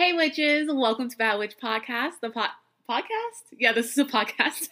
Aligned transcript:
Hey, 0.00 0.14
witches! 0.14 0.66
Welcome 0.72 1.10
to 1.10 1.16
Bad 1.18 1.38
Witch 1.38 1.56
Podcast. 1.62 2.20
The 2.22 2.30
po- 2.30 2.46
podcast? 2.88 3.52
Yeah, 3.58 3.74
this 3.74 3.90
is 3.90 3.98
a 3.98 4.06
podcast. 4.06 4.70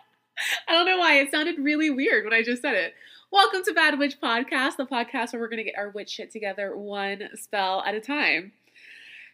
I 0.68 0.72
don't 0.72 0.86
know 0.86 0.98
why 0.98 1.20
it 1.20 1.30
sounded 1.30 1.60
really 1.60 1.88
weird 1.88 2.24
when 2.24 2.34
I 2.34 2.42
just 2.42 2.62
said 2.62 2.74
it. 2.74 2.94
Welcome 3.30 3.62
to 3.62 3.72
Bad 3.72 3.96
Witch 3.96 4.20
Podcast, 4.20 4.76
the 4.76 4.84
podcast 4.84 5.32
where 5.32 5.40
we're 5.40 5.46
going 5.46 5.58
to 5.58 5.70
get 5.70 5.78
our 5.78 5.90
witch 5.90 6.10
shit 6.10 6.32
together 6.32 6.76
one 6.76 7.28
spell 7.36 7.84
at 7.86 7.94
a 7.94 8.00
time. 8.00 8.50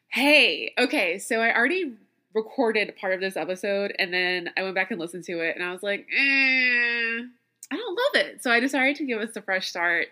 Hey, 0.09 0.75
okay, 0.79 1.19
so 1.19 1.41
I 1.41 1.57
already 1.57 1.95
recorded 2.35 2.95
part 3.01 3.15
of 3.15 3.21
this 3.21 3.35
episode 3.35 3.95
and 3.99 4.13
then 4.13 4.51
I 4.59 4.63
went 4.65 4.75
back 4.75 4.91
and 4.91 5.01
listened 5.01 5.25
to 5.25 5.41
it 5.41 5.57
and 5.57 5.65
I 5.65 5.73
was 5.73 5.83
like, 5.83 6.07
eh, 6.15 7.23
I 7.71 7.77
don't 7.77 7.99
love 8.15 8.27
it. 8.27 8.43
So 8.43 8.51
I 8.51 8.61
decided 8.61 8.97
to 8.97 9.05
give 9.05 9.21
us 9.21 9.35
a 9.37 9.43
fresh 9.43 9.69
start. 9.69 10.09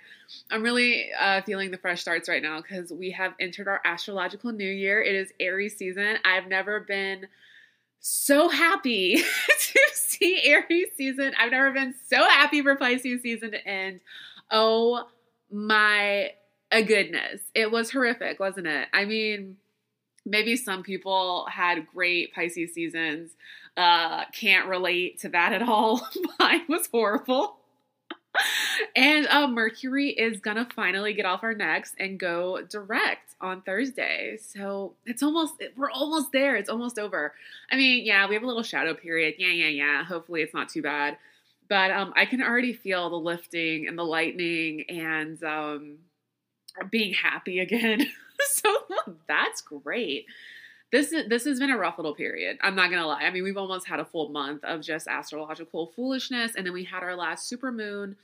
I'm 0.51 0.63
really 0.63 1.11
uh, 1.19 1.43
feeling 1.43 1.71
the 1.71 1.79
fresh 1.79 2.01
starts 2.01 2.29
right 2.29 2.43
now 2.43 2.61
because 2.63 2.93
we 2.93 3.11
have 3.11 3.35
entered 3.41 3.69
our 3.69 3.81
astrological 3.85 4.53
new 4.53 4.71
year. 4.71 5.03
It 5.03 5.15
is 5.15 5.33
Aries 5.39 5.77
season. 5.77 6.17
I've 6.25 6.47
never 6.47 6.81
been 6.81 7.27
so 8.01 8.49
happy 8.49 9.17
to 9.61 9.81
see 9.93 10.41
Aries 10.45 10.89
season. 10.97 11.33
I've 11.39 11.51
never 11.51 11.71
been 11.71 11.95
so 12.09 12.17
happy 12.17 12.63
for 12.63 12.77
Pisces 12.77 13.23
season 13.23 13.51
to 13.51 13.67
end. 13.67 14.01
Oh 14.51 15.07
my 15.51 16.33
goodness. 16.71 17.43
It 17.55 17.71
was 17.71 17.91
horrific, 17.91 18.41
wasn't 18.41 18.69
it? 18.69 18.89
I 18.93 19.05
mean, 19.05 19.57
maybe 20.25 20.57
some 20.57 20.83
people 20.83 21.47
had 21.51 21.87
great 21.87 22.35
Pisces 22.35 22.73
seasons. 22.73 23.33
Uh, 23.81 24.27
can't 24.33 24.69
relate 24.69 25.19
to 25.21 25.31
that 25.31 25.55
at 25.55 25.63
all. 25.63 26.07
Mine 26.39 26.67
was 26.69 26.87
horrible. 26.89 27.57
and 28.95 29.27
uh, 29.29 29.49
Mercury 29.49 30.11
is 30.11 30.39
gonna 30.39 30.69
finally 30.77 31.15
get 31.15 31.25
off 31.25 31.43
our 31.43 31.55
necks 31.55 31.95
and 31.99 32.21
go 32.21 32.61
direct 32.69 33.35
on 33.41 33.63
Thursday. 33.63 34.37
So 34.39 34.93
it's 35.07 35.23
almost 35.23 35.55
we're 35.79 35.91
almost 35.91 36.31
there. 36.31 36.57
It's 36.57 36.69
almost 36.69 36.99
over. 36.99 37.33
I 37.73 37.77
mean, 37.77 38.05
yeah, 38.05 38.29
we 38.29 38.35
have 38.35 38.43
a 38.43 38.47
little 38.47 38.63
shadow 38.63 38.93
period. 38.93 39.37
Yeah, 39.39 39.49
yeah, 39.49 39.69
yeah. 39.69 40.05
Hopefully, 40.05 40.43
it's 40.43 40.53
not 40.53 40.69
too 40.69 40.83
bad. 40.83 41.17
But 41.71 41.91
um, 41.91 42.13
I 42.15 42.27
can 42.27 42.43
already 42.43 42.75
feel 42.75 43.09
the 43.09 43.17
lifting 43.17 43.89
and 43.89 43.97
the 43.97 44.05
lightning 44.05 44.85
and 44.91 45.43
um, 45.43 45.99
being 46.91 47.15
happy 47.15 47.61
again. 47.61 48.07
so 48.41 48.77
that's 49.27 49.63
great. 49.63 50.27
This 50.93 51.13
is 51.13 51.29
this 51.29 51.45
has 51.45 51.61
been 51.61 51.71
a 51.71 51.79
rough 51.79 51.99
little 51.99 52.15
period. 52.15 52.59
I'm 52.63 52.75
not 52.75 52.91
gonna 52.91 53.07
lie. 53.07 53.23
I 53.23 53.31
mean, 53.31 53.45
we've 53.45 53.57
almost 53.57 53.87
had 53.87 54.01
a 54.01 54.05
full 54.05 54.29
month 54.31 54.65
of 54.65 54.81
just 54.81 55.07
astrological 55.07 55.93
foolishness, 55.95 56.53
and 56.57 56.67
then 56.67 56.73
we 56.73 56.85
had 56.85 57.03
our 57.03 57.15
last 57.15 57.49
super 57.49 57.71
moon 57.71 58.17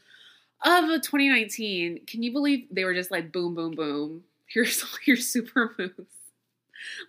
of 0.64 0.84
2019. 1.02 2.00
Can 2.06 2.22
you 2.22 2.32
believe 2.32 2.66
they 2.70 2.84
were 2.84 2.94
just 2.94 3.10
like 3.10 3.30
boom, 3.30 3.54
boom, 3.54 3.74
boom? 3.74 4.24
Here's 4.46 4.84
your 5.04 5.16
super 5.16 5.74
moons. 5.78 5.92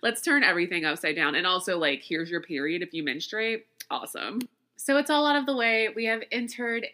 Let's 0.02 0.22
turn 0.22 0.42
everything 0.42 0.84
upside 0.84 1.16
down. 1.16 1.34
And 1.34 1.46
also, 1.46 1.78
like, 1.78 2.02
here's 2.02 2.30
your 2.30 2.40
period 2.40 2.82
if 2.82 2.92
you 2.92 3.04
menstruate. 3.04 3.66
Awesome. 3.90 4.40
So 4.76 4.96
it's 4.96 5.10
all 5.10 5.26
out 5.26 5.36
of 5.36 5.46
the 5.46 5.54
way. 5.54 5.88
We 5.94 6.06
have 6.06 6.22
entered 6.32 6.86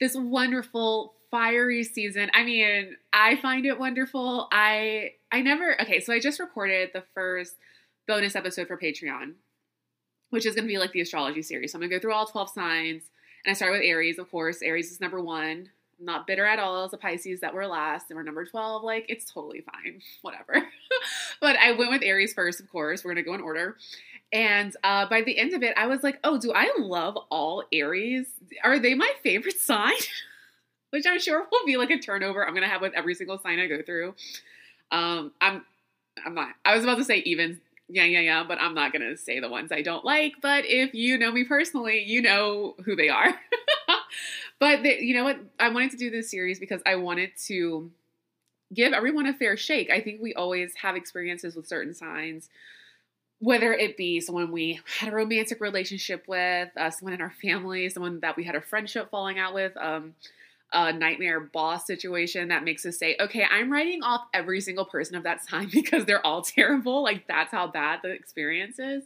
this 0.00 0.14
wonderful 0.16 1.14
fiery 1.30 1.82
season. 1.82 2.30
I 2.34 2.44
mean, 2.44 2.96
I 3.12 3.36
find 3.36 3.66
it 3.66 3.78
wonderful. 3.78 4.48
I 4.52 5.12
I 5.30 5.40
never 5.40 5.80
okay, 5.82 6.00
so 6.00 6.12
I 6.12 6.20
just 6.20 6.38
recorded 6.40 6.90
the 6.92 7.02
first 7.14 7.56
bonus 8.06 8.36
episode 8.36 8.68
for 8.68 8.76
Patreon, 8.76 9.34
which 10.30 10.46
is 10.46 10.54
gonna 10.54 10.66
be 10.66 10.78
like 10.78 10.92
the 10.92 11.00
astrology 11.00 11.42
series. 11.42 11.72
So 11.72 11.76
I'm 11.76 11.80
gonna 11.80 11.90
go 11.90 12.00
through 12.00 12.14
all 12.14 12.26
12 12.26 12.50
signs. 12.50 13.02
And 13.44 13.50
I 13.50 13.54
start 13.54 13.72
with 13.72 13.82
Aries, 13.82 14.18
of 14.18 14.30
course. 14.30 14.62
Aries 14.62 14.92
is 14.92 15.00
number 15.00 15.20
one. 15.20 15.70
I'm 15.98 16.04
not 16.04 16.26
bitter 16.26 16.44
at 16.44 16.58
all 16.58 16.84
as 16.84 16.92
a 16.92 16.96
Pisces 16.96 17.40
that 17.40 17.54
were 17.54 17.66
last 17.66 18.06
and 18.10 18.16
we're 18.16 18.22
number 18.22 18.44
12. 18.44 18.82
Like, 18.82 19.06
it's 19.08 19.30
totally 19.30 19.62
fine. 19.62 20.00
Whatever. 20.22 20.54
but 21.40 21.56
I 21.56 21.72
went 21.72 21.90
with 21.90 22.02
Aries 22.02 22.34
first, 22.34 22.60
of 22.60 22.70
course. 22.70 23.04
We're 23.04 23.12
gonna 23.12 23.24
go 23.24 23.34
in 23.34 23.40
order. 23.40 23.76
And 24.32 24.74
uh, 24.82 25.06
by 25.08 25.22
the 25.22 25.38
end 25.38 25.52
of 25.52 25.62
it, 25.62 25.74
I 25.76 25.86
was 25.86 26.02
like, 26.02 26.18
oh, 26.24 26.38
do 26.38 26.52
I 26.52 26.72
love 26.78 27.18
all 27.30 27.64
Aries? 27.72 28.28
Are 28.64 28.78
they 28.78 28.94
my 28.94 29.12
favorite 29.22 29.58
sign? 29.60 29.94
which 30.92 31.06
I'm 31.06 31.18
sure 31.18 31.46
will 31.50 31.66
be 31.66 31.78
like 31.78 31.90
a 31.90 31.98
turnover 31.98 32.46
I'm 32.46 32.54
gonna 32.54 32.68
have 32.68 32.82
with 32.82 32.92
every 32.94 33.14
single 33.14 33.38
sign 33.38 33.58
I 33.58 33.66
go 33.66 33.82
through. 33.82 34.14
Um, 34.90 35.32
I'm 35.40 35.64
I'm 36.24 36.34
not. 36.34 36.50
I 36.64 36.74
was 36.74 36.84
about 36.84 36.98
to 36.98 37.04
say 37.04 37.18
even 37.18 37.60
yeah 37.92 38.04
yeah 38.04 38.20
yeah, 38.20 38.44
but 38.46 38.58
I'm 38.60 38.74
not 38.74 38.92
gonna 38.92 39.16
say 39.16 39.40
the 39.40 39.48
ones 39.48 39.70
I 39.70 39.82
don't 39.82 40.04
like. 40.04 40.34
But 40.40 40.64
if 40.66 40.94
you 40.94 41.18
know 41.18 41.30
me 41.30 41.44
personally, 41.44 42.02
you 42.04 42.22
know 42.22 42.74
who 42.84 42.96
they 42.96 43.08
are. 43.08 43.34
but 44.58 44.84
you 44.84 45.14
know 45.14 45.24
what? 45.24 45.38
I 45.60 45.68
wanted 45.68 45.92
to 45.92 45.96
do 45.96 46.10
this 46.10 46.30
series 46.30 46.58
because 46.58 46.80
I 46.86 46.96
wanted 46.96 47.30
to 47.46 47.90
give 48.74 48.92
everyone 48.92 49.26
a 49.26 49.34
fair 49.34 49.56
shake. 49.56 49.90
I 49.90 50.00
think 50.00 50.22
we 50.22 50.34
always 50.34 50.74
have 50.76 50.96
experiences 50.96 51.54
with 51.54 51.66
certain 51.66 51.94
signs 51.94 52.48
whether 53.42 53.72
it 53.72 53.96
be 53.96 54.20
someone 54.20 54.52
we 54.52 54.78
had 55.00 55.12
a 55.12 55.16
romantic 55.16 55.60
relationship 55.60 56.28
with, 56.28 56.68
uh, 56.76 56.90
someone 56.90 57.12
in 57.12 57.20
our 57.20 57.32
family, 57.42 57.88
someone 57.88 58.20
that 58.20 58.36
we 58.36 58.44
had 58.44 58.54
a 58.54 58.60
friendship 58.60 59.10
falling 59.10 59.36
out 59.36 59.52
with, 59.52 59.76
um, 59.78 60.14
a 60.72 60.92
nightmare 60.92 61.40
boss 61.40 61.86
situation 61.86 62.48
that 62.48 62.64
makes 62.64 62.86
us 62.86 62.98
say, 62.98 63.16
okay, 63.20 63.44
I'm 63.50 63.70
writing 63.70 64.02
off 64.02 64.22
every 64.32 64.60
single 64.60 64.84
person 64.84 65.16
of 65.16 65.22
that 65.24 65.44
sign 65.48 65.68
because 65.72 66.04
they're 66.04 66.24
all 66.26 66.42
terrible. 66.42 67.02
Like 67.02 67.26
that's 67.26 67.52
how 67.52 67.66
bad 67.66 68.00
the 68.02 68.10
experience 68.10 68.78
is. 68.78 69.04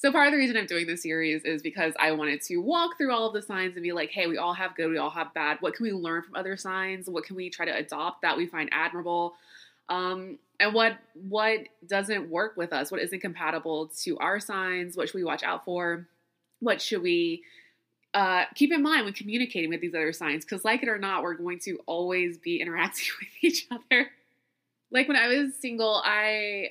So 0.00 0.12
part 0.12 0.28
of 0.28 0.32
the 0.32 0.38
reason 0.38 0.56
I'm 0.56 0.66
doing 0.66 0.86
this 0.86 1.02
series 1.02 1.42
is 1.44 1.60
because 1.60 1.92
I 1.98 2.12
wanted 2.12 2.40
to 2.42 2.58
walk 2.58 2.96
through 2.96 3.12
all 3.12 3.26
of 3.26 3.32
the 3.32 3.42
signs 3.42 3.74
and 3.74 3.82
be 3.82 3.92
like, 3.92 4.10
hey, 4.10 4.28
we 4.28 4.38
all 4.38 4.54
have 4.54 4.76
good, 4.76 4.90
we 4.90 4.98
all 4.98 5.10
have 5.10 5.34
bad. 5.34 5.58
What 5.60 5.74
can 5.74 5.84
we 5.84 5.92
learn 5.92 6.22
from 6.22 6.36
other 6.36 6.56
signs? 6.56 7.08
What 7.08 7.24
can 7.24 7.34
we 7.34 7.50
try 7.50 7.66
to 7.66 7.76
adopt 7.76 8.22
that 8.22 8.36
we 8.36 8.46
find 8.46 8.68
admirable? 8.72 9.34
Um, 9.88 10.38
and 10.60 10.72
what 10.72 10.98
what 11.14 11.60
doesn't 11.86 12.30
work 12.30 12.56
with 12.56 12.72
us? 12.72 12.92
What 12.92 13.00
isn't 13.00 13.20
compatible 13.20 13.90
to 14.02 14.18
our 14.18 14.38
signs? 14.38 14.96
What 14.96 15.08
should 15.08 15.16
we 15.16 15.24
watch 15.24 15.42
out 15.42 15.64
for? 15.64 16.06
What 16.60 16.80
should 16.80 17.02
we 17.02 17.42
uh, 18.18 18.46
keep 18.56 18.72
in 18.72 18.82
mind 18.82 19.04
when 19.04 19.14
communicating 19.14 19.70
with 19.70 19.80
these 19.80 19.94
other 19.94 20.12
signs, 20.12 20.44
because 20.44 20.64
like 20.64 20.82
it 20.82 20.88
or 20.88 20.98
not, 20.98 21.22
we're 21.22 21.34
going 21.34 21.60
to 21.60 21.78
always 21.86 22.36
be 22.36 22.60
interacting 22.60 23.06
with 23.20 23.28
each 23.40 23.68
other. 23.70 24.10
Like 24.90 25.06
when 25.06 25.16
I 25.16 25.28
was 25.28 25.54
single, 25.54 26.02
I 26.04 26.70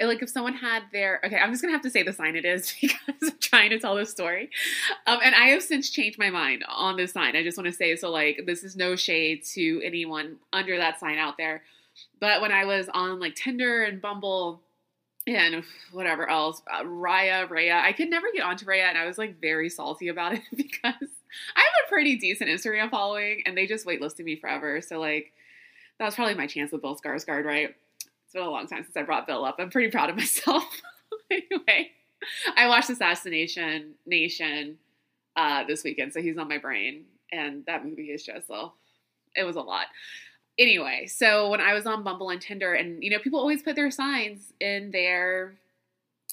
like 0.00 0.22
if 0.22 0.30
someone 0.30 0.54
had 0.54 0.84
their 0.90 1.20
okay, 1.22 1.36
I'm 1.36 1.50
just 1.50 1.60
gonna 1.60 1.74
have 1.74 1.82
to 1.82 1.90
say 1.90 2.02
the 2.02 2.14
sign 2.14 2.34
it 2.34 2.46
is 2.46 2.74
because 2.80 2.96
I'm 3.22 3.38
trying 3.40 3.70
to 3.70 3.78
tell 3.78 3.94
this 3.94 4.10
story. 4.10 4.48
Um, 5.06 5.18
and 5.22 5.34
I 5.34 5.48
have 5.48 5.62
since 5.62 5.90
changed 5.90 6.18
my 6.18 6.30
mind 6.30 6.64
on 6.66 6.96
this 6.96 7.12
sign. 7.12 7.36
I 7.36 7.42
just 7.42 7.58
want 7.58 7.66
to 7.66 7.72
say 7.72 7.94
so 7.96 8.10
like 8.10 8.44
this 8.46 8.64
is 8.64 8.74
no 8.74 8.96
shade 8.96 9.44
to 9.52 9.82
anyone 9.84 10.36
under 10.54 10.78
that 10.78 10.98
sign 10.98 11.18
out 11.18 11.36
there. 11.36 11.62
But 12.20 12.40
when 12.40 12.52
I 12.52 12.64
was 12.64 12.88
on 12.88 13.20
like 13.20 13.34
Tinder 13.34 13.82
and 13.82 14.00
Bumble, 14.00 14.62
and 15.26 15.64
whatever 15.92 16.28
else, 16.28 16.60
uh, 16.72 16.84
Raya, 16.84 17.48
Raya. 17.48 17.80
I 17.80 17.92
could 17.92 18.10
never 18.10 18.26
get 18.32 18.42
onto 18.42 18.66
Raya, 18.66 18.88
and 18.88 18.98
I 18.98 19.06
was 19.06 19.18
like 19.18 19.40
very 19.40 19.68
salty 19.68 20.08
about 20.08 20.34
it 20.34 20.42
because 20.56 20.84
I 20.84 21.60
have 21.60 21.86
a 21.86 21.88
pretty 21.88 22.16
decent 22.16 22.50
Instagram 22.50 22.90
following, 22.90 23.42
and 23.46 23.56
they 23.56 23.66
just 23.66 23.86
waitlisted 23.86 24.24
me 24.24 24.36
forever. 24.36 24.80
So 24.80 25.00
like, 25.00 25.32
that 25.98 26.04
was 26.04 26.14
probably 26.14 26.34
my 26.34 26.46
chance 26.46 26.72
with 26.72 26.82
Bill 26.82 26.96
Skarsgård, 26.96 27.44
right? 27.44 27.74
It's 28.00 28.32
been 28.34 28.42
a 28.42 28.50
long 28.50 28.66
time 28.66 28.84
since 28.84 28.96
I 28.96 29.02
brought 29.02 29.26
Bill 29.26 29.44
up. 29.44 29.56
I'm 29.58 29.70
pretty 29.70 29.90
proud 29.90 30.10
of 30.10 30.16
myself. 30.16 30.64
anyway, 31.30 31.90
I 32.56 32.68
watched 32.68 32.90
Assassination 32.90 33.94
Nation 34.06 34.76
uh, 35.36 35.64
this 35.64 35.84
weekend, 35.84 36.12
so 36.12 36.20
he's 36.20 36.36
on 36.36 36.48
my 36.48 36.58
brain, 36.58 37.04
and 37.32 37.64
that 37.66 37.84
movie 37.84 38.10
is 38.10 38.24
just 38.24 38.50
a, 38.50 38.68
it 39.34 39.44
was 39.44 39.56
a 39.56 39.60
lot 39.60 39.86
anyway, 40.58 41.06
so 41.06 41.48
when 41.50 41.60
I 41.60 41.74
was 41.74 41.86
on 41.86 42.02
Bumble 42.02 42.30
and 42.30 42.40
Tinder, 42.40 42.74
and 42.74 43.02
you 43.02 43.10
know, 43.10 43.18
people 43.18 43.40
always 43.40 43.62
put 43.62 43.76
their 43.76 43.90
signs 43.90 44.52
in 44.60 44.90
their 44.90 45.54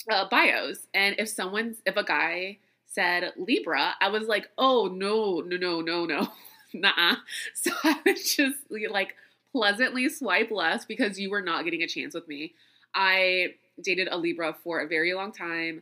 uh, 0.10 0.28
bios, 0.30 0.88
and 0.94 1.16
if 1.18 1.30
someone's, 1.30 1.78
if 1.86 1.98
a 1.98 2.04
guy 2.04 2.58
said 2.88 3.34
Libra, 3.38 3.94
I 4.00 4.10
was 4.10 4.28
like, 4.28 4.50
oh 4.58 4.88
no, 4.88 5.42
no, 5.46 5.58
no, 5.58 5.82
no, 5.82 6.06
no, 6.06 6.28
nah. 6.74 7.16
So 7.54 7.72
I 7.84 7.98
would 8.06 8.18
just 8.18 8.58
like 8.90 9.16
pleasantly 9.52 10.10
swipe 10.10 10.52
left 10.52 10.88
because 10.88 11.20
you 11.20 11.30
were 11.30 11.42
not 11.42 11.66
getting 11.66 11.84
a 11.84 11.88
chance 11.88 12.14
with 12.14 12.28
me. 12.28 12.54
I 12.94 13.56
dated 13.82 14.10
a 14.12 14.18
Libra 14.18 14.56
for 14.64 14.80
a 14.82 14.88
very 14.88 15.14
long 15.14 15.32
time, 15.32 15.82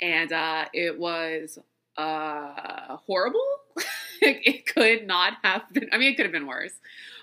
and 0.00 0.32
uh, 0.32 0.66
it 0.72 0.98
was 0.98 1.58
uh, 1.96 2.96
horrible. 3.06 3.46
it 4.22 4.66
could 4.66 5.06
not 5.06 5.34
have 5.42 5.62
been. 5.72 5.88
I 5.92 5.98
mean, 5.98 6.12
it 6.12 6.16
could 6.16 6.26
have 6.26 6.32
been 6.32 6.46
worse 6.46 6.72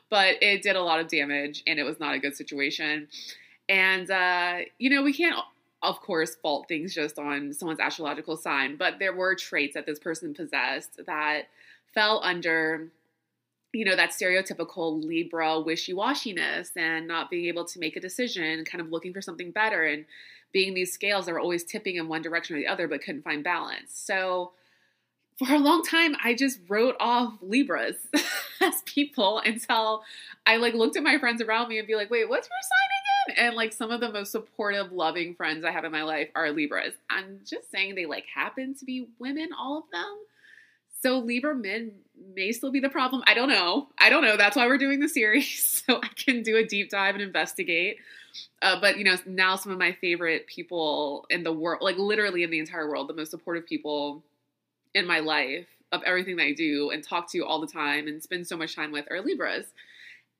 but 0.09 0.35
it 0.41 0.61
did 0.61 0.75
a 0.75 0.81
lot 0.81 0.99
of 0.99 1.07
damage 1.07 1.63
and 1.67 1.79
it 1.79 1.83
was 1.83 1.99
not 1.99 2.13
a 2.13 2.19
good 2.19 2.35
situation. 2.35 3.07
And, 3.69 4.09
uh, 4.09 4.59
you 4.77 4.89
know, 4.89 5.03
we 5.03 5.13
can't, 5.13 5.37
of 5.83 5.99
course, 6.01 6.35
fault 6.35 6.67
things 6.67 6.93
just 6.93 7.19
on 7.19 7.53
someone's 7.53 7.79
astrological 7.79 8.37
sign, 8.37 8.77
but 8.77 8.99
there 8.99 9.13
were 9.13 9.35
traits 9.35 9.73
that 9.73 9.85
this 9.85 9.99
person 9.99 10.33
possessed 10.33 10.99
that 11.05 11.43
fell 11.93 12.21
under 12.23 12.91
you 13.73 13.85
know, 13.85 13.95
that 13.95 14.11
stereotypical 14.11 15.03
Libra 15.03 15.59
wishy 15.59 15.93
washiness 15.93 16.71
and 16.75 17.07
not 17.07 17.29
being 17.29 17.45
able 17.45 17.65
to 17.65 17.79
make 17.79 17.95
a 17.95 17.99
decision, 17.99 18.63
kind 18.65 18.81
of 18.81 18.91
looking 18.91 19.13
for 19.13 19.21
something 19.21 19.51
better, 19.51 19.83
and 19.83 20.05
being 20.51 20.73
these 20.73 20.93
scales 20.93 21.25
that 21.25 21.33
were 21.33 21.39
always 21.39 21.63
tipping 21.63 21.97
in 21.97 22.07
one 22.07 22.21
direction 22.21 22.55
or 22.55 22.59
the 22.59 22.67
other 22.67 22.87
but 22.87 23.03
couldn't 23.03 23.23
find 23.23 23.43
balance. 23.43 23.91
So, 23.91 24.53
for 25.37 25.53
a 25.53 25.59
long 25.59 25.83
time 25.83 26.15
I 26.23 26.33
just 26.33 26.59
wrote 26.67 26.95
off 26.99 27.33
Libras 27.41 27.95
as 28.61 28.81
people 28.85 29.39
until 29.39 30.03
I 30.45 30.57
like 30.57 30.73
looked 30.73 30.97
at 30.97 31.03
my 31.03 31.17
friends 31.17 31.41
around 31.41 31.69
me 31.69 31.77
and 31.77 31.87
be 31.87 31.95
like, 31.95 32.09
wait, 32.09 32.27
what's 32.27 32.47
your 32.47 32.57
sign 32.61 32.89
again? 33.01 33.07
and 33.35 33.55
like 33.55 33.73
some 33.73 33.91
of 33.91 33.99
the 33.99 34.11
most 34.11 34.31
supportive, 34.31 34.91
loving 34.91 35.35
friends 35.35 35.65
I 35.65 35.71
have 35.71 35.83
in 35.83 35.91
my 35.91 36.03
life 36.03 36.29
are 36.35 36.51
Libras. 36.51 36.93
I'm 37.09 37.39
just 37.45 37.69
saying 37.71 37.95
they 37.95 38.05
like 38.05 38.25
happen 38.33 38.75
to 38.75 38.85
be 38.85 39.07
women, 39.19 39.49
all 39.57 39.79
of 39.79 39.83
them. 39.91 40.17
So 41.03 41.19
Libra 41.19 41.53
men 41.53 41.91
may 42.33 42.51
still 42.51 42.71
be 42.71 42.79
the 42.79 42.89
problem. 42.89 43.23
I 43.27 43.33
don't 43.33 43.49
know. 43.49 43.89
I 43.99 44.09
don't 44.09 44.23
know. 44.23 44.37
That's 44.37 44.55
why 44.55 44.65
we're 44.67 44.77
doing 44.77 44.99
the 44.99 45.09
series. 45.09 45.73
So 45.87 46.01
I 46.03 46.09
can 46.09 46.43
do 46.43 46.57
a 46.57 46.65
deep 46.65 46.89
dive 46.89 47.15
and 47.15 47.23
investigate. 47.23 47.95
Uh, 48.61 48.77
but 48.81 48.97
you 48.97 49.05
know, 49.05 49.15
now 49.25 49.55
some 49.55 49.71
of 49.71 49.77
my 49.77 49.93
favorite 49.93 50.45
people 50.45 51.25
in 51.29 51.43
the 51.43 51.53
world, 51.53 51.81
like 51.81 51.97
literally 51.97 52.43
in 52.43 52.49
the 52.49 52.59
entire 52.59 52.89
world, 52.89 53.07
the 53.07 53.13
most 53.13 53.31
supportive 53.31 53.65
people 53.65 54.21
in 54.97 55.05
my 55.05 55.19
life 55.19 55.67
of 55.91 56.01
everything 56.03 56.35
that 56.37 56.43
I 56.43 56.53
do 56.53 56.89
and 56.89 57.03
talk 57.03 57.29
to 57.31 57.45
all 57.45 57.61
the 57.61 57.67
time 57.67 58.07
and 58.07 58.21
spend 58.21 58.47
so 58.47 58.57
much 58.57 58.75
time 58.75 58.91
with 58.91 59.05
are 59.11 59.21
Libras. 59.21 59.67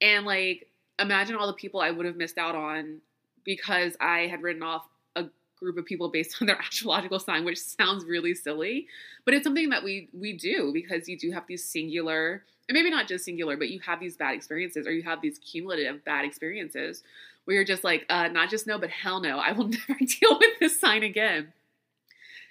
And 0.01 0.25
like, 0.25 0.67
imagine 0.99 1.35
all 1.35 1.47
the 1.47 1.53
people 1.53 1.79
I 1.79 1.91
would 1.91 2.05
have 2.05 2.17
missed 2.17 2.39
out 2.39 2.55
on 2.55 2.99
because 3.45 3.95
I 4.01 4.21
had 4.27 4.41
written 4.41 4.63
off 4.63 4.87
a 5.15 5.25
group 5.59 5.77
of 5.77 5.85
people 5.85 6.09
based 6.09 6.37
on 6.41 6.47
their 6.47 6.57
astrological 6.57 7.19
sign, 7.19 7.45
which 7.45 7.59
sounds 7.59 8.03
really 8.03 8.33
silly, 8.33 8.87
but 9.25 9.33
it's 9.33 9.43
something 9.43 9.69
that 9.69 9.83
we 9.83 10.09
we 10.11 10.33
do 10.33 10.71
because 10.73 11.07
you 11.07 11.17
do 11.17 11.31
have 11.31 11.45
these 11.47 11.63
singular, 11.63 12.43
and 12.67 12.75
maybe 12.75 12.89
not 12.89 13.07
just 13.07 13.23
singular, 13.23 13.55
but 13.55 13.69
you 13.69 13.79
have 13.81 13.99
these 13.99 14.17
bad 14.17 14.33
experiences 14.33 14.87
or 14.87 14.91
you 14.91 15.03
have 15.03 15.21
these 15.21 15.37
cumulative 15.39 16.03
bad 16.03 16.25
experiences 16.25 17.03
where 17.45 17.55
you're 17.55 17.63
just 17.63 17.83
like, 17.83 18.05
uh, 18.09 18.27
not 18.27 18.49
just 18.49 18.67
no, 18.67 18.77
but 18.77 18.89
hell 18.89 19.21
no, 19.21 19.37
I 19.37 19.51
will 19.53 19.67
never 19.87 19.99
deal 19.99 20.39
with 20.39 20.59
this 20.59 20.79
sign 20.79 21.03
again. 21.03 21.53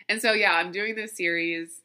And 0.09 0.23
so 0.23 0.33
yeah, 0.33 0.53
I'm 0.53 0.71
doing 0.71 0.95
this 0.95 1.17
series 1.17 1.83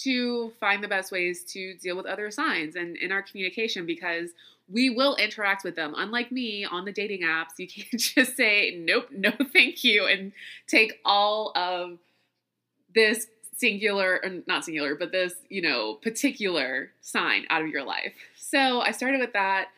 to 0.00 0.52
find 0.58 0.82
the 0.82 0.88
best 0.88 1.12
ways 1.12 1.44
to 1.44 1.74
deal 1.74 1.96
with 1.96 2.06
other 2.06 2.30
signs 2.30 2.76
and 2.76 2.96
in 2.96 3.12
our 3.12 3.22
communication 3.22 3.86
because 3.86 4.30
we 4.68 4.90
will 4.90 5.16
interact 5.16 5.64
with 5.64 5.76
them. 5.76 5.94
Unlike 5.96 6.32
me 6.32 6.64
on 6.64 6.84
the 6.84 6.92
dating 6.92 7.22
apps, 7.22 7.58
you 7.58 7.68
can't 7.68 8.00
just 8.00 8.36
say, 8.36 8.76
nope, 8.78 9.08
no, 9.10 9.32
thank 9.52 9.84
you, 9.84 10.06
and 10.06 10.32
take 10.66 11.00
all 11.04 11.52
of 11.54 11.98
this 12.94 13.26
singular, 13.56 14.20
not 14.46 14.64
singular, 14.64 14.94
but 14.94 15.12
this, 15.12 15.34
you 15.48 15.62
know, 15.62 15.94
particular 15.94 16.90
sign 17.00 17.46
out 17.50 17.62
of 17.62 17.68
your 17.68 17.84
life. 17.84 18.12
So 18.36 18.80
I 18.80 18.90
started 18.90 19.20
with 19.20 19.34
that 19.34 19.68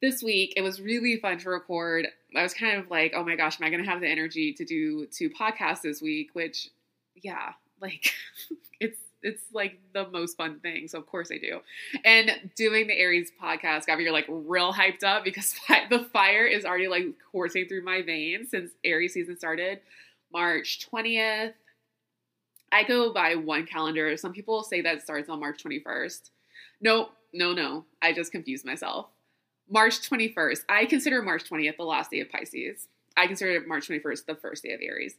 this 0.00 0.22
week. 0.22 0.54
It 0.56 0.62
was 0.62 0.80
really 0.80 1.16
fun 1.16 1.38
to 1.38 1.50
record. 1.50 2.08
I 2.34 2.42
was 2.42 2.52
kind 2.52 2.78
of 2.78 2.90
like, 2.90 3.12
oh 3.14 3.22
my 3.24 3.36
gosh, 3.36 3.60
am 3.60 3.66
I 3.66 3.70
going 3.70 3.84
to 3.84 3.88
have 3.88 4.00
the 4.00 4.08
energy 4.08 4.52
to 4.54 4.64
do 4.64 5.06
two 5.06 5.30
podcasts 5.30 5.82
this 5.82 6.02
week? 6.02 6.30
Which, 6.32 6.68
yeah, 7.14 7.52
like 7.80 8.12
it's 8.80 8.98
it's 9.22 9.42
like 9.52 9.78
the 9.94 10.08
most 10.08 10.36
fun 10.36 10.60
thing. 10.60 10.88
So 10.88 10.98
of 10.98 11.06
course 11.06 11.30
I 11.32 11.38
do. 11.38 11.60
And 12.04 12.50
doing 12.56 12.86
the 12.86 12.98
Aries 12.98 13.30
podcast 13.40 13.86
got 13.86 13.98
me 13.98 14.10
like 14.10 14.26
real 14.28 14.72
hyped 14.72 15.04
up 15.04 15.24
because 15.24 15.54
the 15.90 16.06
fire 16.12 16.46
is 16.46 16.64
already 16.64 16.88
like 16.88 17.06
coursing 17.30 17.66
through 17.68 17.84
my 17.84 18.02
veins 18.02 18.50
since 18.50 18.72
Aries 18.84 19.14
season 19.14 19.36
started 19.36 19.80
March 20.32 20.88
20th. 20.92 21.54
I 22.72 22.84
go 22.84 23.12
by 23.12 23.34
one 23.34 23.66
calendar. 23.66 24.16
Some 24.16 24.32
people 24.32 24.62
say 24.62 24.80
that 24.80 25.02
starts 25.02 25.28
on 25.28 25.40
March 25.40 25.62
21st. 25.62 26.30
No, 26.80 27.10
no, 27.32 27.52
no. 27.52 27.84
I 28.00 28.12
just 28.12 28.32
confused 28.32 28.64
myself. 28.64 29.06
March 29.68 30.08
21st. 30.08 30.60
I 30.68 30.86
consider 30.86 31.22
March 31.22 31.48
20th 31.48 31.76
the 31.76 31.84
last 31.84 32.10
day 32.10 32.20
of 32.20 32.30
Pisces. 32.30 32.88
I 33.16 33.26
consider 33.26 33.62
March 33.66 33.88
21st 33.88 34.26
the 34.26 34.34
first 34.34 34.62
day 34.62 34.72
of 34.72 34.80
Aries. 34.82 35.16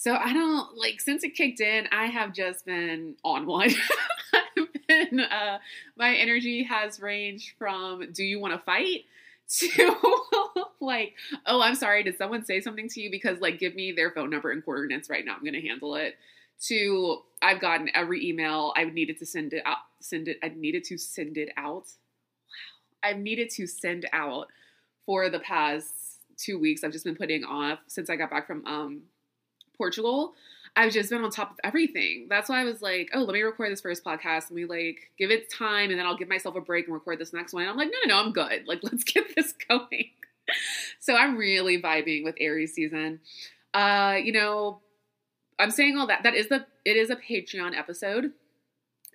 So 0.00 0.14
I 0.14 0.32
don't 0.32 0.76
like 0.76 1.00
since 1.00 1.24
it 1.24 1.30
kicked 1.30 1.60
in, 1.60 1.88
I 1.90 2.06
have 2.06 2.32
just 2.32 2.64
been 2.64 3.16
on 3.24 3.46
one. 3.46 3.70
uh, 5.28 5.58
my 5.96 6.14
energy 6.14 6.62
has 6.62 7.00
ranged 7.00 7.54
from 7.58 8.12
do 8.12 8.22
you 8.22 8.38
want 8.38 8.54
to 8.54 8.64
fight 8.64 9.06
to 9.48 9.96
like, 10.80 11.14
oh, 11.46 11.60
I'm 11.60 11.74
sorry, 11.74 12.04
did 12.04 12.16
someone 12.16 12.44
say 12.44 12.60
something 12.60 12.88
to 12.90 13.00
you? 13.00 13.10
Because 13.10 13.40
like 13.40 13.58
give 13.58 13.74
me 13.74 13.90
their 13.90 14.12
phone 14.12 14.30
number 14.30 14.52
and 14.52 14.64
coordinates 14.64 15.10
right 15.10 15.24
now. 15.24 15.34
I'm 15.34 15.44
gonna 15.44 15.60
handle 15.60 15.96
it. 15.96 16.14
To 16.68 17.22
I've 17.42 17.60
gotten 17.60 17.90
every 17.92 18.24
email 18.24 18.72
I've 18.76 18.92
needed 18.92 19.18
to 19.18 19.26
send 19.26 19.52
it 19.52 19.64
out 19.66 19.78
send 20.00 20.28
it 20.28 20.38
I 20.44 20.50
needed 20.50 20.84
to 20.84 20.96
send 20.96 21.36
it 21.38 21.48
out. 21.56 21.86
Wow. 21.86 23.02
I've 23.02 23.18
needed 23.18 23.50
to 23.50 23.66
send 23.66 24.08
out 24.12 24.46
for 25.04 25.28
the 25.28 25.40
past 25.40 26.20
two 26.36 26.56
weeks. 26.56 26.84
I've 26.84 26.92
just 26.92 27.04
been 27.04 27.16
putting 27.16 27.42
off 27.42 27.80
since 27.88 28.08
I 28.08 28.14
got 28.14 28.30
back 28.30 28.46
from 28.46 28.64
um 28.64 29.02
Portugal, 29.78 30.34
I've 30.76 30.92
just 30.92 31.10
been 31.10 31.24
on 31.24 31.30
top 31.30 31.52
of 31.52 31.56
everything. 31.64 32.26
That's 32.28 32.48
why 32.48 32.60
I 32.60 32.64
was 32.64 32.82
like, 32.82 33.10
oh, 33.14 33.20
let 33.20 33.32
me 33.32 33.42
record 33.42 33.72
this 33.72 33.80
first 33.80 34.04
podcast 34.04 34.48
and 34.48 34.56
we 34.56 34.64
like 34.64 35.10
give 35.18 35.30
it 35.30 35.50
time 35.50 35.90
and 35.90 35.98
then 35.98 36.06
I'll 36.06 36.16
give 36.16 36.28
myself 36.28 36.56
a 36.56 36.60
break 36.60 36.86
and 36.86 36.94
record 36.94 37.18
this 37.18 37.32
next 37.32 37.52
one. 37.52 37.62
And 37.62 37.70
I'm 37.70 37.76
like, 37.76 37.88
no, 37.88 37.98
no, 38.04 38.14
no, 38.14 38.24
I'm 38.24 38.32
good. 38.32 38.66
Like, 38.66 38.80
let's 38.82 39.04
get 39.04 39.34
this 39.34 39.54
going. 39.68 40.10
so 41.00 41.16
I'm 41.16 41.36
really 41.36 41.80
vibing 41.80 42.24
with 42.24 42.36
Aries 42.38 42.74
season. 42.74 43.20
Uh, 43.72 44.16
you 44.22 44.32
know, 44.32 44.80
I'm 45.58 45.70
saying 45.70 45.96
all 45.96 46.06
that. 46.06 46.22
That 46.22 46.34
is 46.34 46.48
the 46.48 46.66
it 46.84 46.96
is 46.96 47.10
a 47.10 47.16
Patreon 47.16 47.76
episode. 47.76 48.32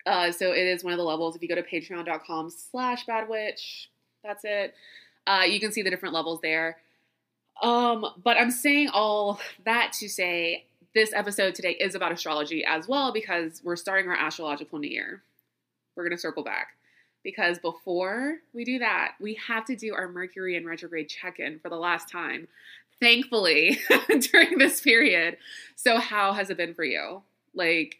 Uh, 0.06 0.32
so 0.32 0.52
it 0.52 0.68
is 0.68 0.84
one 0.84 0.94
of 0.94 0.98
the 0.98 1.06
levels. 1.06 1.36
If 1.36 1.42
you 1.42 1.48
go 1.48 1.56
to 1.56 1.64
patreon.com 1.64 2.50
slash 2.50 3.06
badwitch, 3.06 3.88
that's 4.24 4.44
it. 4.44 4.76
Uh, 5.26 5.44
you 5.48 5.60
can 5.60 5.72
see 5.72 5.82
the 5.82 5.90
different 5.90 6.14
levels 6.14 6.40
there. 6.42 6.78
Um, 7.62 8.06
but 8.24 8.38
I'm 8.38 8.52
saying 8.52 8.90
all 8.90 9.40
that 9.66 9.94
to 10.00 10.10
say 10.10 10.66
this 10.94 11.14
episode 11.14 11.56
today 11.56 11.72
is 11.72 11.96
about 11.96 12.12
astrology 12.12 12.64
as 12.66 12.88
well 12.88 13.12
because 13.12 13.62
we're 13.64 13.76
starting 13.76 14.10
our 14.10 14.16
astrological 14.16 14.80
new 14.80 14.90
year. 14.90 15.24
We're 15.96 16.04
going 16.04 16.16
to 16.16 16.22
circle 16.22 16.44
back 16.44 16.70
because 17.24 17.58
before 17.60 18.38
we 18.54 18.64
do 18.64 18.80
that, 18.80 19.14
we 19.20 19.40
have 19.48 19.66
to 19.66 19.76
do 19.76 19.94
our 19.94 20.08
Mercury 20.08 20.58
and 20.58 20.66
retrograde 20.66 21.10
check 21.10 21.40
in 21.40 21.60
for 21.60 21.70
the 21.70 21.78
last 21.78 22.10
time, 22.10 22.48
thankfully, 23.00 23.80
during 24.32 24.58
this 24.58 24.82
period. 24.82 25.38
So, 25.76 25.98
how 25.98 26.34
has 26.34 26.50
it 26.50 26.58
been 26.58 26.74
for 26.74 26.84
you? 26.84 27.24
Like, 27.56 27.98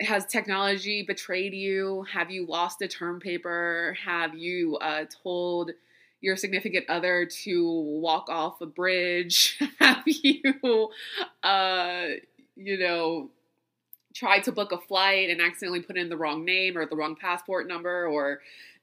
has 0.00 0.26
technology 0.26 1.02
betrayed 1.02 1.54
you? 1.54 2.04
Have 2.12 2.30
you 2.30 2.46
lost 2.46 2.82
a 2.82 2.88
term 2.88 3.20
paper? 3.20 3.96
Have 4.04 4.34
you 4.34 4.76
uh, 4.76 5.04
told 5.22 5.72
your 6.20 6.36
significant 6.36 6.88
other 6.88 7.26
to 7.44 7.70
walk 7.70 8.28
off 8.28 8.60
a 8.60 8.66
bridge? 8.66 9.58
Have 9.78 10.02
you, 10.06 10.90
uh, 11.42 12.06
you 12.56 12.78
know, 12.78 13.30
tried 14.14 14.44
to 14.44 14.52
book 14.52 14.72
a 14.72 14.78
flight 14.78 15.30
and 15.30 15.40
accidentally 15.40 15.80
put 15.80 15.96
in 15.96 16.08
the 16.08 16.16
wrong 16.16 16.44
name 16.44 16.76
or 16.76 16.86
the 16.86 16.96
wrong 16.96 17.16
passport 17.16 17.68
number? 17.68 18.06
Or 18.06 18.40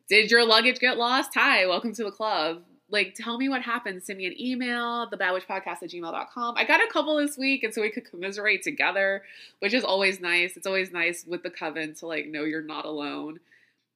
did 0.08 0.32
your 0.32 0.46
luggage 0.46 0.80
get 0.80 0.98
lost? 0.98 1.32
Hi, 1.34 1.66
welcome 1.68 1.94
to 1.94 2.04
the 2.04 2.12
club. 2.12 2.64
Like, 2.90 3.16
tell 3.16 3.38
me 3.40 3.50
what 3.50 3.64
happened. 3.64 4.04
Send 4.04 4.20
me 4.20 4.28
an 4.28 4.40
email, 4.40 5.10
thebadwitchpodcast 5.10 5.82
at 5.82 5.90
gmail.com. 5.90 6.56
I 6.56 6.64
got 6.66 6.82
a 6.82 6.88
couple 6.94 7.18
this 7.18 7.36
week, 7.36 7.64
and 7.64 7.74
so 7.74 7.82
we 7.82 7.90
could 7.90 8.06
commiserate 8.06 8.62
together, 8.62 9.24
which 9.60 9.74
is 9.74 9.84
always 9.84 10.22
nice. 10.22 10.56
It's 10.56 10.68
always 10.68 10.92
nice 10.92 11.26
with 11.26 11.42
the 11.42 11.50
coven 11.50 11.96
to, 11.96 12.06
like, 12.06 12.28
know 12.28 12.44
you're 12.44 12.62
not 12.62 12.86
alone 12.86 13.40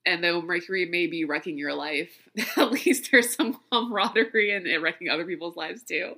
and 0.05 0.23
though 0.23 0.41
Mercury 0.41 0.85
may 0.85 1.07
be 1.07 1.25
wrecking 1.25 1.57
your 1.57 1.73
life, 1.73 2.11
at 2.57 2.71
least 2.71 3.09
there's 3.11 3.35
some 3.35 3.59
camaraderie 3.71 4.51
in 4.51 4.65
it 4.65 4.81
wrecking 4.81 5.09
other 5.09 5.25
people's 5.25 5.55
lives 5.55 5.83
too. 5.83 6.15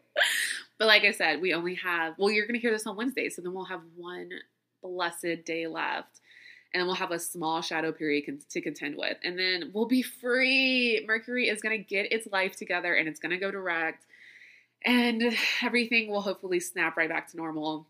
But 0.78 0.88
like 0.88 1.04
I 1.04 1.12
said, 1.12 1.42
we 1.42 1.54
only 1.54 1.76
have, 1.76 2.16
well, 2.18 2.32
you're 2.32 2.46
going 2.46 2.60
to 2.60 2.62
hear 2.62 2.72
this 2.72 2.88
on 2.88 2.96
Wednesday, 2.96 3.30
so 3.30 3.42
then 3.42 3.54
we'll 3.54 3.66
have 3.66 3.82
one 3.96 4.30
blessed 4.82 5.46
day 5.46 5.68
left. 5.68 6.20
And 6.74 6.86
we'll 6.86 6.96
have 6.96 7.12
a 7.12 7.20
small 7.20 7.62
shadow 7.62 7.92
period 7.92 8.24
to 8.50 8.62
contend 8.62 8.96
with. 8.96 9.18
And 9.26 9.38
then 9.38 9.72
we'll 9.74 9.88
be 9.88 10.02
free. 10.02 11.04
Mercury 11.06 11.50
is 11.50 11.62
going 11.62 11.78
to 11.78 11.84
get 11.84 12.14
its 12.14 12.28
life 12.32 12.56
together 12.56 12.94
and 12.94 13.10
it's 13.10 13.20
going 13.20 13.32
to 13.32 13.38
go 13.38 13.52
direct. 13.52 14.06
And 14.86 15.36
everything 15.62 16.10
will 16.10 16.22
hopefully 16.22 16.62
snap 16.62 16.96
right 16.96 17.10
back 17.10 17.30
to 17.32 17.38
normal. 17.38 17.88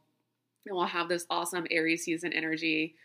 And 0.66 0.76
we'll 0.76 0.86
have 0.86 1.10
this 1.10 1.28
awesome 1.30 1.68
Aries 1.70 2.06
season 2.06 2.34
energy 2.34 2.96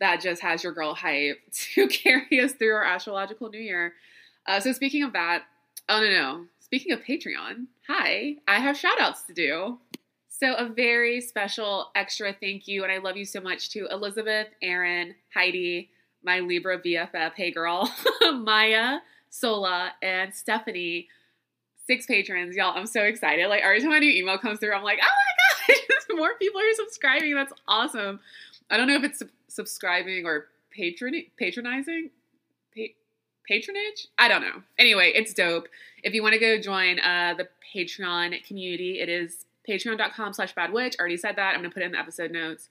that 0.00 0.20
just 0.20 0.42
has 0.42 0.62
your 0.62 0.72
girl 0.72 0.94
hype 0.94 1.38
to 1.52 1.88
carry 1.88 2.40
us 2.40 2.52
through 2.52 2.74
our 2.74 2.84
astrological 2.84 3.48
new 3.50 3.58
year. 3.58 3.94
Uh, 4.46 4.60
so 4.60 4.72
speaking 4.72 5.02
of 5.02 5.12
that, 5.12 5.44
oh 5.88 6.00
no 6.00 6.10
no, 6.10 6.44
speaking 6.60 6.92
of 6.92 7.00
Patreon, 7.00 7.66
hi, 7.86 8.36
I 8.46 8.60
have 8.60 8.76
shout 8.76 9.00
outs 9.00 9.22
to 9.24 9.32
do. 9.34 9.78
So 10.28 10.54
a 10.54 10.68
very 10.68 11.20
special 11.20 11.90
extra 11.94 12.32
thank 12.32 12.68
you 12.68 12.82
and 12.82 12.92
I 12.92 12.98
love 12.98 13.16
you 13.16 13.24
so 13.24 13.40
much 13.40 13.70
to 13.70 13.86
Elizabeth, 13.90 14.48
Aaron, 14.60 15.14
Heidi, 15.32 15.90
my 16.22 16.40
Libra 16.40 16.78
BFF, 16.78 17.32
hey 17.34 17.50
girl, 17.50 17.90
Maya, 18.34 18.98
Sola, 19.30 19.92
and 20.02 20.34
Stephanie. 20.34 21.08
Six 21.86 22.06
patrons, 22.06 22.56
y'all. 22.56 22.76
I'm 22.76 22.86
so 22.86 23.02
excited. 23.02 23.46
Like 23.46 23.62
every 23.62 23.80
time 23.80 23.92
a 23.92 24.00
new 24.00 24.10
email 24.10 24.38
comes 24.38 24.58
through, 24.58 24.72
I'm 24.72 24.82
like, 24.82 24.98
oh 25.00 25.06
my 25.68 25.74
gosh, 25.74 26.16
more 26.16 26.34
people 26.38 26.60
are 26.60 26.74
subscribing. 26.74 27.34
That's 27.34 27.52
awesome. 27.68 28.20
I 28.70 28.76
don't 28.76 28.88
know 28.88 28.96
if 28.96 29.04
it's 29.04 29.22
subscribing 29.56 30.26
or 30.26 30.46
patron 30.70 31.14
patronizing? 31.36 32.10
Pa- 32.76 32.94
patronage? 33.48 34.08
I 34.18 34.28
don't 34.28 34.42
know. 34.42 34.62
Anyway 34.78 35.12
it's 35.14 35.34
dope. 35.34 35.68
If 36.02 36.14
you 36.14 36.22
want 36.22 36.34
to 36.34 36.40
go 36.40 36.60
join 36.60 37.00
uh, 37.00 37.34
the 37.36 37.48
patreon 37.74 38.44
community 38.44 39.00
it 39.00 39.08
is 39.08 39.44
patreon.com 39.68 40.32
slash 40.32 40.54
badwitch. 40.54 40.94
I 40.98 41.00
already 41.00 41.16
said 41.16 41.36
that. 41.36 41.54
I'm 41.54 41.62
to 41.62 41.70
put 41.70 41.82
it 41.82 41.86
in 41.86 41.92
the 41.92 41.98
episode 41.98 42.30
notes 42.30 42.68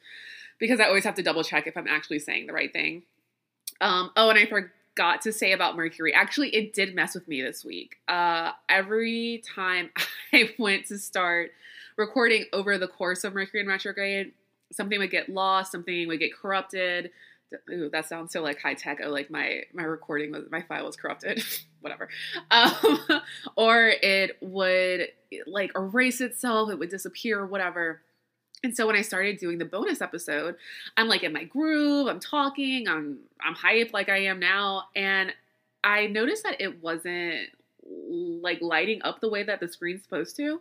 because 0.57 0.79
i 0.79 0.85
always 0.85 1.03
have 1.03 1.15
to 1.15 1.23
double 1.23 1.43
check 1.43 1.67
if 1.67 1.75
i'm 1.75 1.87
actually 1.87 2.19
saying 2.19 2.47
the 2.47 2.53
right 2.53 2.71
thing. 2.71 3.03
Um, 3.81 4.11
oh 4.15 4.29
and 4.29 4.39
i 4.39 4.45
forgot 4.45 5.21
to 5.23 5.33
say 5.33 5.51
about 5.51 5.75
Mercury. 5.75 6.13
Actually, 6.13 6.55
it 6.55 6.73
did 6.73 6.95
mess 6.95 7.15
with 7.15 7.27
me 7.27 7.41
this 7.41 7.65
week. 7.65 7.97
Uh, 8.07 8.51
every 8.69 9.43
time 9.45 9.89
I 10.33 10.51
went 10.57 10.85
to 10.87 10.97
start 10.97 11.51
recording 11.97 12.45
over 12.53 12.77
the 12.77 12.87
course 12.87 13.23
of 13.23 13.33
Mercury 13.33 13.61
in 13.61 13.67
retrograde, 13.67 14.31
something 14.71 14.99
would 14.99 15.11
get 15.11 15.29
lost, 15.29 15.71
something 15.71 16.07
would 16.07 16.19
get 16.19 16.35
corrupted. 16.35 17.11
Ooh, 17.71 17.89
that 17.91 18.07
sounds 18.07 18.33
so 18.33 18.41
like 18.41 18.59
high 18.59 18.73
tech. 18.73 18.99
Oh, 19.03 19.09
like 19.09 19.29
my 19.29 19.63
my 19.73 19.83
recording 19.83 20.31
was 20.31 20.45
my 20.51 20.61
file 20.61 20.85
was 20.85 20.95
corrupted. 20.95 21.43
Whatever. 21.81 22.09
Um, 22.51 22.99
or 23.55 23.87
it 24.01 24.37
would 24.41 25.09
like 25.45 25.71
erase 25.75 26.21
itself. 26.21 26.71
It 26.71 26.79
would 26.79 26.89
disappear. 26.89 27.45
Whatever. 27.45 28.01
And 28.63 28.75
so 28.75 28.87
when 28.87 28.95
I 28.95 29.03
started 29.03 29.37
doing 29.37 29.59
the 29.59 29.65
bonus 29.65 30.01
episode, 30.01 30.55
I'm 30.97 31.07
like 31.07 31.21
in 31.21 31.31
my 31.31 31.43
groove, 31.43 32.07
I'm 32.07 32.19
talking, 32.19 32.87
I'm 32.87 33.19
I'm 33.39 33.53
hyped 33.53 33.93
like 33.93 34.09
I 34.09 34.25
am 34.25 34.39
now, 34.39 34.85
and 34.95 35.31
I 35.83 36.07
noticed 36.07 36.43
that 36.43 36.59
it 36.59 36.81
wasn't 36.81 37.49
like 37.85 38.59
lighting 38.61 39.01
up 39.03 39.21
the 39.21 39.29
way 39.29 39.43
that 39.43 39.59
the 39.59 39.67
screen's 39.67 40.01
supposed 40.01 40.35
to. 40.37 40.59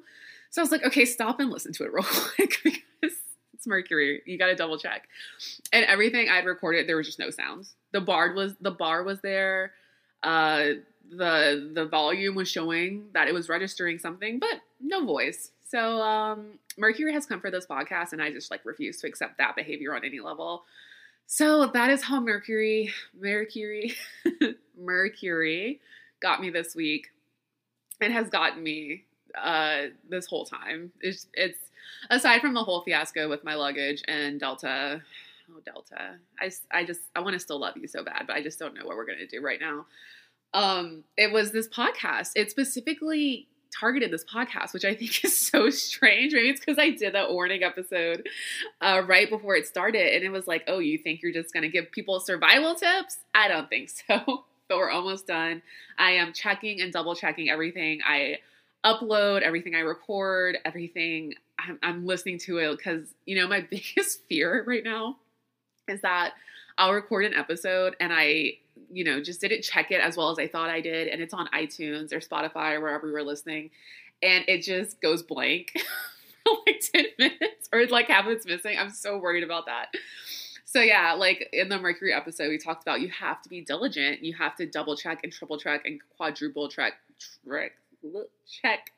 So 0.50 0.60
I 0.60 0.64
was 0.64 0.70
like, 0.70 0.84
okay, 0.84 1.06
stop 1.06 1.40
and 1.40 1.50
listen 1.50 1.72
to 1.72 1.84
it 1.84 1.92
real 1.92 2.02
quick 2.36 2.60
because 2.62 3.16
it's 3.64 3.68
Mercury. 3.68 4.22
You 4.26 4.38
got 4.38 4.46
to 4.46 4.54
double 4.54 4.78
check. 4.78 5.08
And 5.72 5.84
everything 5.86 6.28
I'd 6.28 6.44
recorded, 6.44 6.86
there 6.86 6.96
was 6.96 7.06
just 7.06 7.18
no 7.18 7.30
sounds. 7.30 7.74
The 7.92 8.00
bar 8.00 8.32
was 8.34 8.54
the 8.60 8.70
bar 8.70 9.02
was 9.02 9.20
there. 9.20 9.72
Uh, 10.22 10.74
the 11.10 11.70
the 11.72 11.86
volume 11.86 12.34
was 12.34 12.48
showing 12.48 13.06
that 13.12 13.28
it 13.28 13.34
was 13.34 13.48
registering 13.48 13.98
something, 13.98 14.38
but 14.38 14.60
no 14.80 15.04
voice. 15.04 15.50
So 15.66 16.00
um, 16.00 16.58
Mercury 16.76 17.12
has 17.12 17.26
come 17.26 17.40
for 17.40 17.50
this 17.50 17.66
podcast, 17.66 18.12
and 18.12 18.22
I 18.22 18.30
just 18.30 18.50
like 18.50 18.64
refuse 18.64 19.00
to 19.00 19.06
accept 19.06 19.38
that 19.38 19.56
behavior 19.56 19.94
on 19.94 20.04
any 20.04 20.20
level. 20.20 20.64
So 21.26 21.66
that 21.66 21.88
is 21.90 22.02
how 22.02 22.20
Mercury, 22.20 22.92
Mercury, 23.18 23.94
Mercury 24.78 25.80
got 26.20 26.40
me 26.40 26.50
this 26.50 26.74
week, 26.74 27.08
and 28.00 28.12
has 28.12 28.28
gotten 28.28 28.62
me 28.62 29.04
uh, 29.40 29.88
this 30.08 30.26
whole 30.26 30.44
time. 30.44 30.92
It's 31.00 31.26
it's 31.34 31.58
aside 32.10 32.40
from 32.40 32.54
the 32.54 32.62
whole 32.62 32.82
fiasco 32.82 33.28
with 33.28 33.44
my 33.44 33.54
luggage 33.54 34.02
and 34.08 34.38
Delta. 34.40 35.02
Oh, 35.50 35.60
Delta. 35.64 36.16
I, 36.40 36.50
I 36.70 36.84
just 36.84 37.02
I 37.14 37.20
want 37.20 37.34
to 37.34 37.40
still 37.40 37.58
love 37.58 37.76
you 37.76 37.86
so 37.86 38.02
bad, 38.02 38.24
but 38.26 38.36
I 38.36 38.42
just 38.42 38.58
don't 38.58 38.74
know 38.74 38.86
what 38.86 38.96
we're 38.96 39.06
gonna 39.06 39.26
do 39.26 39.42
right 39.42 39.60
now. 39.60 39.86
Um, 40.52 41.04
it 41.16 41.32
was 41.32 41.52
this 41.52 41.68
podcast. 41.68 42.32
It 42.36 42.50
specifically 42.50 43.48
targeted 43.78 44.12
this 44.12 44.24
podcast, 44.24 44.72
which 44.72 44.84
I 44.84 44.94
think 44.94 45.24
is 45.24 45.36
so 45.36 45.68
strange. 45.70 46.32
Maybe 46.32 46.48
it's 46.48 46.60
because 46.60 46.78
I 46.78 46.90
did 46.90 47.14
that 47.14 47.32
warning 47.32 47.62
episode 47.62 48.28
uh, 48.80 49.02
right 49.06 49.28
before 49.28 49.56
it 49.56 49.66
started, 49.66 50.14
and 50.14 50.24
it 50.24 50.30
was 50.30 50.46
like, 50.46 50.64
"Oh, 50.68 50.78
you 50.78 50.98
think 50.98 51.22
you're 51.22 51.32
just 51.32 51.52
gonna 51.52 51.68
give 51.68 51.90
people 51.90 52.20
survival 52.20 52.74
tips?" 52.74 53.18
I 53.34 53.48
don't 53.48 53.68
think 53.68 53.90
so. 53.90 54.44
but 54.68 54.78
we're 54.78 54.90
almost 54.90 55.26
done. 55.26 55.62
I 55.98 56.12
am 56.12 56.32
checking 56.32 56.80
and 56.80 56.92
double 56.92 57.14
checking 57.14 57.50
everything 57.50 58.00
I 58.06 58.38
upload, 58.84 59.42
everything 59.42 59.74
I 59.74 59.80
record, 59.80 60.58
everything 60.64 61.34
I'm, 61.58 61.78
I'm 61.82 62.06
listening 62.06 62.38
to 62.40 62.58
it 62.58 62.76
because 62.76 63.14
you 63.26 63.36
know 63.36 63.48
my 63.48 63.60
biggest 63.70 64.26
fear 64.28 64.64
right 64.66 64.84
now 64.84 65.16
is 65.88 66.00
that 66.02 66.34
I'll 66.76 66.92
record 66.92 67.24
an 67.24 67.34
episode 67.34 67.96
and 68.00 68.12
I 68.12 68.58
you 68.90 69.04
know, 69.04 69.20
just 69.20 69.40
didn't 69.40 69.62
check 69.62 69.90
it 69.90 70.00
as 70.00 70.16
well 70.16 70.30
as 70.30 70.38
I 70.38 70.46
thought 70.46 70.70
I 70.70 70.80
did. 70.80 71.08
And 71.08 71.20
it's 71.20 71.34
on 71.34 71.48
iTunes 71.48 72.12
or 72.12 72.20
Spotify 72.20 72.74
or 72.74 72.80
wherever 72.80 73.06
you 73.06 73.12
were 73.12 73.22
listening. 73.22 73.70
And 74.22 74.44
it 74.48 74.62
just 74.62 75.00
goes 75.00 75.22
blank 75.22 75.72
for 76.44 76.52
like 76.66 76.82
10 76.94 77.04
minutes 77.18 77.68
or 77.72 77.86
like 77.86 78.06
half 78.06 78.26
of 78.26 78.32
it's 78.32 78.46
missing. 78.46 78.76
I'm 78.78 78.90
so 78.90 79.18
worried 79.18 79.44
about 79.44 79.66
that. 79.66 79.88
So 80.64 80.80
yeah, 80.80 81.12
like 81.12 81.48
in 81.52 81.68
the 81.68 81.78
Mercury 81.78 82.12
episode, 82.12 82.48
we 82.48 82.58
talked 82.58 82.82
about 82.82 83.00
you 83.00 83.08
have 83.08 83.42
to 83.42 83.48
be 83.48 83.60
diligent. 83.60 84.24
You 84.24 84.34
have 84.34 84.56
to 84.56 84.66
double 84.66 84.96
check 84.96 85.20
and 85.22 85.32
triple 85.32 85.58
check 85.58 85.82
and 85.84 86.00
quadruple 86.16 86.68
check. 86.68 86.94
Trick, 87.46 87.72
check. 88.62 88.90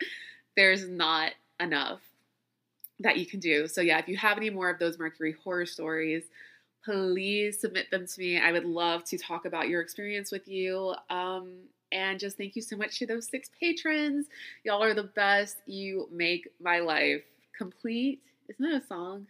There's 0.57 0.89
not 0.89 1.33
enough 1.61 2.01
that 3.01 3.19
you 3.19 3.27
can 3.27 3.41
do. 3.41 3.69
So 3.69 3.81
yeah, 3.81 3.99
if 3.99 4.09
you 4.09 4.17
have 4.17 4.37
any 4.37 4.51
more 4.51 4.71
of 4.71 4.79
those 4.79 4.99
Mercury 4.99 5.35
horror 5.45 5.67
stories, 5.67 6.25
please 6.85 7.61
submit 7.61 7.91
them 7.91 8.07
to 8.07 8.21
me. 8.21 8.39
I 8.39 8.53
would 8.53 8.65
love 8.65 9.05
to 9.05 9.19
talk 9.19 9.45
about 9.45 9.69
your 9.69 9.81
experience 9.81 10.31
with 10.31 10.49
you. 10.49 10.95
Um, 11.11 11.51
and 11.93 12.19
just 12.19 12.37
thank 12.37 12.57
you 12.57 12.63
so 12.63 12.77
much 12.77 12.99
to 12.99 13.07
those 13.07 13.29
six 13.29 13.51
patrons. 13.61 14.27
Y'all 14.65 14.83
are 14.83 14.95
the 14.95 15.05
best. 15.05 15.57
You 15.67 16.09
make 16.13 16.49
my 16.61 16.81
life 16.81 17.23
complete. 17.57 18.21
Isn't 18.49 18.71
that 18.71 18.83
a 18.83 18.87
song? 18.87 19.27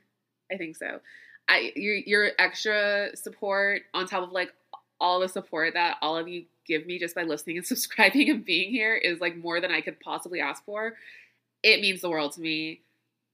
I 0.52 0.56
think 0.56 0.76
so. 0.76 1.00
I 1.48 1.72
your 1.76 1.94
your 1.94 2.30
extra 2.38 3.10
support 3.14 3.82
on 3.94 4.06
top 4.06 4.22
of 4.22 4.32
like 4.32 4.52
all 5.00 5.20
the 5.20 5.28
support 5.28 5.74
that 5.74 5.96
all 6.02 6.16
of 6.16 6.28
you 6.28 6.44
give 6.66 6.86
me 6.86 6.98
just 6.98 7.14
by 7.14 7.22
listening 7.22 7.56
and 7.56 7.66
subscribing 7.66 8.30
and 8.30 8.44
being 8.44 8.70
here 8.70 8.94
is 8.94 9.20
like 9.20 9.36
more 9.36 9.60
than 9.60 9.70
I 9.70 9.80
could 9.80 10.00
possibly 10.00 10.40
ask 10.40 10.64
for. 10.64 10.94
It 11.62 11.80
means 11.80 12.00
the 12.00 12.10
world 12.10 12.32
to 12.32 12.40
me. 12.40 12.80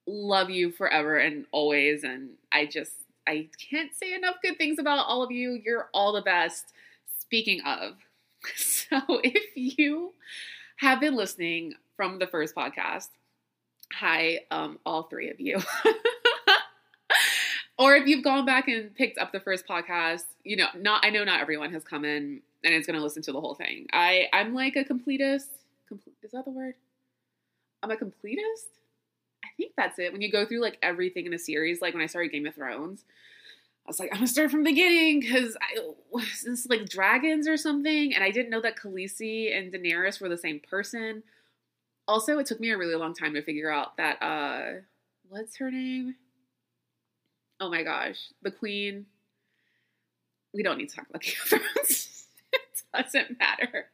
Love 0.06 0.50
you 0.50 0.72
forever 0.72 1.16
and 1.16 1.46
always 1.52 2.02
and 2.02 2.30
I 2.50 2.66
just 2.66 2.92
I 3.26 3.48
can't 3.70 3.94
say 3.94 4.14
enough 4.14 4.36
good 4.42 4.58
things 4.58 4.78
about 4.78 5.06
all 5.06 5.22
of 5.22 5.30
you. 5.30 5.60
You're 5.64 5.88
all 5.94 6.12
the 6.12 6.22
best. 6.22 6.72
Speaking 7.20 7.60
of, 7.64 7.94
so 8.56 9.00
if 9.22 9.56
you 9.56 10.12
have 10.76 11.00
been 11.00 11.14
listening 11.14 11.74
from 11.96 12.18
the 12.18 12.26
first 12.26 12.54
podcast, 12.54 13.08
hi, 13.92 14.40
um, 14.50 14.78
all 14.84 15.04
three 15.04 15.30
of 15.30 15.40
you. 15.40 15.60
or 17.78 17.96
if 17.96 18.06
you've 18.06 18.24
gone 18.24 18.44
back 18.44 18.68
and 18.68 18.94
picked 18.94 19.18
up 19.18 19.32
the 19.32 19.40
first 19.40 19.66
podcast, 19.66 20.24
you 20.44 20.56
know, 20.56 20.66
not 20.76 21.04
I 21.04 21.10
know 21.10 21.24
not 21.24 21.40
everyone 21.40 21.72
has 21.72 21.84
come 21.84 22.04
in 22.04 22.42
and 22.64 22.74
is 22.74 22.86
going 22.86 22.96
to 22.96 23.02
listen 23.02 23.22
to 23.22 23.32
the 23.32 23.40
whole 23.40 23.54
thing. 23.54 23.86
I 23.92 24.26
I'm 24.32 24.54
like 24.54 24.76
a 24.76 24.84
completist. 24.84 25.48
Complete 25.88 26.16
is 26.22 26.32
that 26.32 26.44
the 26.44 26.50
word? 26.50 26.74
I'm 27.82 27.90
a 27.90 27.96
completist. 27.96 28.68
I 29.44 29.48
think 29.56 29.72
that's 29.76 29.98
it. 29.98 30.12
When 30.12 30.22
you 30.22 30.30
go 30.30 30.46
through 30.46 30.60
like 30.60 30.78
everything 30.82 31.26
in 31.26 31.34
a 31.34 31.38
series, 31.38 31.82
like 31.82 31.94
when 31.94 32.02
I 32.02 32.06
started 32.06 32.30
Game 32.30 32.46
of 32.46 32.54
Thrones, 32.54 33.04
I 33.84 33.90
was 33.90 33.98
like, 33.98 34.10
I'm 34.12 34.18
gonna 34.18 34.28
start 34.28 34.50
from 34.50 34.62
the 34.62 34.70
beginning 34.70 35.20
because 35.20 35.56
I 35.60 35.80
was 36.10 36.42
this 36.44 36.66
like 36.66 36.88
dragons 36.88 37.48
or 37.48 37.56
something, 37.56 38.14
and 38.14 38.22
I 38.22 38.30
didn't 38.30 38.50
know 38.50 38.60
that 38.60 38.76
Khaleesi 38.76 39.56
and 39.56 39.72
Daenerys 39.72 40.20
were 40.20 40.28
the 40.28 40.38
same 40.38 40.60
person. 40.60 41.24
Also, 42.06 42.38
it 42.38 42.46
took 42.46 42.60
me 42.60 42.70
a 42.70 42.78
really 42.78 42.94
long 42.94 43.14
time 43.14 43.34
to 43.34 43.42
figure 43.42 43.70
out 43.70 43.96
that 43.96 44.22
uh 44.22 44.80
what's 45.28 45.56
her 45.56 45.70
name? 45.70 46.14
Oh 47.62 47.70
my 47.70 47.84
gosh, 47.84 48.18
the 48.42 48.50
queen. 48.50 49.06
We 50.52 50.64
don't 50.64 50.78
need 50.78 50.88
to 50.88 50.96
talk 50.96 51.08
about 51.08 51.22
Game 51.22 51.34
of 51.44 51.48
Thrones. 51.48 52.24
it 52.52 52.82
doesn't 52.92 53.38
matter. 53.38 53.86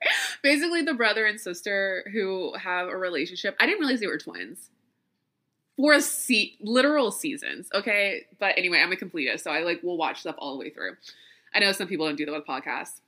Basically, 0.43 0.81
the 0.81 0.95
brother 0.95 1.27
and 1.27 1.39
sister 1.39 2.03
who 2.11 2.55
have 2.55 2.89
a 2.89 2.97
relationship. 2.97 3.55
I 3.61 3.67
didn't 3.67 3.81
realize 3.81 4.01
they 4.01 4.07
were 4.07 4.17
twins 4.17 4.71
for 5.77 5.93
a 5.93 6.01
se- 6.01 6.57
literal 6.61 7.11
seasons. 7.11 7.69
Okay, 7.75 8.25
but 8.41 8.55
anyway, 8.57 8.81
I'm 8.83 8.91
a 8.91 8.97
completist, 8.97 9.41
so 9.41 9.51
I 9.51 9.61
like 9.61 9.83
will 9.83 9.99
watch 9.99 10.21
stuff 10.21 10.37
all 10.39 10.55
the 10.55 10.61
way 10.61 10.71
through. 10.71 10.97
I 11.55 11.59
know 11.59 11.73
some 11.73 11.89
people 11.89 12.07
don't 12.07 12.17
do 12.17 12.25
that 12.25 12.33
with 12.33 12.47
podcasts. 12.47 13.01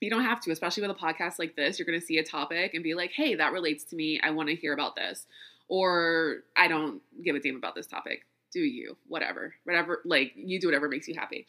You 0.00 0.10
don't 0.10 0.24
have 0.24 0.40
to, 0.42 0.52
especially 0.52 0.86
with 0.86 0.92
a 0.92 1.00
podcast 1.00 1.40
like 1.40 1.56
this. 1.56 1.76
You're 1.76 1.86
going 1.86 1.98
to 1.98 2.06
see 2.06 2.18
a 2.18 2.24
topic 2.24 2.74
and 2.74 2.84
be 2.84 2.94
like, 2.94 3.10
"Hey, 3.10 3.34
that 3.34 3.52
relates 3.52 3.82
to 3.86 3.96
me. 3.96 4.20
I 4.22 4.30
want 4.30 4.48
to 4.48 4.54
hear 4.54 4.72
about 4.74 4.94
this," 4.94 5.26
or 5.66 6.44
"I 6.56 6.68
don't 6.68 7.02
give 7.20 7.34
a 7.34 7.40
damn 7.40 7.56
about 7.56 7.74
this 7.74 7.88
topic." 7.88 8.24
Do 8.52 8.60
you? 8.60 8.96
Whatever, 9.06 9.54
whatever. 9.64 10.00
Like 10.04 10.32
you 10.36 10.60
do 10.60 10.68
whatever 10.68 10.88
makes 10.88 11.08
you 11.08 11.14
happy. 11.14 11.46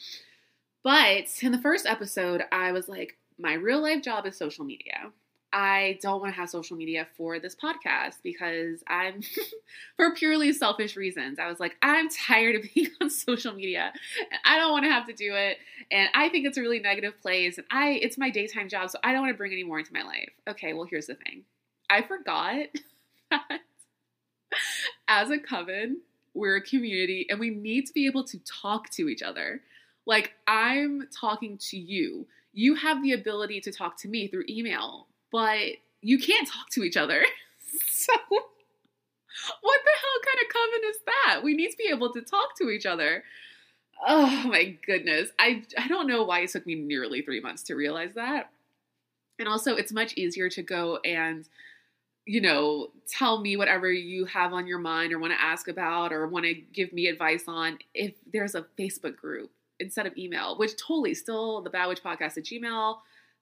But 0.84 1.26
in 1.42 1.52
the 1.52 1.62
first 1.62 1.86
episode, 1.86 2.44
I 2.52 2.72
was 2.72 2.88
like, 2.88 3.18
"My 3.38 3.54
real 3.54 3.82
life 3.82 4.02
job 4.02 4.26
is 4.26 4.38
social 4.38 4.66
media." 4.66 5.12
I 5.52 5.98
don't 6.02 6.22
want 6.22 6.34
to 6.34 6.40
have 6.40 6.50
social 6.50 6.78
media 6.78 7.08
for 7.18 7.40
this 7.40 7.56
podcast 7.56 8.18
because 8.24 8.84
I'm, 8.88 9.22
for 9.96 10.14
purely 10.14 10.54
selfish 10.54 10.96
reasons, 10.96 11.40
I 11.40 11.48
was 11.48 11.60
like, 11.60 11.76
I'm 11.82 12.08
tired 12.10 12.56
of 12.56 12.66
being 12.76 12.90
on 13.02 13.10
social 13.10 13.54
media 13.54 13.92
and 14.20 14.40
I 14.46 14.58
don't 14.60 14.72
want 14.72 14.86
to 14.86 14.92
have 14.92 15.08
to 15.08 15.14
do 15.14 15.34
it. 15.34 15.58
And 15.92 16.10
I 16.14 16.30
think 16.30 16.46
it's 16.46 16.58
a 16.58 16.62
really 16.62 16.80
negative 16.80 17.20
place. 17.22 17.58
And 17.58 17.66
I, 17.72 18.00
it's 18.02 18.18
my 18.18 18.30
daytime 18.30 18.70
job, 18.70 18.90
so 18.90 19.00
I 19.04 19.12
don't 19.12 19.22
want 19.22 19.34
to 19.34 19.38
bring 19.38 19.52
any 19.52 19.64
more 19.64 19.80
into 19.80 19.94
my 19.94 20.04
life. 20.04 20.30
Okay, 20.48 20.74
well, 20.74 20.86
here's 20.86 21.08
the 21.08 21.16
thing 21.16 21.44
I 21.90 22.04
forgot 22.04 22.68
that 23.32 23.62
as 25.08 25.32
a 25.32 25.40
coven, 25.40 26.02
we're 26.40 26.58
a 26.58 26.62
community 26.62 27.28
and 27.30 27.40
we 27.40 27.50
need 27.50 27.86
to 27.86 27.94
be 27.94 28.06
able 28.06 28.24
to 28.26 28.40
talk 28.40 28.90
to 28.92 29.10
each 29.10 29.22
other. 29.22 29.62
Like, 30.06 30.34
I'm 30.48 31.08
talking 31.20 31.60
to 31.70 31.78
you. 31.78 32.26
You 32.54 32.76
have 32.76 33.04
the 33.04 33.14
ability 33.14 33.62
to 33.62 33.72
talk 33.72 33.98
to 34.02 34.08
me 34.08 34.28
through 34.28 34.46
email 34.50 35.08
but 35.32 35.60
you 36.02 36.20
can't 36.20 36.48
talk 36.48 36.70
to 36.72 36.84
each 36.84 36.98
other. 36.98 37.24
so 37.88 38.14
what 38.30 39.80
the 39.84 39.92
hell 40.02 40.20
kind 40.26 40.40
of 40.42 40.54
coven 40.54 40.90
is 40.90 40.98
that? 41.06 41.44
We 41.44 41.56
need 41.56 41.72
to 41.72 41.78
be 41.78 41.90
able 41.92 42.12
to 42.14 42.22
talk 42.22 42.58
to 42.58 42.70
each 42.70 42.86
other. 42.86 43.24
Oh 44.08 44.44
my 44.48 44.78
goodness. 44.86 45.30
I 45.38 45.64
I 45.78 45.88
don't 45.88 46.08
know 46.08 46.24
why 46.24 46.42
it 46.42 46.50
took 46.50 46.66
me 46.66 46.76
nearly 46.76 47.22
3 47.22 47.42
months 47.42 47.64
to 47.64 47.76
realize 47.76 48.14
that. 48.16 48.50
And 49.38 49.48
also 49.48 49.76
it's 49.76 49.92
much 49.92 50.14
easier 50.16 50.50
to 50.50 50.64
go 50.64 50.98
and 51.06 51.48
you 52.26 52.42
know, 52.42 52.90
tell 53.08 53.42
me 53.42 53.58
whatever 53.58 53.92
you 53.92 54.26
have 54.26 54.54
on 54.54 54.68
your 54.68 54.80
mind 54.80 55.14
or 55.14 55.20
want 55.20 55.34
to 55.34 55.42
ask 55.42 55.68
about 55.68 56.14
or 56.14 56.28
want 56.28 56.46
to 56.46 56.54
give 56.54 56.94
me 56.94 57.08
advice 57.08 57.46
on 57.48 57.80
if 57.94 58.14
there's 58.32 58.56
a 58.56 58.66
Facebook 58.78 59.16
group 59.16 59.52
instead 59.80 60.06
of 60.06 60.18
email, 60.18 60.58
which 60.58 60.78
totally 60.78 61.14
still 61.14 61.62
the 61.62 61.70
Bad 61.70 61.88
Witch 61.88 62.04
Podcast 62.04 62.38
at 62.38 62.44
Gmail 62.44 62.98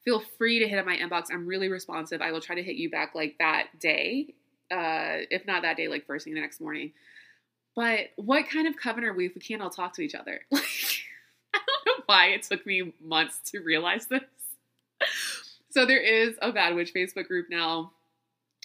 feel 0.07 0.23
free 0.37 0.59
to 0.59 0.67
hit 0.69 0.79
up 0.79 0.85
my 0.85 0.95
inbox. 0.95 1.25
I'm 1.33 1.45
really 1.45 1.67
responsive. 1.67 2.21
I 2.21 2.31
will 2.31 2.39
try 2.39 2.55
to 2.55 2.63
hit 2.63 2.77
you 2.77 2.89
back 2.89 3.13
like 3.13 3.35
that 3.39 3.77
day, 3.77 4.33
uh, 4.71 5.27
if 5.29 5.45
not 5.45 5.63
that 5.63 5.75
day, 5.75 5.89
like 5.89 6.07
first 6.07 6.23
thing 6.23 6.33
the 6.33 6.39
next 6.39 6.61
morning. 6.61 6.93
But 7.75 8.11
what 8.15 8.47
kind 8.49 8.69
of 8.69 8.77
coven 8.81 9.03
are 9.03 9.13
we 9.13 9.25
if 9.25 9.35
we 9.35 9.41
can't 9.41 9.61
all 9.61 9.69
talk 9.69 9.93
to 9.95 10.01
each 10.01 10.15
other? 10.15 10.41
Like, 10.51 10.63
I 11.53 11.59
don't 11.85 11.99
know 11.99 12.03
why 12.05 12.25
it 12.27 12.43
took 12.43 12.65
me 12.65 12.93
months 13.01 13.39
to 13.51 13.59
realize 13.59 14.07
this. 14.07 14.21
So 15.71 15.85
there 15.85 16.01
is 16.01 16.35
a 16.41 16.51
Bad 16.53 16.75
Witch 16.75 16.93
Facebook 16.93 17.27
group 17.27 17.47
now. 17.49 17.91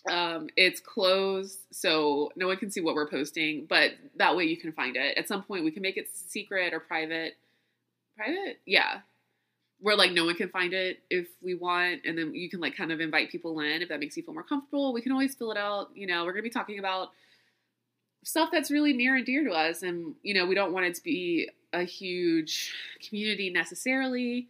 Um, 0.09 0.49
it's 0.57 0.81
closed, 0.81 1.61
so 1.71 2.33
no 2.35 2.49
one 2.49 2.57
can 2.57 2.71
see 2.71 2.81
what 2.81 2.95
we're 2.95 3.09
posting, 3.09 3.67
but 3.67 3.93
that 4.17 4.37
way 4.37 4.45
you 4.45 4.57
can 4.57 4.73
find 4.73 4.97
it. 4.97 5.17
At 5.17 5.29
some 5.29 5.43
point, 5.43 5.65
we 5.65 5.71
can 5.71 5.83
make 5.83 5.97
it 5.97 6.09
secret 6.13 6.75
or 6.75 6.81
private. 6.81 7.37
Private? 8.17 8.59
Yeah. 8.67 9.01
Where 9.79 9.97
like 9.97 10.13
no 10.13 10.25
one 10.25 10.35
can 10.35 10.49
find 10.49 10.73
it 10.73 11.01
if 11.09 11.29
we 11.41 11.55
want, 11.55 12.01
and 12.05 12.19
then 12.19 12.35
you 12.35 12.51
can 12.51 12.61
like 12.61 12.77
kind 12.77 12.91
of 12.91 13.01
invite 13.01 13.31
people 13.31 13.61
in 13.61 13.83
if 13.83 13.89
that 13.91 14.01
makes 14.01 14.17
you 14.17 14.23
feel 14.23 14.35
more 14.35 14.43
comfortable. 14.43 14.93
We 14.93 15.03
can 15.03 15.13
always 15.13 15.35
fill 15.35 15.53
it 15.53 15.59
out. 15.59 15.91
You 15.95 16.07
know, 16.07 16.25
we're 16.25 16.33
gonna 16.33 16.43
be 16.43 16.51
talking 16.51 16.79
about 16.79 17.11
stuff 18.25 18.51
that's 18.53 18.71
really 18.71 18.93
near 18.93 19.17
and 19.17 19.27
dear 19.27 19.45
to 19.45 19.53
us, 19.53 19.83
and 19.83 20.15
you 20.23 20.35
know, 20.35 20.47
we 20.47 20.55
don't 20.55 20.73
want 20.73 20.87
it 20.87 20.95
to 20.97 21.03
be 21.03 21.49
a 21.73 21.85
huge 21.85 22.75
community 23.09 23.51
necessarily 23.51 24.49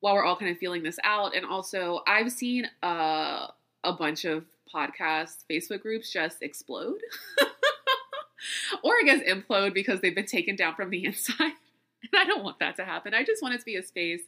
while 0.00 0.14
we're 0.14 0.24
all 0.24 0.36
kind 0.36 0.50
of 0.50 0.58
feeling 0.58 0.82
this 0.82 0.98
out. 1.02 1.34
And 1.34 1.44
also, 1.44 2.00
I've 2.06 2.30
seen 2.30 2.68
uh, 2.82 3.48
a 3.84 3.92
bunch 3.92 4.24
of 4.24 4.44
podcast 4.72 5.44
Facebook 5.50 5.82
groups 5.82 6.12
just 6.12 6.42
explode. 6.42 7.00
or 8.82 8.92
I 8.92 9.02
guess 9.04 9.20
implode 9.28 9.74
because 9.74 10.00
they've 10.00 10.14
been 10.14 10.26
taken 10.26 10.56
down 10.56 10.74
from 10.74 10.90
the 10.90 11.04
inside. 11.06 11.52
And 12.00 12.20
I 12.20 12.24
don't 12.24 12.44
want 12.44 12.60
that 12.60 12.76
to 12.76 12.84
happen. 12.84 13.12
I 13.12 13.24
just 13.24 13.42
want 13.42 13.54
it 13.54 13.58
to 13.58 13.64
be 13.64 13.76
a 13.76 13.82
space 13.82 14.22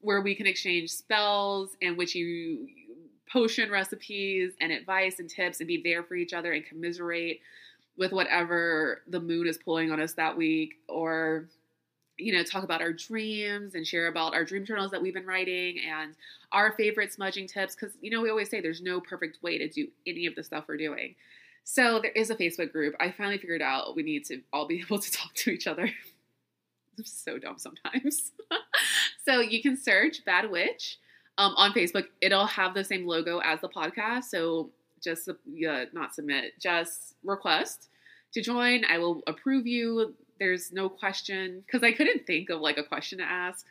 where 0.00 0.22
we 0.22 0.34
can 0.34 0.46
exchange 0.46 0.90
spells 0.90 1.76
and 1.82 1.96
witchy 1.96 2.58
potion 3.30 3.70
recipes 3.70 4.52
and 4.60 4.72
advice 4.72 5.18
and 5.18 5.28
tips 5.28 5.60
and 5.60 5.66
be 5.66 5.80
there 5.82 6.02
for 6.02 6.14
each 6.14 6.32
other 6.32 6.52
and 6.52 6.64
commiserate 6.64 7.40
with 7.96 8.12
whatever 8.12 9.02
the 9.08 9.20
moon 9.20 9.46
is 9.46 9.58
pulling 9.58 9.90
on 9.90 10.00
us 10.00 10.14
that 10.14 10.36
week 10.36 10.74
or 10.88 11.48
you 12.22 12.32
know, 12.32 12.42
talk 12.42 12.64
about 12.64 12.80
our 12.80 12.92
dreams 12.92 13.74
and 13.74 13.86
share 13.86 14.06
about 14.06 14.34
our 14.34 14.44
dream 14.44 14.64
journals 14.64 14.90
that 14.90 15.02
we've 15.02 15.14
been 15.14 15.26
writing 15.26 15.78
and 15.80 16.14
our 16.52 16.72
favorite 16.72 17.12
smudging 17.12 17.46
tips. 17.46 17.74
Because, 17.74 17.94
you 18.00 18.10
know, 18.10 18.20
we 18.20 18.30
always 18.30 18.48
say 18.48 18.60
there's 18.60 18.82
no 18.82 19.00
perfect 19.00 19.42
way 19.42 19.58
to 19.58 19.68
do 19.68 19.88
any 20.06 20.26
of 20.26 20.34
the 20.34 20.44
stuff 20.44 20.64
we're 20.68 20.76
doing. 20.76 21.14
So 21.64 22.00
there 22.00 22.12
is 22.12 22.30
a 22.30 22.36
Facebook 22.36 22.72
group. 22.72 22.94
I 23.00 23.10
finally 23.10 23.38
figured 23.38 23.62
out 23.62 23.94
we 23.94 24.02
need 24.02 24.24
to 24.26 24.40
all 24.52 24.66
be 24.66 24.80
able 24.86 24.98
to 24.98 25.10
talk 25.10 25.34
to 25.34 25.50
each 25.50 25.66
other. 25.66 25.90
I'm 26.98 27.04
so 27.04 27.38
dumb 27.38 27.58
sometimes. 27.58 28.32
so 29.24 29.40
you 29.40 29.62
can 29.62 29.76
search 29.76 30.24
Bad 30.24 30.50
Witch 30.50 30.98
um, 31.38 31.54
on 31.56 31.72
Facebook. 31.72 32.06
It'll 32.20 32.46
have 32.46 32.74
the 32.74 32.84
same 32.84 33.06
logo 33.06 33.38
as 33.38 33.60
the 33.60 33.68
podcast. 33.68 34.24
So 34.24 34.70
just 35.02 35.28
uh, 35.28 35.84
not 35.92 36.14
submit, 36.14 36.52
just 36.60 37.14
request 37.24 37.88
to 38.32 38.42
join. 38.42 38.84
I 38.84 38.98
will 38.98 39.22
approve 39.26 39.66
you 39.66 40.14
there's 40.38 40.72
no 40.72 40.88
question 40.88 41.62
because 41.66 41.82
I 41.82 41.92
couldn't 41.92 42.26
think 42.26 42.50
of 42.50 42.60
like 42.60 42.78
a 42.78 42.84
question 42.84 43.18
to 43.18 43.24
ask. 43.24 43.66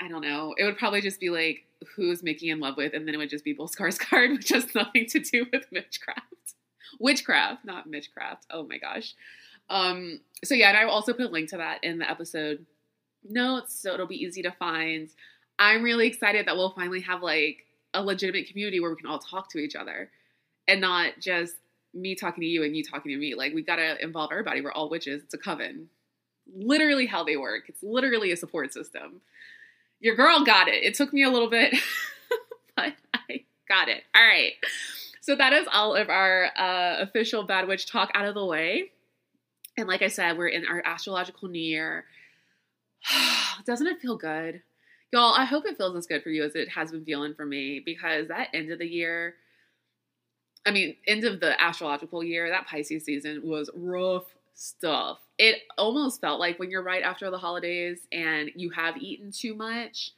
I 0.00 0.08
don't 0.08 0.22
know. 0.22 0.54
It 0.56 0.64
would 0.64 0.78
probably 0.78 1.00
just 1.00 1.20
be 1.20 1.30
like, 1.30 1.64
who's 1.94 2.22
Mickey 2.22 2.50
in 2.50 2.60
love 2.60 2.76
with? 2.76 2.94
And 2.94 3.06
then 3.06 3.14
it 3.14 3.18
would 3.18 3.30
just 3.30 3.44
be 3.44 3.52
Bill 3.52 3.68
Skarsgård, 3.68 4.30
which 4.36 4.48
has 4.48 4.74
nothing 4.74 5.06
to 5.06 5.20
do 5.20 5.46
with 5.52 5.66
witchcraft. 5.70 6.54
Witchcraft, 6.98 7.64
not 7.64 7.88
Mitchcraft. 7.88 8.46
Oh 8.50 8.66
my 8.66 8.78
gosh. 8.78 9.14
Um, 9.68 10.20
so 10.42 10.54
yeah, 10.54 10.70
and 10.70 10.78
I 10.78 10.84
will 10.84 10.92
also 10.92 11.12
put 11.12 11.26
a 11.26 11.28
link 11.28 11.50
to 11.50 11.58
that 11.58 11.84
in 11.84 11.98
the 11.98 12.10
episode 12.10 12.66
notes 13.28 13.78
so 13.78 13.92
it'll 13.92 14.06
be 14.06 14.22
easy 14.22 14.42
to 14.42 14.52
find. 14.52 15.08
I'm 15.58 15.82
really 15.82 16.06
excited 16.06 16.46
that 16.46 16.56
we'll 16.56 16.70
finally 16.70 17.00
have 17.02 17.22
like 17.22 17.66
a 17.92 18.02
legitimate 18.02 18.48
community 18.48 18.80
where 18.80 18.90
we 18.90 18.96
can 18.96 19.06
all 19.06 19.18
talk 19.18 19.50
to 19.50 19.58
each 19.58 19.76
other 19.76 20.10
and 20.66 20.80
not 20.80 21.14
just 21.20 21.56
me 21.94 22.14
talking 22.14 22.42
to 22.42 22.46
you 22.46 22.62
and 22.62 22.76
you 22.76 22.84
talking 22.84 23.12
to 23.12 23.18
me. 23.18 23.34
Like 23.34 23.54
we 23.54 23.62
gotta 23.62 24.02
involve 24.02 24.30
everybody. 24.32 24.60
We're 24.60 24.72
all 24.72 24.88
witches. 24.88 25.22
It's 25.22 25.34
a 25.34 25.38
coven. 25.38 25.88
Literally 26.54 27.06
how 27.06 27.24
they 27.24 27.36
work. 27.36 27.68
It's 27.68 27.82
literally 27.82 28.32
a 28.32 28.36
support 28.36 28.72
system. 28.72 29.20
Your 30.00 30.16
girl 30.16 30.44
got 30.44 30.68
it. 30.68 30.82
It 30.82 30.94
took 30.94 31.12
me 31.12 31.22
a 31.22 31.30
little 31.30 31.50
bit, 31.50 31.74
but 32.76 32.94
I 33.14 33.44
got 33.68 33.88
it. 33.88 34.02
All 34.14 34.22
right. 34.22 34.52
So 35.20 35.36
that 35.36 35.52
is 35.52 35.66
all 35.70 35.94
of 35.94 36.08
our 36.08 36.50
uh, 36.56 36.96
official 37.00 37.44
Bad 37.44 37.68
Witch 37.68 37.86
talk 37.86 38.10
out 38.14 38.26
of 38.26 38.34
the 38.34 38.44
way. 38.44 38.90
And 39.76 39.86
like 39.86 40.02
I 40.02 40.08
said, 40.08 40.36
we're 40.36 40.48
in 40.48 40.66
our 40.66 40.82
astrological 40.84 41.48
new 41.48 41.60
year. 41.60 42.04
Doesn't 43.66 43.86
it 43.86 44.00
feel 44.00 44.16
good? 44.16 44.62
Y'all, 45.12 45.34
I 45.34 45.44
hope 45.44 45.66
it 45.66 45.76
feels 45.76 45.96
as 45.96 46.06
good 46.06 46.22
for 46.22 46.30
you 46.30 46.44
as 46.44 46.54
it 46.54 46.68
has 46.70 46.92
been 46.92 47.04
feeling 47.04 47.34
for 47.34 47.44
me 47.44 47.82
because 47.84 48.28
that 48.28 48.48
end 48.54 48.70
of 48.70 48.78
the 48.78 48.86
year, 48.86 49.34
I 50.66 50.70
mean, 50.70 50.96
end 51.06 51.24
of 51.24 51.40
the 51.40 51.60
astrological 51.60 52.22
year, 52.22 52.48
that 52.50 52.66
Pisces 52.66 53.04
season 53.04 53.40
was 53.42 53.70
rough 53.74 54.24
stuff. 54.54 55.18
It 55.38 55.62
almost 55.78 56.20
felt 56.20 56.38
like 56.38 56.58
when 56.58 56.70
you're 56.70 56.82
right 56.82 57.02
after 57.02 57.30
the 57.30 57.38
holidays 57.38 58.00
and 58.12 58.50
you 58.54 58.70
have 58.70 58.98
eaten 58.98 59.32
too 59.32 59.54
much 59.54 60.12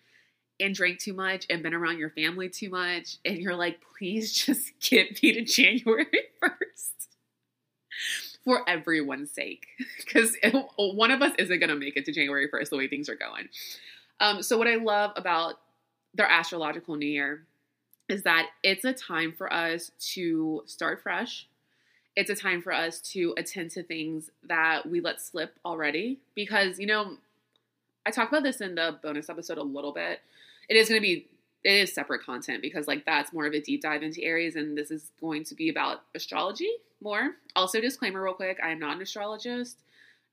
and 0.59 0.75
drank 0.75 0.99
too 0.99 1.13
much 1.13 1.47
and 1.49 1.63
been 1.63 1.75
around 1.75 1.99
your 1.99 2.11
family 2.11 2.49
too 2.49 2.71
much, 2.71 3.19
and 3.25 3.39
you're 3.39 3.55
like, 3.55 3.81
please 3.97 4.33
just 4.47 4.73
get 4.81 5.23
me 5.23 5.33
to 5.33 5.43
January 5.43 6.07
1st 6.43 7.09
for 8.45 8.69
everyone's 8.69 9.31
sake. 9.31 9.67
Because 9.99 10.37
one 10.77 11.11
of 11.11 11.23
us 11.23 11.33
isn't 11.39 11.59
going 11.59 11.71
to 11.71 11.77
make 11.77 11.97
it 11.97 12.05
to 12.05 12.13
January 12.13 12.49
1st 12.49 12.69
the 12.69 12.77
way 12.77 12.87
things 12.87 13.09
are 13.09 13.17
going. 13.17 13.49
Um, 14.21 14.43
so, 14.43 14.59
what 14.59 14.69
I 14.69 14.75
love 14.77 15.13
about 15.17 15.55
their 16.15 16.29
astrological 16.29 16.97
new 16.97 17.07
year 17.07 17.47
is 18.13 18.25
that 18.25 18.51
it's 18.63 18.85
a 18.85 18.93
time 18.93 19.33
for 19.33 19.51
us 19.51 19.91
to 20.13 20.63
start 20.67 21.03
fresh. 21.03 21.49
It's 22.15 22.29
a 22.29 22.37
time 22.37 22.61
for 22.61 22.71
us 22.71 23.01
to 23.13 23.33
attend 23.39 23.71
to 23.71 23.83
things 23.83 24.31
that 24.47 24.87
we 24.87 25.01
let 25.01 25.19
slip 25.19 25.55
already. 25.65 26.19
Because, 26.35 26.79
you 26.79 26.87
know, 26.87 27.17
I 28.05 28.11
talked 28.11 28.31
about 28.31 28.43
this 28.43 28.61
in 28.61 28.75
the 28.75 28.99
bonus 29.03 29.31
episode 29.31 29.57
a 29.57 29.63
little 29.63 29.93
bit. 29.93 30.21
It 30.69 30.77
is 30.77 30.91
going 30.91 31.01
to 31.01 31.03
be, 31.03 31.27
it 31.65 31.73
is 31.73 31.95
separate 31.95 32.23
content 32.23 32.61
because, 32.61 32.87
like, 32.87 33.07
that's 33.07 33.33
more 33.33 33.47
of 33.47 33.55
a 33.55 33.61
deep 33.63 33.81
dive 33.81 34.03
into 34.03 34.23
Aries, 34.23 34.57
and 34.57 34.77
this 34.77 34.91
is 34.91 35.11
going 35.19 35.45
to 35.45 35.55
be 35.55 35.71
about 35.71 36.03
astrology 36.15 36.71
more. 37.01 37.31
Also, 37.57 37.81
disclaimer 37.81 38.23
real 38.23 38.35
quick 38.35 38.59
I 38.63 38.73
am 38.73 38.79
not 38.79 38.97
an 38.97 39.03
astrologist, 39.03 39.79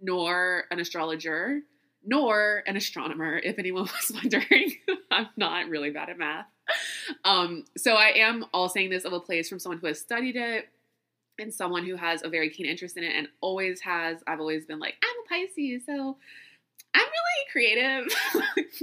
nor 0.02 0.66
an 0.70 0.82
astrologer, 0.82 1.62
nor 2.06 2.64
an 2.66 2.76
astronomer, 2.76 3.38
if 3.38 3.60
anyone 3.60 3.84
was 4.10 4.12
wondering. 4.14 4.74
I'm 5.12 5.28
not 5.38 5.68
really 5.68 5.90
bad 5.90 6.10
at 6.10 6.18
math 6.18 6.46
um, 7.24 7.66
so 7.78 7.96
I 7.96 8.14
am 8.18 8.46
all 8.54 8.70
saying 8.70 8.90
this 8.90 9.06
of 9.06 9.14
a 9.14 9.20
place 9.20 9.50
from 9.50 9.60
someone 9.60 9.80
who 9.80 9.88
has 9.88 10.00
studied 10.00 10.36
it 10.36 10.70
and 11.38 11.54
someone 11.54 11.86
who 11.86 11.96
has 11.96 12.24
a 12.24 12.30
very 12.30 12.50
keen 12.50 12.66
interest 12.66 12.98
in 12.98 13.04
it 13.04 13.16
and 13.16 13.28
always 13.42 13.82
has. 13.82 14.18
I've 14.28 14.40
always 14.40 14.66
been 14.66 14.80
like, 14.80 14.96
I'm 15.04 15.40
a 15.42 15.46
Pisces, 15.46 15.86
so 15.86 16.18
I'm 16.94 17.06
really 17.06 17.52
creative. 17.52 18.14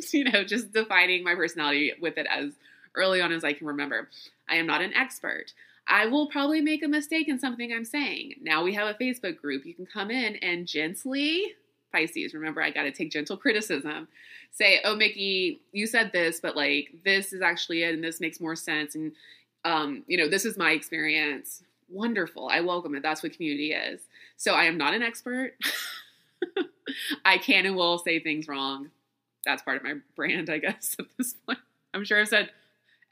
you 0.12 0.24
know, 0.24 0.44
just 0.44 0.72
defining 0.72 1.24
my 1.24 1.34
personality 1.34 1.92
with 2.00 2.18
it 2.18 2.26
as 2.30 2.52
early 2.94 3.20
on 3.20 3.32
as 3.32 3.44
I 3.44 3.52
can 3.52 3.66
remember. 3.66 4.08
I 4.48 4.56
am 4.56 4.66
not 4.66 4.80
an 4.80 4.94
expert. 4.94 5.52
I 5.88 6.06
will 6.06 6.28
probably 6.28 6.60
make 6.60 6.82
a 6.82 6.88
mistake 6.88 7.28
in 7.28 7.38
something 7.38 7.72
I'm 7.72 7.84
saying. 7.84 8.36
Now 8.42 8.64
we 8.64 8.74
have 8.74 8.88
a 8.88 8.94
Facebook 8.94 9.36
group. 9.36 9.64
You 9.64 9.74
can 9.74 9.86
come 9.86 10.10
in 10.10 10.36
and 10.36 10.66
gently 10.66 11.54
Pisces. 11.96 12.34
Remember, 12.34 12.62
I 12.62 12.70
got 12.70 12.82
to 12.82 12.92
take 12.92 13.10
gentle 13.10 13.36
criticism. 13.36 14.08
Say, 14.52 14.80
oh, 14.84 14.96
Mickey, 14.96 15.60
you 15.72 15.86
said 15.86 16.12
this, 16.12 16.40
but 16.40 16.56
like 16.56 16.88
this 17.04 17.32
is 17.32 17.42
actually 17.42 17.82
it, 17.82 17.94
and 17.94 18.04
this 18.04 18.20
makes 18.20 18.40
more 18.40 18.56
sense. 18.56 18.94
And, 18.94 19.12
um, 19.64 20.04
you 20.06 20.16
know, 20.16 20.28
this 20.28 20.44
is 20.44 20.56
my 20.56 20.72
experience. 20.72 21.62
Wonderful. 21.88 22.48
I 22.48 22.60
welcome 22.60 22.94
it. 22.94 23.02
That's 23.02 23.22
what 23.22 23.32
community 23.32 23.72
is. 23.72 24.00
So 24.36 24.54
I 24.54 24.64
am 24.64 24.76
not 24.76 24.94
an 24.94 25.02
expert. 25.02 25.54
I 27.24 27.38
can 27.38 27.66
and 27.66 27.76
will 27.76 27.98
say 27.98 28.20
things 28.20 28.48
wrong. 28.48 28.90
That's 29.44 29.62
part 29.62 29.76
of 29.76 29.84
my 29.84 29.94
brand, 30.14 30.50
I 30.50 30.58
guess, 30.58 30.96
at 30.98 31.06
this 31.16 31.34
point. 31.46 31.58
I'm 31.94 32.04
sure 32.04 32.20
I've 32.20 32.28
said 32.28 32.50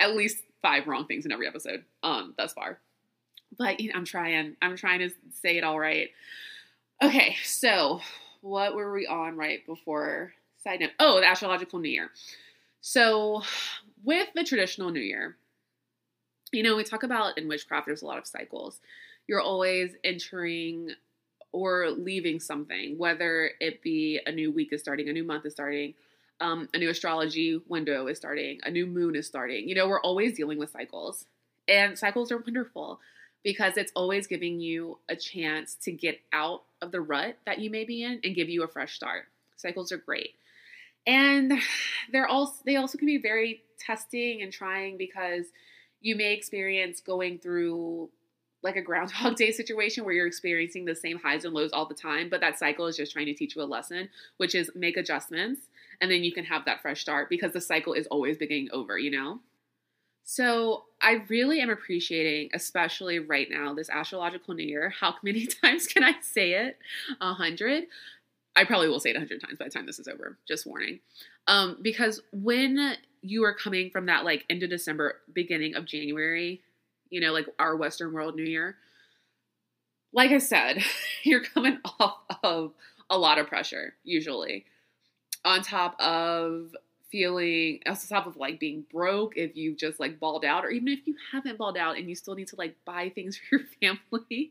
at 0.00 0.14
least 0.14 0.38
five 0.62 0.86
wrong 0.86 1.06
things 1.06 1.24
in 1.24 1.32
every 1.32 1.46
episode 1.46 1.84
um, 2.02 2.34
thus 2.36 2.52
far. 2.52 2.78
But 3.56 3.80
you 3.80 3.92
know, 3.92 3.98
I'm 3.98 4.04
trying. 4.04 4.56
I'm 4.60 4.76
trying 4.76 4.98
to 5.00 5.10
say 5.42 5.56
it 5.56 5.64
all 5.64 5.78
right. 5.78 6.10
Okay, 7.02 7.36
so 7.44 8.00
what 8.44 8.74
were 8.74 8.92
we 8.92 9.06
on 9.06 9.36
right 9.36 9.64
before? 9.66 10.34
Side 10.62 10.80
note. 10.80 10.90
Oh, 11.00 11.20
the 11.20 11.26
astrological 11.26 11.78
new 11.78 11.88
year. 11.88 12.10
So, 12.82 13.42
with 14.04 14.28
the 14.34 14.44
traditional 14.44 14.90
new 14.90 15.00
year, 15.00 15.36
you 16.52 16.62
know, 16.62 16.76
we 16.76 16.84
talk 16.84 17.02
about 17.02 17.38
in 17.38 17.48
witchcraft, 17.48 17.86
there's 17.86 18.02
a 18.02 18.06
lot 18.06 18.18
of 18.18 18.26
cycles. 18.26 18.80
You're 19.26 19.40
always 19.40 19.92
entering 20.04 20.90
or 21.52 21.90
leaving 21.90 22.38
something, 22.38 22.98
whether 22.98 23.50
it 23.60 23.82
be 23.82 24.20
a 24.26 24.32
new 24.32 24.52
week 24.52 24.72
is 24.72 24.82
starting, 24.82 25.08
a 25.08 25.12
new 25.12 25.24
month 25.24 25.46
is 25.46 25.54
starting, 25.54 25.94
um, 26.40 26.68
a 26.74 26.78
new 26.78 26.90
astrology 26.90 27.62
window 27.66 28.08
is 28.08 28.18
starting, 28.18 28.60
a 28.64 28.70
new 28.70 28.86
moon 28.86 29.16
is 29.16 29.26
starting. 29.26 29.66
You 29.66 29.74
know, 29.74 29.88
we're 29.88 30.02
always 30.02 30.36
dealing 30.36 30.58
with 30.58 30.70
cycles, 30.70 31.24
and 31.66 31.98
cycles 31.98 32.30
are 32.30 32.38
wonderful 32.38 33.00
because 33.44 33.76
it's 33.76 33.92
always 33.94 34.26
giving 34.26 34.58
you 34.58 34.98
a 35.08 35.14
chance 35.14 35.76
to 35.76 35.92
get 35.92 36.18
out 36.32 36.62
of 36.82 36.90
the 36.90 37.00
rut 37.00 37.36
that 37.46 37.60
you 37.60 37.70
may 37.70 37.84
be 37.84 38.02
in 38.02 38.18
and 38.24 38.34
give 38.34 38.48
you 38.48 38.64
a 38.64 38.68
fresh 38.68 38.94
start. 38.94 39.26
Cycles 39.56 39.92
are 39.92 39.98
great. 39.98 40.30
And 41.06 41.52
they're 42.10 42.26
also 42.26 42.54
they 42.64 42.76
also 42.76 42.98
can 42.98 43.06
be 43.06 43.18
very 43.18 43.62
testing 43.78 44.42
and 44.42 44.52
trying 44.52 44.96
because 44.96 45.46
you 46.00 46.16
may 46.16 46.32
experience 46.32 47.00
going 47.00 47.38
through 47.38 48.08
like 48.62 48.76
a 48.76 48.82
groundhog 48.82 49.36
day 49.36 49.52
situation 49.52 50.04
where 50.04 50.14
you're 50.14 50.26
experiencing 50.26 50.86
the 50.86 50.94
same 50.94 51.18
highs 51.18 51.44
and 51.44 51.52
lows 51.52 51.72
all 51.72 51.86
the 51.86 51.94
time 51.94 52.28
but 52.30 52.40
that 52.40 52.58
cycle 52.58 52.86
is 52.86 52.96
just 52.96 53.12
trying 53.12 53.26
to 53.26 53.34
teach 53.34 53.54
you 53.54 53.62
a 53.62 53.64
lesson 53.64 54.08
which 54.38 54.54
is 54.54 54.70
make 54.74 54.96
adjustments 54.96 55.60
and 56.00 56.10
then 56.10 56.24
you 56.24 56.32
can 56.32 56.44
have 56.44 56.64
that 56.64 56.80
fresh 56.80 57.00
start 57.00 57.28
because 57.28 57.52
the 57.52 57.60
cycle 57.60 57.92
is 57.92 58.06
always 58.06 58.38
beginning 58.38 58.68
over 58.72 58.98
you 58.98 59.10
know 59.10 59.40
so 60.24 60.84
I 61.02 61.22
really 61.28 61.60
am 61.60 61.68
appreciating, 61.68 62.50
especially 62.54 63.18
right 63.18 63.46
now, 63.50 63.74
this 63.74 63.90
astrological 63.90 64.54
new 64.54 64.66
year. 64.66 64.88
How 64.88 65.14
many 65.22 65.46
times 65.46 65.86
can 65.86 66.02
I 66.02 66.14
say 66.22 66.52
it? 66.52 66.78
A 67.20 67.34
hundred. 67.34 67.84
I 68.56 68.64
probably 68.64 68.88
will 68.88 69.00
say 69.00 69.10
it 69.10 69.16
a 69.16 69.20
hundred 69.20 69.42
times 69.42 69.58
by 69.58 69.66
the 69.66 69.70
time 69.70 69.86
this 69.86 69.98
is 69.98 70.08
over. 70.08 70.38
Just 70.48 70.66
warning. 70.66 71.00
Um, 71.46 71.76
because 71.82 72.22
when 72.32 72.96
you 73.20 73.44
are 73.44 73.54
coming 73.54 73.90
from 73.90 74.06
that 74.06 74.24
like 74.24 74.44
end 74.48 74.62
of 74.62 74.70
December, 74.70 75.20
beginning 75.32 75.74
of 75.74 75.84
January, 75.84 76.62
you 77.10 77.20
know, 77.20 77.32
like 77.32 77.46
our 77.58 77.76
Western 77.76 78.12
world 78.12 78.34
New 78.34 78.44
Year, 78.44 78.76
like 80.14 80.30
I 80.30 80.38
said, 80.38 80.82
you're 81.22 81.44
coming 81.44 81.78
off 82.00 82.16
of 82.42 82.72
a 83.10 83.18
lot 83.18 83.38
of 83.38 83.46
pressure 83.46 83.94
usually, 84.04 84.64
on 85.44 85.60
top 85.60 86.00
of 86.00 86.74
feeling 87.14 87.78
on 87.86 87.94
top 88.08 88.26
of 88.26 88.36
like 88.36 88.58
being 88.58 88.84
broke 88.90 89.36
if 89.36 89.56
you've 89.56 89.76
just 89.76 90.00
like 90.00 90.18
balled 90.18 90.44
out 90.44 90.64
or 90.64 90.70
even 90.70 90.88
if 90.88 91.06
you 91.06 91.14
haven't 91.30 91.56
balled 91.56 91.78
out 91.78 91.96
and 91.96 92.08
you 92.08 92.14
still 92.16 92.34
need 92.34 92.48
to 92.48 92.56
like 92.56 92.74
buy 92.84 93.08
things 93.08 93.38
for 93.50 93.58
your 93.58 93.68
family 93.80 94.50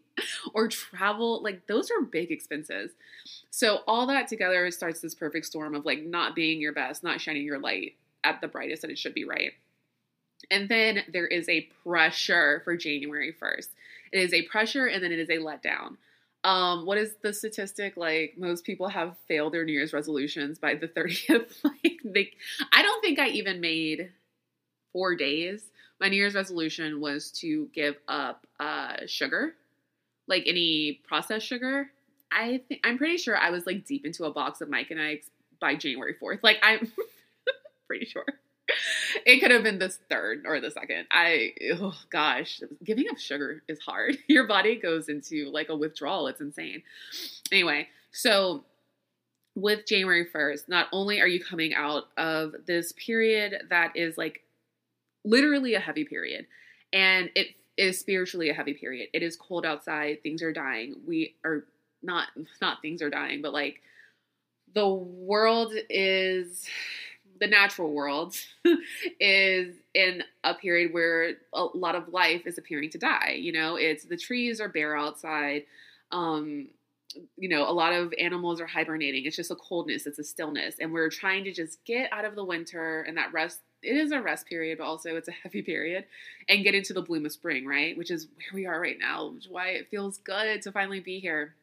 or 0.53 0.69
travel 0.69 1.43
like 1.43 1.67
those 1.67 1.91
are 1.91 2.01
big 2.01 2.31
expenses. 2.31 2.91
So 3.51 3.79
all 3.85 4.07
that 4.07 4.29
together 4.29 4.71
starts 4.71 5.01
this 5.01 5.13
perfect 5.13 5.45
storm 5.45 5.75
of 5.75 5.83
like 5.83 6.03
not 6.05 6.35
being 6.35 6.61
your 6.61 6.71
best 6.71 7.03
not 7.03 7.19
shining 7.19 7.43
your 7.43 7.59
light 7.59 7.97
at 8.23 8.39
the 8.39 8.47
brightest 8.47 8.83
that 8.83 8.91
it 8.91 8.97
should 8.97 9.13
be 9.13 9.25
right? 9.25 9.51
And 10.49 10.69
then 10.69 11.03
there 11.11 11.27
is 11.27 11.49
a 11.49 11.67
pressure 11.83 12.61
for 12.63 12.77
january 12.77 13.35
1st 13.41 13.67
it 14.13 14.19
is 14.19 14.33
a 14.33 14.43
pressure 14.43 14.85
and 14.85 15.03
then 15.03 15.11
it 15.11 15.19
is 15.19 15.29
a 15.29 15.37
letdown 15.37 15.97
um, 16.43 16.85
what 16.85 16.97
is 16.97 17.15
the 17.21 17.33
statistic? 17.33 17.95
Like 17.95 18.35
most 18.37 18.65
people 18.65 18.87
have 18.89 19.15
failed 19.27 19.53
their 19.53 19.63
New 19.63 19.73
Year's 19.73 19.93
resolutions 19.93 20.59
by 20.59 20.75
the 20.75 20.87
30th. 20.87 21.53
like 21.63 21.99
they, 22.03 22.31
I 22.71 22.81
don't 22.81 23.01
think 23.01 23.19
I 23.19 23.29
even 23.29 23.61
made 23.61 24.11
four 24.91 25.15
days. 25.15 25.71
My 25.99 26.09
New 26.09 26.17
Year's 26.17 26.35
resolution 26.35 26.99
was 26.99 27.31
to 27.39 27.69
give 27.73 27.95
up 28.07 28.45
uh, 28.59 28.97
sugar, 29.05 29.55
like 30.27 30.43
any 30.45 31.01
processed 31.07 31.47
sugar. 31.47 31.89
I 32.31 32.61
think 32.67 32.81
I'm 32.83 32.97
pretty 32.97 33.17
sure 33.17 33.37
I 33.37 33.51
was 33.51 33.65
like 33.65 33.85
deep 33.85 34.05
into 34.05 34.25
a 34.25 34.31
box 34.31 34.59
of 34.59 34.69
Mike 34.69 34.91
and 34.91 34.99
Ike 34.99 35.25
by 35.61 35.75
January 35.75 36.15
4th. 36.21 36.39
Like 36.43 36.57
I'm 36.61 36.91
pretty 37.87 38.05
sure. 38.05 38.25
it 39.25 39.39
could 39.39 39.51
have 39.51 39.63
been 39.63 39.79
this 39.79 39.99
third 40.09 40.43
or 40.45 40.59
the 40.59 40.71
second. 40.71 41.07
I 41.11 41.53
oh 41.73 41.95
gosh, 42.09 42.61
giving 42.83 43.05
up 43.09 43.17
sugar 43.17 43.63
is 43.67 43.79
hard. 43.79 44.17
Your 44.27 44.47
body 44.47 44.75
goes 44.75 45.09
into 45.09 45.49
like 45.51 45.69
a 45.69 45.75
withdrawal. 45.75 46.27
It's 46.27 46.41
insane. 46.41 46.83
Anyway, 47.51 47.87
so 48.11 48.63
with 49.55 49.85
January 49.85 50.25
1st, 50.25 50.67
not 50.67 50.87
only 50.91 51.21
are 51.21 51.27
you 51.27 51.43
coming 51.43 51.73
out 51.75 52.05
of 52.17 52.55
this 52.65 52.91
period 52.93 53.63
that 53.69 53.95
is 53.95 54.17
like 54.17 54.41
literally 55.23 55.75
a 55.75 55.79
heavy 55.79 56.05
period, 56.05 56.47
and 56.91 57.29
it 57.35 57.49
is 57.77 57.99
spiritually 57.99 58.49
a 58.49 58.53
heavy 58.53 58.73
period. 58.73 59.09
It 59.13 59.23
is 59.23 59.35
cold 59.35 59.65
outside, 59.65 60.23
things 60.23 60.41
are 60.41 60.53
dying. 60.53 60.95
We 61.05 61.35
are 61.43 61.65
not 62.01 62.27
not 62.61 62.81
things 62.81 63.01
are 63.01 63.09
dying, 63.09 63.41
but 63.41 63.53
like 63.53 63.81
the 64.73 64.87
world 64.87 65.73
is 65.89 66.67
the 67.43 67.47
natural 67.49 67.91
world 67.91 68.37
is 69.19 69.75
in 69.93 70.23
a 70.45 70.53
period 70.53 70.93
where 70.93 71.33
a 71.51 71.65
lot 71.73 71.93
of 71.93 72.07
life 72.07 72.47
is 72.47 72.57
appearing 72.57 72.89
to 72.91 72.97
die. 72.97 73.35
You 73.37 73.51
know, 73.51 73.75
it's 73.75 74.05
the 74.05 74.15
trees 74.15 74.61
are 74.61 74.69
bare 74.69 74.95
outside. 74.95 75.63
Um, 76.13 76.69
you 77.35 77.49
know, 77.49 77.69
a 77.69 77.73
lot 77.73 77.91
of 77.91 78.13
animals 78.17 78.61
are 78.61 78.65
hibernating. 78.65 79.25
It's 79.25 79.35
just 79.35 79.51
a 79.51 79.55
coldness, 79.55 80.07
it's 80.07 80.19
a 80.19 80.23
stillness. 80.23 80.75
And 80.79 80.93
we're 80.93 81.09
trying 81.09 81.43
to 81.43 81.51
just 81.51 81.83
get 81.83 82.13
out 82.13 82.23
of 82.23 82.35
the 82.35 82.45
winter 82.45 83.01
and 83.01 83.17
that 83.17 83.33
rest. 83.33 83.59
It 83.81 83.97
is 83.97 84.13
a 84.13 84.21
rest 84.21 84.47
period, 84.47 84.77
but 84.77 84.85
also 84.85 85.17
it's 85.17 85.27
a 85.27 85.31
heavy 85.43 85.61
period 85.61 86.05
and 86.47 86.63
get 86.63 86.75
into 86.75 86.93
the 86.93 87.01
bloom 87.01 87.25
of 87.25 87.33
spring, 87.33 87.65
right? 87.65 87.97
Which 87.97 88.09
is 88.09 88.27
where 88.37 88.53
we 88.53 88.65
are 88.65 88.79
right 88.79 88.97
now, 88.97 89.31
which 89.31 89.47
is 89.47 89.51
why 89.51 89.71
it 89.71 89.89
feels 89.91 90.17
good 90.19 90.61
to 90.61 90.71
finally 90.71 91.01
be 91.01 91.19
here. 91.19 91.55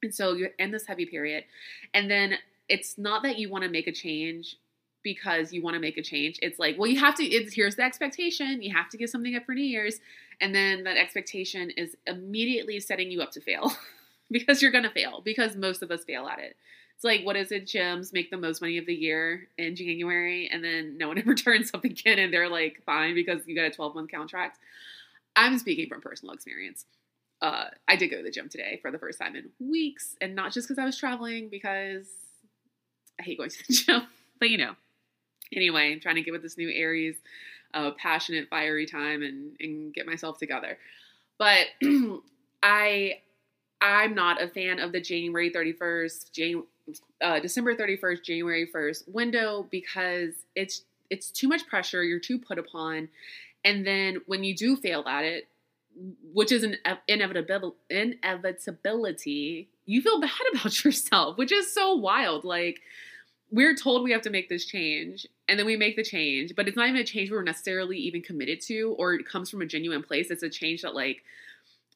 And 0.00 0.14
so 0.14 0.34
you're 0.34 0.50
in 0.60 0.70
this 0.70 0.86
heavy 0.86 1.06
period. 1.06 1.42
And 1.92 2.08
then 2.08 2.34
it's 2.68 2.96
not 2.98 3.24
that 3.24 3.36
you 3.36 3.50
want 3.50 3.64
to 3.64 3.70
make 3.70 3.88
a 3.88 3.92
change 3.92 4.54
because 5.08 5.54
you 5.54 5.62
want 5.62 5.72
to 5.72 5.80
make 5.80 5.96
a 5.96 6.02
change. 6.02 6.38
It's 6.42 6.58
like, 6.58 6.76
well, 6.76 6.86
you 6.86 7.00
have 7.00 7.14
to, 7.14 7.24
it's, 7.24 7.54
here's 7.54 7.76
the 7.76 7.82
expectation. 7.82 8.60
You 8.60 8.76
have 8.76 8.90
to 8.90 8.98
get 8.98 9.08
something 9.08 9.34
up 9.34 9.46
for 9.46 9.54
New 9.54 9.64
Year's. 9.64 10.00
And 10.42 10.54
then 10.54 10.84
that 10.84 10.98
expectation 10.98 11.70
is 11.70 11.96
immediately 12.06 12.78
setting 12.78 13.10
you 13.10 13.22
up 13.22 13.30
to 13.30 13.40
fail 13.40 13.72
because 14.30 14.60
you're 14.60 14.70
going 14.70 14.84
to 14.84 14.90
fail 14.90 15.22
because 15.24 15.56
most 15.56 15.82
of 15.82 15.90
us 15.90 16.04
fail 16.04 16.26
at 16.26 16.40
it. 16.40 16.56
It's 16.94 17.04
like, 17.04 17.24
what 17.24 17.36
is 17.36 17.52
it? 17.52 17.64
Gyms 17.64 18.12
make 18.12 18.30
the 18.30 18.36
most 18.36 18.60
money 18.60 18.76
of 18.76 18.84
the 18.84 18.94
year 18.94 19.48
in 19.56 19.76
January, 19.76 20.50
and 20.52 20.62
then 20.62 20.98
no 20.98 21.08
one 21.08 21.16
ever 21.18 21.34
turns 21.34 21.70
up 21.72 21.84
again 21.84 22.18
and 22.18 22.30
they're 22.30 22.50
like, 22.50 22.82
fine, 22.84 23.14
because 23.14 23.40
you 23.46 23.56
got 23.56 23.64
a 23.64 23.70
12 23.70 23.94
month 23.94 24.10
contract. 24.10 24.58
I'm 25.34 25.58
speaking 25.58 25.88
from 25.88 26.02
personal 26.02 26.34
experience. 26.34 26.84
Uh, 27.40 27.66
I 27.86 27.96
did 27.96 28.08
go 28.08 28.18
to 28.18 28.22
the 28.22 28.30
gym 28.30 28.50
today 28.50 28.78
for 28.82 28.90
the 28.90 28.98
first 28.98 29.18
time 29.18 29.36
in 29.36 29.48
weeks, 29.58 30.16
and 30.20 30.34
not 30.34 30.52
just 30.52 30.68
because 30.68 30.78
I 30.78 30.84
was 30.84 30.98
traveling, 30.98 31.48
because 31.48 32.08
I 33.18 33.22
hate 33.22 33.38
going 33.38 33.48
to 33.48 33.66
the 33.66 33.72
gym, 33.86 34.02
but 34.38 34.50
you 34.50 34.58
know, 34.58 34.74
anyway, 35.54 35.92
I'm 35.92 36.00
trying 36.00 36.16
to 36.16 36.22
get 36.22 36.32
with 36.32 36.42
this 36.42 36.58
new 36.58 36.70
Aries, 36.70 37.16
uh, 37.74 37.90
passionate, 37.98 38.48
fiery 38.48 38.86
time 38.86 39.22
and, 39.22 39.56
and 39.60 39.94
get 39.94 40.06
myself 40.06 40.38
together. 40.38 40.78
But 41.38 41.66
I 42.62 43.20
I'm 43.80 44.14
not 44.14 44.42
a 44.42 44.48
fan 44.48 44.80
of 44.80 44.92
the 44.92 45.00
January 45.00 45.50
31st, 45.50 46.32
Jan, 46.32 46.62
uh, 47.20 47.38
December 47.40 47.76
31st, 47.76 48.24
January 48.24 48.68
1st 48.74 49.08
window 49.08 49.68
because 49.70 50.34
it's 50.54 50.82
it's 51.10 51.30
too 51.30 51.48
much 51.48 51.66
pressure. 51.66 52.02
You're 52.02 52.18
too 52.18 52.38
put 52.38 52.58
upon, 52.58 53.08
and 53.64 53.86
then 53.86 54.18
when 54.26 54.44
you 54.44 54.54
do 54.54 54.76
fail 54.76 55.04
at 55.06 55.24
it, 55.24 55.48
which 56.32 56.52
is 56.52 56.64
an 56.64 56.76
inevitable 57.06 57.76
inevitability, 57.88 59.68
you 59.86 60.02
feel 60.02 60.20
bad 60.20 60.30
about 60.52 60.84
yourself, 60.84 61.38
which 61.38 61.52
is 61.52 61.72
so 61.72 61.94
wild. 61.94 62.44
Like 62.44 62.80
we're 63.50 63.74
told 63.74 64.02
we 64.02 64.12
have 64.12 64.22
to 64.22 64.30
make 64.30 64.48
this 64.48 64.64
change 64.64 65.26
and 65.48 65.58
then 65.58 65.66
we 65.66 65.76
make 65.76 65.96
the 65.96 66.02
change 66.02 66.54
but 66.54 66.68
it's 66.68 66.76
not 66.76 66.88
even 66.88 67.00
a 67.00 67.04
change 67.04 67.30
we're 67.30 67.42
necessarily 67.42 67.96
even 67.96 68.20
committed 68.20 68.60
to 68.60 68.94
or 68.98 69.14
it 69.14 69.26
comes 69.26 69.50
from 69.50 69.62
a 69.62 69.66
genuine 69.66 70.02
place. 70.02 70.30
It's 70.30 70.42
a 70.42 70.50
change 70.50 70.82
that 70.82 70.94
like 70.94 71.22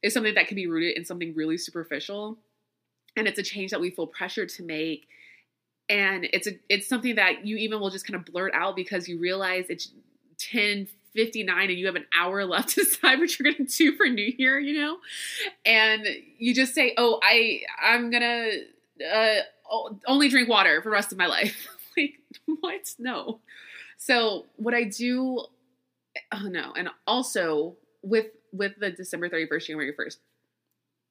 is 0.02 0.14
something 0.14 0.34
that 0.34 0.48
can 0.48 0.56
be 0.56 0.66
rooted 0.66 0.96
in 0.96 1.04
something 1.04 1.34
really 1.34 1.58
superficial 1.58 2.38
and 3.16 3.26
it's 3.26 3.38
a 3.38 3.42
change 3.42 3.70
that 3.70 3.80
we 3.80 3.90
feel 3.90 4.06
pressured 4.06 4.48
to 4.48 4.62
make 4.62 5.06
and 5.88 6.26
it's 6.32 6.46
a 6.46 6.52
it's 6.68 6.88
something 6.88 7.16
that 7.16 7.46
you 7.46 7.56
even 7.56 7.80
will 7.80 7.90
just 7.90 8.06
kind 8.06 8.16
of 8.16 8.24
blurt 8.24 8.54
out 8.54 8.74
because 8.74 9.08
you 9.08 9.18
realize 9.18 9.66
it's 9.68 9.90
10 10.38 10.88
59 11.14 11.68
and 11.68 11.78
you 11.78 11.84
have 11.84 11.94
an 11.94 12.06
hour 12.18 12.42
left 12.46 12.70
to 12.70 12.76
decide 12.84 13.18
what 13.18 13.38
you're 13.38 13.52
to 13.52 13.64
do 13.64 13.94
for 13.96 14.06
new 14.06 14.32
year 14.38 14.58
you 14.58 14.80
know? 14.80 14.96
And 15.66 16.06
you 16.38 16.54
just 16.54 16.74
say 16.74 16.94
oh 16.96 17.20
i 17.22 17.60
i'm 17.82 18.10
gonna 18.10 18.48
uh, 19.02 19.40
only 20.06 20.28
drink 20.28 20.48
water 20.48 20.80
for 20.82 20.90
the 20.90 20.94
rest 20.94 21.12
of 21.12 21.18
my 21.18 21.26
life. 21.26 21.66
like, 21.96 22.14
what? 22.60 22.94
No. 22.98 23.40
So 23.96 24.46
what 24.56 24.74
I 24.74 24.84
do, 24.84 25.44
oh 26.32 26.48
no, 26.48 26.72
and 26.76 26.88
also 27.06 27.76
with 28.02 28.26
with 28.52 28.72
the 28.78 28.90
December 28.90 29.28
thirty 29.28 29.46
first, 29.46 29.66
January 29.66 29.92
first, 29.96 30.18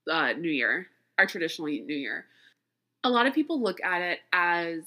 uh, 0.09 0.33
New 0.33 0.51
Year, 0.51 0.87
our 1.17 1.25
traditional 1.25 1.67
New 1.67 1.95
Year, 1.95 2.25
a 3.03 3.09
lot 3.09 3.27
of 3.27 3.33
people 3.33 3.61
look 3.61 3.81
at 3.83 4.01
it 4.01 4.19
as 4.33 4.83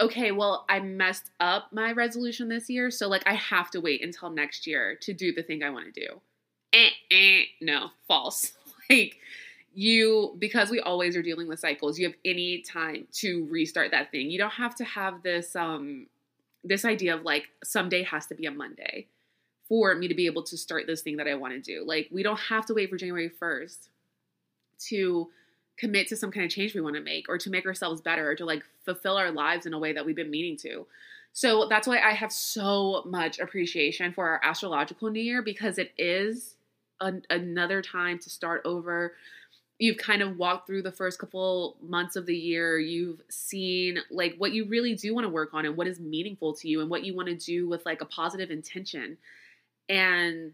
okay, 0.00 0.30
well, 0.30 0.64
I 0.68 0.80
messed 0.80 1.30
up 1.40 1.72
my 1.72 1.92
resolution 1.92 2.48
this 2.48 2.70
year, 2.70 2.90
so 2.90 3.08
like 3.08 3.26
I 3.26 3.34
have 3.34 3.70
to 3.72 3.80
wait 3.80 4.04
until 4.04 4.30
next 4.30 4.66
year 4.66 4.96
to 5.02 5.12
do 5.12 5.32
the 5.32 5.42
thing 5.42 5.62
I 5.62 5.70
want 5.70 5.92
to 5.92 6.00
do. 6.00 6.20
Eh, 6.72 6.90
eh, 7.10 7.42
no, 7.60 7.90
false. 8.06 8.52
like 8.90 9.16
you 9.74 10.34
because 10.38 10.70
we 10.70 10.80
always 10.80 11.16
are 11.16 11.22
dealing 11.22 11.48
with 11.48 11.60
cycles 11.60 11.98
you 11.98 12.06
have 12.06 12.16
any 12.24 12.62
time 12.62 13.06
to 13.12 13.46
restart 13.50 13.90
that 13.90 14.10
thing. 14.10 14.30
You 14.30 14.38
don't 14.38 14.50
have 14.50 14.74
to 14.76 14.84
have 14.84 15.22
this 15.22 15.54
um 15.54 16.06
this 16.64 16.84
idea 16.84 17.14
of 17.14 17.22
like 17.22 17.48
someday 17.62 18.02
has 18.02 18.26
to 18.26 18.34
be 18.34 18.46
a 18.46 18.50
monday 18.50 19.06
for 19.68 19.94
me 19.94 20.08
to 20.08 20.14
be 20.14 20.26
able 20.26 20.42
to 20.42 20.56
start 20.56 20.86
this 20.86 21.02
thing 21.02 21.16
that 21.18 21.28
i 21.28 21.34
want 21.34 21.52
to 21.52 21.60
do. 21.60 21.84
Like 21.86 22.08
we 22.10 22.22
don't 22.22 22.40
have 22.40 22.66
to 22.66 22.74
wait 22.74 22.90
for 22.90 22.96
january 22.96 23.30
1st 23.40 23.88
to 24.88 25.28
commit 25.76 26.08
to 26.08 26.16
some 26.16 26.32
kind 26.32 26.44
of 26.44 26.50
change 26.50 26.74
we 26.74 26.80
want 26.80 26.96
to 26.96 27.02
make 27.02 27.28
or 27.28 27.38
to 27.38 27.50
make 27.50 27.66
ourselves 27.66 28.00
better 28.00 28.28
or 28.28 28.34
to 28.34 28.44
like 28.44 28.64
fulfill 28.84 29.16
our 29.16 29.30
lives 29.30 29.64
in 29.64 29.74
a 29.74 29.78
way 29.78 29.92
that 29.92 30.04
we've 30.04 30.16
been 30.16 30.30
meaning 30.30 30.56
to. 30.56 30.86
So 31.32 31.68
that's 31.68 31.86
why 31.86 32.00
i 32.00 32.12
have 32.12 32.32
so 32.32 33.02
much 33.06 33.38
appreciation 33.38 34.12
for 34.12 34.26
our 34.26 34.40
astrological 34.42 35.10
new 35.10 35.20
year 35.20 35.42
because 35.42 35.78
it 35.78 35.92
is 35.96 36.56
an, 37.00 37.22
another 37.30 37.82
time 37.82 38.18
to 38.18 38.30
start 38.30 38.62
over 38.64 39.14
you've 39.78 39.98
kind 39.98 40.22
of 40.22 40.36
walked 40.36 40.66
through 40.66 40.82
the 40.82 40.92
first 40.92 41.18
couple 41.18 41.76
months 41.80 42.16
of 42.16 42.26
the 42.26 42.36
year 42.36 42.78
you've 42.78 43.20
seen 43.28 43.98
like 44.10 44.34
what 44.38 44.52
you 44.52 44.64
really 44.66 44.94
do 44.94 45.14
want 45.14 45.24
to 45.24 45.30
work 45.30 45.54
on 45.54 45.64
and 45.64 45.76
what 45.76 45.86
is 45.86 46.00
meaningful 46.00 46.52
to 46.52 46.68
you 46.68 46.80
and 46.80 46.90
what 46.90 47.04
you 47.04 47.14
want 47.14 47.28
to 47.28 47.34
do 47.34 47.68
with 47.68 47.84
like 47.86 48.00
a 48.00 48.06
positive 48.06 48.50
intention 48.50 49.16
and 49.88 50.52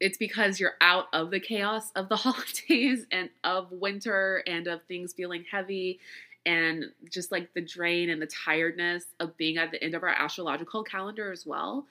it's 0.00 0.18
because 0.18 0.58
you're 0.58 0.74
out 0.80 1.06
of 1.12 1.30
the 1.30 1.38
chaos 1.38 1.92
of 1.94 2.08
the 2.08 2.16
holidays 2.24 3.06
and 3.10 3.30
of 3.44 3.70
winter 3.70 4.42
and 4.46 4.66
of 4.66 4.82
things 4.84 5.12
feeling 5.12 5.44
heavy 5.50 6.00
and 6.44 6.86
just 7.08 7.30
like 7.30 7.54
the 7.54 7.60
drain 7.60 8.10
and 8.10 8.20
the 8.20 8.26
tiredness 8.26 9.04
of 9.20 9.36
being 9.36 9.58
at 9.58 9.70
the 9.70 9.82
end 9.82 9.94
of 9.94 10.02
our 10.02 10.08
astrological 10.08 10.82
calendar 10.82 11.30
as 11.30 11.46
well. 11.46 11.86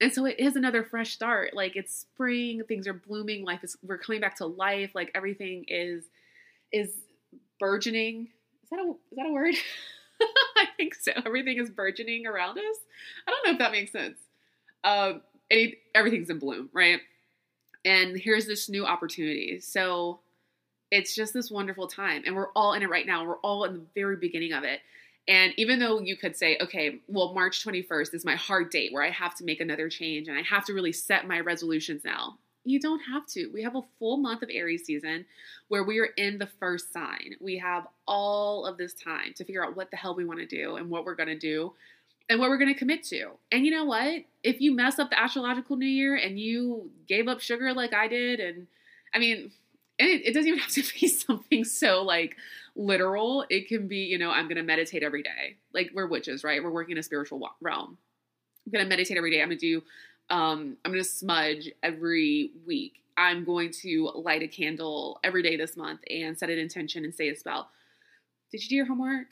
And 0.00 0.12
so 0.12 0.24
it 0.26 0.40
is 0.40 0.56
another 0.56 0.82
fresh 0.82 1.12
start. 1.12 1.54
Like 1.54 1.76
it's 1.76 1.94
spring, 1.94 2.62
things 2.66 2.88
are 2.88 2.92
blooming, 2.92 3.44
life 3.44 3.62
is 3.62 3.76
we're 3.86 3.98
coming 3.98 4.20
back 4.20 4.36
to 4.38 4.46
life, 4.46 4.90
like 4.96 5.12
everything 5.14 5.64
is 5.68 6.04
is 6.72 6.90
burgeoning. 7.60 8.28
Is 8.64 8.70
that 8.70 8.78
a 8.78 8.90
is 8.90 9.16
that 9.16 9.26
a 9.26 9.32
word? 9.32 9.54
I 10.56 10.66
think 10.76 10.94
so. 10.94 11.12
Everything 11.26 11.58
is 11.58 11.70
burgeoning 11.70 12.26
around 12.26 12.58
us. 12.58 12.76
I 13.26 13.30
don't 13.30 13.46
know 13.46 13.52
if 13.52 13.58
that 13.58 13.72
makes 13.72 13.92
sense. 13.92 14.18
Um, 14.84 15.22
any, 15.50 15.76
everything's 15.94 16.30
in 16.30 16.38
bloom, 16.38 16.70
right? 16.72 17.00
And 17.84 18.16
here's 18.16 18.46
this 18.46 18.68
new 18.68 18.86
opportunity. 18.86 19.60
So 19.60 20.20
it's 20.90 21.14
just 21.14 21.34
this 21.34 21.50
wonderful 21.50 21.88
time. 21.88 22.22
And 22.26 22.36
we're 22.36 22.50
all 22.52 22.74
in 22.74 22.82
it 22.82 22.90
right 22.90 23.06
now. 23.06 23.24
We're 23.24 23.38
all 23.38 23.64
in 23.64 23.74
the 23.74 23.86
very 23.94 24.16
beginning 24.16 24.52
of 24.52 24.64
it. 24.64 24.80
And 25.28 25.52
even 25.56 25.78
though 25.78 26.00
you 26.00 26.16
could 26.16 26.36
say, 26.36 26.58
okay, 26.60 27.00
well, 27.06 27.32
March 27.32 27.64
21st 27.64 28.14
is 28.14 28.24
my 28.24 28.34
hard 28.34 28.70
date 28.70 28.92
where 28.92 29.04
I 29.04 29.10
have 29.10 29.34
to 29.36 29.44
make 29.44 29.60
another 29.60 29.88
change 29.88 30.28
and 30.28 30.36
I 30.36 30.42
have 30.42 30.64
to 30.66 30.74
really 30.74 30.92
set 30.92 31.28
my 31.28 31.40
resolutions 31.40 32.02
now, 32.04 32.38
you 32.64 32.80
don't 32.80 33.00
have 33.00 33.26
to. 33.26 33.48
We 33.52 33.62
have 33.62 33.76
a 33.76 33.82
full 33.98 34.16
month 34.18 34.42
of 34.42 34.50
Aries 34.52 34.84
season 34.84 35.24
where 35.68 35.84
we 35.84 35.98
are 35.98 36.10
in 36.16 36.38
the 36.38 36.48
first 36.60 36.92
sign. 36.92 37.34
We 37.40 37.58
have 37.58 37.86
all 38.06 38.66
of 38.66 38.78
this 38.78 38.94
time 38.94 39.32
to 39.36 39.44
figure 39.44 39.64
out 39.64 39.76
what 39.76 39.90
the 39.90 39.96
hell 39.96 40.14
we 40.14 40.24
want 40.24 40.40
to 40.40 40.46
do 40.46 40.76
and 40.76 40.88
what 40.90 41.04
we're 41.04 41.16
going 41.16 41.28
to 41.28 41.38
do 41.38 41.72
and 42.28 42.38
what 42.38 42.50
we're 42.50 42.58
going 42.58 42.72
to 42.72 42.78
commit 42.78 43.04
to. 43.04 43.30
And 43.50 43.66
you 43.66 43.72
know 43.72 43.84
what? 43.84 44.24
If 44.42 44.60
you 44.60 44.74
mess 44.74 44.98
up 44.98 45.10
the 45.10 45.20
astrological 45.20 45.76
new 45.76 45.86
year 45.86 46.16
and 46.16 46.38
you 46.38 46.90
gave 47.08 47.28
up 47.28 47.40
sugar 47.40 47.72
like 47.72 47.92
I 47.92 48.08
did, 48.08 48.40
and 48.40 48.68
I 49.14 49.18
mean, 49.18 49.50
it, 49.98 50.26
it 50.26 50.34
doesn't 50.34 50.48
even 50.48 50.58
have 50.60 50.70
to 50.70 50.84
be 51.00 51.08
something 51.08 51.64
so 51.64 52.02
like 52.02 52.36
literal. 52.76 53.44
It 53.50 53.68
can 53.68 53.88
be, 53.88 53.98
you 53.98 54.18
know, 54.18 54.30
I'm 54.30 54.46
going 54.46 54.56
to 54.56 54.62
meditate 54.62 55.02
every 55.02 55.22
day. 55.22 55.56
Like 55.74 55.90
we're 55.94 56.06
witches, 56.06 56.44
right? 56.44 56.62
We're 56.62 56.70
working 56.70 56.92
in 56.92 56.98
a 56.98 57.02
spiritual 57.02 57.40
realm. 57.60 57.98
I'm 58.66 58.72
going 58.72 58.84
to 58.84 58.88
meditate 58.88 59.16
every 59.16 59.30
day. 59.30 59.42
I'm 59.42 59.48
going 59.48 59.58
to 59.58 59.80
do, 59.80 59.82
um, 60.32 60.78
I'm 60.84 60.92
going 60.92 61.04
to 61.04 61.08
smudge 61.08 61.70
every 61.82 62.52
week. 62.66 63.02
I'm 63.18 63.44
going 63.44 63.70
to 63.82 64.10
light 64.14 64.42
a 64.42 64.48
candle 64.48 65.20
every 65.22 65.42
day 65.42 65.56
this 65.56 65.76
month 65.76 66.00
and 66.10 66.36
set 66.36 66.48
an 66.48 66.58
intention 66.58 67.04
and 67.04 67.14
say 67.14 67.28
a 67.28 67.36
spell. 67.36 67.68
Did 68.50 68.62
you 68.62 68.68
do 68.70 68.76
your 68.76 68.86
homework? 68.86 69.26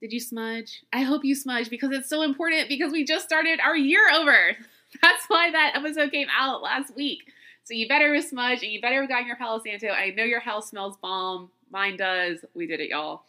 Did 0.00 0.10
you 0.10 0.20
smudge? 0.20 0.84
I 0.90 1.02
hope 1.02 1.22
you 1.22 1.34
smudge 1.34 1.68
because 1.68 1.90
it's 1.92 2.08
so 2.08 2.22
important 2.22 2.70
because 2.70 2.92
we 2.92 3.04
just 3.04 3.26
started 3.26 3.60
our 3.60 3.76
year 3.76 4.00
over. 4.10 4.56
That's 5.02 5.26
why 5.28 5.50
that 5.50 5.72
episode 5.74 6.12
came 6.12 6.28
out 6.34 6.62
last 6.62 6.96
week. 6.96 7.30
So 7.64 7.74
you 7.74 7.86
better 7.86 8.18
smudge 8.22 8.62
and 8.62 8.72
you 8.72 8.80
better 8.80 9.02
have 9.02 9.10
gotten 9.10 9.26
your 9.26 9.36
Palo 9.36 9.60
Santo. 9.62 9.88
I 9.88 10.14
know 10.16 10.24
your 10.24 10.40
house 10.40 10.70
smells 10.70 10.96
bomb. 10.96 11.50
Mine 11.70 11.98
does. 11.98 12.38
We 12.54 12.66
did 12.66 12.80
it, 12.80 12.88
y'all. 12.88 13.24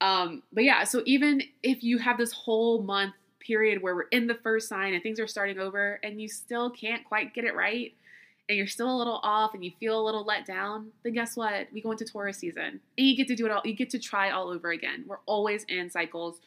Um, 0.00 0.42
but 0.54 0.64
yeah, 0.64 0.84
so 0.84 1.02
even 1.04 1.42
if 1.62 1.84
you 1.84 1.98
have 1.98 2.16
this 2.16 2.32
whole 2.32 2.80
month 2.80 3.12
period 3.46 3.82
where 3.82 3.94
we're 3.94 4.08
in 4.10 4.26
the 4.26 4.34
first 4.34 4.68
sign 4.68 4.94
and 4.94 5.02
things 5.02 5.20
are 5.20 5.26
starting 5.26 5.58
over 5.58 6.00
and 6.02 6.20
you 6.20 6.28
still 6.28 6.70
can't 6.70 7.04
quite 7.04 7.34
get 7.34 7.44
it 7.44 7.54
right, 7.54 7.92
and 8.48 8.56
you're 8.56 8.66
still 8.66 8.90
a 8.90 8.96
little 8.96 9.20
off 9.22 9.54
and 9.54 9.64
you 9.64 9.72
feel 9.80 10.00
a 10.00 10.04
little 10.04 10.24
let 10.24 10.46
down, 10.46 10.92
then 11.02 11.14
guess 11.14 11.36
what? 11.36 11.66
We 11.72 11.80
go 11.80 11.90
into 11.90 12.04
Taurus 12.04 12.38
season 12.38 12.80
and 12.96 13.06
you 13.06 13.16
get 13.16 13.26
to 13.28 13.34
do 13.34 13.46
it 13.46 13.52
all. 13.52 13.62
You 13.64 13.74
get 13.74 13.90
to 13.90 13.98
try 13.98 14.30
all 14.30 14.48
over 14.50 14.70
again. 14.70 15.04
We're 15.06 15.18
always 15.26 15.64
in 15.64 15.90
cycles. 15.90 16.40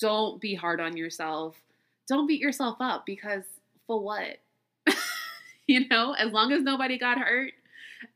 Don't 0.00 0.40
be 0.40 0.54
hard 0.54 0.80
on 0.80 0.96
yourself. 0.96 1.56
Don't 2.08 2.26
beat 2.26 2.40
yourself 2.40 2.76
up 2.80 3.04
because 3.04 3.44
for 3.86 4.00
what? 4.00 4.38
you 5.66 5.88
know, 5.88 6.12
as 6.12 6.32
long 6.32 6.52
as 6.52 6.62
nobody 6.62 6.98
got 6.98 7.18
hurt, 7.18 7.52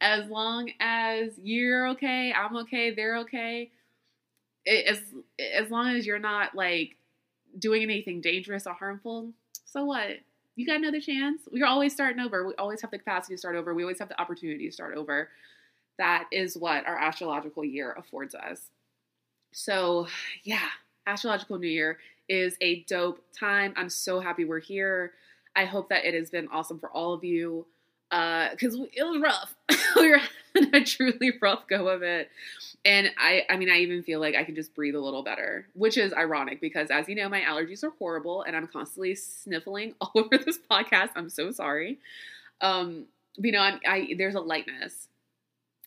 as 0.01 0.29
long 0.29 0.71
as 0.81 1.33
you're 1.43 1.89
okay, 1.91 2.33
I'm 2.33 2.57
okay, 2.59 2.95
they're 2.95 3.19
okay. 3.19 3.71
As 4.67 5.01
as 5.57 5.71
long 5.71 5.97
as 5.97 6.07
you're 6.07 6.19
not 6.19 6.55
like 6.55 6.98
doing 7.59 7.83
anything 7.83 8.21
dangerous 8.21 8.67
or 8.67 8.75
harmful, 8.75 9.33
so 9.65 9.85
what? 9.85 10.19
you 10.59 10.67
got 10.67 10.75
another 10.75 11.01
chance. 11.01 11.43
We're 11.53 11.67
always 11.67 11.93
starting 11.93 12.19
over. 12.21 12.45
We 12.45 12.53
always 12.55 12.81
have 12.81 12.91
the 12.91 12.99
capacity 12.99 13.35
to 13.35 13.39
start 13.39 13.55
over. 13.55 13.75
We 13.75 13.85
always 13.85 14.01
have 14.01 14.09
the 14.09 14.21
opportunity 14.21 14.67
to 14.67 14.73
start 14.73 14.97
over. 14.97 15.29
That 15.99 16.25
is 16.33 16.57
what 16.57 16.85
our 16.85 16.99
astrological 16.99 17.65
year 17.65 17.93
affords 17.97 18.35
us. 18.35 18.63
So, 19.53 20.09
yeah, 20.43 20.67
astrological 21.07 21.59
new 21.59 21.69
year 21.69 21.99
is 22.29 22.57
a 22.61 22.83
dope 22.89 23.23
time. 23.33 23.73
I'm 23.77 23.89
so 23.89 24.19
happy 24.19 24.45
we're 24.45 24.59
here. 24.59 25.13
I 25.55 25.65
hope 25.65 25.89
that 25.91 26.05
it 26.05 26.15
has 26.15 26.29
been 26.29 26.49
awesome 26.49 26.81
for 26.81 26.91
all 26.91 27.15
of 27.15 27.23
you 27.23 27.65
because 28.11 28.75
uh, 28.75 28.87
it 28.93 29.05
was 29.05 29.21
rough. 29.23 29.55
we 29.97 30.11
were 30.11 30.21
having 30.65 30.75
a 30.75 30.85
truly 30.85 31.33
rough 31.41 31.67
go 31.69 31.89
of 31.89 32.03
it, 32.03 32.31
and 32.85 33.11
I, 33.19 33.43
I 33.51 33.57
mean, 33.57 33.71
I 33.71 33.79
even 33.79 34.03
feel 34.03 34.21
like 34.21 34.35
I 34.35 34.45
can 34.45 34.55
just 34.55 34.75
breathe 34.75 34.95
a 34.95 35.01
little 35.01 35.23
better, 35.23 35.67
which 35.75 35.97
is 35.97 36.13
ironic 36.13 36.61
because, 36.61 36.91
as 36.91 37.09
you 37.09 37.15
know, 37.15 37.29
my 37.29 37.41
allergies 37.41 37.83
are 37.85 37.93
horrible, 37.99 38.43
and 38.43 38.57
I'm 38.57 38.67
constantly 38.67 39.15
sniffling 39.15 39.95
all 40.01 40.13
over 40.15 40.39
this 40.39 40.59
podcast. 40.71 41.11
I'm 41.17 41.31
so 41.31 41.51
sorry. 41.51 41.99
Um, 42.61 43.07
you 43.37 43.53
know, 43.53 43.61
I'm, 43.61 43.81
I 43.87 44.15
there's 44.17 44.35
a 44.35 44.41
lightness, 44.41 45.09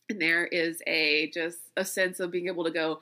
and 0.09 0.21
there 0.21 0.45
is 0.45 0.81
a 0.87 1.29
just 1.33 1.59
a 1.77 1.85
sense 1.85 2.19
of 2.19 2.31
being 2.31 2.47
able 2.47 2.63
to 2.63 2.71
go, 2.71 2.99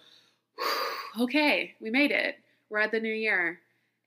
okay, 1.19 1.75
we 1.79 1.89
made 1.89 2.11
it. 2.11 2.35
We're 2.69 2.79
at 2.79 2.91
the 2.91 2.99
new 2.99 3.13
year 3.13 3.59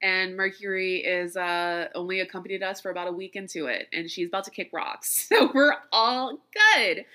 and 0.03 0.37
Mercury 0.37 0.97
is 0.97 1.37
uh, 1.37 1.89
only 1.95 2.21
accompanied 2.21 2.63
us 2.63 2.81
for 2.81 2.91
about 2.91 3.07
a 3.07 3.13
week 3.13 3.37
into 3.37 3.67
it, 3.67 3.87
and 3.93 4.11
she's 4.11 4.29
about 4.29 4.45
to 4.45 4.51
kick 4.51 4.71
rocks. 4.73 5.29
So 5.33 5.51
we're 5.55 5.77
all 5.93 6.39
good. 6.53 7.07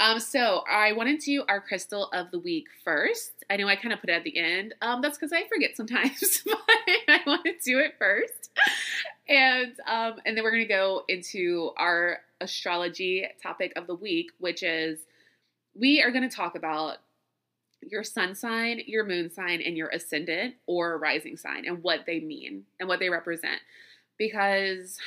Um, 0.00 0.18
so 0.18 0.64
I 0.68 0.92
wanted 0.92 1.20
to 1.20 1.26
do 1.26 1.44
our 1.48 1.60
crystal 1.60 2.08
of 2.12 2.30
the 2.32 2.38
week 2.38 2.66
first. 2.84 3.32
I 3.48 3.56
know 3.56 3.68
I 3.68 3.76
kind 3.76 3.92
of 3.92 4.00
put 4.00 4.10
it 4.10 4.14
at 4.14 4.24
the 4.24 4.36
end. 4.36 4.74
Um, 4.82 5.00
that's 5.00 5.16
because 5.16 5.32
I 5.32 5.46
forget 5.46 5.76
sometimes, 5.76 6.42
but 6.44 6.58
I 7.08 7.20
want 7.24 7.44
to 7.44 7.52
do 7.64 7.78
it 7.78 7.94
first. 7.98 8.50
And 9.28 9.74
um, 9.86 10.14
and 10.26 10.36
then 10.36 10.42
we're 10.42 10.50
gonna 10.50 10.66
go 10.66 11.04
into 11.08 11.70
our 11.76 12.18
astrology 12.40 13.28
topic 13.40 13.72
of 13.76 13.86
the 13.86 13.94
week, 13.94 14.32
which 14.38 14.64
is 14.64 14.98
we 15.74 16.02
are 16.02 16.10
to 16.10 16.28
talk 16.28 16.56
about 16.56 16.98
your 17.88 18.04
sun 18.04 18.34
sign, 18.34 18.82
your 18.86 19.04
moon 19.04 19.30
sign, 19.32 19.60
and 19.62 19.76
your 19.76 19.88
ascendant 19.88 20.54
or 20.66 20.98
rising 20.98 21.36
sign 21.36 21.66
and 21.66 21.82
what 21.82 22.00
they 22.06 22.20
mean 22.20 22.64
and 22.80 22.88
what 22.88 23.00
they 23.00 23.10
represent. 23.10 23.60
Because 24.18 24.98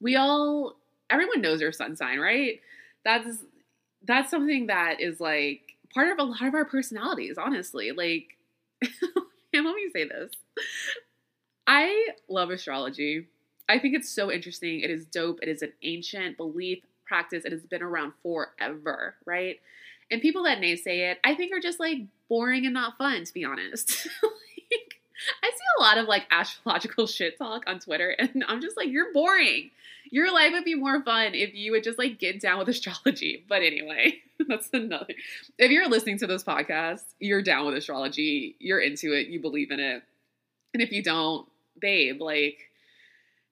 we 0.00 0.16
all, 0.16 0.76
everyone 1.10 1.40
knows 1.40 1.60
their 1.60 1.72
sun 1.72 1.96
sign, 1.96 2.18
right? 2.18 2.60
That's 3.04 3.38
that's 4.04 4.30
something 4.30 4.66
that 4.68 5.00
is 5.00 5.20
like 5.20 5.76
part 5.92 6.08
of 6.10 6.18
a 6.18 6.22
lot 6.22 6.42
of 6.42 6.54
our 6.54 6.64
personalities, 6.64 7.36
honestly. 7.38 7.92
Like, 7.92 8.36
and 9.52 9.64
let 9.66 9.74
me 9.74 9.90
say 9.92 10.04
this. 10.04 10.32
I 11.66 12.08
love 12.28 12.50
astrology. 12.50 13.26
I 13.68 13.78
think 13.78 13.94
it's 13.94 14.08
so 14.08 14.32
interesting. 14.32 14.80
It 14.80 14.90
is 14.90 15.04
dope. 15.04 15.40
It 15.42 15.48
is 15.48 15.62
an 15.62 15.72
ancient 15.82 16.36
belief, 16.36 16.82
practice. 17.06 17.44
It 17.44 17.52
has 17.52 17.66
been 17.66 17.82
around 17.82 18.12
forever, 18.22 19.16
right? 19.26 19.60
And 20.10 20.22
people 20.22 20.44
that 20.44 20.58
naysay 20.58 21.10
it, 21.10 21.18
I 21.24 21.34
think 21.34 21.52
are 21.52 21.60
just 21.60 21.80
like 21.80 21.98
boring 22.28 22.64
and 22.64 22.74
not 22.74 22.96
fun, 22.96 23.24
to 23.24 23.34
be 23.34 23.44
honest. 23.44 24.06
like, 24.22 25.00
I 25.42 25.50
see 25.50 25.64
a 25.78 25.82
lot 25.82 25.98
of 25.98 26.06
like 26.06 26.26
astrological 26.30 27.06
shit 27.06 27.38
talk 27.38 27.64
on 27.66 27.78
Twitter, 27.78 28.10
and 28.18 28.44
I'm 28.46 28.60
just 28.60 28.76
like, 28.76 28.88
you're 28.88 29.12
boring. 29.12 29.70
Your 30.10 30.32
life 30.32 30.52
would 30.52 30.64
be 30.64 30.74
more 30.74 31.02
fun 31.02 31.34
if 31.34 31.54
you 31.54 31.72
would 31.72 31.84
just 31.84 31.98
like 31.98 32.18
get 32.18 32.40
down 32.40 32.58
with 32.58 32.68
astrology. 32.70 33.44
But 33.48 33.62
anyway, 33.62 34.20
that's 34.48 34.70
another. 34.72 35.14
If 35.58 35.70
you're 35.70 35.88
listening 35.88 36.18
to 36.18 36.26
this 36.26 36.44
podcast, 36.44 37.02
you're 37.18 37.42
down 37.42 37.66
with 37.66 37.74
astrology, 37.74 38.56
you're 38.58 38.80
into 38.80 39.12
it, 39.12 39.28
you 39.28 39.40
believe 39.40 39.70
in 39.70 39.80
it. 39.80 40.02
And 40.72 40.82
if 40.82 40.92
you 40.92 41.02
don't, 41.02 41.46
babe, 41.80 42.20
like, 42.20 42.67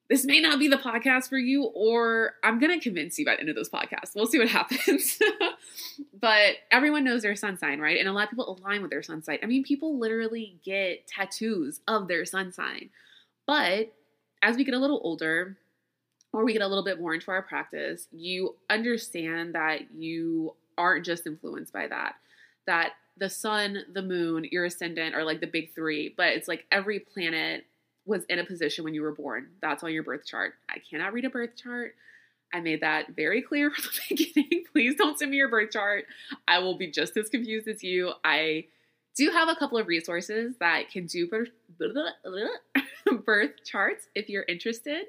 this 0.08 0.24
may 0.24 0.40
not 0.40 0.58
be 0.58 0.68
the 0.68 0.76
podcast 0.76 1.28
for 1.28 1.38
you, 1.38 1.64
or 1.64 2.34
I'm 2.44 2.58
going 2.58 2.78
to 2.78 2.82
convince 2.82 3.18
you 3.18 3.24
by 3.24 3.34
the 3.34 3.40
end 3.40 3.48
of 3.48 3.56
this 3.56 3.68
podcast. 3.68 4.14
We'll 4.14 4.26
see 4.26 4.38
what 4.38 4.48
happens. 4.60 5.18
but 6.20 6.56
everyone 6.70 7.04
knows 7.04 7.22
their 7.22 7.36
sun 7.36 7.58
sign, 7.58 7.80
right? 7.80 7.98
And 7.98 8.08
a 8.08 8.12
lot 8.12 8.24
of 8.24 8.30
people 8.30 8.58
align 8.58 8.82
with 8.82 8.90
their 8.90 9.02
sun 9.02 9.22
sign. 9.22 9.38
I 9.42 9.46
mean, 9.46 9.64
people 9.64 9.98
literally 9.98 10.58
get 10.64 11.06
tattoos 11.06 11.80
of 11.88 12.08
their 12.08 12.24
sun 12.24 12.52
sign. 12.52 12.90
But 13.46 13.92
as 14.42 14.56
we 14.56 14.64
get 14.64 14.74
a 14.74 14.78
little 14.78 15.00
older, 15.02 15.56
or 16.32 16.44
we 16.44 16.52
get 16.52 16.62
a 16.62 16.68
little 16.68 16.84
bit 16.84 17.00
more 17.00 17.14
into 17.14 17.30
our 17.30 17.42
practice, 17.42 18.08
you 18.12 18.56
understand 18.68 19.54
that 19.54 19.92
you 19.94 20.54
aren't 20.76 21.06
just 21.06 21.26
influenced 21.26 21.72
by 21.72 21.86
that. 21.88 22.16
That 22.66 22.92
the 23.16 23.30
sun, 23.30 23.84
the 23.92 24.02
moon, 24.02 24.46
your 24.50 24.66
ascendant 24.66 25.14
are 25.14 25.24
like 25.24 25.40
the 25.40 25.46
big 25.46 25.74
three, 25.74 26.12
but 26.16 26.28
it's 26.28 26.48
like 26.48 26.66
every 26.70 26.98
planet 27.00 27.64
was 28.06 28.24
in 28.28 28.38
a 28.38 28.44
position 28.44 28.84
when 28.84 28.94
you 28.94 29.02
were 29.02 29.12
born. 29.12 29.48
That's 29.60 29.82
on 29.82 29.92
your 29.92 30.02
birth 30.02 30.24
chart. 30.24 30.54
I 30.70 30.78
cannot 30.78 31.12
read 31.12 31.24
a 31.24 31.30
birth 31.30 31.56
chart. 31.56 31.94
I 32.54 32.60
made 32.60 32.80
that 32.80 33.14
very 33.14 33.42
clear 33.42 33.70
from 33.76 33.82
the 34.08 34.14
beginning. 34.14 34.64
Please 34.72 34.94
don't 34.96 35.18
send 35.18 35.30
me 35.30 35.36
your 35.36 35.48
birth 35.48 35.72
chart. 35.72 36.04
I 36.46 36.60
will 36.60 36.78
be 36.78 36.86
just 36.86 37.16
as 37.16 37.28
confused 37.28 37.68
as 37.68 37.82
you. 37.82 38.12
I 38.24 38.66
do 39.16 39.30
have 39.30 39.48
a 39.48 39.56
couple 39.56 39.78
of 39.78 39.86
resources 39.86 40.54
that 40.60 40.90
can 40.90 41.06
do 41.06 41.26
birth, 41.26 41.48
birth 43.24 43.50
charts 43.64 44.06
if 44.14 44.28
you're 44.28 44.44
interested. 44.48 45.06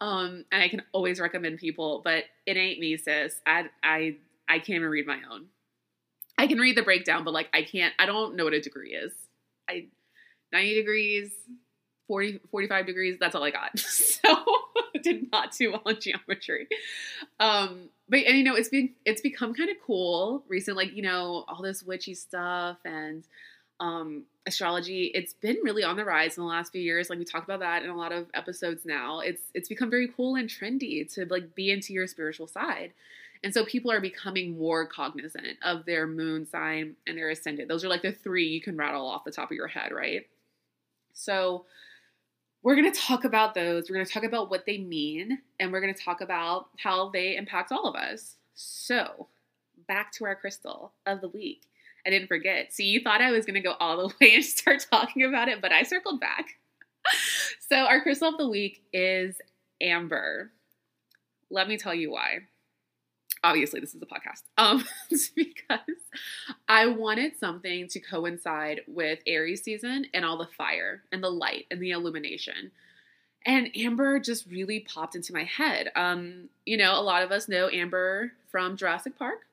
Um, 0.00 0.44
and 0.52 0.62
I 0.62 0.68
can 0.68 0.82
always 0.92 1.18
recommend 1.18 1.58
people, 1.58 2.02
but 2.04 2.24
it 2.46 2.56
ain't 2.56 2.78
me, 2.78 2.96
sis. 2.96 3.40
I 3.46 3.64
I 3.82 4.16
I 4.48 4.58
can't 4.60 4.76
even 4.76 4.88
read 4.88 5.06
my 5.06 5.18
own. 5.30 5.46
I 6.36 6.46
can 6.46 6.58
read 6.58 6.76
the 6.76 6.82
breakdown, 6.82 7.24
but 7.24 7.34
like 7.34 7.48
I 7.52 7.62
can't. 7.62 7.92
I 7.98 8.06
don't 8.06 8.36
know 8.36 8.44
what 8.44 8.52
a 8.52 8.60
degree 8.60 8.94
is. 8.94 9.12
I 9.68 9.86
90 10.52 10.74
degrees, 10.76 11.32
40 12.08 12.40
45 12.50 12.86
degrees. 12.86 13.16
That's 13.20 13.34
all 13.34 13.44
I 13.44 13.50
got. 13.50 13.78
So 13.78 14.34
did 15.02 15.30
not 15.30 15.52
do 15.56 15.72
well 15.72 15.82
in 15.86 16.00
geometry. 16.00 16.66
Um, 17.38 17.90
but 18.08 18.20
and 18.20 18.36
you 18.36 18.42
know 18.42 18.56
it's 18.56 18.68
been 18.68 18.90
it's 19.04 19.20
become 19.20 19.54
kind 19.54 19.70
of 19.70 19.76
cool 19.86 20.42
recently. 20.48 20.86
Like 20.86 20.96
you 20.96 21.02
know 21.02 21.44
all 21.46 21.62
this 21.62 21.82
witchy 21.82 22.14
stuff 22.14 22.78
and 22.84 23.24
um, 23.80 24.24
astrology 24.46 25.10
it's 25.14 25.34
been 25.34 25.58
really 25.62 25.84
on 25.84 25.96
the 25.96 26.04
rise 26.04 26.36
in 26.36 26.42
the 26.42 26.48
last 26.48 26.72
few 26.72 26.80
years 26.80 27.10
like 27.10 27.18
we 27.18 27.24
talked 27.24 27.44
about 27.44 27.60
that 27.60 27.82
in 27.82 27.90
a 27.90 27.96
lot 27.96 28.12
of 28.12 28.26
episodes 28.34 28.84
now 28.84 29.20
it's 29.20 29.42
it's 29.54 29.68
become 29.68 29.90
very 29.90 30.08
cool 30.08 30.36
and 30.36 30.48
trendy 30.48 31.12
to 31.14 31.26
like 31.26 31.54
be 31.54 31.70
into 31.70 31.92
your 31.92 32.06
spiritual 32.06 32.46
side 32.46 32.92
and 33.44 33.52
so 33.52 33.64
people 33.64 33.92
are 33.92 34.00
becoming 34.00 34.58
more 34.58 34.86
cognizant 34.86 35.58
of 35.62 35.84
their 35.84 36.06
moon 36.06 36.46
sign 36.46 36.96
and 37.06 37.18
their 37.18 37.28
ascendant 37.28 37.68
those 37.68 37.84
are 37.84 37.88
like 37.88 38.02
the 38.02 38.10
three 38.10 38.46
you 38.46 38.60
can 38.60 38.76
rattle 38.76 39.06
off 39.06 39.22
the 39.22 39.30
top 39.30 39.50
of 39.50 39.56
your 39.56 39.68
head 39.68 39.92
right 39.92 40.26
so 41.12 41.66
we're 42.62 42.76
going 42.76 42.90
to 42.90 43.00
talk 43.00 43.24
about 43.24 43.54
those 43.54 43.88
we're 43.88 43.96
going 43.96 44.06
to 44.06 44.12
talk 44.12 44.24
about 44.24 44.50
what 44.50 44.66
they 44.66 44.78
mean 44.78 45.38
and 45.60 45.72
we're 45.72 45.80
going 45.80 45.94
to 45.94 46.02
talk 46.02 46.20
about 46.20 46.68
how 46.78 47.10
they 47.10 47.36
impact 47.36 47.72
all 47.72 47.86
of 47.86 47.94
us 47.94 48.36
so 48.54 49.28
back 49.86 50.12
to 50.12 50.24
our 50.24 50.34
crystal 50.34 50.92
of 51.06 51.20
the 51.20 51.28
week 51.28 51.62
I 52.08 52.10
didn't 52.10 52.28
forget. 52.28 52.72
See, 52.72 52.86
you 52.86 53.00
thought 53.02 53.20
I 53.20 53.32
was 53.32 53.44
going 53.44 53.54
to 53.54 53.60
go 53.60 53.74
all 53.78 54.08
the 54.08 54.14
way 54.20 54.36
and 54.36 54.44
start 54.44 54.86
talking 54.90 55.24
about 55.24 55.48
it, 55.48 55.60
but 55.60 55.72
I 55.72 55.82
circled 55.82 56.20
back. 56.20 56.56
so, 57.68 57.76
our 57.76 58.00
crystal 58.00 58.30
of 58.30 58.38
the 58.38 58.48
week 58.48 58.82
is 58.94 59.36
amber. 59.80 60.50
Let 61.50 61.68
me 61.68 61.76
tell 61.76 61.94
you 61.94 62.10
why. 62.10 62.38
Obviously, 63.44 63.80
this 63.80 63.94
is 63.94 64.02
a 64.02 64.06
podcast. 64.06 64.42
Um, 64.56 64.84
because 65.34 65.80
I 66.68 66.86
wanted 66.86 67.38
something 67.38 67.88
to 67.88 68.00
coincide 68.00 68.80
with 68.86 69.20
Aries 69.26 69.62
season 69.62 70.06
and 70.12 70.24
all 70.24 70.38
the 70.38 70.48
fire 70.56 71.02
and 71.12 71.22
the 71.22 71.30
light 71.30 71.66
and 71.70 71.80
the 71.80 71.92
illumination. 71.92 72.72
And 73.46 73.70
Amber 73.76 74.18
just 74.18 74.46
really 74.50 74.80
popped 74.80 75.14
into 75.14 75.32
my 75.32 75.44
head. 75.44 75.90
Um, 75.94 76.48
you 76.66 76.76
know, 76.76 76.98
a 76.98 77.02
lot 77.02 77.22
of 77.22 77.30
us 77.30 77.48
know 77.48 77.68
Amber 77.70 78.32
from 78.50 78.76
Jurassic 78.76 79.16
Park. 79.16 79.46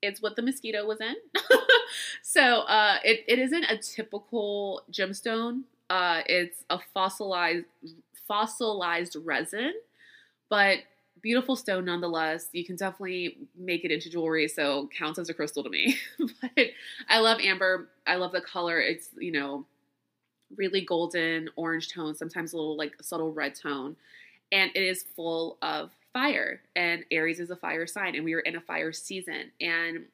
It's 0.00 0.22
what 0.22 0.36
the 0.36 0.42
mosquito 0.42 0.86
was 0.86 1.00
in. 1.00 1.14
so 2.22 2.60
uh, 2.60 2.98
it, 3.04 3.24
it 3.26 3.38
isn't 3.38 3.64
a 3.64 3.78
typical 3.78 4.82
gemstone. 4.92 5.62
Uh, 5.90 6.22
it's 6.26 6.64
a 6.70 6.78
fossilized 6.94 7.66
fossilized 8.26 9.16
resin, 9.22 9.74
but 10.48 10.78
beautiful 11.24 11.56
stone 11.56 11.86
nonetheless. 11.86 12.48
You 12.52 12.66
can 12.66 12.76
definitely 12.76 13.38
make 13.56 13.84
it 13.84 13.90
into 13.90 14.10
jewelry, 14.10 14.46
so 14.46 14.90
counts 14.96 15.18
as 15.18 15.30
a 15.30 15.34
crystal 15.34 15.64
to 15.64 15.70
me. 15.70 15.96
but 16.18 16.66
I 17.08 17.18
love 17.18 17.40
amber. 17.40 17.88
I 18.06 18.16
love 18.16 18.32
the 18.32 18.42
color. 18.42 18.78
It's 18.78 19.08
you 19.18 19.32
know 19.32 19.64
really 20.54 20.82
golden 20.84 21.48
orange 21.56 21.90
tone, 21.92 22.14
sometimes 22.14 22.52
a 22.52 22.56
little 22.56 22.76
like 22.76 22.94
subtle 23.02 23.32
red 23.32 23.54
tone, 23.54 23.96
and 24.52 24.70
it 24.74 24.82
is 24.82 25.06
full 25.16 25.56
of 25.62 25.90
fire, 26.12 26.60
and 26.76 27.04
Aries 27.10 27.40
is 27.40 27.50
a 27.50 27.56
fire 27.56 27.86
sign, 27.86 28.14
and 28.14 28.24
we 28.24 28.34
are 28.34 28.40
in 28.40 28.56
a 28.56 28.60
fire 28.60 28.92
season. 28.92 29.50
And 29.60 30.04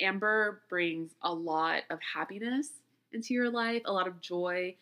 Amber 0.00 0.62
brings 0.70 1.10
a 1.22 1.32
lot 1.32 1.82
of 1.90 1.98
happiness 2.14 2.70
into 3.12 3.34
your 3.34 3.50
life, 3.50 3.82
a 3.84 3.92
lot 3.92 4.08
of 4.08 4.20
joy. 4.22 4.74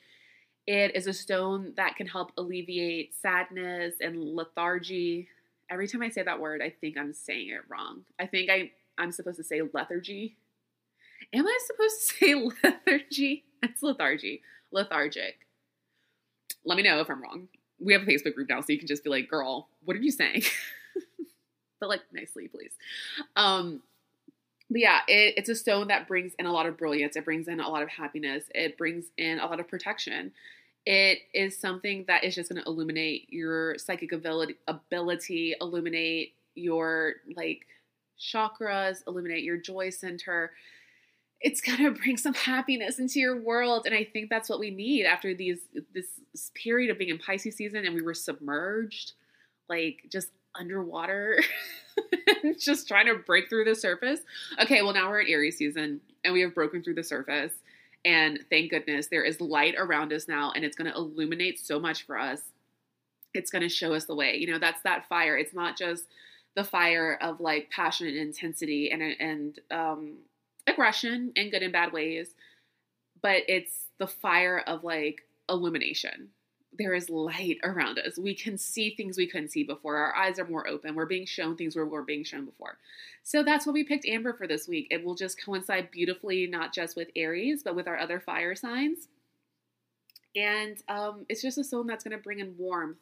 It 0.66 0.94
is 0.94 1.08
a 1.08 1.12
stone 1.12 1.72
that 1.76 1.96
can 1.96 2.06
help 2.06 2.30
alleviate 2.38 3.14
sadness 3.20 3.94
and 4.00 4.16
lethargy. 4.16 5.28
Every 5.70 5.88
time 5.88 6.02
I 6.02 6.10
say 6.10 6.22
that 6.22 6.40
word, 6.40 6.62
I 6.62 6.70
think 6.70 6.96
I'm 6.96 7.12
saying 7.12 7.48
it 7.48 7.62
wrong. 7.68 8.02
I 8.20 8.26
think 8.26 8.50
I, 8.50 8.70
I'm 8.98 9.12
supposed 9.12 9.38
to 9.38 9.44
say 9.44 9.62
lethargy. 9.72 10.36
Am 11.32 11.46
I 11.46 11.58
supposed 11.66 12.08
to 12.08 12.14
say 12.18 12.34
lethargy? 12.34 13.44
It's 13.62 13.82
lethargy. 13.82 14.42
Lethargic. 14.70 15.46
Let 16.64 16.76
me 16.76 16.82
know 16.82 17.00
if 17.00 17.10
I'm 17.10 17.22
wrong 17.22 17.48
we 17.78 17.92
have 17.92 18.02
a 18.02 18.06
Facebook 18.06 18.34
group 18.34 18.48
now, 18.48 18.60
so 18.60 18.72
you 18.72 18.78
can 18.78 18.88
just 18.88 19.04
be 19.04 19.10
like, 19.10 19.28
girl, 19.28 19.68
what 19.84 19.96
are 19.96 20.00
you 20.00 20.10
saying? 20.10 20.42
but 21.80 21.88
like 21.88 22.02
nicely, 22.12 22.48
please. 22.48 22.72
Um, 23.34 23.82
but 24.70 24.80
yeah, 24.80 25.00
it, 25.06 25.34
it's 25.36 25.48
a 25.48 25.54
stone 25.54 25.88
that 25.88 26.08
brings 26.08 26.32
in 26.38 26.46
a 26.46 26.52
lot 26.52 26.66
of 26.66 26.76
brilliance. 26.76 27.16
It 27.16 27.24
brings 27.24 27.48
in 27.48 27.60
a 27.60 27.68
lot 27.68 27.82
of 27.82 27.88
happiness. 27.88 28.44
It 28.54 28.76
brings 28.78 29.06
in 29.16 29.38
a 29.38 29.46
lot 29.46 29.60
of 29.60 29.68
protection. 29.68 30.32
It 30.86 31.18
is 31.34 31.58
something 31.58 32.04
that 32.06 32.22
is 32.22 32.36
just 32.36 32.48
going 32.48 32.62
to 32.62 32.68
illuminate 32.68 33.26
your 33.30 33.76
psychic 33.76 34.12
ability, 34.12 34.54
ability, 34.68 35.56
illuminate 35.60 36.34
your 36.54 37.14
like 37.36 37.66
chakras, 38.18 38.98
illuminate 39.06 39.42
your 39.42 39.56
joy 39.56 39.90
center. 39.90 40.52
It's 41.40 41.60
going 41.60 41.78
to 41.78 41.90
bring 41.90 42.16
some 42.16 42.34
happiness 42.34 42.98
into 42.98 43.20
your 43.20 43.36
world 43.36 43.84
and 43.84 43.94
i 43.94 44.04
think 44.04 44.30
that's 44.30 44.48
what 44.48 44.58
we 44.58 44.70
need 44.70 45.04
after 45.04 45.34
these 45.34 45.58
this 45.92 46.06
period 46.54 46.90
of 46.90 46.98
being 46.98 47.10
in 47.10 47.18
pisces 47.18 47.56
season 47.56 47.84
and 47.84 47.94
we 47.94 48.00
were 48.00 48.14
submerged 48.14 49.12
like 49.68 50.06
just 50.10 50.30
underwater 50.58 51.38
just 52.58 52.88
trying 52.88 53.06
to 53.06 53.14
break 53.14 53.48
through 53.48 53.64
the 53.64 53.74
surface. 53.74 54.20
Okay 54.60 54.82
well 54.82 54.94
now 54.94 55.08
we're 55.08 55.20
in 55.20 55.28
aries 55.28 55.58
season 55.58 56.00
and 56.24 56.32
we 56.32 56.40
have 56.40 56.54
broken 56.54 56.82
through 56.82 56.94
the 56.94 57.04
surface 57.04 57.52
and 58.06 58.38
thank 58.50 58.70
goodness 58.70 59.08
there 59.08 59.24
is 59.24 59.40
light 59.40 59.74
around 59.76 60.12
us 60.12 60.28
now 60.28 60.52
and 60.54 60.64
it's 60.64 60.76
going 60.76 60.90
to 60.90 60.96
illuminate 60.96 61.58
so 61.58 61.80
much 61.80 62.04
for 62.04 62.16
us. 62.16 62.40
It's 63.34 63.50
going 63.50 63.62
to 63.62 63.68
show 63.68 63.92
us 63.92 64.04
the 64.04 64.14
way. 64.14 64.36
You 64.36 64.46
know 64.52 64.58
that's 64.58 64.80
that 64.82 65.08
fire. 65.08 65.36
It's 65.36 65.52
not 65.52 65.76
just 65.76 66.04
the 66.54 66.64
fire 66.64 67.18
of 67.20 67.40
like 67.40 67.68
passion 67.70 68.06
and 68.06 68.16
intensity 68.16 68.90
and 68.90 69.02
and 69.02 69.60
um 69.70 70.18
aggression 70.66 71.32
in 71.34 71.50
good 71.50 71.62
and 71.62 71.72
bad 71.72 71.92
ways, 71.92 72.28
but 73.20 73.42
it's 73.48 73.86
the 73.98 74.06
fire 74.06 74.62
of 74.66 74.84
like 74.84 75.22
illumination. 75.48 76.28
There 76.78 76.94
is 76.94 77.08
light 77.08 77.58
around 77.62 77.98
us. 77.98 78.18
We 78.18 78.34
can 78.34 78.58
see 78.58 78.94
things 78.94 79.16
we 79.16 79.26
couldn't 79.26 79.50
see 79.50 79.64
before. 79.64 79.96
Our 79.96 80.14
eyes 80.14 80.38
are 80.38 80.46
more 80.46 80.68
open. 80.68 80.94
We're 80.94 81.06
being 81.06 81.26
shown 81.26 81.56
things 81.56 81.76
we 81.76 81.82
weren't 81.82 82.06
being 82.06 82.24
shown 82.24 82.44
before. 82.44 82.78
So 83.22 83.42
that's 83.42 83.66
what 83.66 83.72
we 83.72 83.84
picked 83.84 84.06
Amber 84.06 84.32
for 84.32 84.46
this 84.46 84.68
week. 84.68 84.88
It 84.90 85.04
will 85.04 85.14
just 85.14 85.42
coincide 85.42 85.90
beautifully, 85.90 86.46
not 86.46 86.72
just 86.72 86.96
with 86.96 87.08
Aries, 87.16 87.62
but 87.62 87.74
with 87.74 87.88
our 87.88 87.98
other 87.98 88.20
fire 88.20 88.54
signs. 88.54 89.08
And 90.34 90.76
um, 90.88 91.24
it's 91.28 91.42
just 91.42 91.58
a 91.58 91.64
stone 91.64 91.86
that's 91.86 92.04
going 92.04 92.16
to 92.16 92.22
bring 92.22 92.40
in 92.40 92.54
warmth 92.58 92.98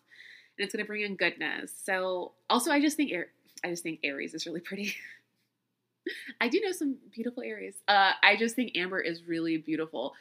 and 0.57 0.65
it's 0.65 0.75
going 0.75 0.85
to 0.85 0.89
bring 0.89 1.03
in 1.03 1.17
goodness. 1.17 1.73
So 1.85 2.33
also, 2.49 2.71
I 2.71 2.81
just 2.81 2.97
think 2.97 3.13
I 3.65 3.69
just 3.69 3.83
think 3.83 4.01
Aries 4.05 4.35
is 4.35 4.47
really 4.47 4.61
pretty. 4.61 4.95
I 6.41 6.49
do 6.49 6.61
know 6.61 6.73
some 6.73 6.97
beautiful 7.13 7.43
Aries. 7.43 7.77
Uh, 7.89 8.13
I 8.23 8.37
just 8.37 8.55
think 8.55 8.77
amber 8.77 9.01
is 9.01 9.23
really 9.27 9.57
beautiful. 9.57 10.15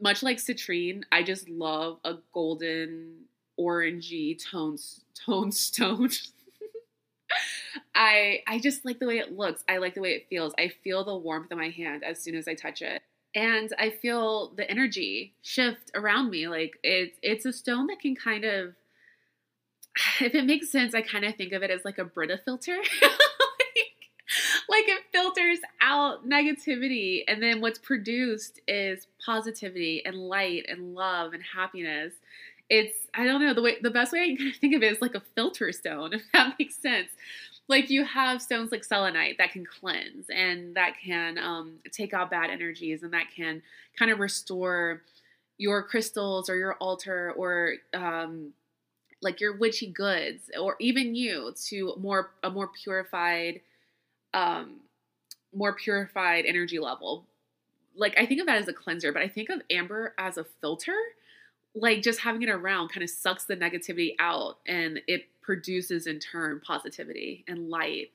Much 0.00 0.22
like 0.22 0.38
citrine, 0.38 1.04
I 1.10 1.22
just 1.22 1.48
love 1.48 1.98
a 2.04 2.14
golden 2.32 3.24
orangey 3.58 4.38
tone 4.42 4.76
tone 5.14 5.50
stone. 5.52 6.10
I 7.94 8.42
I 8.46 8.58
just 8.58 8.84
like 8.84 8.98
the 8.98 9.06
way 9.06 9.18
it 9.18 9.32
looks. 9.36 9.64
I 9.68 9.78
like 9.78 9.94
the 9.94 10.00
way 10.00 10.10
it 10.10 10.26
feels. 10.28 10.52
I 10.58 10.68
feel 10.68 11.04
the 11.04 11.16
warmth 11.16 11.50
in 11.50 11.58
my 11.58 11.70
hand 11.70 12.04
as 12.04 12.20
soon 12.22 12.34
as 12.34 12.46
I 12.46 12.54
touch 12.54 12.82
it. 12.82 13.02
And 13.34 13.70
I 13.78 13.90
feel 13.90 14.50
the 14.54 14.70
energy 14.70 15.34
shift 15.42 15.90
around 15.94 16.30
me. 16.30 16.48
Like 16.48 16.78
it's 16.82 17.18
it's 17.22 17.46
a 17.46 17.52
stone 17.52 17.86
that 17.88 18.00
can 18.00 18.14
kind 18.16 18.44
of 18.44 18.74
if 20.20 20.34
it 20.34 20.44
makes 20.44 20.70
sense, 20.70 20.94
I 20.94 21.02
kind 21.02 21.24
of 21.24 21.36
think 21.36 21.52
of 21.52 21.62
it 21.62 21.70
as 21.70 21.84
like 21.84 21.98
a 21.98 22.04
Brita 22.04 22.40
filter. 22.44 22.76
like 24.68 24.88
it 24.88 25.02
filters 25.12 25.58
out 25.80 26.28
negativity 26.28 27.22
and 27.28 27.42
then 27.42 27.60
what's 27.60 27.78
produced 27.78 28.60
is 28.66 29.06
positivity 29.24 30.04
and 30.04 30.16
light 30.16 30.66
and 30.68 30.94
love 30.94 31.32
and 31.32 31.42
happiness. 31.42 32.14
It's 32.68 32.96
i 33.14 33.24
don't 33.24 33.40
know 33.40 33.54
the 33.54 33.62
way 33.62 33.76
the 33.80 33.90
best 33.90 34.12
way 34.12 34.20
i 34.22 34.36
can 34.36 34.52
think 34.60 34.74
of 34.74 34.82
it 34.82 34.92
is 34.92 35.00
like 35.00 35.14
a 35.14 35.22
filter 35.34 35.72
stone 35.72 36.12
if 36.14 36.22
that 36.32 36.54
makes 36.58 36.76
sense. 36.76 37.08
Like 37.68 37.90
you 37.90 38.04
have 38.04 38.40
stones 38.40 38.70
like 38.70 38.84
selenite 38.84 39.38
that 39.38 39.50
can 39.50 39.66
cleanse 39.66 40.26
and 40.32 40.76
that 40.76 40.94
can 41.04 41.36
um, 41.36 41.74
take 41.90 42.14
out 42.14 42.30
bad 42.30 42.50
energies 42.50 43.02
and 43.02 43.12
that 43.12 43.26
can 43.34 43.60
kind 43.98 44.10
of 44.10 44.20
restore 44.20 45.02
your 45.58 45.82
crystals 45.82 46.48
or 46.48 46.56
your 46.56 46.74
altar 46.74 47.32
or 47.36 47.74
um, 47.92 48.52
like 49.22 49.40
your 49.40 49.56
witchy 49.56 49.88
goods 49.88 50.50
or 50.60 50.76
even 50.78 51.14
you 51.14 51.52
to 51.66 51.94
more 51.98 52.30
a 52.42 52.50
more 52.50 52.68
purified 52.68 53.60
um, 54.36 54.76
more 55.52 55.74
purified 55.74 56.44
energy 56.46 56.78
level. 56.78 57.26
Like 57.96 58.14
I 58.18 58.26
think 58.26 58.40
of 58.40 58.46
that 58.46 58.58
as 58.58 58.68
a 58.68 58.72
cleanser, 58.74 59.12
but 59.12 59.22
I 59.22 59.28
think 59.28 59.48
of 59.48 59.62
amber 59.70 60.14
as 60.18 60.36
a 60.36 60.44
filter. 60.60 60.94
like 61.74 62.02
just 62.02 62.20
having 62.20 62.42
it 62.42 62.48
around 62.48 62.88
kind 62.88 63.02
of 63.02 63.10
sucks 63.10 63.44
the 63.44 63.56
negativity 63.56 64.14
out 64.18 64.58
and 64.66 65.00
it 65.06 65.26
produces 65.42 66.06
in 66.06 66.18
turn 66.18 66.60
positivity 66.64 67.44
and 67.46 67.68
light 67.68 68.10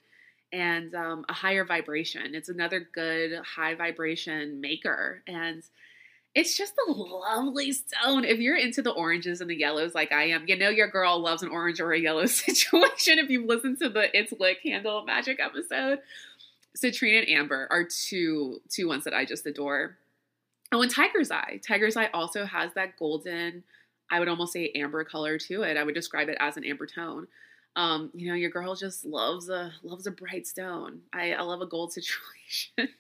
and 0.52 0.94
um, 0.96 1.26
a 1.30 1.34
higher 1.34 1.64
vibration. 1.64 2.36
It's 2.36 2.50
another 2.50 2.88
good 2.94 3.40
high 3.44 3.76
vibration 3.76 4.60
maker. 4.60 5.22
And 5.28 5.64
it's 6.34 6.58
just 6.58 6.74
a 6.88 6.92
lovely 6.92 7.74
stone. 7.74 8.24
If 8.24 8.40
you're 8.40 8.56
into 8.56 8.82
the 8.82 8.92
oranges 8.92 9.42
and 9.42 9.50
the 9.50 9.56
yellows 9.56 9.94
like 9.94 10.12
I 10.12 10.30
am, 10.30 10.46
you 10.48 10.58
know 10.58 10.70
your 10.70 10.88
girl 10.88 11.20
loves 11.20 11.44
an 11.44 11.50
orange 11.50 11.82
or 11.82 11.92
a 11.92 12.00
yellow 12.00 12.26
situation. 12.28 13.20
If 13.20 13.30
you've 13.30 13.48
listened 13.48 13.80
to 13.80 13.90
the 13.90 14.16
It's 14.18 14.34
Lit 14.40 14.64
Candle 14.64 15.04
Magic 15.06 15.40
episode, 15.40 16.00
citrine 16.78 17.20
and 17.20 17.30
amber 17.30 17.68
are 17.70 17.84
two 17.84 18.62
two 18.70 18.88
ones 18.88 19.04
that 19.04 19.14
I 19.14 19.26
just 19.26 19.46
adore. 19.46 19.98
Oh, 20.72 20.82
and 20.82 20.92
Tiger's 20.92 21.32
Eye. 21.32 21.60
Tiger's 21.68 21.98
Eye 21.98 22.10
also 22.14 22.46
has 22.46 22.74
that 22.76 22.98
golden, 22.98 23.64
I 24.10 24.20
would 24.20 24.30
almost 24.30 24.54
say 24.54 24.72
amber 24.74 25.04
color 25.04 25.38
to 25.38 25.64
it. 25.64 25.76
I 25.76 25.84
would 25.84 25.96
describe 25.96 26.30
it 26.30 26.38
as 26.40 26.56
an 26.56 26.64
amber 26.64 26.86
tone. 26.86 27.28
Um, 27.76 28.10
you 28.14 28.30
know, 28.30 28.36
your 28.36 28.50
girl 28.50 28.76
just 28.76 29.06
loves 29.06 29.50
a 29.50 29.74
loves 29.84 30.08
a 30.08 30.12
bright 30.12 30.48
stone. 30.48 31.02
I, 31.14 31.34
I 31.34 31.42
love 31.42 31.62
a 31.62 31.66
gold 31.66 31.92
situation. 31.94 32.96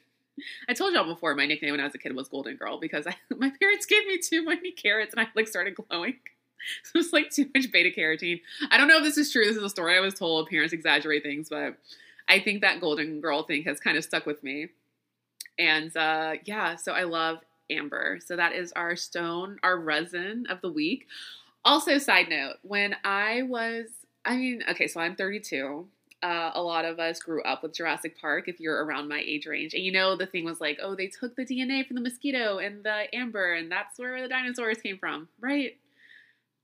I 0.67 0.73
told 0.73 0.93
y'all 0.93 1.05
before 1.05 1.35
my 1.35 1.45
nickname 1.45 1.71
when 1.71 1.79
I 1.79 1.85
was 1.85 1.95
a 1.95 1.97
kid 1.97 2.15
was 2.15 2.29
Golden 2.29 2.55
Girl 2.55 2.79
because 2.79 3.05
I, 3.07 3.15
my 3.35 3.51
parents 3.59 3.85
gave 3.85 4.05
me 4.07 4.17
too 4.17 4.45
many 4.45 4.71
carrots 4.71 5.13
and 5.13 5.21
I 5.21 5.27
like 5.35 5.47
started 5.47 5.75
glowing. 5.75 6.15
So 6.83 6.99
it's 6.99 7.11
like 7.11 7.31
too 7.31 7.49
much 7.55 7.71
beta 7.71 7.89
carotene. 7.89 8.39
I 8.69 8.77
don't 8.77 8.87
know 8.87 8.97
if 8.97 9.03
this 9.03 9.17
is 9.17 9.31
true. 9.31 9.43
This 9.43 9.57
is 9.57 9.63
a 9.63 9.69
story 9.69 9.97
I 9.97 9.99
was 9.99 10.13
told. 10.13 10.47
Parents 10.47 10.73
exaggerate 10.73 11.23
things, 11.23 11.49
but 11.49 11.75
I 12.29 12.39
think 12.39 12.61
that 12.61 12.79
Golden 12.79 13.19
Girl 13.19 13.41
thing 13.41 13.63
has 13.63 13.79
kind 13.79 13.97
of 13.97 14.03
stuck 14.03 14.27
with 14.27 14.43
me. 14.43 14.67
And 15.57 15.97
uh, 15.97 16.33
yeah, 16.45 16.75
so 16.75 16.91
I 16.91 17.03
love 17.03 17.39
amber. 17.71 18.19
So 18.23 18.35
that 18.35 18.53
is 18.53 18.71
our 18.73 18.95
stone, 18.95 19.57
our 19.63 19.75
resin 19.75 20.45
of 20.51 20.61
the 20.61 20.71
week. 20.71 21.07
Also, 21.65 21.97
side 21.97 22.29
note, 22.29 22.57
when 22.61 22.95
I 23.03 23.41
was, 23.43 23.87
I 24.25 24.35
mean, 24.37 24.63
okay, 24.69 24.87
so 24.87 24.99
I'm 24.99 25.15
32. 25.15 25.87
Uh, 26.23 26.51
a 26.53 26.61
lot 26.61 26.85
of 26.85 26.99
us 26.99 27.19
grew 27.19 27.41
up 27.43 27.63
with 27.63 27.73
Jurassic 27.73 28.19
Park 28.19 28.47
if 28.47 28.59
you're 28.59 28.85
around 28.85 29.09
my 29.09 29.19
age 29.25 29.47
range. 29.47 29.73
And 29.73 29.83
you 29.83 29.91
know, 29.91 30.15
the 30.15 30.27
thing 30.27 30.45
was 30.45 30.61
like, 30.61 30.79
oh, 30.81 30.95
they 30.95 31.07
took 31.07 31.35
the 31.35 31.45
DNA 31.45 31.85
from 31.85 31.95
the 31.95 32.01
mosquito 32.01 32.59
and 32.59 32.83
the 32.83 33.13
amber, 33.13 33.53
and 33.53 33.71
that's 33.71 33.97
where 33.97 34.21
the 34.21 34.27
dinosaurs 34.27 34.77
came 34.81 34.97
from, 34.97 35.27
right? 35.39 35.77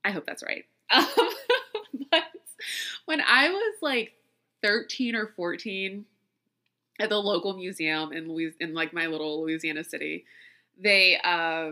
I 0.04 0.12
hope 0.12 0.26
that's 0.26 0.44
right. 0.44 0.66
Um, 0.90 1.06
but 2.12 2.24
when 3.06 3.22
I 3.22 3.50
was 3.50 3.76
like 3.82 4.14
13 4.64 5.16
or 5.16 5.34
14 5.36 6.06
at 7.00 7.10
the 7.10 7.18
local 7.18 7.54
museum 7.54 8.12
in 8.14 8.28
Louis- 8.32 8.56
in 8.60 8.74
like 8.74 8.94
my 8.94 9.08
little 9.08 9.42
Louisiana 9.42 9.84
city, 9.84 10.26
they 10.80 11.18
uh, 11.24 11.72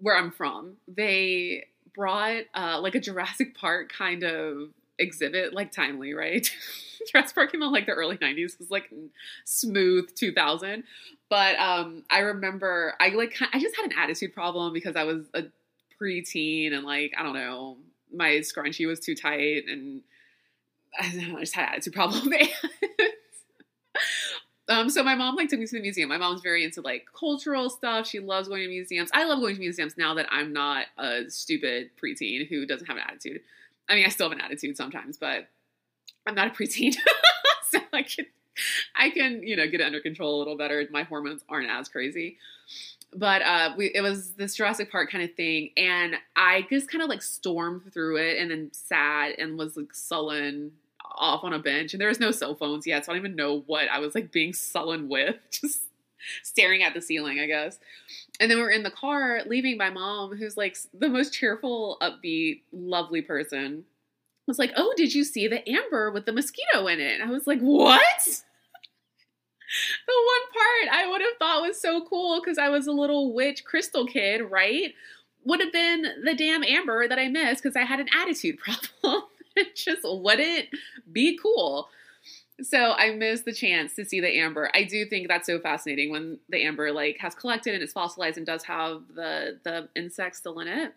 where 0.00 0.16
I'm 0.16 0.30
from, 0.30 0.74
they 0.86 1.66
brought 1.94 2.44
uh, 2.54 2.80
like 2.80 2.94
a 2.94 3.00
Jurassic 3.00 3.56
Park 3.56 3.92
kind 3.92 4.22
of 4.22 4.68
exhibit, 4.98 5.52
like 5.52 5.72
timely, 5.72 6.14
right? 6.14 6.50
Park 7.34 7.52
came 7.52 7.62
out 7.62 7.72
like 7.72 7.86
the 7.86 7.92
early 7.92 8.16
90s, 8.16 8.54
it 8.54 8.58
was 8.58 8.70
like 8.70 8.92
smooth 9.44 10.14
2000. 10.14 10.84
But 11.30 11.58
um, 11.58 12.04
I 12.10 12.20
remember 12.20 12.94
I 13.00 13.10
like 13.10 13.36
I 13.52 13.60
just 13.60 13.76
had 13.76 13.86
an 13.86 13.98
attitude 13.98 14.34
problem 14.34 14.72
because 14.72 14.96
I 14.96 15.04
was 15.04 15.26
a 15.34 15.44
preteen 16.00 16.72
and 16.72 16.84
like 16.84 17.12
I 17.18 17.22
don't 17.22 17.34
know, 17.34 17.76
my 18.12 18.30
scrunchie 18.38 18.86
was 18.86 19.00
too 19.00 19.14
tight 19.14 19.64
and 19.68 20.02
I 20.98 21.12
know, 21.12 21.36
I 21.36 21.40
just 21.40 21.54
had 21.54 21.68
an 21.68 21.74
attitude 21.74 21.94
problem. 21.94 22.32
Um, 24.70 24.90
so 24.90 25.02
my 25.02 25.14
mom 25.14 25.34
like 25.34 25.48
took 25.48 25.58
me 25.58 25.66
to 25.66 25.76
the 25.76 25.80
museum. 25.80 26.10
My 26.10 26.18
mom's 26.18 26.42
very 26.42 26.62
into 26.62 26.82
like 26.82 27.06
cultural 27.18 27.70
stuff. 27.70 28.06
She 28.06 28.20
loves 28.20 28.48
going 28.48 28.62
to 28.62 28.68
museums. 28.68 29.10
I 29.14 29.24
love 29.24 29.40
going 29.40 29.54
to 29.54 29.60
museums 29.60 29.96
now 29.96 30.14
that 30.14 30.26
I'm 30.30 30.52
not 30.52 30.86
a 30.98 31.22
stupid 31.28 31.90
preteen 32.02 32.46
who 32.46 32.66
doesn't 32.66 32.86
have 32.86 32.98
an 32.98 33.04
attitude. 33.08 33.40
I 33.88 33.94
mean, 33.94 34.04
I 34.06 34.08
still 34.08 34.28
have 34.28 34.38
an 34.38 34.44
attitude 34.44 34.76
sometimes, 34.76 35.16
but 35.16 35.48
I'm 36.26 36.34
not 36.34 36.48
a 36.48 36.50
preteen, 36.50 36.94
so 37.70 37.78
I 37.92 38.02
can 38.02 38.26
I 38.94 39.10
can 39.10 39.42
you 39.42 39.56
know 39.56 39.66
get 39.66 39.80
it 39.80 39.84
under 39.84 40.00
control 40.00 40.36
a 40.36 40.38
little 40.38 40.56
better. 40.56 40.86
My 40.90 41.04
hormones 41.04 41.42
aren't 41.48 41.70
as 41.70 41.88
crazy. 41.88 42.38
But 43.16 43.40
uh, 43.40 43.72
we, 43.74 43.90
it 43.94 44.02
was 44.02 44.32
this 44.32 44.54
Jurassic 44.54 44.92
Park 44.92 45.10
kind 45.10 45.24
of 45.24 45.34
thing, 45.34 45.70
and 45.78 46.16
I 46.36 46.66
just 46.68 46.90
kind 46.90 47.02
of 47.02 47.08
like 47.08 47.22
stormed 47.22 47.90
through 47.92 48.18
it, 48.18 48.38
and 48.38 48.50
then 48.50 48.70
sat 48.72 49.38
and 49.38 49.56
was 49.56 49.78
like 49.78 49.94
sullen 49.94 50.72
off 51.18 51.44
on 51.44 51.52
a 51.52 51.58
bench 51.58 51.92
and 51.92 52.00
there 52.00 52.08
was 52.08 52.20
no 52.20 52.30
cell 52.30 52.54
phones 52.54 52.86
yet, 52.86 53.04
so 53.04 53.12
I 53.12 53.14
don't 53.14 53.24
even 53.24 53.36
know 53.36 53.62
what 53.66 53.88
I 53.90 53.98
was 53.98 54.14
like 54.14 54.32
being 54.32 54.52
sullen 54.52 55.08
with, 55.08 55.36
just 55.50 55.82
staring 56.42 56.82
at 56.82 56.94
the 56.94 57.02
ceiling, 57.02 57.40
I 57.40 57.46
guess. 57.46 57.78
And 58.40 58.50
then 58.50 58.58
we 58.58 58.64
are 58.64 58.70
in 58.70 58.84
the 58.84 58.90
car 58.90 59.40
leaving 59.46 59.76
my 59.76 59.90
mom, 59.90 60.36
who's 60.36 60.56
like 60.56 60.76
the 60.94 61.08
most 61.08 61.32
cheerful, 61.32 61.98
upbeat, 62.00 62.62
lovely 62.72 63.22
person, 63.22 63.84
was 64.46 64.58
like, 64.58 64.72
Oh, 64.76 64.94
did 64.96 65.14
you 65.14 65.24
see 65.24 65.46
the 65.48 65.68
amber 65.68 66.10
with 66.10 66.26
the 66.26 66.32
mosquito 66.32 66.86
in 66.86 67.00
it? 67.00 67.20
I 67.20 67.30
was 67.30 67.46
like, 67.46 67.60
What? 67.60 68.42
the 70.06 70.14
one 70.26 70.52
part 70.52 70.98
I 70.98 71.08
would 71.08 71.20
have 71.20 71.36
thought 71.38 71.62
was 71.62 71.80
so 71.80 72.04
cool 72.06 72.40
because 72.40 72.58
I 72.58 72.68
was 72.68 72.86
a 72.86 72.92
little 72.92 73.34
witch 73.34 73.64
crystal 73.64 74.06
kid, 74.06 74.42
right? 74.50 74.94
Would 75.44 75.60
have 75.60 75.72
been 75.72 76.06
the 76.24 76.34
damn 76.34 76.64
amber 76.64 77.06
that 77.06 77.18
I 77.18 77.28
missed 77.28 77.62
because 77.62 77.76
I 77.76 77.84
had 77.84 78.00
an 78.00 78.08
attitude 78.16 78.58
problem. 79.02 79.24
it 79.56 79.76
just 79.76 80.02
wouldn't 80.04 80.68
be 81.12 81.38
cool. 81.40 81.88
So 82.60 82.92
I 82.92 83.10
missed 83.14 83.44
the 83.44 83.52
chance 83.52 83.94
to 83.94 84.04
see 84.04 84.20
the 84.20 84.36
amber. 84.38 84.70
I 84.74 84.82
do 84.82 85.06
think 85.06 85.28
that's 85.28 85.46
so 85.46 85.60
fascinating 85.60 86.10
when 86.10 86.38
the 86.48 86.64
amber 86.64 86.90
like 86.90 87.18
has 87.18 87.34
collected 87.34 87.74
and 87.74 87.82
it's 87.82 87.92
fossilized 87.92 88.36
and 88.36 88.46
does 88.46 88.64
have 88.64 89.02
the 89.14 89.58
the 89.62 89.88
insects 89.94 90.38
still 90.38 90.58
in 90.58 90.68
it. 90.68 90.92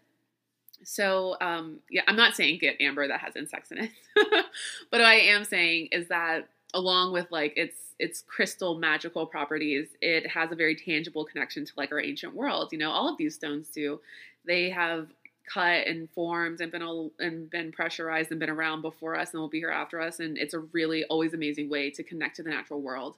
So 0.83 1.37
um, 1.39 1.79
yeah, 1.89 2.01
I'm 2.07 2.15
not 2.15 2.35
saying 2.35 2.59
get 2.59 2.81
amber 2.81 3.07
that 3.07 3.19
has 3.19 3.35
insects 3.35 3.71
in 3.71 3.77
it, 3.77 3.91
but 4.15 4.45
what 4.89 5.01
I 5.01 5.15
am 5.15 5.43
saying 5.43 5.89
is 5.91 6.07
that 6.07 6.47
along 6.73 7.13
with 7.13 7.31
like 7.31 7.53
its 7.55 7.75
its 7.99 8.23
crystal 8.27 8.79
magical 8.79 9.27
properties, 9.27 9.89
it 10.01 10.25
has 10.27 10.51
a 10.51 10.55
very 10.55 10.75
tangible 10.75 11.23
connection 11.23 11.65
to 11.65 11.71
like 11.77 11.91
our 11.91 12.01
ancient 12.01 12.33
world. 12.33 12.69
You 12.71 12.79
know, 12.79 12.89
all 12.89 13.07
of 13.07 13.17
these 13.17 13.35
stones 13.35 13.67
do. 13.69 13.99
They 14.43 14.71
have 14.71 15.09
cut 15.51 15.87
and 15.87 16.09
formed 16.11 16.61
and 16.61 16.71
been 16.71 16.81
all 16.81 17.11
and 17.19 17.49
been 17.49 17.71
pressurized 17.71 18.31
and 18.31 18.39
been 18.39 18.49
around 18.49 18.81
before 18.81 19.15
us 19.15 19.31
and 19.33 19.41
will 19.41 19.49
be 19.49 19.59
here 19.59 19.69
after 19.69 19.99
us. 19.99 20.19
And 20.19 20.37
it's 20.37 20.53
a 20.53 20.59
really 20.59 21.03
always 21.05 21.33
amazing 21.33 21.69
way 21.69 21.89
to 21.91 22.03
connect 22.03 22.37
to 22.37 22.43
the 22.43 22.49
natural 22.49 22.81
world. 22.81 23.15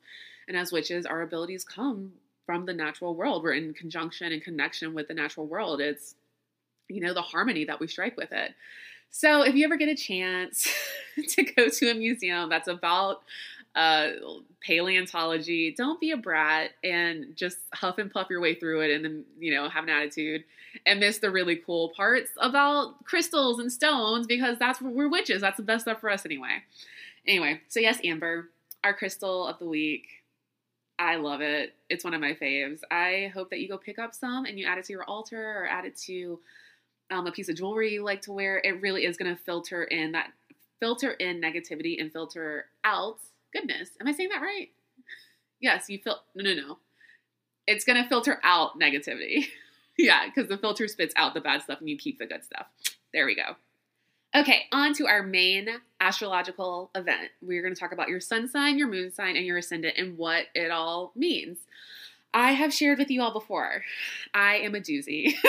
And 0.47 0.57
as 0.57 0.71
witches 0.71 1.05
our 1.05 1.21
abilities 1.21 1.63
come 1.63 2.13
from 2.45 2.65
the 2.65 2.73
natural 2.73 3.15
world. 3.15 3.43
We're 3.43 3.53
in 3.53 3.73
conjunction 3.73 4.31
and 4.31 4.43
connection 4.43 4.93
with 4.93 5.07
the 5.07 5.13
natural 5.13 5.47
world. 5.47 5.81
It's 5.81 6.15
you 6.89 7.01
know 7.01 7.13
the 7.13 7.21
harmony 7.21 7.65
that 7.65 7.79
we 7.79 7.87
strike 7.87 8.17
with 8.17 8.31
it. 8.31 8.53
So 9.09 9.43
if 9.43 9.55
you 9.55 9.65
ever 9.65 9.77
get 9.77 9.89
a 9.89 9.95
chance 9.95 10.67
to 11.29 11.43
go 11.43 11.69
to 11.69 11.91
a 11.91 11.93
museum 11.93 12.49
that's 12.49 12.67
about 12.67 13.21
uh, 13.75 14.09
paleontology, 14.61 15.73
don't 15.75 15.99
be 15.99 16.11
a 16.11 16.17
brat 16.17 16.71
and 16.83 17.35
just 17.35 17.57
huff 17.73 17.97
and 17.97 18.11
puff 18.11 18.27
your 18.29 18.39
way 18.39 18.55
through 18.55 18.81
it 18.81 18.91
and 18.91 19.03
then, 19.03 19.25
you 19.39 19.53
know, 19.53 19.67
have 19.67 19.83
an 19.83 19.89
attitude 19.89 20.43
and 20.85 20.99
miss 20.99 21.17
the 21.17 21.31
really 21.31 21.55
cool 21.55 21.89
parts 21.89 22.29
about 22.37 23.03
crystals 23.03 23.59
and 23.59 23.71
stones 23.71 24.27
because 24.27 24.59
that's 24.59 24.81
we're 24.81 25.09
witches. 25.09 25.41
That's 25.41 25.57
the 25.57 25.63
best 25.63 25.85
stuff 25.85 26.01
for 26.01 26.09
us 26.09 26.25
anyway. 26.25 26.61
Anyway, 27.27 27.61
so 27.67 27.79
yes, 27.79 27.99
Amber, 28.03 28.49
our 28.83 28.93
crystal 28.93 29.47
of 29.47 29.59
the 29.59 29.65
week. 29.65 30.07
I 30.99 31.15
love 31.15 31.41
it. 31.41 31.73
It's 31.89 32.03
one 32.03 32.13
of 32.13 32.21
my 32.21 32.33
faves. 32.33 32.81
I 32.91 33.31
hope 33.33 33.49
that 33.49 33.59
you 33.59 33.67
go 33.67 33.77
pick 33.77 33.97
up 33.97 34.13
some 34.13 34.45
and 34.45 34.59
you 34.59 34.67
add 34.67 34.77
it 34.77 34.85
to 34.85 34.93
your 34.93 35.03
altar 35.05 35.63
or 35.63 35.67
add 35.67 35.85
it 35.85 35.97
to 36.05 36.39
um, 37.09 37.25
a 37.25 37.31
piece 37.31 37.49
of 37.49 37.55
jewelry 37.55 37.93
you 37.93 38.03
like 38.03 38.21
to 38.23 38.31
wear. 38.31 38.61
It 38.63 38.81
really 38.81 39.05
is 39.05 39.17
going 39.17 39.35
to 39.35 39.41
filter 39.41 39.83
in 39.85 40.11
that 40.11 40.31
filter 40.79 41.11
in 41.11 41.41
negativity 41.41 41.99
and 41.99 42.11
filter 42.11 42.65
out 42.83 43.17
goodness. 43.53 43.89
Am 44.01 44.07
I 44.07 44.11
saying 44.11 44.29
that 44.29 44.41
right? 44.41 44.69
Yes, 45.59 45.85
you 45.87 45.97
feel 45.97 46.17
no 46.35 46.43
no 46.43 46.53
no. 46.55 46.79
It's 47.67 47.85
going 47.85 48.03
to 48.03 48.09
filter 48.09 48.37
out 48.43 48.77
negativity. 48.77 49.45
yeah, 49.97 50.25
because 50.25 50.49
the 50.49 50.57
filter 50.57 50.89
spits 50.89 51.13
out 51.15 51.33
the 51.33 51.39
bad 51.39 51.61
stuff 51.61 51.79
and 51.79 51.87
you 51.87 51.97
keep 51.97 52.19
the 52.19 52.25
good 52.25 52.43
stuff. 52.43 52.65
There 53.13 53.25
we 53.25 53.33
go. 53.33 53.55
Okay, 54.35 54.63
on 54.73 54.93
to 54.95 55.07
our 55.07 55.23
main 55.23 55.69
astrological 56.01 56.91
event. 56.95 57.29
We're 57.41 57.61
going 57.61 57.73
to 57.73 57.79
talk 57.79 57.93
about 57.93 58.09
your 58.09 58.19
sun 58.19 58.49
sign, 58.49 58.77
your 58.77 58.89
moon 58.89 59.13
sign, 59.13 59.37
and 59.37 59.45
your 59.45 59.57
ascendant 59.57 59.97
and 59.97 60.17
what 60.17 60.47
it 60.53 60.69
all 60.69 61.13
means. 61.15 61.59
I 62.33 62.53
have 62.53 62.73
shared 62.73 62.97
with 62.97 63.11
you 63.11 63.21
all 63.21 63.31
before. 63.31 63.83
I 64.33 64.55
am 64.55 64.73
a 64.73 64.79
doozy. 64.79 65.33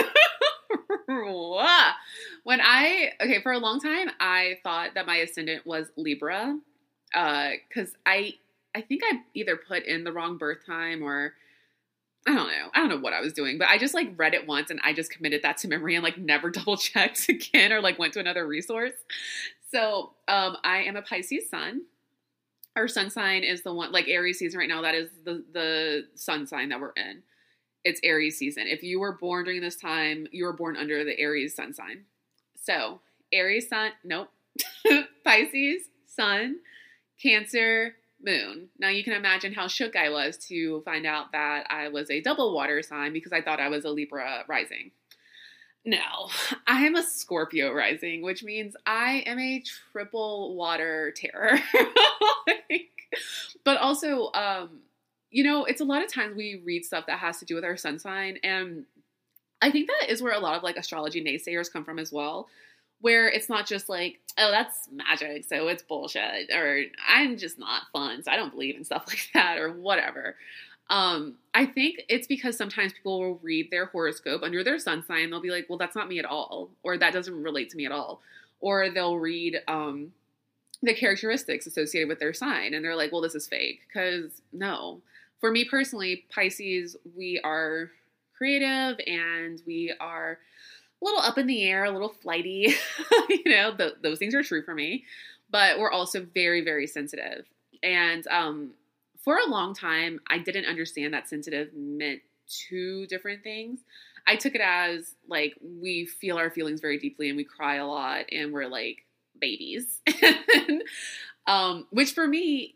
when 2.44 2.60
I, 2.60 3.12
okay, 3.20 3.40
for 3.42 3.52
a 3.52 3.58
long 3.58 3.80
time, 3.80 4.10
I 4.20 4.58
thought 4.62 4.90
that 4.94 5.06
my 5.06 5.16
ascendant 5.16 5.66
was 5.66 5.86
Libra 5.96 6.58
because 7.14 7.90
uh, 7.90 7.98
I, 8.06 8.34
I 8.74 8.80
think 8.80 9.02
I 9.04 9.20
either 9.34 9.56
put 9.56 9.84
in 9.84 10.04
the 10.04 10.12
wrong 10.12 10.36
birth 10.36 10.66
time 10.66 11.02
or 11.02 11.34
I 12.26 12.34
don't 12.34 12.48
know. 12.48 12.70
I 12.74 12.78
don't 12.80 12.88
know 12.88 12.98
what 12.98 13.12
I 13.12 13.20
was 13.20 13.32
doing, 13.32 13.58
but 13.58 13.68
I 13.68 13.78
just 13.78 13.94
like 13.94 14.12
read 14.16 14.34
it 14.34 14.46
once 14.46 14.70
and 14.70 14.80
I 14.82 14.92
just 14.94 15.10
committed 15.10 15.42
that 15.42 15.58
to 15.58 15.68
memory 15.68 15.94
and 15.94 16.02
like 16.02 16.18
never 16.18 16.50
double 16.50 16.76
checked 16.76 17.28
again 17.28 17.72
or 17.72 17.80
like 17.80 17.98
went 17.98 18.14
to 18.14 18.20
another 18.20 18.46
resource. 18.46 18.94
So 19.70 20.12
um, 20.28 20.56
I 20.64 20.78
am 20.78 20.96
a 20.96 21.02
Pisces 21.02 21.50
sun. 21.50 21.82
Our 22.76 22.88
sun 22.88 23.10
sign 23.10 23.44
is 23.44 23.62
the 23.62 23.72
one 23.72 23.92
like 23.92 24.08
Aries 24.08 24.38
season 24.38 24.58
right 24.58 24.68
now. 24.68 24.82
That 24.82 24.94
is 24.94 25.10
the 25.24 25.44
the 25.52 26.06
sun 26.16 26.46
sign 26.46 26.70
that 26.70 26.80
we're 26.80 26.92
in. 26.96 27.22
it's 27.84 28.00
Aries 28.02 28.38
season. 28.38 28.64
If 28.66 28.82
you 28.82 28.98
were 28.98 29.12
born 29.12 29.44
during 29.44 29.60
this 29.60 29.76
time, 29.76 30.26
you 30.32 30.44
were 30.44 30.52
born 30.52 30.76
under 30.76 31.04
the 31.04 31.18
Aries 31.20 31.54
sun 31.54 31.74
sign. 31.74 32.04
So, 32.60 33.00
Aries 33.32 33.68
sun, 33.68 33.92
nope. 34.02 34.30
Pisces, 35.24 35.82
sun, 36.06 36.56
Cancer, 37.22 37.94
moon. 38.24 38.68
Now 38.78 38.88
you 38.88 39.04
can 39.04 39.12
imagine 39.12 39.52
how 39.52 39.68
shook 39.68 39.96
I 39.96 40.08
was 40.10 40.36
to 40.48 40.80
find 40.82 41.06
out 41.06 41.32
that 41.32 41.66
I 41.70 41.88
was 41.88 42.10
a 42.10 42.20
double 42.20 42.54
water 42.54 42.82
sign 42.82 43.12
because 43.12 43.32
I 43.32 43.40
thought 43.40 43.60
I 43.60 43.68
was 43.68 43.84
a 43.84 43.90
Libra 43.90 44.44
rising. 44.48 44.90
No, 45.84 45.98
I 46.66 46.84
am 46.84 46.96
a 46.96 47.02
Scorpio 47.02 47.72
rising, 47.72 48.22
which 48.22 48.42
means 48.42 48.74
I 48.86 49.22
am 49.26 49.38
a 49.38 49.62
triple 49.92 50.54
water 50.54 51.12
terror. 51.16 51.58
like, 52.46 52.90
but 53.64 53.78
also, 53.78 54.32
um, 54.32 54.80
you 55.30 55.44
know, 55.44 55.64
it's 55.64 55.80
a 55.80 55.84
lot 55.84 56.02
of 56.02 56.12
times 56.12 56.36
we 56.36 56.62
read 56.64 56.84
stuff 56.84 57.06
that 57.06 57.18
has 57.18 57.38
to 57.38 57.44
do 57.44 57.54
with 57.54 57.64
our 57.64 57.76
sun 57.76 57.98
sign, 57.98 58.38
and 58.42 58.84
I 59.60 59.70
think 59.70 59.88
that 59.88 60.10
is 60.10 60.22
where 60.22 60.32
a 60.32 60.38
lot 60.38 60.56
of 60.56 60.62
like 60.62 60.76
astrology 60.76 61.22
naysayers 61.22 61.72
come 61.72 61.84
from 61.84 61.98
as 61.98 62.12
well 62.12 62.48
where 63.04 63.28
it's 63.28 63.50
not 63.50 63.66
just 63.66 63.90
like, 63.90 64.18
oh, 64.38 64.50
that's 64.50 64.88
magic, 64.90 65.44
so 65.44 65.68
it's 65.68 65.82
bullshit, 65.82 66.50
or 66.50 66.84
I'm 67.06 67.36
just 67.36 67.58
not 67.58 67.82
fun, 67.92 68.22
so 68.22 68.30
I 68.30 68.36
don't 68.36 68.50
believe 68.50 68.76
in 68.76 68.82
stuff 68.82 69.04
like 69.08 69.28
that, 69.34 69.58
or 69.58 69.74
whatever. 69.74 70.36
Um, 70.88 71.34
I 71.52 71.66
think 71.66 72.00
it's 72.08 72.26
because 72.26 72.56
sometimes 72.56 72.94
people 72.94 73.20
will 73.20 73.38
read 73.42 73.70
their 73.70 73.84
horoscope 73.84 74.42
under 74.42 74.64
their 74.64 74.78
sun 74.78 75.04
sign, 75.06 75.28
they'll 75.28 75.42
be 75.42 75.50
like, 75.50 75.66
well, 75.68 75.76
that's 75.76 75.94
not 75.94 76.08
me 76.08 76.18
at 76.18 76.24
all, 76.24 76.70
or 76.82 76.96
that 76.96 77.12
doesn't 77.12 77.42
relate 77.42 77.68
to 77.70 77.76
me 77.76 77.84
at 77.84 77.92
all, 77.92 78.22
or 78.62 78.88
they'll 78.88 79.18
read 79.18 79.60
um, 79.68 80.10
the 80.82 80.94
characteristics 80.94 81.66
associated 81.66 82.08
with 82.08 82.20
their 82.20 82.32
sign, 82.32 82.72
and 82.72 82.82
they're 82.82 82.96
like, 82.96 83.12
well, 83.12 83.20
this 83.20 83.34
is 83.34 83.46
fake, 83.46 83.80
because 83.86 84.40
no. 84.50 85.02
For 85.40 85.50
me 85.50 85.66
personally, 85.66 86.24
Pisces, 86.34 86.96
we 87.14 87.38
are 87.44 87.90
creative 88.34 88.98
and 89.06 89.60
we 89.66 89.92
are 90.00 90.38
little 91.04 91.20
up 91.20 91.38
in 91.38 91.46
the 91.46 91.64
air, 91.64 91.84
a 91.84 91.90
little 91.90 92.14
flighty. 92.22 92.74
you 93.28 93.50
know, 93.50 93.74
the, 93.76 93.94
those 94.02 94.18
things 94.18 94.34
are 94.34 94.42
true 94.42 94.62
for 94.62 94.74
me. 94.74 95.04
But 95.50 95.78
we're 95.78 95.90
also 95.90 96.26
very, 96.34 96.64
very 96.64 96.86
sensitive. 96.86 97.44
And 97.82 98.26
um, 98.28 98.70
for 99.22 99.38
a 99.38 99.48
long 99.48 99.74
time, 99.74 100.20
I 100.28 100.38
didn't 100.38 100.66
understand 100.66 101.14
that 101.14 101.28
sensitive 101.28 101.68
meant 101.74 102.20
two 102.48 103.06
different 103.06 103.42
things. 103.42 103.80
I 104.26 104.36
took 104.36 104.54
it 104.54 104.60
as 104.62 105.14
like 105.28 105.54
we 105.62 106.06
feel 106.06 106.38
our 106.38 106.50
feelings 106.50 106.80
very 106.80 106.98
deeply 106.98 107.28
and 107.28 107.36
we 107.36 107.44
cry 107.44 107.76
a 107.76 107.86
lot 107.86 108.24
and 108.32 108.52
we're 108.52 108.66
like 108.66 109.04
babies. 109.40 110.00
um, 111.46 111.86
which 111.90 112.12
for 112.12 112.26
me, 112.26 112.74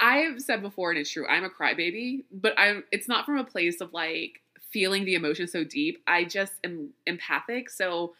I've 0.00 0.40
said 0.40 0.62
before 0.62 0.90
and 0.90 0.98
it's 0.98 1.10
true, 1.10 1.26
I'm 1.26 1.44
a 1.44 1.50
crybaby, 1.50 2.24
but 2.30 2.54
I'm 2.56 2.84
it's 2.92 3.08
not 3.08 3.26
from 3.26 3.38
a 3.38 3.44
place 3.44 3.80
of 3.80 3.92
like 3.92 4.42
feeling 4.76 5.06
the 5.06 5.14
emotion 5.14 5.48
so 5.48 5.64
deep. 5.64 6.02
I 6.06 6.24
just 6.24 6.52
am 6.62 6.90
empathic. 7.06 7.70
So 7.70 8.12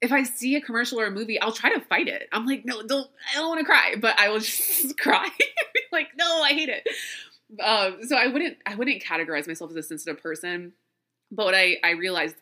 if 0.00 0.12
I 0.12 0.22
see 0.22 0.56
a 0.56 0.60
commercial 0.62 0.98
or 0.98 1.04
a 1.04 1.10
movie, 1.10 1.38
I'll 1.38 1.52
try 1.52 1.74
to 1.74 1.80
fight 1.82 2.08
it. 2.08 2.26
I'm 2.32 2.46
like, 2.46 2.64
no, 2.64 2.80
don't, 2.80 3.06
I 3.30 3.38
don't 3.38 3.48
want 3.50 3.60
to 3.60 3.66
cry, 3.66 3.96
but 4.00 4.18
I 4.18 4.30
will 4.30 4.40
just 4.40 4.96
cry. 4.98 5.28
like, 5.92 6.08
no, 6.16 6.40
I 6.42 6.54
hate 6.54 6.70
it. 6.70 6.88
Um, 7.62 7.98
so 8.08 8.16
I 8.16 8.28
wouldn't, 8.28 8.56
I 8.64 8.76
wouldn't 8.76 9.02
categorize 9.02 9.46
myself 9.46 9.72
as 9.72 9.76
a 9.76 9.82
sensitive 9.82 10.22
person. 10.22 10.72
But 11.30 11.44
what 11.44 11.54
I, 11.54 11.76
I 11.84 11.90
realized 11.90 12.36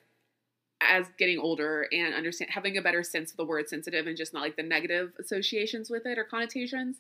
as 0.81 1.07
getting 1.19 1.41
older 1.41 1.89
and 1.91 2.15
understand 2.15 2.53
having 2.53 2.77
a 2.77 2.83
better 2.83 3.03
sense 3.03 3.33
of 3.33 3.39
the 3.39 3.45
word 3.45 3.69
sensitive 3.69 4.07
and 4.07 4.17
just 4.17 4.33
not 4.33 4.43
like 4.43 4.55
the 4.55 4.63
negative 4.63 5.15
associations 5.19 5.91
with 5.91 6.07
it 6.07 6.17
or 6.17 6.23
connotations, 6.23 6.99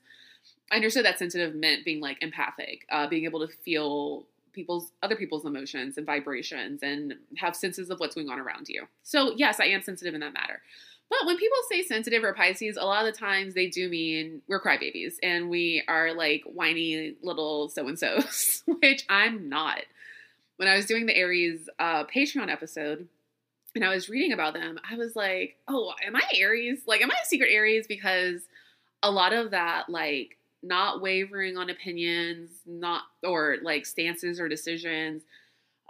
I 0.72 0.76
understood 0.76 1.04
that 1.04 1.20
sensitive 1.20 1.54
meant 1.54 1.84
being 1.84 2.00
like 2.00 2.20
empathic, 2.20 2.84
uh, 2.90 3.06
being 3.06 3.26
able 3.26 3.46
to 3.46 3.54
feel 3.64 4.26
people's 4.58 4.90
other 5.04 5.14
people's 5.14 5.44
emotions 5.44 5.96
and 5.96 6.04
vibrations 6.04 6.82
and 6.82 7.14
have 7.36 7.54
senses 7.54 7.90
of 7.90 8.00
what's 8.00 8.16
going 8.16 8.28
on 8.28 8.40
around 8.40 8.68
you. 8.68 8.88
So 9.04 9.32
yes, 9.36 9.60
I 9.60 9.66
am 9.66 9.82
sensitive 9.82 10.14
in 10.14 10.20
that 10.20 10.34
matter. 10.34 10.60
But 11.08 11.26
when 11.26 11.36
people 11.36 11.56
say 11.70 11.82
sensitive 11.82 12.24
or 12.24 12.34
Pisces, 12.34 12.76
a 12.76 12.84
lot 12.84 13.06
of 13.06 13.14
the 13.14 13.18
times 13.18 13.54
they 13.54 13.68
do 13.68 13.88
mean 13.88 14.42
we're 14.48 14.60
crybabies 14.60 15.14
and 15.22 15.48
we 15.48 15.84
are 15.86 16.12
like 16.12 16.42
whiny 16.44 17.14
little 17.22 17.68
so 17.68 17.86
and 17.86 17.98
so's, 17.98 18.64
which 18.80 19.04
I'm 19.08 19.48
not. 19.48 19.82
When 20.56 20.68
I 20.68 20.74
was 20.74 20.86
doing 20.86 21.06
the 21.06 21.16
Aries 21.16 21.68
uh, 21.78 22.04
Patreon 22.04 22.50
episode 22.50 23.06
and 23.76 23.84
I 23.84 23.94
was 23.94 24.08
reading 24.08 24.32
about 24.32 24.54
them, 24.54 24.78
I 24.90 24.96
was 24.96 25.14
like, 25.14 25.56
oh, 25.68 25.92
am 26.04 26.16
I 26.16 26.22
Aries? 26.34 26.82
Like, 26.86 27.00
am 27.00 27.12
I 27.12 27.14
a 27.22 27.26
secret 27.26 27.50
Aries? 27.52 27.86
Because 27.86 28.42
a 29.04 29.10
lot 29.10 29.32
of 29.32 29.52
that, 29.52 29.88
like, 29.88 30.37
not 30.62 31.00
wavering 31.00 31.56
on 31.56 31.70
opinions, 31.70 32.50
not 32.66 33.02
or 33.22 33.58
like 33.62 33.86
stances 33.86 34.40
or 34.40 34.48
decisions, 34.48 35.22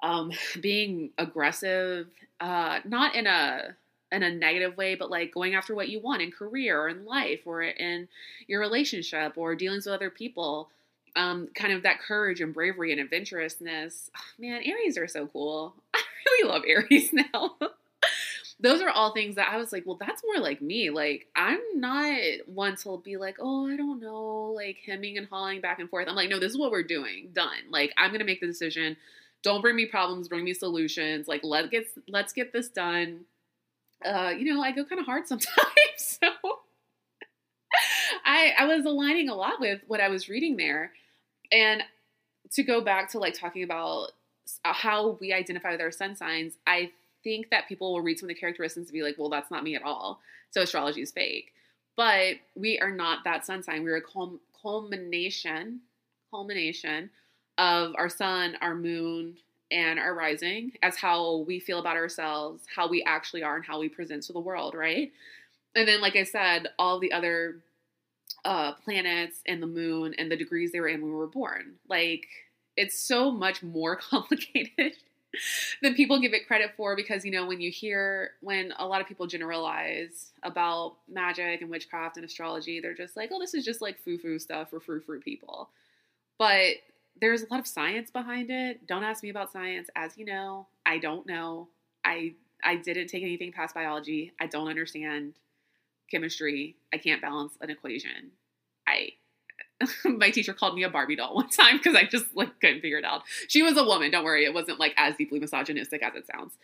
um, 0.02 0.32
being 0.60 1.10
aggressive, 1.18 2.08
uh, 2.40 2.80
not 2.84 3.14
in 3.14 3.26
a 3.26 3.76
in 4.10 4.22
a 4.22 4.32
negative 4.34 4.76
way, 4.76 4.94
but 4.94 5.10
like 5.10 5.34
going 5.34 5.54
after 5.54 5.74
what 5.74 5.88
you 5.90 6.00
want 6.00 6.22
in 6.22 6.30
career 6.30 6.80
or 6.80 6.88
in 6.88 7.04
life 7.04 7.40
or 7.44 7.62
in 7.62 8.08
your 8.46 8.60
relationship 8.60 9.34
or 9.36 9.54
dealings 9.54 9.86
with 9.86 9.94
other 9.94 10.10
people. 10.10 10.70
Um, 11.16 11.48
kind 11.54 11.72
of 11.72 11.82
that 11.82 12.00
courage 12.00 12.40
and 12.40 12.54
bravery 12.54 12.92
and 12.92 13.00
adventurousness. 13.00 14.10
Oh, 14.16 14.20
man, 14.38 14.62
Aries 14.64 14.96
are 14.96 15.08
so 15.08 15.26
cool. 15.26 15.74
I 15.94 16.00
really 16.26 16.48
love 16.50 16.62
Aries 16.66 17.12
now 17.34 17.56
those 18.60 18.80
are 18.80 18.88
all 18.90 19.12
things 19.12 19.36
that 19.36 19.48
I 19.52 19.56
was 19.56 19.72
like, 19.72 19.84
well, 19.86 19.98
that's 20.00 20.22
more 20.24 20.42
like 20.42 20.60
me. 20.60 20.90
Like, 20.90 21.28
I'm 21.36 21.60
not 21.74 22.18
one 22.46 22.74
to 22.76 23.00
be 23.04 23.16
like, 23.16 23.36
oh, 23.40 23.68
I 23.68 23.76
don't 23.76 24.00
know, 24.00 24.52
like 24.54 24.78
hemming 24.84 25.16
and 25.16 25.28
hawing 25.28 25.60
back 25.60 25.78
and 25.78 25.88
forth. 25.88 26.08
I'm 26.08 26.16
like, 26.16 26.28
no, 26.28 26.40
this 26.40 26.52
is 26.52 26.58
what 26.58 26.72
we're 26.72 26.82
doing. 26.82 27.30
Done. 27.32 27.70
Like, 27.70 27.92
I'm 27.96 28.10
gonna 28.10 28.24
make 28.24 28.40
the 28.40 28.46
decision. 28.46 28.96
Don't 29.44 29.60
bring 29.60 29.76
me 29.76 29.86
problems, 29.86 30.28
bring 30.28 30.44
me 30.44 30.54
solutions. 30.54 31.28
Like, 31.28 31.42
let 31.44 31.70
get 31.70 31.86
let's 32.08 32.32
get 32.32 32.52
this 32.52 32.68
done. 32.68 33.20
Uh, 34.04 34.32
you 34.36 34.52
know, 34.52 34.60
I 34.60 34.72
go 34.72 34.84
kind 34.84 35.00
of 35.00 35.06
hard 35.06 35.26
sometimes. 35.28 35.48
so 35.96 36.28
I 38.24 38.54
I 38.58 38.66
was 38.66 38.84
aligning 38.84 39.28
a 39.28 39.34
lot 39.34 39.60
with 39.60 39.82
what 39.86 40.00
I 40.00 40.08
was 40.08 40.28
reading 40.28 40.56
there. 40.56 40.92
And 41.52 41.82
to 42.52 42.62
go 42.64 42.80
back 42.80 43.10
to 43.12 43.18
like 43.18 43.34
talking 43.34 43.62
about 43.62 44.12
how 44.64 45.16
we 45.20 45.32
identify 45.32 45.72
with 45.72 45.80
our 45.80 45.92
sun 45.92 46.16
signs, 46.16 46.54
I 46.66 46.90
think 47.28 47.50
that 47.50 47.68
people 47.68 47.92
will 47.92 48.00
read 48.00 48.18
some 48.18 48.30
of 48.30 48.34
the 48.34 48.40
characteristics 48.40 48.86
and 48.86 48.92
be 48.92 49.02
like, 49.02 49.16
well, 49.18 49.28
that's 49.28 49.50
not 49.50 49.62
me 49.62 49.76
at 49.76 49.82
all. 49.82 50.20
So 50.50 50.62
astrology 50.62 51.02
is 51.02 51.10
fake. 51.10 51.52
But 51.94 52.36
we 52.56 52.78
are 52.78 52.90
not 52.90 53.24
that 53.24 53.44
sun 53.44 53.62
sign. 53.62 53.84
We're 53.84 53.96
a 53.98 54.32
culmination, 54.62 55.80
culmination 56.30 57.10
of 57.58 57.92
our 57.98 58.08
sun, 58.08 58.56
our 58.62 58.74
moon, 58.74 59.36
and 59.70 59.98
our 59.98 60.14
rising 60.14 60.72
as 60.82 60.96
how 60.96 61.44
we 61.46 61.60
feel 61.60 61.80
about 61.80 61.96
ourselves, 61.96 62.62
how 62.74 62.88
we 62.88 63.02
actually 63.02 63.42
are, 63.42 63.56
and 63.56 63.64
how 63.64 63.78
we 63.78 63.90
present 63.90 64.22
to 64.22 64.32
the 64.32 64.40
world, 64.40 64.74
right? 64.74 65.12
And 65.74 65.86
then, 65.86 66.00
like 66.00 66.16
I 66.16 66.22
said, 66.22 66.68
all 66.78 66.98
the 66.98 67.12
other 67.12 67.56
uh, 68.46 68.72
planets 68.72 69.40
and 69.46 69.62
the 69.62 69.66
moon 69.66 70.14
and 70.16 70.30
the 70.30 70.36
degrees 70.36 70.72
they 70.72 70.80
were 70.80 70.88
in 70.88 71.02
when 71.02 71.10
we 71.10 71.18
were 71.18 71.26
born. 71.26 71.74
Like, 71.88 72.26
it's 72.74 72.98
so 72.98 73.30
much 73.30 73.62
more 73.62 73.96
complicated 74.10 74.94
than 75.82 75.94
people 75.94 76.20
give 76.20 76.32
it 76.32 76.46
credit 76.46 76.72
for 76.76 76.96
because 76.96 77.24
you 77.24 77.30
know 77.30 77.46
when 77.46 77.60
you 77.60 77.70
hear 77.70 78.32
when 78.40 78.72
a 78.78 78.86
lot 78.86 79.00
of 79.00 79.06
people 79.06 79.26
generalize 79.26 80.32
about 80.42 80.96
magic 81.08 81.60
and 81.60 81.70
witchcraft 81.70 82.16
and 82.16 82.24
astrology 82.24 82.80
they're 82.80 82.94
just 82.94 83.16
like 83.16 83.30
oh 83.32 83.38
this 83.38 83.54
is 83.54 83.64
just 83.64 83.80
like 83.82 83.98
foo-foo 84.00 84.38
stuff 84.38 84.70
for 84.70 84.80
frou-frou 84.80 85.20
people. 85.20 85.70
But 86.38 86.76
there's 87.20 87.42
a 87.42 87.46
lot 87.50 87.58
of 87.58 87.66
science 87.66 88.12
behind 88.12 88.50
it. 88.50 88.86
Don't 88.86 89.02
ask 89.02 89.22
me 89.24 89.30
about 89.30 89.52
science. 89.52 89.88
As 89.96 90.16
you 90.16 90.24
know 90.24 90.66
i 90.86 90.98
don't 90.98 91.26
know. 91.26 91.68
I 92.04 92.34
i 92.64 92.76
didn't 92.76 93.08
take 93.08 93.22
anything 93.22 93.52
past 93.52 93.74
biology. 93.74 94.32
I 94.40 94.46
don't 94.46 94.68
understand 94.68 95.34
chemistry. 96.10 96.76
I 96.92 96.98
can't 96.98 97.20
balance 97.20 97.54
an 97.60 97.70
equation. 97.70 98.32
I 98.86 99.10
my 100.04 100.30
teacher 100.30 100.52
called 100.52 100.74
me 100.74 100.82
a 100.82 100.88
Barbie 100.88 101.16
doll 101.16 101.34
one 101.34 101.48
time 101.48 101.76
because 101.78 101.94
I 101.94 102.04
just 102.04 102.26
like 102.34 102.60
couldn't 102.60 102.80
figure 102.80 102.98
it 102.98 103.04
out. 103.04 103.22
She 103.48 103.62
was 103.62 103.76
a 103.76 103.84
woman, 103.84 104.10
don't 104.10 104.24
worry, 104.24 104.44
it 104.44 104.54
wasn't 104.54 104.80
like 104.80 104.94
as 104.96 105.16
deeply 105.16 105.38
misogynistic 105.38 106.02
as 106.02 106.14
it 106.14 106.26
sounds, 106.26 106.54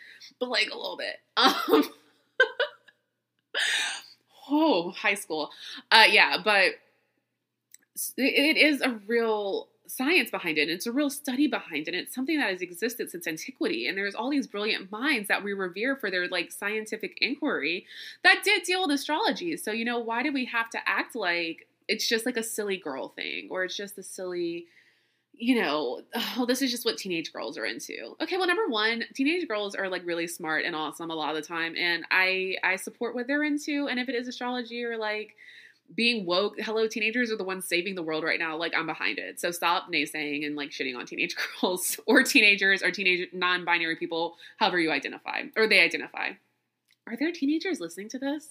but 0.41 0.49
like 0.49 0.69
a 0.71 0.77
little 0.77 0.99
bit. 0.99 1.17
Um, 4.47 4.51
oh, 4.51 4.91
high 4.91 5.15
school, 5.15 5.51
uh, 5.93 6.07
yeah, 6.11 6.39
but 6.43 6.73
it 8.17 8.57
is 8.57 8.81
a 8.81 9.01
real 9.07 9.69
science 9.87 10.31
behind 10.31 10.59
it. 10.59 10.63
and 10.63 10.71
it's 10.71 10.87
a 10.87 10.93
real 10.93 11.11
study 11.11 11.47
behind 11.47 11.89
it. 11.89 11.95
It's 11.95 12.15
something 12.15 12.39
that 12.39 12.51
has 12.51 12.63
existed 12.63 13.11
since 13.11 13.27
antiquity. 13.27 13.87
And 13.87 13.97
there's 13.97 14.15
all 14.15 14.31
these 14.31 14.47
brilliant 14.47 14.91
minds 14.91 15.29
that 15.29 15.45
we 15.45 15.53
revere 15.53 15.95
for 15.95 16.11
their 16.11 16.27
like 16.29 16.51
scientific 16.51 17.17
inquiry 17.21 17.87
that 18.25 18.43
did 18.45 18.63
deal 18.65 18.83
with 18.83 18.91
astrology. 18.91 19.57
So, 19.57 19.71
you 19.73 19.85
know, 19.85 19.99
why 19.99 20.23
do 20.23 20.33
we 20.33 20.47
have 20.47 20.71
to 20.71 20.79
act 20.87 21.15
like 21.15 21.69
it's 21.89 22.09
just 22.09 22.27
like 22.27 22.37
a 22.37 22.43
silly 22.43 22.77
girl 22.77 23.09
thing 23.09 23.49
or 23.51 23.65
it's 23.65 23.77
just 23.77 23.99
a 23.99 24.03
silly 24.03 24.67
you 25.37 25.61
know, 25.61 26.01
oh, 26.39 26.47
this 26.47 26.63
is 26.63 26.71
just 26.71 26.85
what 26.85 26.97
teenage 26.97 27.33
girls 27.33 27.59
are 27.59 27.65
into. 27.65 28.15
Okay, 28.21 28.37
well, 28.37 28.47
number 28.47 28.69
one, 28.69 29.05
teenage 29.15 29.47
girls 29.49 29.75
are 29.75 29.89
like 29.89 30.07
really 30.07 30.27
smart 30.27 30.65
and 30.65 30.77
awesome 30.77 31.11
a 31.11 31.15
lot 31.15 31.35
of 31.35 31.43
the 31.43 31.47
time, 31.47 31.75
and 31.77 32.05
I 32.11 32.57
I 32.63 32.77
support 32.77 33.15
what 33.15 33.27
they're 33.27 33.45
into. 33.45 33.89
And 33.89 33.99
if 33.99 34.09
it 34.09 34.15
is 34.15 34.29
astrology 34.29 34.85
or 34.85 34.97
like 34.97 35.35
being 35.95 36.25
woke. 36.25 36.55
Hello, 36.59 36.89
teenagers 36.89 37.31
are 37.31 37.37
the 37.37 37.45
ones 37.45 37.67
saving 37.67 37.95
the 37.95 38.03
world 38.03 38.25
right 38.25 38.39
now. 38.39 38.57
Like 38.57 38.73
I'm 38.75 38.87
behind 38.87 39.19
it. 39.19 39.39
So 39.39 39.51
stop 39.51 39.93
naysaying 39.93 40.47
and 40.47 40.57
like 40.57 40.71
shitting 40.71 40.97
on 40.97 41.07
teenage 41.07 41.37
girls 41.61 42.01
or 42.07 42.23
teenagers 42.23 42.83
or 42.83 42.91
teenage 42.91 43.29
non-binary 43.33 43.97
people, 43.97 44.37
however 44.57 44.81
you 44.81 44.91
identify 44.91 45.43
or 45.57 45.69
they 45.69 45.81
identify. 45.81 46.31
Are 47.07 47.17
there 47.19 47.33
teenagers 47.33 47.81
listening 47.81 48.09
to 48.11 48.19
this? 48.19 48.49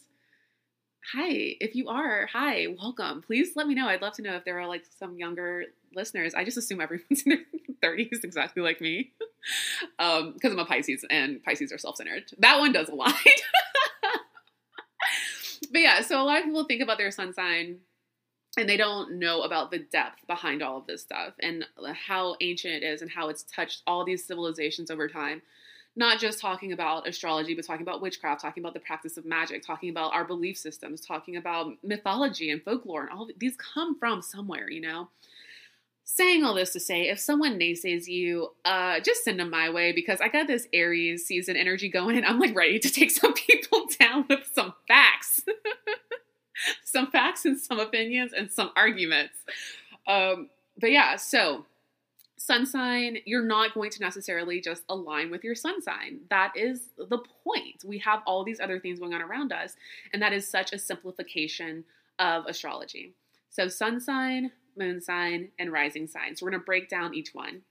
Hi, 1.12 1.58
if 1.60 1.76
you 1.76 1.90
are, 1.90 2.28
hi, 2.32 2.68
welcome. 2.80 3.22
Please 3.22 3.58
let 3.58 3.68
me 3.68 3.76
know. 3.76 3.88
I'd 3.88 4.02
love 4.02 4.14
to 4.14 4.22
know 4.22 4.36
if 4.36 4.46
there 4.46 4.58
are 4.60 4.68
like 4.68 4.86
some 5.00 5.18
younger 5.18 5.66
listeners. 5.94 6.34
I 6.34 6.46
just 6.46 6.56
assume 6.56 6.80
everyone's 6.80 7.24
in 7.26 7.44
their 7.82 7.96
30s, 7.96 8.24
exactly 8.24 8.64
like 8.64 8.80
me, 8.80 9.12
um, 10.00 10.32
because 10.32 10.54
I'm 10.54 10.60
a 10.60 10.66
Pisces 10.66 11.04
and 11.10 11.44
Pisces 11.44 11.74
are 11.74 11.78
self-centered. 11.78 12.32
That 12.40 12.60
one 12.60 12.72
does 12.72 12.88
align. 12.88 13.14
but 15.72 15.82
yeah, 15.82 16.02
so 16.02 16.22
a 16.22 16.24
lot 16.24 16.40
of 16.40 16.46
people 16.46 16.64
think 16.64 16.82
about 16.82 16.98
their 16.98 17.12
sun 17.12 17.34
sign 17.34 17.80
and 18.58 18.70
they 18.70 18.78
don't 18.78 19.20
know 19.20 19.42
about 19.42 19.72
the 19.72 19.80
depth 19.80 20.26
behind 20.26 20.64
all 20.64 20.78
of 20.78 20.88
this 20.88 21.02
stuff 21.02 21.34
and 21.42 21.66
how 21.94 22.38
ancient 22.40 22.76
it 22.76 22.84
is 22.84 23.02
and 23.02 23.12
how 23.12 23.28
it's 23.28 23.44
touched 23.44 23.82
all 23.86 24.06
these 24.06 24.26
civilizations 24.26 24.90
over 24.90 25.10
time 25.10 25.42
not 25.96 26.20
just 26.20 26.40
talking 26.40 26.72
about 26.72 27.08
astrology, 27.08 27.54
but 27.54 27.66
talking 27.66 27.84
about 27.84 28.02
witchcraft, 28.02 28.42
talking 28.42 28.64
about 28.64 28.74
the 28.74 28.80
practice 28.80 29.18
of 29.18 29.26
magic, 29.26 29.64
talking 29.64 29.90
about 29.90 30.14
our 30.14 30.26
belief 30.26 30.58
systems, 30.58 31.02
talking 31.02 31.36
about 31.36 31.74
mythology 31.84 32.50
and 32.50 32.64
folklore, 32.64 33.04
and 33.04 33.12
all 33.12 33.30
these 33.38 33.56
come 33.58 33.98
from 34.00 34.22
somewhere, 34.22 34.70
you 34.70 34.82
know. 34.82 35.10
Saying 36.06 36.44
all 36.44 36.56
this 36.56 36.74
to 36.74 36.80
say, 36.80 37.08
if 37.10 37.20
someone 37.20 37.60
naysays 37.60 38.08
you, 38.08 38.50
uh, 38.66 39.00
just 39.00 39.24
send 39.24 39.40
them 39.40 39.50
my 39.50 39.70
way 39.70 39.94
because 39.94 40.20
I 40.20 40.28
got 40.28 40.48
this 40.48 40.68
Aries 40.74 41.26
season 41.26 41.56
energy 41.56 41.90
going, 41.90 42.18
and 42.18 42.26
I'm 42.26 42.40
like 42.40 42.56
ready 42.56 42.80
to 42.80 42.90
take 42.90 43.12
some 43.12 43.34
people 43.34 43.88
down 44.00 44.26
with 44.28 44.50
some 44.54 44.74
facts, 44.88 45.42
some 46.84 47.10
facts 47.12 47.46
and 47.46 47.58
some 47.58 47.80
opinions 47.80 48.34
and 48.34 48.52
some 48.52 48.72
arguments. 48.76 49.36
Um, 50.08 50.50
but 50.80 50.92
yeah, 50.92 51.18
so 51.18 51.66
sun 52.46 52.66
sign, 52.66 53.20
you're 53.24 53.46
not 53.46 53.74
going 53.74 53.90
to 53.90 54.02
necessarily 54.02 54.60
just 54.60 54.84
align 54.90 55.32
with 55.32 55.46
your 55.46 55.56
sun 55.56 55.82
sign. 55.82 56.20
That 56.30 56.52
is 56.58 56.90
the 56.98 57.20
point. 57.44 57.86
We 57.86 58.00
have 58.00 58.22
all 58.26 58.44
these 58.44 58.60
other 58.60 58.82
things 58.82 59.00
going 59.00 59.14
on 59.14 59.22
around 59.22 59.54
us, 59.54 59.76
and 60.12 60.22
that 60.22 60.34
is 60.34 60.46
such 60.46 60.74
a 60.74 60.78
simplification 60.78 61.86
of 62.20 62.46
astrology. 62.46 63.14
So, 63.50 63.70
sun 63.70 64.02
sign, 64.02 64.52
moon 64.78 65.00
sign, 65.00 65.52
and 65.58 65.72
rising 65.72 66.06
sign. 66.06 66.36
So, 66.36 66.46
we're 66.46 66.52
going 66.52 66.62
to 66.62 66.66
break 66.66 66.90
down 66.90 67.14
each 67.14 67.34
one. 67.34 67.62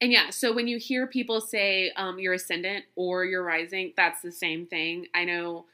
And 0.00 0.10
yeah, 0.10 0.30
so 0.30 0.52
when 0.52 0.68
you 0.68 0.78
hear 0.78 1.06
people 1.06 1.40
say 1.40 1.92
um, 1.96 2.18
your 2.18 2.32
ascendant 2.32 2.84
or 2.96 3.24
your 3.24 3.44
rising, 3.44 3.92
that's 3.96 4.22
the 4.22 4.32
same 4.32 4.66
thing. 4.66 5.06
I 5.14 5.24
know 5.24 5.66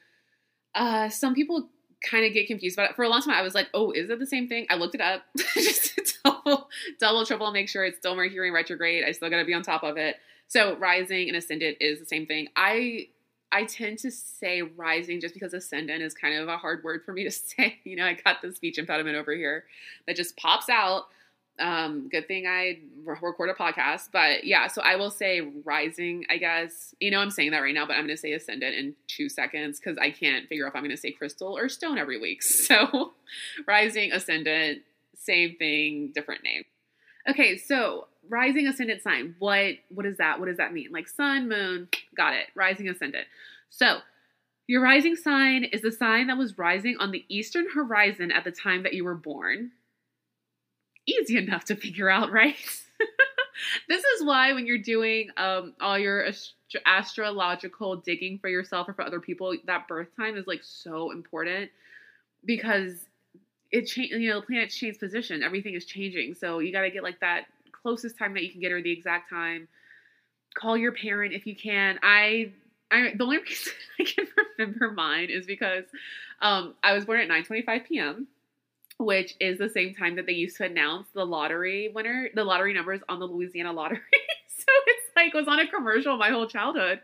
uh, 0.74 1.08
some 1.08 1.34
people 1.34 1.68
kind 2.08 2.24
of 2.24 2.32
get 2.32 2.46
confused 2.46 2.78
about 2.78 2.90
it. 2.90 2.96
For 2.96 3.04
a 3.04 3.08
long 3.08 3.22
time, 3.22 3.34
I 3.34 3.42
was 3.42 3.54
like, 3.54 3.68
oh, 3.74 3.90
is 3.90 4.10
it 4.10 4.18
the 4.18 4.26
same 4.26 4.48
thing? 4.48 4.66
I 4.70 4.76
looked 4.76 4.94
it 4.94 5.00
up 5.00 5.22
just 5.54 5.96
to 5.96 6.14
double, 6.24 6.68
double, 6.98 7.26
triple, 7.26 7.50
make 7.52 7.68
sure 7.68 7.84
it's 7.84 7.98
still 7.98 8.16
Mercury 8.16 8.50
retrograde. 8.50 9.04
I 9.04 9.12
still 9.12 9.30
got 9.30 9.38
to 9.38 9.44
be 9.44 9.54
on 9.54 9.62
top 9.62 9.82
of 9.82 9.96
it. 9.96 10.16
So 10.48 10.76
rising 10.76 11.28
and 11.28 11.36
ascendant 11.36 11.76
is 11.80 12.00
the 12.00 12.06
same 12.06 12.26
thing. 12.26 12.48
I 12.56 13.08
I 13.52 13.64
tend 13.64 13.98
to 14.00 14.10
say 14.10 14.62
rising 14.62 15.20
just 15.20 15.34
because 15.34 15.54
ascendant 15.54 16.02
is 16.02 16.14
kind 16.14 16.36
of 16.38 16.48
a 16.48 16.56
hard 16.56 16.84
word 16.84 17.02
for 17.04 17.12
me 17.12 17.24
to 17.24 17.30
say. 17.30 17.78
You 17.84 17.96
know, 17.96 18.04
I 18.04 18.14
got 18.14 18.42
the 18.42 18.52
speech 18.52 18.78
impediment 18.78 19.16
over 19.16 19.32
here 19.32 19.64
that 20.06 20.16
just 20.16 20.36
pops 20.36 20.68
out. 20.68 21.04
Um, 21.60 22.08
good 22.08 22.26
thing 22.26 22.46
I 22.46 22.78
record 23.04 23.50
a 23.50 23.54
podcast, 23.54 24.08
but 24.12 24.44
yeah, 24.44 24.66
so 24.66 24.80
I 24.82 24.96
will 24.96 25.10
say 25.10 25.40
rising, 25.40 26.24
I 26.30 26.38
guess. 26.38 26.94
You 27.00 27.10
know, 27.10 27.18
I'm 27.18 27.30
saying 27.30 27.50
that 27.50 27.58
right 27.60 27.74
now, 27.74 27.86
but 27.86 27.94
I'm 27.94 28.04
going 28.04 28.16
to 28.16 28.16
say 28.16 28.32
ascendant 28.32 28.74
in 28.74 28.94
two 29.08 29.28
seconds 29.28 29.78
because 29.78 29.98
I 29.98 30.10
can't 30.10 30.48
figure 30.48 30.66
out 30.66 30.70
if 30.70 30.76
I'm 30.76 30.82
going 30.82 30.90
to 30.90 30.96
say 30.96 31.12
crystal 31.12 31.56
or 31.56 31.68
stone 31.68 31.98
every 31.98 32.18
week. 32.18 32.42
So 32.70 33.12
rising, 33.66 34.12
ascendant, 34.12 34.82
same 35.16 35.56
thing, 35.56 36.12
different 36.14 36.44
name. 36.44 36.64
Okay, 37.28 37.56
so 37.58 38.06
rising 38.28 38.66
ascendant 38.66 39.02
sign. 39.02 39.34
What 39.38 39.74
what 39.88 40.06
is 40.06 40.16
that? 40.18 40.38
What 40.38 40.46
does 40.46 40.56
that 40.56 40.72
mean? 40.72 40.88
Like 40.92 41.08
sun, 41.08 41.48
moon, 41.48 41.88
got 42.16 42.34
it. 42.34 42.46
Rising 42.54 42.88
ascendant. 42.88 43.26
So 43.70 43.98
your 44.66 44.82
rising 44.82 45.16
sign 45.16 45.64
is 45.64 45.82
the 45.82 45.90
sign 45.92 46.28
that 46.28 46.38
was 46.38 46.56
rising 46.56 46.96
on 46.98 47.10
the 47.10 47.24
eastern 47.28 47.66
horizon 47.74 48.30
at 48.30 48.44
the 48.44 48.52
time 48.52 48.84
that 48.84 48.94
you 48.94 49.04
were 49.04 49.16
born 49.16 49.72
easy 51.06 51.36
enough 51.36 51.64
to 51.66 51.76
figure 51.76 52.10
out, 52.10 52.30
right? 52.30 52.56
this 53.88 54.04
is 54.04 54.24
why 54.24 54.52
when 54.52 54.66
you're 54.66 54.78
doing 54.78 55.30
um, 55.36 55.74
all 55.80 55.98
your 55.98 56.26
ast- 56.26 56.54
astrological 56.86 57.96
digging 57.96 58.38
for 58.38 58.48
yourself 58.48 58.88
or 58.88 58.94
for 58.94 59.02
other 59.02 59.20
people, 59.20 59.54
that 59.66 59.88
birth 59.88 60.08
time 60.16 60.36
is 60.36 60.46
like 60.46 60.62
so 60.62 61.10
important 61.10 61.70
because 62.44 63.06
it 63.70 63.82
change. 63.82 64.10
You 64.10 64.30
know, 64.30 64.40
the 64.40 64.46
planets 64.46 64.76
change 64.76 64.98
position. 64.98 65.42
Everything 65.42 65.74
is 65.74 65.84
changing, 65.84 66.34
so 66.34 66.58
you 66.58 66.72
got 66.72 66.82
to 66.82 66.90
get 66.90 67.02
like 67.02 67.20
that 67.20 67.46
closest 67.72 68.18
time 68.18 68.34
that 68.34 68.42
you 68.42 68.50
can 68.50 68.60
get 68.60 68.72
or 68.72 68.82
the 68.82 68.92
exact 68.92 69.30
time. 69.30 69.68
Call 70.54 70.76
your 70.76 70.92
parent 70.92 71.32
if 71.32 71.46
you 71.46 71.54
can. 71.54 71.98
I 72.02 72.52
I, 72.90 73.12
the 73.16 73.24
only 73.24 73.38
reason 73.48 73.72
I 74.00 74.04
can 74.04 74.26
remember 74.58 74.90
mine 74.90 75.30
is 75.30 75.46
because 75.46 75.84
um, 76.42 76.74
I 76.82 76.92
was 76.92 77.04
born 77.04 77.20
at 77.20 77.28
9:25 77.28 77.84
p.m 77.86 78.26
which 79.00 79.34
is 79.40 79.58
the 79.58 79.68
same 79.68 79.94
time 79.94 80.14
that 80.16 80.26
they 80.26 80.32
used 80.32 80.58
to 80.58 80.64
announce 80.64 81.08
the 81.14 81.24
lottery 81.24 81.90
winner, 81.94 82.28
the 82.34 82.44
lottery 82.44 82.74
numbers 82.74 83.00
on 83.08 83.18
the 83.18 83.26
Louisiana 83.26 83.72
lottery. 83.72 83.98
so 84.46 84.64
it's 84.86 85.16
like 85.16 85.32
was 85.32 85.48
on 85.48 85.58
a 85.58 85.66
commercial 85.66 86.16
my 86.18 86.30
whole 86.30 86.46
childhood. 86.46 87.00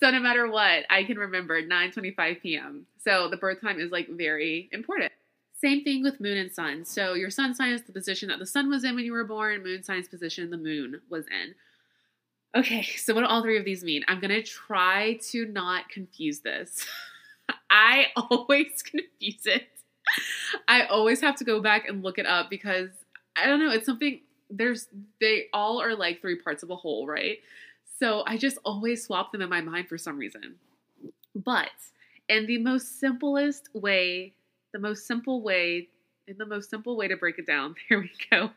So 0.00 0.10
no 0.10 0.18
matter 0.18 0.50
what, 0.50 0.84
I 0.90 1.04
can 1.04 1.18
remember 1.18 1.62
9:25 1.62 2.42
p.m. 2.42 2.86
So 3.02 3.28
the 3.28 3.36
birth 3.36 3.60
time 3.60 3.78
is 3.78 3.92
like 3.92 4.08
very 4.08 4.68
important. 4.72 5.12
Same 5.58 5.84
thing 5.84 6.02
with 6.02 6.20
moon 6.20 6.36
and 6.36 6.52
sun. 6.52 6.84
So 6.84 7.14
your 7.14 7.30
sun 7.30 7.54
sign 7.54 7.72
is 7.72 7.82
the 7.84 7.92
position 7.92 8.28
that 8.28 8.40
the 8.40 8.46
sun 8.46 8.68
was 8.68 8.84
in 8.84 8.94
when 8.94 9.04
you 9.04 9.12
were 9.12 9.24
born, 9.24 9.62
moon 9.62 9.82
sign's 9.82 10.08
position 10.08 10.50
the 10.50 10.58
moon 10.58 11.00
was 11.08 11.26
in. 11.28 11.54
Okay, 12.58 12.82
so 12.82 13.14
what 13.14 13.20
do 13.20 13.26
all 13.26 13.42
three 13.42 13.58
of 13.58 13.64
these 13.64 13.84
mean? 13.84 14.04
I'm 14.08 14.20
gonna 14.20 14.42
try 14.42 15.18
to 15.30 15.46
not 15.46 15.88
confuse 15.90 16.40
this. 16.40 16.84
I 17.70 18.06
always 18.16 18.82
confuse 18.84 19.46
it 19.46 19.68
I 20.68 20.84
always 20.86 21.20
have 21.20 21.36
to 21.36 21.44
go 21.44 21.60
back 21.60 21.88
and 21.88 22.02
look 22.02 22.18
it 22.18 22.26
up 22.26 22.50
because 22.50 22.90
I 23.36 23.46
don't 23.46 23.60
know, 23.60 23.70
it's 23.70 23.86
something 23.86 24.20
there's 24.50 24.88
they 25.20 25.46
all 25.52 25.80
are 25.80 25.94
like 25.94 26.20
three 26.20 26.36
parts 26.36 26.62
of 26.62 26.70
a 26.70 26.76
whole, 26.76 27.06
right? 27.06 27.38
So 27.98 28.22
I 28.26 28.36
just 28.36 28.58
always 28.64 29.04
swap 29.04 29.32
them 29.32 29.42
in 29.42 29.48
my 29.48 29.60
mind 29.60 29.88
for 29.88 29.98
some 29.98 30.18
reason. 30.18 30.56
But 31.34 31.70
in 32.28 32.46
the 32.46 32.58
most 32.58 33.00
simplest 33.00 33.68
way, 33.74 34.34
the 34.72 34.78
most 34.78 35.06
simple 35.06 35.42
way, 35.42 35.88
in 36.26 36.36
the 36.38 36.46
most 36.46 36.70
simple 36.70 36.96
way 36.96 37.08
to 37.08 37.16
break 37.16 37.38
it 37.38 37.46
down, 37.46 37.74
there 37.88 38.00
we 38.00 38.10
go. 38.30 38.50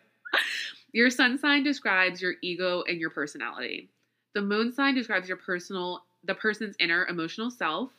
Your 0.91 1.09
sun 1.09 1.37
sign 1.37 1.63
describes 1.63 2.21
your 2.21 2.33
ego 2.41 2.83
and 2.87 2.99
your 2.99 3.11
personality. 3.11 3.89
The 4.33 4.41
moon 4.41 4.71
sign 4.73 4.95
describes 4.95 5.27
your 5.27 5.37
personal 5.37 6.03
the 6.25 6.35
person's 6.35 6.75
inner 6.79 7.05
emotional 7.05 7.49
self 7.49 7.91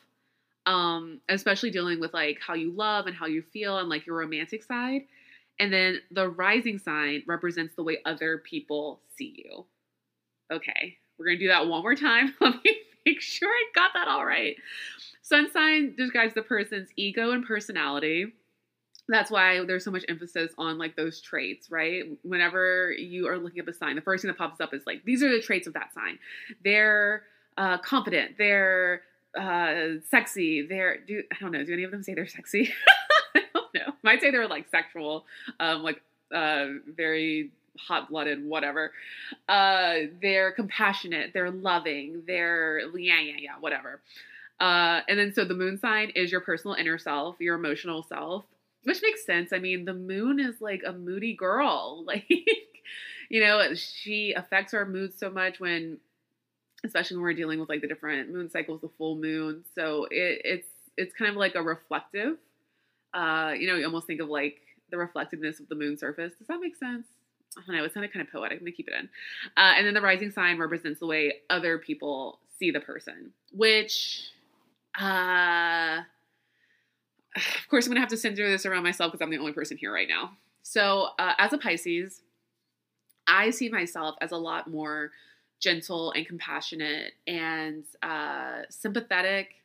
um, 0.65 1.19
especially 1.29 1.71
dealing 1.71 1.99
with 1.99 2.13
like 2.13 2.39
how 2.45 2.53
you 2.53 2.71
love 2.71 3.07
and 3.07 3.15
how 3.15 3.25
you 3.25 3.41
feel 3.41 3.77
and 3.77 3.89
like 3.89 4.05
your 4.05 4.17
romantic 4.17 4.63
side. 4.63 5.01
And 5.59 5.71
then 5.71 5.99
the 6.11 6.29
rising 6.29 6.79
sign 6.79 7.23
represents 7.27 7.75
the 7.75 7.83
way 7.83 7.99
other 8.05 8.39
people 8.39 9.01
see 9.15 9.43
you. 9.45 9.65
Okay, 10.51 10.97
we're 11.17 11.25
gonna 11.25 11.37
do 11.37 11.47
that 11.47 11.67
one 11.67 11.81
more 11.81 11.95
time. 11.95 12.33
Let 12.41 12.63
me 12.63 12.77
make 13.05 13.21
sure 13.21 13.49
I 13.49 13.63
got 13.73 13.91
that 13.93 14.07
all 14.07 14.25
right. 14.25 14.55
Sun 15.21 15.51
sign 15.51 15.95
describes 15.95 16.33
the 16.33 16.41
person's 16.41 16.89
ego 16.95 17.31
and 17.31 17.45
personality. 17.45 18.33
That's 19.07 19.31
why 19.31 19.63
there's 19.65 19.83
so 19.83 19.91
much 19.91 20.05
emphasis 20.09 20.51
on 20.57 20.77
like 20.77 20.95
those 20.95 21.21
traits, 21.21 21.69
right? 21.69 22.03
Whenever 22.23 22.91
you 22.91 23.27
are 23.27 23.37
looking 23.37 23.59
at 23.59 23.65
the 23.65 23.73
sign, 23.73 23.95
the 23.95 24.01
first 24.01 24.21
thing 24.21 24.29
that 24.29 24.37
pops 24.37 24.61
up 24.61 24.73
is 24.73 24.83
like, 24.85 25.03
these 25.05 25.21
are 25.23 25.29
the 25.29 25.41
traits 25.41 25.67
of 25.67 25.73
that 25.73 25.93
sign. 25.93 26.17
They're 26.63 27.23
uh, 27.57 27.77
confident, 27.79 28.37
they're 28.37 29.03
uh 29.39 29.99
sexy. 30.09 30.65
They're 30.65 30.99
do 30.99 31.23
I 31.31 31.35
don't 31.39 31.51
know. 31.51 31.63
Do 31.63 31.73
any 31.73 31.83
of 31.83 31.91
them 31.91 32.03
say 32.03 32.13
they're 32.13 32.27
sexy? 32.27 32.73
I 33.35 33.43
don't 33.53 33.73
know. 33.73 33.93
Might 34.03 34.21
say 34.21 34.31
they're 34.31 34.47
like 34.47 34.69
sexual, 34.69 35.25
um, 35.59 35.83
like 35.83 36.01
uh, 36.33 36.67
very 36.87 37.51
hot 37.77 38.09
blooded, 38.09 38.43
whatever. 38.45 38.91
Uh, 39.47 39.95
they're 40.21 40.51
compassionate. 40.51 41.31
They're 41.33 41.51
loving. 41.51 42.23
They're 42.27 42.79
yeah 42.97 43.21
yeah 43.21 43.37
yeah 43.39 43.55
whatever. 43.59 44.01
Uh, 44.59 45.01
and 45.07 45.17
then 45.17 45.33
so 45.33 45.43
the 45.43 45.55
moon 45.55 45.79
sign 45.79 46.11
is 46.11 46.31
your 46.31 46.41
personal 46.41 46.75
inner 46.75 46.97
self, 46.97 47.37
your 47.39 47.55
emotional 47.55 48.03
self, 48.03 48.45
which 48.83 49.01
makes 49.01 49.25
sense. 49.25 49.51
I 49.53 49.59
mean, 49.59 49.85
the 49.85 49.93
moon 49.93 50.39
is 50.39 50.61
like 50.61 50.83
a 50.85 50.93
moody 50.93 51.33
girl, 51.33 52.03
like. 52.07 52.29
You 53.29 53.39
know, 53.39 53.73
she 53.75 54.33
affects 54.33 54.73
our 54.73 54.85
mood 54.85 55.17
so 55.17 55.29
much 55.29 55.57
when 55.57 55.99
especially 56.83 57.17
when 57.17 57.23
we're 57.23 57.33
dealing 57.33 57.59
with 57.59 57.69
like 57.69 57.81
the 57.81 57.87
different 57.87 58.31
moon 58.31 58.49
cycles, 58.49 58.81
the 58.81 58.89
full 58.97 59.15
moon. 59.15 59.63
So 59.75 60.05
it, 60.11 60.41
it's 60.43 60.67
it's 60.97 61.15
kind 61.15 61.29
of 61.29 61.37
like 61.37 61.55
a 61.55 61.61
reflective. 61.61 62.37
Uh, 63.13 63.53
you 63.57 63.67
know, 63.67 63.75
you 63.75 63.85
almost 63.85 64.07
think 64.07 64.21
of 64.21 64.29
like 64.29 64.61
the 64.89 64.97
reflectiveness 64.97 65.59
of 65.59 65.67
the 65.69 65.75
moon 65.75 65.97
surface. 65.97 66.33
Does 66.37 66.47
that 66.47 66.59
make 66.59 66.75
sense? 66.75 67.07
I 67.57 67.75
know. 67.75 67.83
It 67.83 67.93
sounded 67.93 68.13
kind 68.13 68.25
of 68.25 68.31
poetic. 68.31 68.59
I'm 68.59 68.65
gonna 68.65 68.71
keep 68.71 68.87
it 68.87 68.93
in. 68.93 69.09
Uh, 69.57 69.73
and 69.77 69.85
then 69.85 69.93
the 69.93 70.01
rising 70.01 70.31
sign 70.31 70.57
represents 70.57 70.99
the 70.99 71.07
way 71.07 71.35
other 71.49 71.77
people 71.77 72.39
see 72.59 72.71
the 72.71 72.79
person, 72.79 73.31
which 73.51 74.29
uh, 74.99 76.01
of 77.35 77.67
course, 77.69 77.87
I'm 77.87 77.93
to 77.93 77.99
have 77.99 78.09
to 78.09 78.17
center 78.17 78.49
this 78.49 78.65
around 78.65 78.83
myself 78.83 79.11
because 79.11 79.23
I'm 79.23 79.31
the 79.31 79.37
only 79.37 79.53
person 79.53 79.77
here 79.77 79.93
right 79.93 80.07
now. 80.07 80.31
So, 80.63 81.09
uh, 81.17 81.33
as 81.37 81.53
a 81.53 81.57
Pisces, 81.57 82.21
I 83.27 83.49
see 83.49 83.69
myself 83.69 84.15
as 84.21 84.31
a 84.31 84.37
lot 84.37 84.69
more 84.69 85.11
gentle 85.61 86.11
and 86.11 86.27
compassionate 86.27 87.13
and 87.27 87.85
uh, 88.03 88.63
sympathetic 88.69 89.55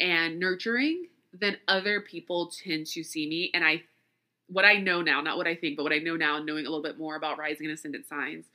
and 0.00 0.40
nurturing 0.40 1.06
than 1.38 1.56
other 1.68 2.00
people 2.00 2.50
tend 2.64 2.86
to 2.86 3.04
see 3.04 3.28
me. 3.28 3.50
And 3.54 3.62
I, 3.62 3.82
what 4.48 4.64
I 4.64 4.74
know 4.74 5.02
now, 5.02 5.20
not 5.20 5.36
what 5.36 5.46
I 5.46 5.54
think, 5.54 5.76
but 5.76 5.82
what 5.82 5.92
I 5.92 5.98
know 5.98 6.16
now, 6.16 6.42
knowing 6.42 6.66
a 6.66 6.70
little 6.70 6.82
bit 6.82 6.98
more 6.98 7.14
about 7.14 7.38
rising 7.38 7.66
and 7.66 7.74
ascendant 7.74 8.08
signs, 8.08 8.46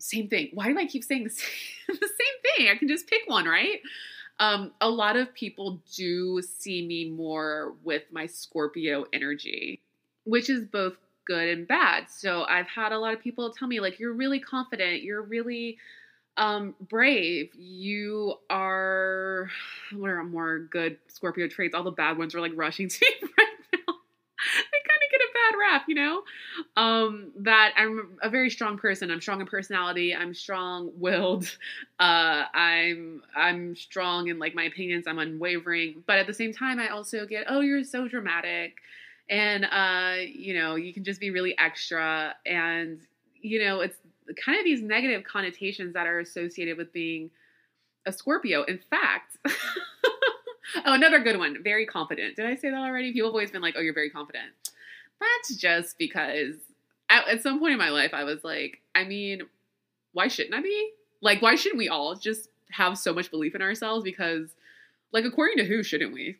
same 0.00 0.28
thing. 0.28 0.50
Why 0.54 0.68
do 0.68 0.78
I 0.78 0.86
keep 0.86 1.04
saying 1.04 1.24
the 1.24 1.30
same, 1.30 1.48
the 1.88 1.94
same 1.94 2.56
thing? 2.56 2.68
I 2.68 2.76
can 2.76 2.88
just 2.88 3.06
pick 3.06 3.22
one, 3.26 3.44
right? 3.44 3.80
Um, 4.38 4.72
a 4.80 4.88
lot 4.88 5.16
of 5.16 5.32
people 5.34 5.80
do 5.94 6.42
see 6.42 6.86
me 6.86 7.10
more 7.10 7.74
with 7.82 8.02
my 8.10 8.26
Scorpio 8.26 9.06
energy, 9.12 9.80
which 10.24 10.50
is 10.50 10.64
both 10.64 10.94
good 11.26 11.48
and 11.48 11.68
bad. 11.68 12.08
So 12.08 12.44
I've 12.44 12.66
had 12.68 12.92
a 12.92 12.98
lot 12.98 13.14
of 13.14 13.20
people 13.20 13.52
tell 13.52 13.68
me, 13.68 13.80
like, 13.80 13.98
you're 13.98 14.12
really 14.12 14.40
confident, 14.40 15.02
you're 15.02 15.22
really 15.22 15.78
um, 16.36 16.74
brave, 16.88 17.50
you 17.54 18.34
are, 18.50 19.50
what 19.92 20.10
are 20.10 20.22
more 20.24 20.58
good 20.58 20.98
Scorpio 21.08 21.48
traits? 21.48 21.74
All 21.74 21.82
the 21.82 21.90
bad 21.90 22.18
ones 22.18 22.34
are 22.34 22.40
like 22.40 22.52
rushing 22.54 22.88
to 22.90 22.98
me 23.00 23.28
right 23.38 23.56
now. 23.72 23.94
I 24.38 24.78
kind 24.86 25.02
of 25.02 25.10
get 25.10 25.20
a 25.20 25.32
bad 25.32 25.58
rap, 25.58 25.84
you 25.88 25.94
know? 25.94 26.22
Um, 26.76 27.32
that 27.40 27.72
I'm 27.76 28.18
a 28.22 28.28
very 28.28 28.50
strong 28.50 28.78
person. 28.78 29.10
I'm 29.10 29.20
strong 29.20 29.40
in 29.40 29.46
personality. 29.46 30.14
I'm 30.14 30.34
strong 30.34 30.90
willed. 30.96 31.56
Uh, 31.98 32.44
I'm, 32.52 33.22
I'm 33.34 33.74
strong 33.74 34.28
in 34.28 34.38
like 34.38 34.54
my 34.54 34.64
opinions. 34.64 35.06
I'm 35.06 35.18
unwavering. 35.18 36.04
But 36.06 36.18
at 36.18 36.26
the 36.26 36.34
same 36.34 36.52
time, 36.52 36.78
I 36.78 36.88
also 36.88 37.24
get, 37.24 37.46
oh, 37.48 37.60
you're 37.60 37.84
so 37.84 38.06
dramatic 38.06 38.74
and 39.28 39.64
uh, 39.64 40.22
you 40.26 40.54
know 40.54 40.76
you 40.76 40.92
can 40.92 41.04
just 41.04 41.20
be 41.20 41.30
really 41.30 41.56
extra. 41.58 42.34
And 42.44 43.00
you 43.40 43.62
know 43.64 43.80
it's 43.80 43.96
kind 44.44 44.58
of 44.58 44.64
these 44.64 44.82
negative 44.82 45.24
connotations 45.24 45.94
that 45.94 46.06
are 46.06 46.18
associated 46.18 46.76
with 46.76 46.92
being 46.92 47.30
a 48.06 48.12
scorpio. 48.12 48.62
In 48.64 48.80
fact 48.90 49.36
oh 50.84 50.94
another 50.94 51.20
good 51.20 51.38
one 51.38 51.62
very 51.62 51.86
confident. 51.86 52.36
Did 52.36 52.46
i 52.46 52.54
say 52.54 52.70
that 52.70 52.76
already? 52.76 53.12
People 53.12 53.28
have 53.28 53.34
always 53.34 53.50
been 53.50 53.62
like 53.62 53.74
oh 53.76 53.80
you're 53.80 53.94
very 53.94 54.10
confident. 54.10 54.52
That's 55.20 55.56
just 55.56 55.98
because 55.98 56.56
at, 57.08 57.28
at 57.28 57.42
some 57.42 57.58
point 57.58 57.72
in 57.72 57.78
my 57.78 57.88
life 57.90 58.12
i 58.12 58.24
was 58.24 58.42
like 58.42 58.80
i 58.94 59.04
mean 59.04 59.42
why 60.12 60.28
shouldn't 60.28 60.54
i 60.54 60.62
be? 60.62 60.90
Like 61.20 61.42
why 61.42 61.54
shouldn't 61.54 61.78
we 61.78 61.88
all 61.88 62.14
just 62.14 62.48
have 62.70 62.98
so 62.98 63.12
much 63.14 63.30
belief 63.30 63.54
in 63.54 63.62
ourselves? 63.62 64.02
Because 64.02 64.48
like 65.12 65.24
according 65.24 65.58
to 65.58 65.64
who 65.64 65.82
shouldn't 65.82 66.12
we? 66.12 66.36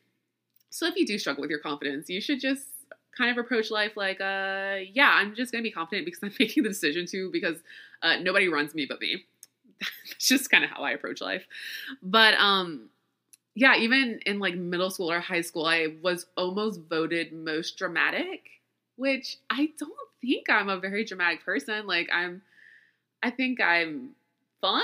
So 0.70 0.86
if 0.86 0.96
you 0.96 1.06
do 1.06 1.18
struggle 1.18 1.42
with 1.42 1.50
your 1.50 1.60
confidence 1.60 2.10
you 2.10 2.20
should 2.20 2.40
just 2.40 2.64
kind 3.16 3.30
of 3.30 3.44
approach 3.44 3.70
life 3.70 3.96
like, 3.96 4.20
uh, 4.20 4.76
yeah, 4.92 5.10
I'm 5.14 5.34
just 5.34 5.52
gonna 5.52 5.62
be 5.62 5.70
confident 5.70 6.04
because 6.04 6.22
I'm 6.22 6.32
making 6.40 6.62
the 6.62 6.68
decision 6.68 7.06
to 7.06 7.30
because 7.32 7.58
uh, 8.02 8.16
nobody 8.16 8.48
runs 8.48 8.74
me 8.74 8.86
but 8.86 9.00
me. 9.00 9.24
That's 9.80 10.28
just 10.28 10.50
kind 10.50 10.64
of 10.64 10.70
how 10.70 10.82
I 10.82 10.92
approach 10.92 11.20
life. 11.20 11.44
But 12.02 12.34
um, 12.34 12.88
yeah, 13.54 13.76
even 13.76 14.20
in 14.26 14.38
like 14.38 14.54
middle 14.54 14.90
school 14.90 15.10
or 15.10 15.20
high 15.20 15.40
school, 15.40 15.66
I 15.66 15.94
was 16.02 16.26
almost 16.36 16.80
voted 16.88 17.32
most 17.32 17.78
dramatic, 17.78 18.50
which 18.96 19.38
I 19.50 19.70
don't 19.78 19.92
think 20.20 20.50
I'm 20.50 20.68
a 20.68 20.78
very 20.78 21.04
dramatic 21.04 21.44
person. 21.44 21.86
Like 21.86 22.08
I'm, 22.12 22.42
I 23.22 23.30
think 23.30 23.60
I'm 23.60 24.10
fun. 24.60 24.82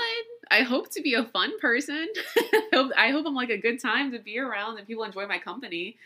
I 0.49 0.61
hope 0.61 0.91
to 0.91 1.01
be 1.01 1.13
a 1.13 1.23
fun 1.23 1.59
person. 1.59 2.07
I 2.73 3.09
hope 3.11 3.25
I'm 3.27 3.35
like 3.35 3.49
a 3.49 3.57
good 3.57 3.79
time 3.79 4.11
to 4.11 4.19
be 4.19 4.39
around 4.39 4.77
and 4.77 4.87
people 4.87 5.03
enjoy 5.03 5.27
my 5.27 5.37
company. 5.39 5.97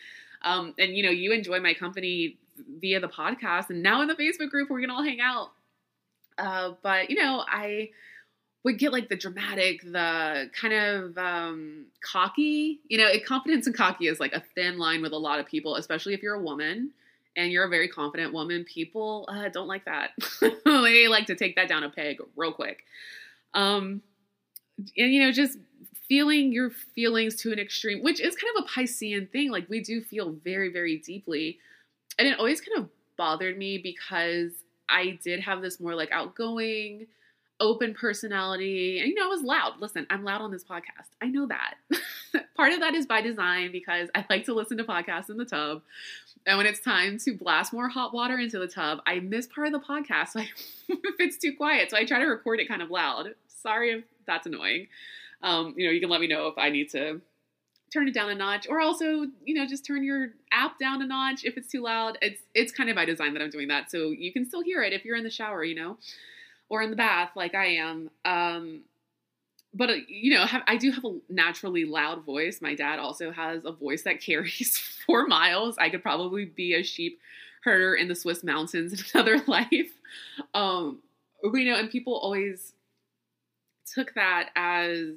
Um, 0.42 0.74
and 0.78 0.96
you 0.96 1.02
know, 1.02 1.10
you 1.10 1.32
enjoy 1.32 1.60
my 1.60 1.74
company 1.74 2.36
via 2.80 3.00
the 3.00 3.08
podcast 3.08 3.70
and 3.70 3.82
now 3.82 4.02
in 4.02 4.08
the 4.08 4.14
Facebook 4.14 4.50
group 4.50 4.68
we're 4.68 4.80
gonna 4.80 4.94
all 4.94 5.04
hang 5.04 5.20
out. 5.20 5.50
Uh, 6.36 6.72
but 6.82 7.10
you 7.10 7.22
know, 7.22 7.44
I 7.46 7.90
would 8.64 8.78
get 8.78 8.92
like 8.92 9.08
the 9.08 9.16
dramatic, 9.16 9.82
the 9.82 10.50
kind 10.52 10.74
of 10.74 11.18
um, 11.18 11.86
cocky. 12.00 12.80
You 12.88 12.98
know, 12.98 13.10
confidence 13.26 13.66
and 13.66 13.76
cocky 13.76 14.08
is 14.08 14.20
like 14.20 14.32
a 14.32 14.42
thin 14.54 14.78
line 14.78 15.02
with 15.02 15.12
a 15.12 15.18
lot 15.18 15.40
of 15.40 15.46
people, 15.46 15.76
especially 15.76 16.14
if 16.14 16.22
you're 16.22 16.34
a 16.34 16.42
woman 16.42 16.90
and 17.36 17.52
you're 17.52 17.64
a 17.64 17.68
very 17.68 17.88
confident 17.88 18.32
woman. 18.32 18.64
People 18.64 19.28
uh, 19.28 19.48
don't 19.48 19.68
like 19.68 19.84
that. 19.84 20.10
they 20.64 21.08
like 21.08 21.26
to 21.26 21.34
take 21.34 21.56
that 21.56 21.68
down 21.68 21.84
a 21.84 21.90
peg 21.90 22.18
real 22.36 22.52
quick. 22.52 22.84
Um, 23.54 24.02
and 24.96 25.12
you 25.12 25.22
know, 25.22 25.32
just 25.32 25.58
feeling 26.08 26.52
your 26.52 26.70
feelings 26.70 27.36
to 27.36 27.52
an 27.52 27.58
extreme, 27.58 28.02
which 28.02 28.20
is 28.20 28.34
kind 28.34 28.56
of 28.56 28.64
a 28.64 28.68
Piscean 28.68 29.30
thing. 29.30 29.50
Like 29.50 29.68
we 29.68 29.80
do 29.80 30.00
feel 30.00 30.32
very, 30.42 30.72
very 30.72 30.96
deeply. 30.96 31.58
And 32.18 32.26
it 32.26 32.38
always 32.38 32.60
kind 32.60 32.78
of 32.78 32.88
bothered 33.16 33.58
me 33.58 33.78
because 33.78 34.52
I 34.88 35.18
did 35.22 35.40
have 35.40 35.60
this 35.60 35.78
more 35.78 35.94
like 35.94 36.10
outgoing, 36.10 37.06
open 37.60 37.94
personality. 37.94 39.00
And 39.00 39.08
you 39.08 39.14
know, 39.14 39.26
I 39.26 39.28
was 39.28 39.42
loud. 39.42 39.80
Listen, 39.80 40.06
I'm 40.08 40.24
loud 40.24 40.40
on 40.40 40.50
this 40.50 40.64
podcast. 40.64 41.08
I 41.20 41.26
know 41.26 41.46
that. 41.46 41.74
Part 42.56 42.72
of 42.72 42.80
that 42.80 42.94
is 42.94 43.06
by 43.06 43.20
design 43.20 43.70
because 43.70 44.08
I 44.14 44.24
like 44.30 44.44
to 44.46 44.54
listen 44.54 44.78
to 44.78 44.84
podcasts 44.84 45.28
in 45.28 45.36
the 45.36 45.44
tub. 45.44 45.82
And 46.46 46.56
when 46.56 46.66
it's 46.66 46.80
time 46.80 47.18
to 47.18 47.36
blast 47.36 47.72
more 47.72 47.88
hot 47.88 48.14
water 48.14 48.38
into 48.38 48.58
the 48.58 48.68
tub, 48.68 49.00
I 49.06 49.20
miss 49.20 49.46
part 49.46 49.66
of 49.66 49.72
the 49.72 49.80
podcast. 49.80 50.34
If 50.90 51.16
it's 51.18 51.36
too 51.36 51.54
quiet. 51.54 51.90
So 51.90 51.98
I 51.98 52.06
try 52.06 52.18
to 52.18 52.24
record 52.24 52.60
it 52.60 52.68
kind 52.68 52.80
of 52.80 52.90
loud. 52.90 53.34
Sorry 53.48 53.90
if 53.90 54.04
that's 54.26 54.46
annoying 54.46 54.86
um, 55.42 55.74
you 55.76 55.86
know, 55.86 55.92
you 55.92 56.00
can 56.00 56.10
let 56.10 56.20
me 56.20 56.26
know 56.26 56.48
if 56.48 56.58
I 56.58 56.70
need 56.70 56.90
to 56.90 57.20
turn 57.92 58.08
it 58.08 58.14
down 58.14 58.28
a 58.28 58.34
notch 58.34 58.66
or 58.68 58.80
also, 58.80 59.26
you 59.44 59.54
know, 59.54 59.66
just 59.66 59.86
turn 59.86 60.04
your 60.04 60.28
app 60.52 60.78
down 60.78 61.00
a 61.00 61.06
notch 61.06 61.44
if 61.44 61.56
it's 61.56 61.70
too 61.70 61.82
loud. 61.82 62.18
It's 62.20 62.42
it's 62.54 62.72
kind 62.72 62.90
of 62.90 62.96
by 62.96 63.04
design 63.04 63.34
that 63.34 63.42
I'm 63.42 63.50
doing 63.50 63.68
that. 63.68 63.90
So 63.90 64.10
you 64.10 64.32
can 64.32 64.46
still 64.46 64.62
hear 64.62 64.82
it 64.82 64.92
if 64.92 65.04
you're 65.04 65.16
in 65.16 65.24
the 65.24 65.30
shower, 65.30 65.64
you 65.64 65.74
know, 65.74 65.96
or 66.68 66.82
in 66.82 66.90
the 66.90 66.96
bath 66.96 67.30
like 67.34 67.54
I 67.54 67.66
am. 67.76 68.10
Um, 68.24 68.82
but 69.74 69.90
uh, 69.90 69.94
you 70.08 70.34
know, 70.34 70.44
have, 70.44 70.62
I 70.66 70.76
do 70.76 70.90
have 70.90 71.04
a 71.04 71.18
naturally 71.28 71.84
loud 71.84 72.24
voice. 72.24 72.60
My 72.60 72.74
dad 72.74 72.98
also 72.98 73.30
has 73.30 73.64
a 73.64 73.72
voice 73.72 74.02
that 74.02 74.20
carries 74.22 74.78
four 75.06 75.26
miles. 75.26 75.76
I 75.78 75.88
could 75.88 76.02
probably 76.02 76.44
be 76.44 76.74
a 76.74 76.82
sheep 76.82 77.20
herder 77.62 77.94
in 77.94 78.08
the 78.08 78.14
Swiss 78.14 78.44
mountains 78.44 78.92
in 79.00 79.06
another 79.14 79.42
life. 79.46 79.92
Um, 80.54 81.00
you 81.42 81.64
know, 81.64 81.76
and 81.78 81.90
people 81.90 82.14
always 82.14 82.72
took 83.94 84.14
that 84.14 84.50
as 84.56 85.14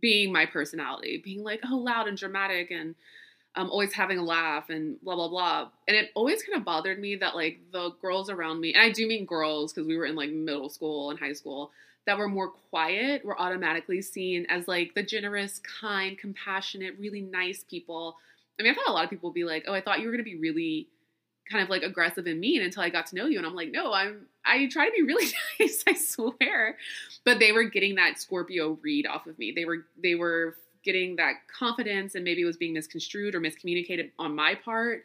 being 0.00 0.32
my 0.32 0.46
personality, 0.46 1.20
being 1.22 1.42
like, 1.42 1.60
oh, 1.70 1.76
loud 1.76 2.08
and 2.08 2.16
dramatic 2.16 2.70
and 2.70 2.94
um, 3.56 3.70
always 3.70 3.92
having 3.92 4.18
a 4.18 4.22
laugh 4.22 4.68
and 4.68 5.00
blah, 5.02 5.14
blah, 5.14 5.28
blah. 5.28 5.68
And 5.88 5.96
it 5.96 6.10
always 6.14 6.42
kind 6.42 6.58
of 6.58 6.64
bothered 6.64 6.98
me 6.98 7.16
that 7.16 7.34
like 7.34 7.58
the 7.72 7.90
girls 8.02 8.28
around 8.28 8.60
me, 8.60 8.74
and 8.74 8.82
I 8.82 8.90
do 8.90 9.06
mean 9.06 9.24
girls 9.24 9.72
because 9.72 9.86
we 9.86 9.96
were 9.96 10.06
in 10.06 10.14
like 10.14 10.30
middle 10.30 10.68
school 10.68 11.10
and 11.10 11.18
high 11.18 11.32
school, 11.32 11.70
that 12.06 12.18
were 12.18 12.28
more 12.28 12.50
quiet 12.50 13.24
were 13.24 13.40
automatically 13.40 14.00
seen 14.00 14.46
as 14.48 14.68
like 14.68 14.94
the 14.94 15.02
generous, 15.02 15.60
kind, 15.80 16.16
compassionate, 16.16 16.94
really 16.98 17.20
nice 17.20 17.64
people. 17.68 18.16
I 18.58 18.62
mean, 18.62 18.72
I 18.72 18.74
thought 18.74 18.88
a 18.88 18.92
lot 18.92 19.04
of 19.04 19.10
people 19.10 19.30
would 19.30 19.34
be 19.34 19.44
like, 19.44 19.64
oh, 19.66 19.74
I 19.74 19.80
thought 19.80 20.00
you 20.00 20.06
were 20.06 20.12
going 20.12 20.24
to 20.24 20.30
be 20.30 20.38
really 20.38 20.88
kind 21.50 21.62
of 21.62 21.68
like 21.68 21.82
aggressive 21.82 22.26
and 22.26 22.40
mean 22.40 22.62
until 22.62 22.82
I 22.82 22.90
got 22.90 23.06
to 23.06 23.16
know 23.16 23.26
you. 23.26 23.38
And 23.38 23.46
I'm 23.46 23.54
like, 23.54 23.70
no, 23.70 23.92
I'm 23.92 24.26
I 24.46 24.66
try 24.66 24.86
to 24.86 24.92
be 24.92 25.02
really 25.02 25.26
nice, 25.60 25.84
I 25.86 25.94
swear. 25.94 26.76
But 27.24 27.38
they 27.38 27.52
were 27.52 27.64
getting 27.64 27.96
that 27.96 28.20
Scorpio 28.20 28.78
read 28.82 29.06
off 29.06 29.26
of 29.26 29.38
me. 29.38 29.52
They 29.54 29.64
were 29.64 29.86
they 30.02 30.14
were 30.14 30.56
getting 30.84 31.16
that 31.16 31.34
confidence 31.48 32.14
and 32.14 32.24
maybe 32.24 32.42
it 32.42 32.46
was 32.46 32.56
being 32.56 32.72
misconstrued 32.72 33.34
or 33.34 33.40
miscommunicated 33.40 34.10
on 34.18 34.34
my 34.34 34.54
part. 34.54 35.04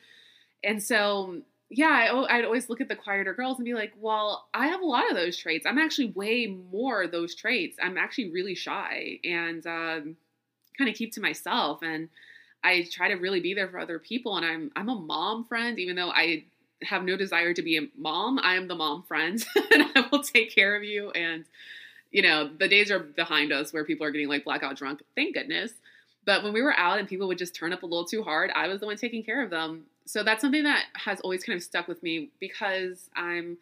And 0.64 0.82
so 0.82 1.42
yeah, 1.70 2.12
I, 2.14 2.38
I'd 2.38 2.46
always 2.46 2.70
look 2.70 2.82
at 2.82 2.90
the 2.90 2.96
quieter 2.96 3.34
girls 3.34 3.58
and 3.58 3.66
be 3.66 3.74
like, 3.74 3.94
well, 3.98 4.48
I 4.54 4.68
have 4.68 4.82
a 4.82 4.86
lot 4.86 5.10
of 5.10 5.16
those 5.16 5.38
traits. 5.38 5.66
I'm 5.66 5.80
actually 5.80 6.12
way 6.12 6.46
more 6.72 7.08
those 7.08 7.34
traits. 7.34 7.78
I'm 7.82 7.98
actually 7.98 8.30
really 8.30 8.56
shy 8.56 9.20
and 9.24 9.66
um, 9.66 10.18
kind 10.78 10.90
of 10.90 10.96
keep 10.96 11.14
to 11.14 11.22
myself. 11.22 11.80
And 11.82 12.10
I 12.64 12.88
try 12.92 13.08
to 13.08 13.16
really 13.16 13.40
be 13.40 13.54
there 13.54 13.70
for 13.70 13.80
other 13.80 14.00
people 14.00 14.38
and 14.38 14.46
I'm 14.46 14.72
I'm 14.76 14.90
a 14.90 14.96
mom 14.96 15.46
friend 15.46 15.80
even 15.80 15.96
though 15.96 16.12
I 16.12 16.46
have 16.84 17.04
no 17.04 17.16
desire 17.16 17.54
to 17.54 17.62
be 17.62 17.78
a 17.78 17.88
mom. 17.98 18.40
I 18.42 18.56
am 18.56 18.68
the 18.68 18.76
mom 18.76 19.04
friend 19.04 19.44
and 19.72 19.86
I 19.96 20.08
will 20.12 20.24
take 20.24 20.54
care 20.54 20.76
of 20.76 20.84
you 20.84 21.12
and 21.12 21.46
you 22.12 22.22
know, 22.22 22.50
the 22.60 22.68
days 22.68 22.92
are 22.92 23.00
behind 23.00 23.54
us 23.54 23.72
where 23.72 23.86
people 23.86 24.06
are 24.06 24.12
getting 24.12 24.28
like 24.28 24.44
blackout 24.44 24.78
drunk. 24.78 25.02
Thank 25.16 25.34
goodness. 25.34 25.72
But 26.26 26.44
when 26.44 26.54
we 26.54 26.62
were 26.62 26.78
out 26.78 27.00
and 27.00 27.08
people 27.08 27.28
would 27.30 27.38
just 27.38 27.56
turn 27.56 27.74
up 27.74 27.84
a 27.84 27.86
little 27.86 28.06
too 28.06 28.22
hard, 28.22 28.52
I 28.54 28.68
was 28.68 28.82
the 28.82 28.86
one 28.86 28.98
taking 28.98 29.24
care 29.24 29.42
of 29.42 29.50
them. 29.50 29.86
So 30.06 30.24
that's 30.24 30.42
something 30.42 30.64
that 30.64 30.86
has 30.94 31.22
always 31.22 31.44
kind 31.44 31.56
of 31.56 31.64
stuck 31.64 31.88
with 31.88 32.04
me 32.04 32.30
because 32.40 33.10
I'm 33.16 33.58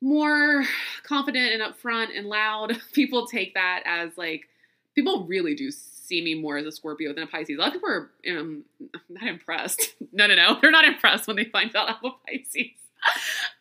more 0.00 0.64
confident 1.02 1.52
and 1.52 1.62
upfront 1.62 2.16
and 2.16 2.28
loud. 2.28 2.80
People 2.92 3.26
take 3.26 3.54
that 3.54 3.82
as 3.84 4.16
like 4.16 4.48
people 4.94 5.26
really 5.26 5.54
do 5.54 5.70
see 6.06 6.22
me 6.22 6.34
more 6.34 6.56
as 6.56 6.66
a 6.66 6.72
Scorpio 6.72 7.12
than 7.12 7.24
a 7.24 7.26
Pisces. 7.26 7.56
A 7.56 7.60
lot 7.60 7.68
of 7.68 7.74
people 7.74 7.90
are 7.90 8.10
um, 8.38 8.64
not 9.08 9.28
impressed. 9.28 9.94
No, 10.12 10.26
no, 10.26 10.34
no. 10.34 10.58
They're 10.60 10.70
not 10.70 10.86
impressed 10.86 11.26
when 11.26 11.36
they 11.36 11.44
find 11.44 11.74
out 11.76 11.90
I'm 11.90 12.10
a 12.10 12.14
Pisces. 12.26 12.70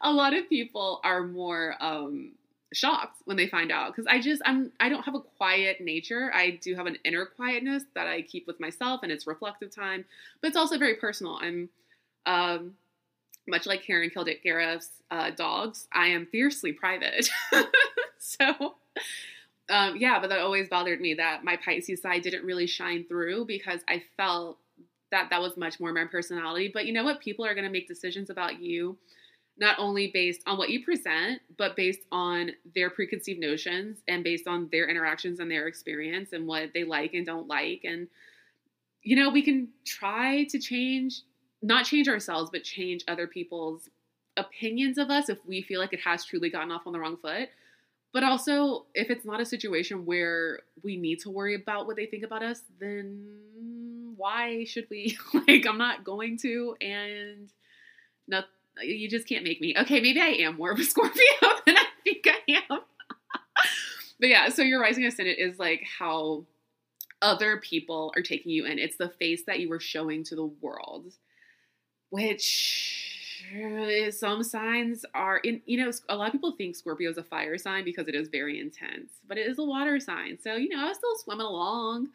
a 0.01 0.11
lot 0.11 0.33
of 0.33 0.47
people 0.47 1.01
are 1.03 1.23
more 1.23 1.75
um, 1.81 2.31
shocked 2.71 3.21
when 3.25 3.35
they 3.35 3.47
find 3.47 3.71
out 3.71 3.93
because 3.93 4.07
I 4.07 4.21
just 4.21 4.41
I'm 4.45 4.71
I 4.79 4.87
don't 4.89 5.03
have 5.03 5.15
a 5.15 5.19
quiet 5.19 5.81
nature. 5.81 6.31
I 6.33 6.51
do 6.61 6.75
have 6.75 6.85
an 6.85 6.97
inner 7.03 7.25
quietness 7.25 7.83
that 7.93 8.07
I 8.07 8.21
keep 8.21 8.47
with 8.47 8.59
myself 8.59 9.01
and 9.03 9.11
it's 9.11 9.27
reflective 9.27 9.73
time, 9.73 10.05
but 10.41 10.47
it's 10.47 10.57
also 10.57 10.77
very 10.77 10.95
personal. 10.95 11.39
I'm 11.41 11.69
um 12.25 12.75
much 13.47 13.65
like 13.65 13.83
Karen 13.83 14.09
Kilgariff's 14.09 14.89
uh, 15.11 15.31
dogs, 15.31 15.87
I 15.93 16.07
am 16.07 16.25
fiercely 16.25 16.73
private. 16.73 17.29
so 18.17 18.75
um, 19.69 19.97
yeah, 19.97 20.19
but 20.19 20.29
that 20.29 20.39
always 20.39 20.69
bothered 20.69 21.01
me 21.01 21.15
that 21.15 21.43
my 21.43 21.57
Pisces 21.57 22.01
side 22.01 22.21
didn't 22.21 22.45
really 22.45 22.67
shine 22.67 23.05
through 23.07 23.45
because 23.45 23.81
I 23.87 24.03
felt 24.17 24.59
that 25.11 25.29
that 25.29 25.41
was 25.41 25.57
much 25.57 25.79
more 25.79 25.91
my 25.91 26.05
personality. 26.05 26.69
But 26.73 26.85
you 26.85 26.93
know 26.93 27.03
what? 27.03 27.19
People 27.19 27.45
are 27.45 27.53
going 27.53 27.65
to 27.65 27.71
make 27.71 27.87
decisions 27.87 28.29
about 28.29 28.59
you 28.61 28.97
not 29.57 29.79
only 29.79 30.11
based 30.13 30.41
on 30.45 30.57
what 30.57 30.69
you 30.69 30.83
present, 30.83 31.41
but 31.57 31.75
based 31.75 32.01
on 32.11 32.51
their 32.75 32.89
preconceived 32.89 33.39
notions 33.39 33.99
and 34.07 34.23
based 34.23 34.47
on 34.47 34.67
their 34.71 34.89
interactions 34.89 35.39
and 35.39 35.49
their 35.49 35.67
experience 35.67 36.33
and 36.33 36.45
what 36.45 36.71
they 36.73 36.83
like 36.83 37.13
and 37.13 37.25
don't 37.25 37.47
like. 37.47 37.81
And, 37.85 38.07
you 39.01 39.15
know, 39.15 39.29
we 39.29 39.41
can 39.41 39.69
try 39.85 40.43
to 40.49 40.59
change, 40.59 41.21
not 41.61 41.85
change 41.85 42.09
ourselves, 42.09 42.49
but 42.51 42.63
change 42.63 43.05
other 43.07 43.27
people's 43.27 43.89
opinions 44.35 44.97
of 44.97 45.09
us 45.09 45.29
if 45.29 45.37
we 45.45 45.61
feel 45.61 45.79
like 45.79 45.93
it 45.93 46.01
has 46.01 46.25
truly 46.25 46.49
gotten 46.49 46.71
off 46.71 46.85
on 46.85 46.91
the 46.91 46.99
wrong 46.99 47.15
foot. 47.15 47.47
But 48.15 48.23
also, 48.23 48.85
if 48.93 49.09
it's 49.09 49.25
not 49.25 49.41
a 49.41 49.45
situation 49.45 50.05
where 50.05 50.61
we 50.81 50.95
need 50.95 51.19
to 51.23 51.29
worry 51.29 51.53
about 51.53 51.85
what 51.85 51.97
they 51.97 52.05
think 52.05 52.23
about 52.23 52.43
us, 52.43 52.61
then 52.79 54.13
why 54.15 54.63
should 54.63 54.87
we? 54.89 55.17
like, 55.49 55.67
I'm 55.67 55.77
not 55.77 56.05
going 56.05 56.37
to, 56.37 56.77
and 56.79 57.49
not 58.25 58.45
you 58.81 59.09
just 59.09 59.27
can't 59.27 59.43
make 59.43 59.59
me. 59.59 59.75
Okay, 59.77 59.99
maybe 59.99 60.21
I 60.21 60.27
am 60.27 60.55
more 60.55 60.71
of 60.71 60.79
a 60.79 60.83
Scorpio 60.85 61.19
than 61.65 61.75
I 61.75 61.83
think 62.05 62.25
I 62.25 62.53
am. 62.53 62.79
but 64.21 64.29
yeah, 64.29 64.47
so 64.47 64.61
your 64.61 64.79
rising 64.79 65.05
ascendant 65.05 65.37
is 65.37 65.59
like 65.59 65.83
how 65.99 66.45
other 67.21 67.57
people 67.57 68.13
are 68.15 68.21
taking 68.21 68.53
you 68.53 68.65
in. 68.65 68.79
It's 68.79 68.95
the 68.95 69.09
face 69.09 69.43
that 69.45 69.59
you 69.59 69.67
were 69.67 69.81
showing 69.81 70.23
to 70.23 70.35
the 70.37 70.45
world, 70.45 71.11
which 72.11 73.04
some 74.11 74.43
signs 74.43 75.05
are 75.13 75.37
in 75.37 75.61
you 75.65 75.83
know 75.83 75.91
a 76.09 76.15
lot 76.15 76.27
of 76.27 76.31
people 76.31 76.53
think 76.53 76.75
scorpio 76.75 77.09
is 77.09 77.17
a 77.17 77.23
fire 77.23 77.57
sign 77.57 77.83
because 77.83 78.07
it 78.07 78.15
is 78.15 78.27
very 78.27 78.59
intense 78.59 79.11
but 79.27 79.37
it 79.37 79.47
is 79.47 79.59
a 79.59 79.63
water 79.63 79.99
sign 79.99 80.37
so 80.41 80.55
you 80.55 80.69
know 80.69 80.83
i 80.83 80.87
was 80.87 80.97
still 80.97 81.15
swimming 81.17 81.45
along 81.45 82.07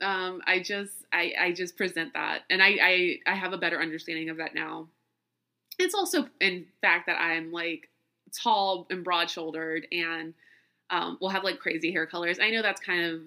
um 0.00 0.40
i 0.46 0.58
just 0.58 1.04
i 1.12 1.32
i 1.40 1.52
just 1.52 1.76
present 1.76 2.12
that 2.14 2.42
and 2.50 2.62
i 2.62 2.76
i, 2.82 3.16
I 3.26 3.34
have 3.34 3.52
a 3.52 3.58
better 3.58 3.80
understanding 3.80 4.30
of 4.30 4.36
that 4.38 4.54
now 4.54 4.88
it's 5.78 5.94
also, 5.94 6.28
in 6.40 6.66
fact, 6.80 7.06
that 7.06 7.20
I'm 7.20 7.52
like 7.52 7.88
tall 8.36 8.86
and 8.90 9.04
broad 9.04 9.30
shouldered 9.30 9.86
and 9.92 10.34
um, 10.90 11.18
will 11.20 11.28
have 11.28 11.44
like 11.44 11.60
crazy 11.60 11.92
hair 11.92 12.06
colors. 12.06 12.38
I 12.40 12.50
know 12.50 12.62
that's 12.62 12.80
kind 12.80 13.04
of 13.04 13.22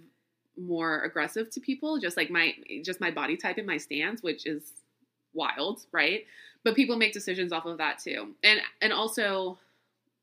more 0.57 1.01
aggressive 1.03 1.49
to 1.51 1.59
people, 1.61 1.99
just 1.99 2.17
like 2.17 2.29
my 2.29 2.53
just 2.83 2.99
my 2.99 3.11
body 3.11 3.37
type 3.37 3.57
and 3.57 3.67
my 3.67 3.77
stance, 3.77 4.21
which 4.21 4.45
is 4.45 4.63
wild, 5.33 5.85
right? 5.91 6.25
But 6.63 6.75
people 6.75 6.97
make 6.97 7.13
decisions 7.13 7.51
off 7.51 7.65
of 7.65 7.77
that 7.79 7.99
too. 7.99 8.35
And 8.43 8.59
and 8.81 8.93
also 8.93 9.57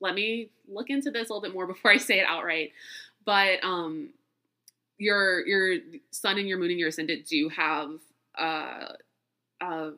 let 0.01 0.15
me 0.15 0.51
look 0.69 0.91
into 0.91 1.11
this 1.11 1.29
a 1.29 1.33
little 1.33 1.43
bit 1.43 1.55
more 1.55 1.67
before 1.73 1.91
I 1.91 1.97
say 1.97 2.21
it 2.21 2.27
outright. 2.27 2.73
But 3.25 3.63
um 3.63 4.11
your 4.99 5.47
your 5.47 5.79
sun 6.11 6.39
and 6.39 6.49
your 6.49 6.59
moon 6.59 6.71
and 6.71 6.79
your 6.79 6.89
ascendant 6.89 7.27
do 7.27 7.49
have 7.49 7.91
uh 8.37 8.93
uh 9.61 9.91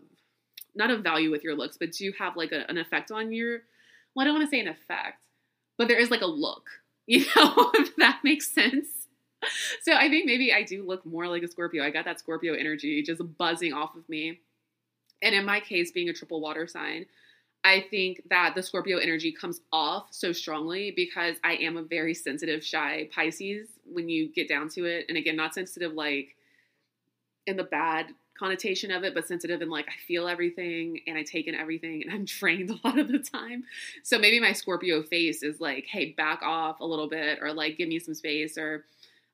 not 0.74 0.91
a 0.91 0.99
value 0.99 1.30
with 1.30 1.45
your 1.45 1.55
looks, 1.57 1.76
but 1.76 1.93
do 1.93 2.05
you 2.05 2.12
have 2.18 2.36
like 2.36 2.53
a, 2.53 2.68
an 2.68 2.78
effect 2.78 3.11
on 3.11 3.32
your. 3.32 3.61
Well, 4.14 4.22
I 4.22 4.24
don't 4.24 4.38
want 4.38 4.51
to 4.51 4.51
say 4.51 4.61
an 4.61 4.68
effect, 4.68 5.22
but 5.78 5.88
there 5.88 5.99
is 5.99 6.11
like 6.11 6.22
a 6.22 6.26
look. 6.26 6.68
You 7.07 7.24
know, 7.34 7.72
if 7.74 7.97
that 7.97 8.20
makes 8.22 8.55
sense. 8.55 8.86
So 9.82 9.95
I 9.95 10.09
think 10.09 10.26
maybe 10.26 10.53
I 10.53 10.62
do 10.62 10.86
look 10.86 11.05
more 11.05 11.26
like 11.26 11.43
a 11.43 11.49
Scorpio. 11.49 11.82
I 11.82 11.91
got 11.91 12.05
that 12.05 12.20
Scorpio 12.20 12.55
energy 12.55 13.03
just 13.03 13.20
buzzing 13.36 13.72
off 13.72 13.97
of 13.97 14.09
me. 14.09 14.38
And 15.22 15.34
in 15.34 15.44
my 15.44 15.60
case, 15.60 15.90
being 15.90 16.08
a 16.08 16.12
triple 16.12 16.40
water 16.40 16.66
sign, 16.66 17.06
I 17.62 17.84
think 17.90 18.22
that 18.30 18.54
the 18.54 18.62
Scorpio 18.62 18.98
energy 18.98 19.32
comes 19.32 19.60
off 19.72 20.08
so 20.10 20.32
strongly 20.32 20.92
because 20.96 21.36
I 21.44 21.56
am 21.56 21.76
a 21.76 21.82
very 21.82 22.14
sensitive, 22.14 22.64
shy 22.64 23.08
Pisces 23.14 23.68
when 23.84 24.08
you 24.08 24.28
get 24.28 24.48
down 24.48 24.68
to 24.70 24.86
it. 24.86 25.06
And 25.08 25.18
again, 25.18 25.36
not 25.36 25.54
sensitive 25.54 25.92
like 25.92 26.36
in 27.46 27.56
the 27.56 27.64
bad 27.64 28.06
connotation 28.38 28.90
of 28.90 29.04
it, 29.04 29.14
but 29.14 29.28
sensitive 29.28 29.60
and 29.60 29.70
like 29.70 29.86
I 29.88 30.00
feel 30.06 30.26
everything 30.26 31.00
and 31.06 31.18
I 31.18 31.22
take 31.22 31.46
in 31.46 31.54
everything 31.54 32.02
and 32.02 32.10
I'm 32.10 32.24
drained 32.24 32.70
a 32.70 32.86
lot 32.86 32.98
of 32.98 33.08
the 33.08 33.18
time. 33.18 33.64
So 34.02 34.18
maybe 34.18 34.40
my 34.40 34.52
Scorpio 34.52 35.02
face 35.02 35.42
is 35.42 35.60
like, 35.60 35.84
hey, 35.84 36.14
back 36.16 36.40
off 36.42 36.80
a 36.80 36.86
little 36.86 37.08
bit 37.08 37.40
or 37.42 37.52
like 37.52 37.76
give 37.76 37.88
me 37.88 37.98
some 37.98 38.14
space 38.14 38.56
or 38.56 38.86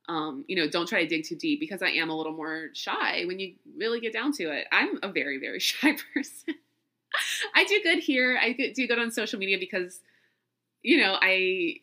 um, 0.08 0.44
you 0.46 0.56
know, 0.56 0.68
don't 0.68 0.88
try 0.88 1.02
to 1.02 1.08
dig 1.08 1.24
too 1.24 1.36
deep 1.36 1.60
because 1.60 1.82
I 1.82 1.88
am 1.88 2.10
a 2.10 2.16
little 2.16 2.32
more 2.32 2.68
shy 2.72 3.24
when 3.26 3.38
you 3.38 3.54
really 3.76 4.00
get 4.00 4.12
down 4.12 4.32
to 4.32 4.44
it. 4.44 4.66
I'm 4.70 4.98
a 5.02 5.10
very, 5.10 5.38
very 5.38 5.60
shy 5.60 5.96
person. 6.14 6.54
I 7.54 7.64
do 7.64 7.80
good 7.82 7.98
here. 7.98 8.38
I 8.40 8.52
do 8.52 8.86
good 8.86 8.98
on 8.98 9.10
social 9.10 9.38
media 9.38 9.58
because, 9.58 10.00
you 10.82 10.98
know, 10.98 11.16
I 11.20 11.76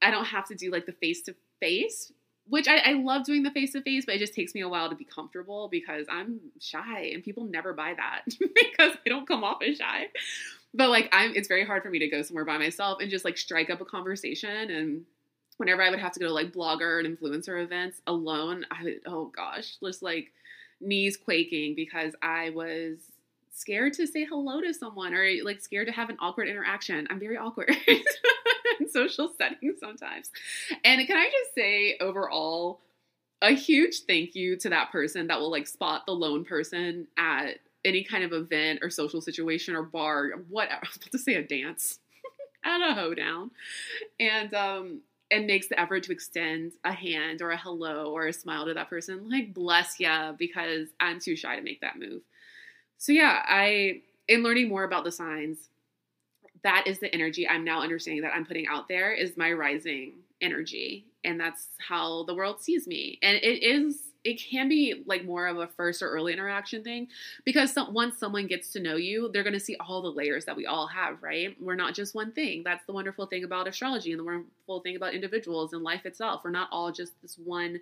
I 0.00 0.10
don't 0.10 0.26
have 0.26 0.46
to 0.48 0.54
do 0.54 0.70
like 0.70 0.86
the 0.86 0.92
face 0.92 1.22
to 1.22 1.34
face 1.60 2.12
which 2.48 2.68
I, 2.68 2.78
I 2.78 2.92
love 2.92 3.24
doing 3.24 3.42
the 3.42 3.50
face 3.50 3.72
to 3.72 3.82
face, 3.82 4.06
but 4.06 4.14
it 4.14 4.18
just 4.18 4.34
takes 4.34 4.54
me 4.54 4.60
a 4.60 4.68
while 4.68 4.88
to 4.88 4.94
be 4.94 5.04
comfortable 5.04 5.68
because 5.68 6.06
I'm 6.08 6.40
shy 6.60 7.10
and 7.12 7.22
people 7.22 7.44
never 7.44 7.72
buy 7.72 7.94
that 7.96 8.22
because 8.38 8.96
I 9.04 9.08
don't 9.08 9.26
come 9.26 9.42
off 9.42 9.62
as 9.68 9.78
shy. 9.78 10.06
But 10.72 10.90
like 10.90 11.08
I'm 11.12 11.34
it's 11.34 11.48
very 11.48 11.64
hard 11.64 11.82
for 11.82 11.90
me 11.90 11.98
to 12.00 12.08
go 12.08 12.22
somewhere 12.22 12.44
by 12.44 12.58
myself 12.58 12.98
and 13.00 13.10
just 13.10 13.24
like 13.24 13.36
strike 13.36 13.70
up 13.70 13.80
a 13.80 13.84
conversation 13.84 14.70
and 14.70 15.04
whenever 15.56 15.82
I 15.82 15.90
would 15.90 15.98
have 15.98 16.12
to 16.12 16.20
go 16.20 16.26
to 16.26 16.32
like 16.32 16.52
blogger 16.52 17.04
and 17.04 17.18
influencer 17.18 17.62
events 17.62 18.00
alone, 18.06 18.64
I 18.70 18.84
would 18.84 19.00
oh 19.06 19.32
gosh, 19.34 19.76
just 19.82 20.02
like 20.02 20.32
knees 20.80 21.16
quaking 21.16 21.74
because 21.74 22.14
I 22.22 22.50
was 22.50 22.98
scared 23.52 23.94
to 23.94 24.06
say 24.06 24.24
hello 24.24 24.60
to 24.60 24.74
someone 24.74 25.14
or 25.14 25.26
like 25.42 25.60
scared 25.60 25.86
to 25.86 25.92
have 25.92 26.10
an 26.10 26.18
awkward 26.20 26.48
interaction. 26.48 27.06
I'm 27.10 27.18
very 27.18 27.36
awkward. 27.36 27.74
in 28.80 28.88
social 28.90 29.32
settings 29.36 29.78
sometimes. 29.80 30.30
And 30.84 31.06
can 31.06 31.16
I 31.16 31.24
just 31.24 31.54
say, 31.54 31.96
overall, 32.00 32.80
a 33.42 33.50
huge 33.50 34.00
thank 34.06 34.34
you 34.34 34.56
to 34.56 34.70
that 34.70 34.90
person 34.90 35.26
that 35.26 35.38
will 35.38 35.50
like 35.50 35.66
spot 35.66 36.04
the 36.06 36.12
lone 36.12 36.44
person 36.44 37.06
at 37.18 37.58
any 37.84 38.02
kind 38.02 38.24
of 38.24 38.32
event 38.32 38.80
or 38.82 38.90
social 38.90 39.20
situation 39.20 39.76
or 39.76 39.82
bar, 39.82 40.30
whatever. 40.48 40.80
I 40.84 40.88
was 40.88 40.96
about 40.96 41.12
to 41.12 41.18
say 41.18 41.34
a 41.34 41.42
dance 41.42 41.98
at 42.64 42.80
a 42.80 42.94
hoedown. 42.94 43.50
And 44.18 44.52
um 44.54 45.00
and 45.30 45.46
makes 45.46 45.68
the 45.68 45.78
effort 45.80 46.04
to 46.04 46.12
extend 46.12 46.72
a 46.84 46.92
hand 46.92 47.42
or 47.42 47.50
a 47.50 47.56
hello 47.56 48.12
or 48.12 48.26
a 48.26 48.32
smile 48.32 48.66
to 48.66 48.74
that 48.74 48.88
person. 48.88 49.28
Like 49.28 49.52
bless 49.52 49.98
ya, 49.98 50.32
because 50.32 50.88
I'm 51.00 51.20
too 51.20 51.36
shy 51.36 51.56
to 51.56 51.62
make 51.62 51.80
that 51.80 51.98
move. 51.98 52.22
So 52.98 53.12
yeah, 53.12 53.42
I 53.46 54.02
in 54.28 54.42
learning 54.42 54.68
more 54.68 54.84
about 54.84 55.04
the 55.04 55.12
signs, 55.12 55.58
that 56.62 56.86
is 56.86 56.98
the 56.98 57.14
energy 57.14 57.48
I'm 57.48 57.64
now 57.64 57.82
understanding 57.82 58.22
that 58.22 58.34
I'm 58.34 58.46
putting 58.46 58.66
out 58.66 58.88
there 58.88 59.12
is 59.12 59.36
my 59.36 59.52
rising 59.52 60.14
energy. 60.40 61.06
And 61.24 61.38
that's 61.40 61.68
how 61.78 62.24
the 62.24 62.34
world 62.34 62.60
sees 62.60 62.86
me. 62.86 63.18
And 63.22 63.36
it 63.36 63.62
is, 63.62 64.00
it 64.26 64.40
can 64.40 64.68
be 64.68 65.04
like 65.06 65.24
more 65.24 65.46
of 65.46 65.58
a 65.58 65.68
first 65.68 66.02
or 66.02 66.10
early 66.10 66.32
interaction 66.32 66.82
thing 66.82 67.06
because 67.44 67.72
some, 67.72 67.94
once 67.94 68.18
someone 68.18 68.48
gets 68.48 68.72
to 68.72 68.80
know 68.80 68.96
you, 68.96 69.30
they're 69.32 69.44
going 69.44 69.52
to 69.52 69.60
see 69.60 69.76
all 69.78 70.02
the 70.02 70.10
layers 70.10 70.44
that 70.46 70.56
we 70.56 70.66
all 70.66 70.88
have, 70.88 71.22
right? 71.22 71.56
We're 71.60 71.76
not 71.76 71.94
just 71.94 72.14
one 72.14 72.32
thing. 72.32 72.62
That's 72.64 72.84
the 72.86 72.92
wonderful 72.92 73.26
thing 73.26 73.44
about 73.44 73.68
astrology 73.68 74.10
and 74.10 74.18
the 74.18 74.24
wonderful 74.24 74.80
thing 74.80 74.96
about 74.96 75.14
individuals 75.14 75.72
and 75.72 75.84
life 75.84 76.04
itself. 76.04 76.42
We're 76.44 76.50
not 76.50 76.68
all 76.72 76.90
just 76.90 77.12
this 77.22 77.38
one 77.38 77.80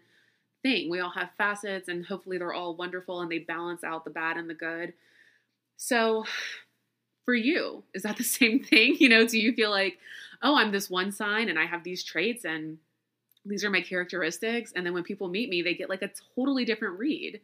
thing. 0.62 0.90
We 0.90 1.00
all 1.00 1.10
have 1.10 1.30
facets 1.38 1.88
and 1.88 2.04
hopefully 2.04 2.36
they're 2.36 2.52
all 2.52 2.76
wonderful 2.76 3.22
and 3.22 3.30
they 3.30 3.38
balance 3.38 3.82
out 3.82 4.04
the 4.04 4.10
bad 4.10 4.36
and 4.36 4.48
the 4.50 4.54
good. 4.54 4.92
So 5.78 6.24
for 7.24 7.34
you? 7.34 7.84
Is 7.94 8.02
that 8.02 8.18
the 8.18 8.24
same 8.38 8.62
thing? 8.62 8.96
You 8.98 9.08
know, 9.08 9.26
do 9.26 9.38
you 9.38 9.54
feel 9.54 9.70
like, 9.70 9.98
oh, 10.42 10.56
I'm 10.56 10.72
this 10.72 10.90
one 10.90 11.10
sign 11.10 11.48
and 11.48 11.58
I 11.58 11.64
have 11.64 11.84
these 11.84 12.04
traits 12.04 12.44
and 12.44 12.78
these 13.44 13.64
are 13.64 13.70
my 13.70 13.80
characteristics? 13.80 14.72
And 14.74 14.84
then 14.84 14.94
when 14.94 15.04
people 15.04 15.28
meet 15.28 15.48
me, 15.48 15.62
they 15.62 15.74
get 15.74 15.88
like 15.88 16.02
a 16.02 16.10
totally 16.34 16.64
different 16.64 16.98
read. 16.98 17.40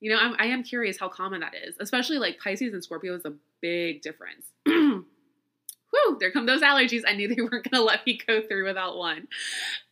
You 0.00 0.10
know, 0.10 0.18
I'm, 0.18 0.34
I 0.38 0.46
am 0.46 0.62
curious 0.62 0.98
how 0.98 1.08
common 1.08 1.40
that 1.40 1.54
is, 1.54 1.76
especially 1.80 2.18
like 2.18 2.38
Pisces 2.38 2.72
and 2.72 2.82
Scorpio 2.82 3.14
is 3.14 3.24
a 3.24 3.34
big 3.60 4.02
difference. 4.02 4.46
Whew, 4.64 6.16
there 6.20 6.30
come 6.30 6.46
those 6.46 6.62
allergies. 6.62 7.02
I 7.06 7.14
knew 7.14 7.28
they 7.28 7.34
weren't 7.42 7.70
going 7.70 7.70
to 7.72 7.82
let 7.82 8.06
me 8.06 8.18
go 8.26 8.40
through 8.40 8.64
without 8.66 8.96
one. 8.96 9.28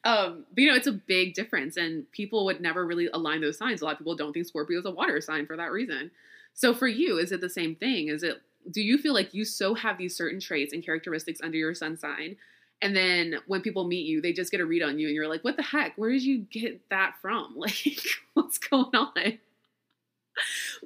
Um, 0.05 0.47
but 0.55 0.63
you 0.63 0.71
know, 0.71 0.77
it's 0.77 0.87
a 0.87 0.93
big 0.93 1.35
difference, 1.35 1.77
and 1.77 2.11
people 2.13 2.45
would 2.47 2.61
never 2.61 2.87
really 2.87 3.09
align 3.13 3.41
those 3.41 3.59
signs. 3.59 3.83
A 3.83 3.85
lot 3.85 3.93
of 3.93 3.99
people 3.99 4.17
don't 4.17 4.33
think 4.33 4.47
Scorpio 4.47 4.79
is 4.79 4.87
a 4.87 4.91
water 4.91 5.21
sign 5.21 5.47
for 5.47 5.57
that 5.57 5.73
reason. 5.73 6.11
So 6.55 6.73
for 6.73 6.89
you, 6.89 7.19
is 7.19 7.33
it 7.33 7.41
the 7.41 7.51
same 7.51 7.75
thing? 7.75 8.09
Is 8.09 8.23
it 8.23 8.41
do 8.71 8.83
you 8.83 8.99
feel 8.99 9.15
like 9.15 9.35
you 9.35 9.45
so 9.45 9.75
have 9.75 9.99
these 9.99 10.17
certain 10.17 10.41
traits 10.41 10.73
and 10.73 10.85
characteristics 10.85 11.41
under 11.43 11.57
your 11.57 11.75
sun 11.75 11.97
sign 11.97 12.37
and 12.81 12.97
then 12.97 13.37
when 13.47 13.61
people 13.61 13.85
meet 13.85 14.07
you 14.07 14.21
they 14.21 14.33
just 14.33 14.51
get 14.51 14.61
a 14.61 14.67
read 14.67 14.83
on 14.83 14.99
you 14.99 15.07
and 15.07 15.15
you're 15.15 15.29
like 15.29 15.45
what 15.45 15.57
the 15.57 15.63
heck? 15.63 15.97
Where 15.97 16.11
did 16.11 16.23
you 16.23 16.39
get 16.51 16.81
that 16.91 17.15
from? 17.21 17.55
Like 17.57 17.99
what's 18.35 18.59
going 18.59 18.95
on? 18.95 19.39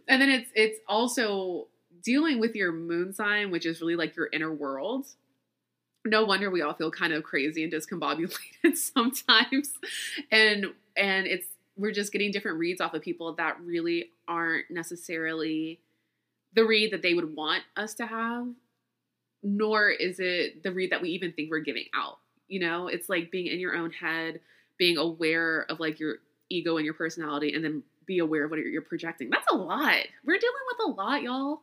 And 0.08 0.22
then 0.22 0.30
it's 0.30 0.50
it's 0.54 0.78
also 0.88 1.68
dealing 2.02 2.40
with 2.40 2.56
your 2.56 2.72
moon 2.72 3.12
sign 3.12 3.50
which 3.50 3.66
is 3.66 3.80
really 3.80 3.96
like 3.96 4.16
your 4.16 4.28
inner 4.32 4.52
world. 4.52 5.06
No 6.04 6.24
wonder 6.24 6.50
we 6.50 6.62
all 6.62 6.74
feel 6.74 6.90
kind 6.90 7.12
of 7.12 7.22
crazy 7.22 7.62
and 7.62 7.72
discombobulated 7.72 8.74
sometimes. 8.76 9.72
And 10.30 10.66
and 10.96 11.26
it's 11.26 11.46
we're 11.76 11.92
just 11.92 12.12
getting 12.12 12.30
different 12.30 12.58
reads 12.58 12.80
off 12.80 12.94
of 12.94 13.02
people 13.02 13.34
that 13.34 13.60
really 13.60 14.10
aren't 14.28 14.70
necessarily 14.70 15.80
the 16.54 16.64
read 16.64 16.92
that 16.92 17.02
they 17.02 17.14
would 17.14 17.34
want 17.34 17.62
us 17.76 17.94
to 17.94 18.06
have, 18.06 18.46
nor 19.42 19.90
is 19.90 20.20
it 20.20 20.62
the 20.62 20.72
read 20.72 20.92
that 20.92 21.02
we 21.02 21.10
even 21.10 21.32
think 21.32 21.50
we're 21.50 21.60
giving 21.60 21.86
out. 21.94 22.18
You 22.48 22.60
know, 22.60 22.88
it's 22.88 23.08
like 23.08 23.30
being 23.30 23.46
in 23.46 23.58
your 23.58 23.74
own 23.74 23.90
head, 23.90 24.40
being 24.78 24.98
aware 24.98 25.66
of 25.68 25.80
like 25.80 25.98
your 25.98 26.16
ego 26.48 26.76
and 26.76 26.84
your 26.84 26.94
personality, 26.94 27.54
and 27.54 27.64
then 27.64 27.82
be 28.06 28.18
aware 28.18 28.44
of 28.44 28.50
what 28.50 28.60
you're 28.60 28.82
projecting. 28.82 29.30
That's 29.30 29.46
a 29.50 29.56
lot. 29.56 30.06
We're 30.24 30.38
dealing 30.38 30.54
with 30.68 30.86
a 30.86 31.00
lot, 31.00 31.22
y'all. 31.22 31.62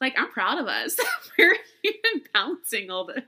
Like, 0.00 0.14
I'm 0.18 0.30
proud 0.30 0.58
of 0.58 0.66
us. 0.66 0.96
we're 1.38 1.56
even 1.84 2.22
balancing 2.32 2.90
all 2.90 3.04
this. 3.04 3.24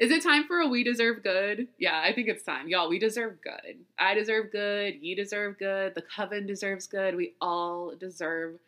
Is 0.00 0.10
it 0.10 0.22
time 0.22 0.44
for 0.46 0.60
a 0.60 0.68
we 0.68 0.82
deserve 0.82 1.22
good? 1.22 1.68
Yeah, 1.78 2.00
I 2.02 2.12
think 2.12 2.28
it's 2.28 2.42
time. 2.42 2.68
Y'all, 2.68 2.88
we 2.88 2.98
deserve 2.98 3.38
good. 3.42 3.76
I 3.98 4.14
deserve 4.14 4.50
good. 4.50 4.96
You 5.00 5.14
deserve 5.14 5.58
good. 5.58 5.94
The 5.94 6.02
coven 6.02 6.46
deserves 6.46 6.86
good. 6.86 7.14
We 7.14 7.34
all 7.40 7.94
deserve 7.98 8.58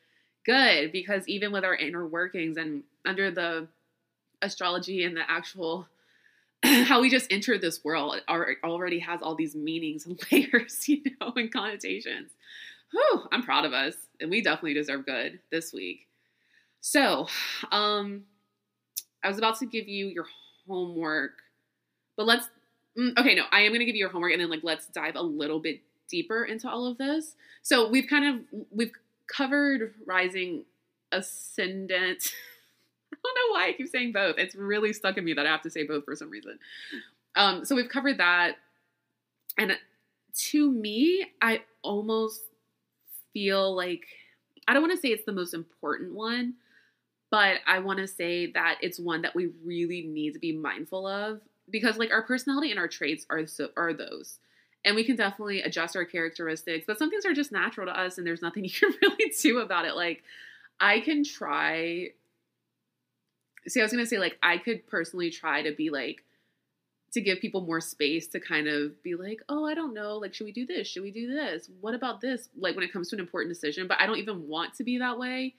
good 0.45 0.93
because 0.93 1.27
even 1.27 1.53
with 1.53 1.65
our 1.65 1.75
inner 1.75 2.07
workings 2.07 2.59
and 2.59 2.83
under 3.05 3.31
the 3.31 3.69
astrology 4.43 5.05
and 5.05 5.17
the 5.17 5.29
actual 5.29 5.89
how 6.65 7.01
we 7.01 7.11
just 7.11 7.31
entered 7.31 7.61
this 7.61 7.85
world 7.85 8.17
already 8.29 8.99
has 8.99 9.21
all 9.23 9.35
these 9.35 9.55
meanings 9.55 10.07
and 10.07 10.21
layers, 10.33 10.89
you 10.89 11.03
know, 11.21 11.33
and 11.37 11.53
connotations. 11.53 12.31
Whew, 12.91 13.23
I'm 13.33 13.43
proud 13.43 13.65
of 13.65 13.73
us, 13.73 13.95
and 14.21 14.31
we 14.31 14.41
definitely 14.41 14.75
deserve 14.75 15.05
good 15.05 15.41
this 15.51 15.73
week. 15.73 16.07
So, 16.81 17.27
um, 17.73 18.25
I 19.23 19.29
was 19.29 19.39
about 19.39 19.59
to 19.59 19.67
give 19.67 19.89
you 19.89 20.07
your 20.07 20.27
homework, 20.69 21.33
but 22.17 22.27
let's. 22.27 22.49
Mm, 22.97 23.19
okay, 23.19 23.35
no, 23.35 23.43
I 23.51 23.63
am 23.63 23.71
going 23.71 23.81
to 23.81 23.87
give 23.87 23.97
you 23.97 24.01
your 24.01 24.11
homework, 24.11 24.33
and 24.33 24.41
then 24.41 24.49
like 24.49 24.63
let's 24.63 24.87
dive 24.87 25.17
a 25.17 25.23
little 25.23 25.59
bit 25.59 25.81
deeper 26.09 26.45
into 26.45 26.71
all 26.71 26.87
of 26.87 26.97
this. 26.97 27.35
So 27.63 27.89
we've 27.89 28.07
kind 28.09 28.25
of 28.25 28.63
we've 28.71 28.93
covered 29.27 29.95
rising 30.07 30.65
ascendant. 31.11 32.33
I 33.25 33.29
don't 33.35 33.35
know 33.35 33.59
why 33.59 33.69
I 33.69 33.73
keep 33.73 33.89
saying 33.89 34.13
both. 34.13 34.37
It's 34.39 34.55
really 34.55 34.93
stuck 34.93 35.17
in 35.19 35.25
me 35.25 35.35
that 35.35 35.47
I 35.47 35.51
have 35.51 35.63
to 35.63 35.71
say 35.71 35.85
both 35.85 36.05
for 36.05 36.17
some 36.17 36.31
reason. 36.31 36.59
Um, 37.37 37.65
so 37.65 37.75
we've 37.75 37.89
covered 37.89 38.19
that, 38.19 38.57
and 39.59 39.77
to 40.51 40.71
me, 40.71 41.27
I 41.41 41.63
almost 41.83 42.43
feel 43.33 43.75
like 43.75 44.05
I 44.67 44.73
don't 44.73 44.83
want 44.83 44.95
to 44.95 45.01
say 45.01 45.09
it's 45.09 45.27
the 45.27 45.33
most 45.33 45.55
important 45.55 46.15
one, 46.15 46.55
but 47.31 47.59
I 47.67 47.81
want 47.81 47.99
to 47.99 48.07
say 48.07 48.51
that 48.53 48.79
it's 48.81 48.99
one 48.99 49.23
that 49.23 49.35
we 49.35 49.51
really 49.65 50.03
need 50.03 50.35
to 50.35 50.39
be 50.39 50.53
mindful 50.53 51.07
of 51.07 51.41
because 51.71 51.99
like 51.99 52.13
our 52.13 52.23
personality 52.23 52.71
and 52.71 52.79
our 52.79 52.89
traits 52.89 53.27
are 53.31 53.47
so 53.47 53.69
are 53.77 53.93
those 53.93 54.39
and 54.85 54.95
we 54.95 55.05
can 55.05 55.17
definitely 55.17 55.63
adjust 55.63 55.97
our 55.97 56.05
characteristics 56.05 56.85
but 56.87 56.99
some 56.99 57.11
things 57.11 57.25
are 57.25 57.33
just 57.33 57.53
natural 57.53 57.87
to 57.87 57.99
us 57.99 58.19
and 58.19 58.27
there's 58.27 58.43
nothing 58.43 58.65
you 58.65 58.71
can 58.71 58.93
really 59.03 59.33
do 59.41 59.59
about 59.59 59.85
it 59.85 59.95
like 59.95 60.23
i 60.81 61.01
can 61.01 61.25
try 61.25 62.09
see 63.69 63.81
i 63.81 63.83
was 63.83 63.93
gonna 63.93 64.07
say 64.07 64.19
like 64.19 64.39
i 64.43 64.59
could 64.59 64.87
personally 64.87 65.31
try 65.31 65.63
to 65.63 65.73
be 65.73 65.91
like 65.91 66.25
to 67.13 67.21
give 67.21 67.39
people 67.39 67.61
more 67.61 67.81
space 67.81 68.27
to 68.27 68.41
kind 68.41 68.67
of 68.67 69.01
be 69.03 69.15
like 69.15 69.41
oh 69.49 69.65
i 69.65 69.75
don't 69.75 69.95
know 69.95 70.17
like 70.17 70.35
should 70.35 70.45
we 70.45 70.53
do 70.53 70.67
this 70.67 70.89
should 70.89 71.03
we 71.03 71.11
do 71.11 71.33
this 71.33 71.71
what 71.81 71.95
about 71.95 72.21
this 72.21 72.49
like 72.59 72.75
when 72.75 72.85
it 72.85 72.93
comes 72.93 73.09
to 73.09 73.17
an 73.17 73.21
important 73.21 73.53
decision 73.53 73.87
but 73.87 74.01
i 74.01 74.07
don't 74.07 74.19
even 74.19 74.49
want 74.49 74.75
to 74.75 74.85
be 74.85 74.99
that 74.99 75.19
way 75.19 75.55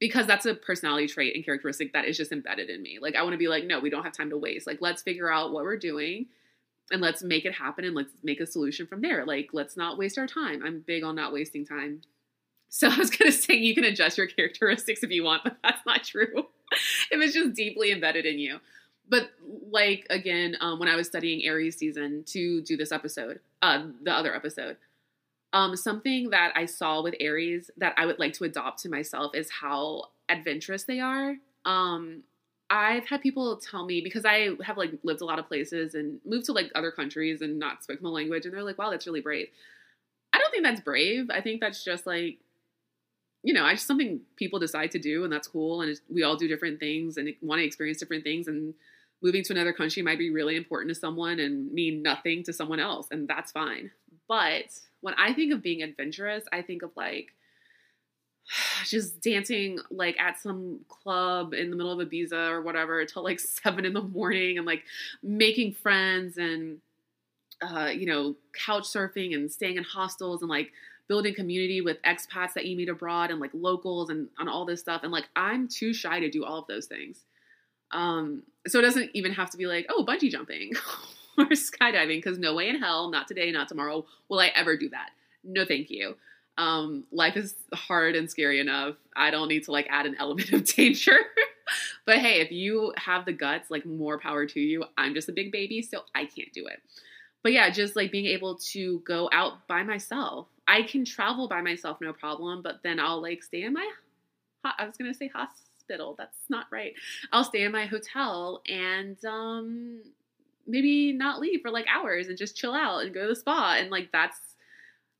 because 0.00 0.26
that's 0.26 0.46
a 0.46 0.54
personality 0.54 1.06
trait 1.06 1.34
and 1.34 1.44
characteristic 1.44 1.92
that 1.92 2.06
is 2.06 2.16
just 2.16 2.32
embedded 2.32 2.68
in 2.70 2.82
me 2.82 2.98
like 3.00 3.14
i 3.14 3.22
want 3.22 3.32
to 3.32 3.38
be 3.38 3.48
like 3.48 3.64
no 3.64 3.78
we 3.78 3.90
don't 3.90 4.04
have 4.04 4.12
time 4.12 4.30
to 4.30 4.36
waste 4.36 4.66
like 4.66 4.78
let's 4.80 5.02
figure 5.02 5.30
out 5.30 5.52
what 5.52 5.62
we're 5.62 5.76
doing 5.76 6.26
and 6.90 7.00
let's 7.00 7.22
make 7.22 7.44
it 7.44 7.54
happen 7.54 7.84
and 7.84 7.94
let's 7.94 8.12
make 8.22 8.40
a 8.40 8.46
solution 8.46 8.86
from 8.86 9.00
there. 9.00 9.24
Like, 9.24 9.50
let's 9.52 9.76
not 9.76 9.98
waste 9.98 10.18
our 10.18 10.26
time. 10.26 10.62
I'm 10.64 10.80
big 10.86 11.04
on 11.04 11.14
not 11.14 11.32
wasting 11.32 11.64
time. 11.64 12.02
So 12.70 12.88
I 12.90 12.96
was 12.96 13.10
going 13.10 13.30
to 13.30 13.36
say 13.36 13.54
you 13.54 13.74
can 13.74 13.84
adjust 13.84 14.16
your 14.16 14.26
characteristics 14.26 15.02
if 15.02 15.10
you 15.10 15.24
want, 15.24 15.44
but 15.44 15.58
that's 15.62 15.84
not 15.84 16.04
true. 16.04 16.46
it 17.10 17.18
was 17.18 17.34
just 17.34 17.54
deeply 17.54 17.92
embedded 17.92 18.24
in 18.24 18.38
you. 18.38 18.60
But 19.08 19.30
like 19.70 20.06
again, 20.08 20.56
um, 20.60 20.78
when 20.78 20.88
I 20.88 20.96
was 20.96 21.08
studying 21.08 21.44
Aries 21.44 21.76
season 21.76 22.22
to 22.28 22.62
do 22.62 22.76
this 22.76 22.92
episode, 22.92 23.40
uh, 23.60 23.86
the 24.02 24.12
other 24.12 24.34
episode, 24.34 24.76
um, 25.52 25.76
something 25.76 26.30
that 26.30 26.52
I 26.54 26.66
saw 26.66 27.02
with 27.02 27.16
Aries 27.18 27.72
that 27.76 27.94
I 27.96 28.06
would 28.06 28.20
like 28.20 28.34
to 28.34 28.44
adopt 28.44 28.80
to 28.82 28.88
myself 28.88 29.34
is 29.34 29.50
how 29.50 30.04
adventurous 30.28 30.84
they 30.84 31.00
are. 31.00 31.34
Um, 31.64 32.22
I've 32.70 33.08
had 33.08 33.20
people 33.20 33.56
tell 33.56 33.84
me 33.84 34.00
because 34.00 34.24
I 34.24 34.50
have 34.62 34.78
like 34.78 34.92
lived 35.02 35.22
a 35.22 35.24
lot 35.24 35.40
of 35.40 35.48
places 35.48 35.96
and 35.96 36.20
moved 36.24 36.46
to 36.46 36.52
like 36.52 36.70
other 36.76 36.92
countries 36.92 37.42
and 37.42 37.58
not 37.58 37.82
spoken 37.82 38.04
my 38.04 38.10
language, 38.10 38.44
and 38.44 38.54
they're 38.54 38.62
like, 38.62 38.78
"Wow, 38.78 38.90
that's 38.90 39.08
really 39.08 39.20
brave." 39.20 39.48
I 40.32 40.38
don't 40.38 40.52
think 40.52 40.62
that's 40.62 40.80
brave. 40.80 41.30
I 41.30 41.40
think 41.40 41.60
that's 41.60 41.82
just 41.82 42.06
like, 42.06 42.38
you 43.42 43.54
know, 43.54 43.64
I 43.64 43.74
just 43.74 43.86
something 43.86 44.20
people 44.36 44.58
decide 44.58 44.90
to 44.92 44.98
do, 44.98 45.24
and 45.24 45.32
that's 45.32 45.48
cool. 45.48 45.82
And 45.82 45.98
we 46.08 46.22
all 46.22 46.36
do 46.36 46.48
different 46.48 46.78
things 46.78 47.16
and 47.16 47.32
want 47.40 47.60
to 47.60 47.64
experience 47.64 47.98
different 47.98 48.24
things. 48.24 48.48
And 48.48 48.74
moving 49.22 49.42
to 49.44 49.52
another 49.52 49.72
country 49.72 50.02
might 50.02 50.18
be 50.18 50.30
really 50.30 50.56
important 50.56 50.88
to 50.90 50.94
someone 50.94 51.40
and 51.40 51.72
mean 51.72 52.02
nothing 52.02 52.42
to 52.44 52.52
someone 52.52 52.80
else, 52.80 53.08
and 53.10 53.26
that's 53.26 53.52
fine. 53.52 53.90
But 54.28 54.78
when 55.00 55.14
I 55.14 55.32
think 55.32 55.52
of 55.52 55.62
being 55.62 55.82
adventurous, 55.82 56.44
I 56.52 56.62
think 56.62 56.82
of 56.82 56.90
like 56.96 57.28
just 58.84 59.20
dancing 59.20 59.78
like 59.90 60.18
at 60.18 60.38
some 60.38 60.80
club 60.88 61.54
in 61.54 61.70
the 61.70 61.76
middle 61.76 61.98
of 61.98 62.08
Ibiza 62.08 62.50
or 62.50 62.62
whatever 62.62 63.04
till 63.04 63.24
like 63.24 63.40
seven 63.40 63.84
in 63.84 63.92
the 63.92 64.02
morning 64.02 64.58
and 64.58 64.66
like 64.66 64.84
making 65.22 65.72
friends 65.72 66.36
and 66.36 66.78
uh, 67.62 67.90
you 67.92 68.06
know 68.06 68.36
couch 68.54 68.84
surfing 68.84 69.34
and 69.34 69.50
staying 69.50 69.76
in 69.76 69.84
hostels 69.84 70.42
and 70.42 70.50
like 70.50 70.72
building 71.10 71.34
community 71.34 71.80
with 71.80 72.00
expats 72.02 72.52
that 72.54 72.66
you 72.66 72.76
meet 72.76 72.88
abroad 72.88 73.32
and 73.32 73.40
like 73.40 73.50
locals 73.52 74.10
and 74.10 74.28
on 74.38 74.48
all 74.48 74.64
this 74.64 74.78
stuff 74.78 75.02
and 75.02 75.10
like 75.10 75.28
I'm 75.34 75.66
too 75.66 75.92
shy 75.92 76.20
to 76.20 76.30
do 76.30 76.44
all 76.44 76.60
of 76.60 76.68
those 76.68 76.86
things. 76.86 77.24
Um, 77.90 78.44
so 78.68 78.78
it 78.78 78.82
doesn't 78.82 79.10
even 79.12 79.32
have 79.32 79.50
to 79.50 79.58
be 79.58 79.66
like 79.66 79.86
oh 79.88 80.04
bungee 80.06 80.30
jumping 80.30 80.70
or 81.38 81.46
skydiving 81.46 82.18
because 82.18 82.38
no 82.38 82.54
way 82.54 82.68
in 82.68 82.78
hell, 82.78 83.10
not 83.10 83.26
today, 83.26 83.50
not 83.50 83.66
tomorrow, 83.66 84.06
will 84.28 84.38
I 84.38 84.52
ever 84.54 84.76
do 84.76 84.88
that. 84.90 85.10
No, 85.42 85.64
thank 85.64 85.90
you. 85.90 86.14
Um, 86.56 87.02
life 87.10 87.36
is 87.36 87.56
hard 87.74 88.14
and 88.14 88.30
scary 88.30 88.60
enough. 88.60 88.94
I 89.16 89.32
don't 89.32 89.48
need 89.48 89.64
to 89.64 89.72
like 89.72 89.88
add 89.90 90.06
an 90.06 90.14
element 90.16 90.52
of 90.52 90.64
danger. 90.76 91.16
but 92.06 92.18
hey, 92.18 92.40
if 92.40 92.52
you 92.52 92.94
have 92.96 93.24
the 93.24 93.32
guts, 93.32 93.68
like 93.68 93.84
more 93.84 94.20
power 94.20 94.46
to 94.46 94.60
you. 94.60 94.84
I'm 94.96 95.14
just 95.14 95.28
a 95.28 95.32
big 95.32 95.50
baby, 95.50 95.82
so 95.82 96.02
I 96.14 96.26
can't 96.26 96.52
do 96.52 96.68
it. 96.68 96.80
But 97.42 97.52
yeah, 97.52 97.70
just 97.70 97.96
like 97.96 98.12
being 98.12 98.26
able 98.26 98.56
to 98.72 99.00
go 99.06 99.28
out 99.32 99.66
by 99.66 99.82
myself. 99.82 100.46
I 100.68 100.82
can 100.82 101.04
travel 101.04 101.48
by 101.48 101.62
myself, 101.62 101.98
no 102.00 102.12
problem, 102.12 102.62
but 102.62 102.80
then 102.82 103.00
I'll 103.00 103.20
like 103.20 103.42
stay 103.42 103.62
in 103.62 103.72
my, 103.72 103.90
I 104.64 104.84
was 104.86 104.96
gonna 104.96 105.14
say 105.14 105.28
hospital. 105.28 106.14
That's 106.16 106.36
not 106.48 106.66
right. 106.70 106.92
I'll 107.32 107.44
stay 107.44 107.62
in 107.62 107.72
my 107.72 107.86
hotel 107.86 108.62
and 108.68 109.22
um, 109.24 110.02
maybe 110.66 111.12
not 111.12 111.40
leave 111.40 111.62
for 111.62 111.70
like 111.70 111.86
hours 111.92 112.28
and 112.28 112.38
just 112.38 112.56
chill 112.56 112.74
out 112.74 113.02
and 113.02 113.14
go 113.14 113.22
to 113.22 113.28
the 113.28 113.36
spa. 113.36 113.76
And 113.78 113.90
like 113.90 114.10
that's 114.12 114.38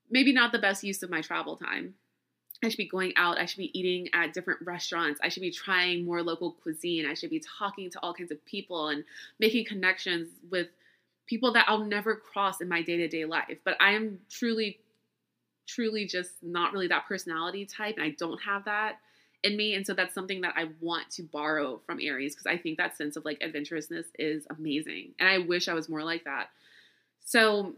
maybe 0.09 0.31
not 0.31 0.51
the 0.51 0.59
best 0.59 0.83
use 0.83 1.03
of 1.03 1.09
my 1.09 1.21
travel 1.21 1.57
time. 1.57 1.95
I 2.63 2.69
should 2.69 2.77
be 2.77 2.87
going 2.87 3.13
out. 3.15 3.39
I 3.39 3.45
should 3.45 3.57
be 3.57 3.77
eating 3.77 4.09
at 4.13 4.33
different 4.33 4.61
restaurants. 4.61 5.19
I 5.23 5.29
should 5.29 5.41
be 5.41 5.51
trying 5.51 6.05
more 6.05 6.21
local 6.21 6.51
cuisine. 6.61 7.07
I 7.07 7.15
should 7.15 7.31
be 7.31 7.41
talking 7.59 7.89
to 7.89 7.99
all 8.03 8.13
kinds 8.13 8.31
of 8.31 8.43
people 8.45 8.89
and 8.89 9.03
making 9.39 9.65
connections 9.65 10.27
with 10.51 10.67
people 11.31 11.53
that 11.53 11.63
I'll 11.69 11.85
never 11.85 12.17
cross 12.17 12.59
in 12.59 12.67
my 12.67 12.81
day 12.81 12.97
to 12.97 13.07
day 13.07 13.23
life. 13.23 13.57
But 13.63 13.77
I 13.79 13.91
am 13.91 14.19
truly, 14.29 14.79
truly 15.65 16.05
just 16.05 16.31
not 16.41 16.73
really 16.73 16.87
that 16.87 17.07
personality 17.07 17.65
type, 17.65 17.95
and 17.95 18.03
I 18.03 18.09
don't 18.19 18.39
have 18.41 18.65
that 18.65 18.97
in 19.41 19.55
me. 19.55 19.73
And 19.75 19.87
so 19.87 19.93
that's 19.93 20.13
something 20.13 20.41
that 20.41 20.55
I 20.57 20.65
want 20.81 21.09
to 21.11 21.23
borrow 21.23 21.79
from 21.85 21.99
Aries 22.01 22.35
because 22.35 22.47
I 22.47 22.57
think 22.57 22.77
that 22.77 22.97
sense 22.97 23.15
of 23.15 23.23
like 23.23 23.39
adventurousness 23.39 24.07
is 24.19 24.45
amazing. 24.49 25.13
And 25.19 25.29
I 25.29 25.37
wish 25.37 25.69
I 25.69 25.73
was 25.73 25.87
more 25.87 26.03
like 26.03 26.25
that. 26.25 26.49
So 27.23 27.75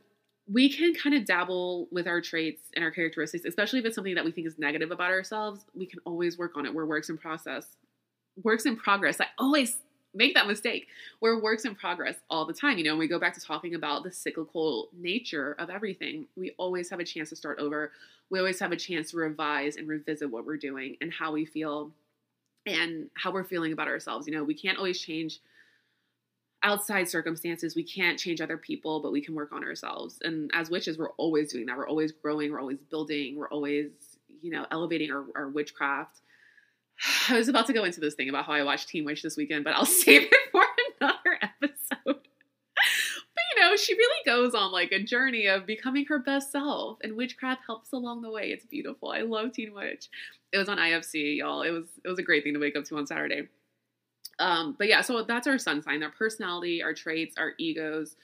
we 0.51 0.67
can 0.67 0.95
kind 0.95 1.15
of 1.15 1.23
dabble 1.23 1.87
with 1.91 2.07
our 2.07 2.21
traits 2.21 2.63
and 2.75 2.83
our 2.83 2.89
characteristics, 2.89 3.45
especially 3.45 3.79
if 3.79 3.85
it's 3.85 3.95
something 3.95 4.15
that 4.15 4.25
we 4.25 4.31
think 4.31 4.47
is 4.47 4.57
negative 4.57 4.89
about 4.89 5.11
ourselves. 5.11 5.63
We 5.75 5.85
can 5.85 5.99
always 6.05 6.39
work 6.39 6.57
on 6.57 6.65
it. 6.65 6.73
We're 6.73 6.87
works 6.87 7.09
in 7.09 7.19
process, 7.19 7.67
works 8.41 8.65
in 8.65 8.77
progress. 8.77 9.21
I 9.21 9.27
always 9.37 9.77
make 10.13 10.35
that 10.35 10.47
mistake. 10.47 10.87
We're 11.21 11.41
works 11.41 11.65
in 11.65 11.75
progress 11.75 12.15
all 12.29 12.45
the 12.45 12.53
time. 12.53 12.77
You 12.77 12.83
know, 12.83 12.95
we 12.95 13.07
go 13.07 13.19
back 13.19 13.33
to 13.33 13.41
talking 13.41 13.75
about 13.75 14.03
the 14.03 14.11
cyclical 14.11 14.89
nature 14.93 15.55
of 15.59 15.69
everything. 15.69 16.27
We 16.35 16.51
always 16.57 16.89
have 16.89 16.99
a 16.99 17.03
chance 17.03 17.29
to 17.29 17.35
start 17.35 17.59
over. 17.59 17.91
We 18.29 18.39
always 18.39 18.59
have 18.59 18.71
a 18.71 18.77
chance 18.77 19.11
to 19.11 19.17
revise 19.17 19.75
and 19.75 19.87
revisit 19.87 20.29
what 20.29 20.45
we're 20.45 20.57
doing 20.57 20.97
and 21.01 21.11
how 21.11 21.31
we 21.31 21.45
feel 21.45 21.91
and 22.65 23.09
how 23.15 23.31
we're 23.31 23.43
feeling 23.43 23.73
about 23.73 23.87
ourselves. 23.87 24.27
You 24.27 24.33
know, 24.33 24.43
we 24.43 24.53
can't 24.53 24.77
always 24.77 24.99
change 24.99 25.39
outside 26.63 27.09
circumstances 27.09 27.75
we 27.75 27.83
can't 27.83 28.17
change 28.17 28.39
other 28.39 28.57
people 28.57 29.01
but 29.01 29.11
we 29.11 29.21
can 29.21 29.35
work 29.35 29.51
on 29.51 29.63
ourselves 29.63 30.19
and 30.23 30.49
as 30.53 30.69
witches 30.69 30.97
we're 30.97 31.11
always 31.11 31.51
doing 31.51 31.65
that 31.65 31.77
we're 31.77 31.87
always 31.87 32.13
growing 32.13 32.51
we're 32.51 32.61
always 32.61 32.79
building 32.89 33.35
we're 33.35 33.49
always 33.49 33.87
you 34.41 34.49
know 34.49 34.65
elevating 34.71 35.11
our, 35.11 35.25
our 35.35 35.49
witchcraft 35.49 36.21
i 37.29 37.37
was 37.37 37.47
about 37.47 37.67
to 37.67 37.73
go 37.73 37.83
into 37.83 37.99
this 37.99 38.15
thing 38.15 38.29
about 38.29 38.45
how 38.45 38.53
i 38.53 38.63
watched 38.63 38.89
teen 38.89 39.05
witch 39.05 39.21
this 39.21 39.37
weekend 39.37 39.63
but 39.63 39.73
i'll 39.75 39.85
save 39.85 40.23
it 40.23 40.51
for 40.51 40.63
another 41.01 41.39
episode. 41.41 41.89
but 42.05 43.43
you 43.55 43.61
know, 43.61 43.75
she 43.75 43.93
really 43.93 44.23
goes 44.25 44.53
on 44.53 44.71
like 44.71 44.91
a 44.91 45.03
journey 45.03 45.47
of 45.47 45.65
becoming 45.65 46.05
her 46.05 46.19
best 46.19 46.51
self, 46.51 46.99
and 47.03 47.15
witchcraft 47.15 47.61
helps 47.65 47.91
along 47.91 48.21
the 48.21 48.31
way. 48.31 48.49
It's 48.49 48.65
beautiful. 48.65 49.11
I 49.11 49.21
love 49.21 49.53
Teen 49.53 49.73
Witch. 49.73 50.09
It 50.51 50.57
was 50.57 50.69
on 50.69 50.77
IFC, 50.77 51.37
y'all. 51.37 51.61
It 51.61 51.71
was 51.71 51.85
it 52.03 52.07
was 52.07 52.19
a 52.19 52.23
great 52.23 52.43
thing 52.43 52.53
to 52.53 52.59
wake 52.59 52.75
up 52.75 52.85
to 52.85 52.97
on 52.97 53.07
Saturday. 53.07 53.47
Um, 54.39 54.75
but 54.77 54.87
yeah, 54.87 55.01
so 55.01 55.23
that's 55.23 55.47
our 55.47 55.57
sun 55.57 55.81
sign, 55.83 56.03
our 56.03 56.09
personality, 56.09 56.81
our 56.81 56.93
traits, 56.93 57.35
our 57.37 57.53
egos, 57.57 58.15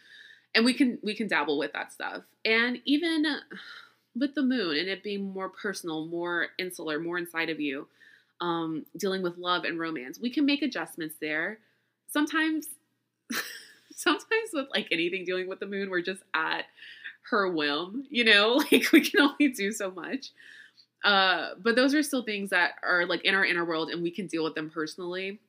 and 0.56 0.66
we 0.66 0.74
can 0.74 0.98
we 1.04 1.16
can 1.16 1.28
dabble 1.28 1.58
with 1.58 1.74
that 1.74 1.92
stuff. 1.92 2.24
And 2.46 2.80
even 2.86 3.26
with 4.16 4.34
the 4.36 4.42
moon 4.42 4.78
and 4.78 4.90
it 4.90 5.04
being 5.04 5.32
more 5.32 5.50
personal, 5.50 6.08
more 6.08 6.48
insular, 6.58 7.00
more 7.00 7.18
inside 7.18 7.50
of 7.50 7.60
you, 7.60 7.88
um, 8.42 8.86
dealing 8.98 9.22
with 9.22 9.38
love 9.38 9.64
and 9.64 9.80
romance, 9.80 10.20
we 10.20 10.30
can 10.30 10.46
make 10.46 10.62
adjustments 10.62 11.16
there. 11.22 11.60
Sometimes, 12.08 12.68
sometimes 13.96 14.50
with 14.54 14.68
like 14.74 14.88
anything 14.92 15.26
dealing 15.26 15.48
with 15.48 15.60
the 15.60 15.66
moon, 15.66 15.90
we're 15.90 16.02
just 16.02 16.24
at 16.34 16.66
her 17.30 17.50
whim, 17.50 18.06
you 18.10 18.24
know, 18.24 18.56
like 18.72 18.92
we 18.92 19.02
can 19.02 19.22
only 19.22 19.50
do 19.50 19.72
so 19.72 19.92
much. 19.92 20.28
Uh, 21.04 21.52
but 21.62 21.76
those 21.76 21.94
are 21.94 22.04
still 22.04 22.24
things 22.24 22.50
that 22.50 22.74
are 22.84 23.06
like 23.06 23.24
in 23.24 23.34
our 23.34 23.46
inner 23.46 23.64
world 23.64 23.90
and 23.90 24.04
we 24.04 24.12
can 24.12 24.28
deal 24.28 24.44
with 24.44 24.56
them 24.56 24.70
personally 24.70 25.40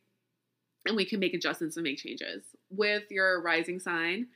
and 0.87 0.97
we 0.97 1.05
can 1.05 1.19
make 1.19 1.35
adjustments 1.35 1.77
and 1.77 1.85
make 1.85 1.99
changes. 1.99 2.43
With 2.71 3.05
your 3.11 3.43
rising 3.43 3.81
sign, 3.81 4.29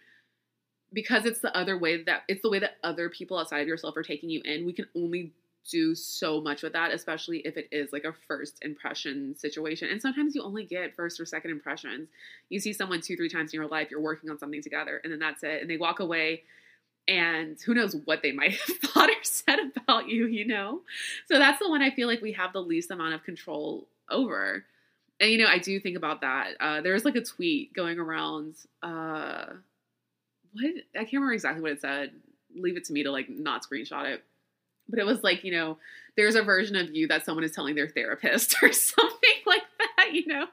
because 0.92 1.24
it's 1.24 1.40
the 1.40 1.56
other 1.56 1.78
way 1.78 2.02
that 2.04 2.22
it's 2.28 2.42
the 2.42 2.50
way 2.50 2.58
that 2.60 2.76
other 2.82 3.08
people 3.08 3.38
outside 3.38 3.60
of 3.60 3.68
yourself 3.68 3.96
are 3.96 4.02
taking 4.02 4.30
you 4.30 4.40
in, 4.44 4.66
we 4.66 4.72
can 4.72 4.86
only 4.96 5.32
do 5.70 5.94
so 5.94 6.40
much 6.40 6.62
with 6.62 6.72
that, 6.74 6.92
especially 6.92 7.38
if 7.38 7.56
it 7.56 7.68
is 7.72 7.92
like 7.92 8.04
a 8.04 8.14
first 8.28 8.58
impression 8.62 9.34
situation. 9.36 9.88
And 9.90 10.00
sometimes 10.00 10.34
you 10.34 10.42
only 10.42 10.64
get 10.64 10.94
first 10.94 11.18
or 11.20 11.26
second 11.26 11.50
impressions. 11.50 12.08
You 12.50 12.60
see 12.60 12.72
someone 12.72 13.00
two, 13.00 13.16
three 13.16 13.28
times 13.28 13.52
in 13.52 13.58
your 13.58 13.68
life, 13.68 13.90
you're 13.90 14.00
working 14.00 14.30
on 14.30 14.38
something 14.38 14.62
together, 14.62 15.00
and 15.02 15.12
then 15.12 15.20
that's 15.20 15.42
it. 15.42 15.62
And 15.62 15.70
they 15.70 15.76
walk 15.76 16.00
away, 16.00 16.42
and 17.08 17.56
who 17.64 17.74
knows 17.74 17.96
what 18.04 18.22
they 18.22 18.32
might 18.32 18.52
have 18.52 18.76
thought 18.78 19.08
or 19.10 19.14
said 19.22 19.58
about 19.76 20.08
you, 20.08 20.26
you 20.26 20.46
know? 20.46 20.82
So 21.26 21.38
that's 21.38 21.58
the 21.58 21.68
one 21.68 21.82
I 21.82 21.90
feel 21.90 22.08
like 22.08 22.20
we 22.20 22.32
have 22.32 22.52
the 22.52 22.62
least 22.62 22.90
amount 22.90 23.14
of 23.14 23.24
control 23.24 23.86
over. 24.10 24.64
And, 25.20 25.30
you 25.30 25.38
know, 25.38 25.46
I 25.46 25.58
do 25.58 25.78
think 25.80 25.96
about 25.96 26.20
that. 26.22 26.52
Uh, 26.60 26.80
there 26.80 26.92
was 26.92 27.04
like 27.04 27.16
a 27.16 27.22
tweet 27.22 27.72
going 27.72 27.98
around. 27.98 28.56
Uh, 28.82 29.46
what? 30.52 30.64
I 30.94 30.98
can't 30.98 31.14
remember 31.14 31.32
exactly 31.32 31.62
what 31.62 31.72
it 31.72 31.80
said. 31.80 32.10
Leave 32.54 32.76
it 32.76 32.84
to 32.84 32.92
me 32.92 33.04
to 33.04 33.10
like 33.10 33.28
not 33.28 33.64
screenshot 33.64 34.06
it 34.06 34.24
but 34.88 34.98
it 34.98 35.06
was 35.06 35.22
like 35.22 35.44
you 35.44 35.52
know 35.52 35.78
there's 36.16 36.34
a 36.34 36.42
version 36.42 36.76
of 36.76 36.94
you 36.94 37.08
that 37.08 37.24
someone 37.24 37.44
is 37.44 37.52
telling 37.52 37.74
their 37.74 37.88
therapist 37.88 38.56
or 38.62 38.72
something 38.72 39.18
like 39.46 39.62
that 39.78 40.12
you 40.12 40.26
know? 40.26 40.46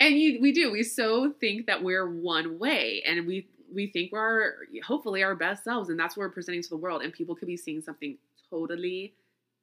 And 0.00 0.18
you 0.18 0.40
we 0.40 0.52
do 0.52 0.72
we 0.72 0.82
so 0.82 1.32
think 1.40 1.66
that 1.66 1.82
we're 1.82 2.08
one 2.08 2.58
way 2.58 3.02
and 3.06 3.26
we 3.26 3.46
we 3.72 3.88
think 3.88 4.12
we're 4.12 4.54
hopefully 4.84 5.22
our 5.22 5.34
best 5.34 5.64
selves 5.64 5.88
and 5.88 5.98
that's 5.98 6.16
what 6.16 6.24
we're 6.24 6.30
presenting 6.30 6.62
to 6.62 6.68
the 6.68 6.76
world 6.76 7.02
and 7.02 7.12
people 7.12 7.34
could 7.34 7.48
be 7.48 7.56
seeing 7.56 7.80
something 7.80 8.18
totally 8.50 9.14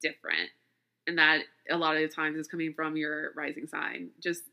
different. 0.02 0.50
And 1.06 1.18
that 1.18 1.42
a 1.70 1.78
lot 1.78 1.96
of 1.96 2.02
the 2.02 2.08
times 2.08 2.38
is 2.38 2.48
coming 2.48 2.74
from 2.74 2.96
your 2.96 3.34
rising 3.36 3.68
sign. 3.68 4.10
Just 4.22 4.44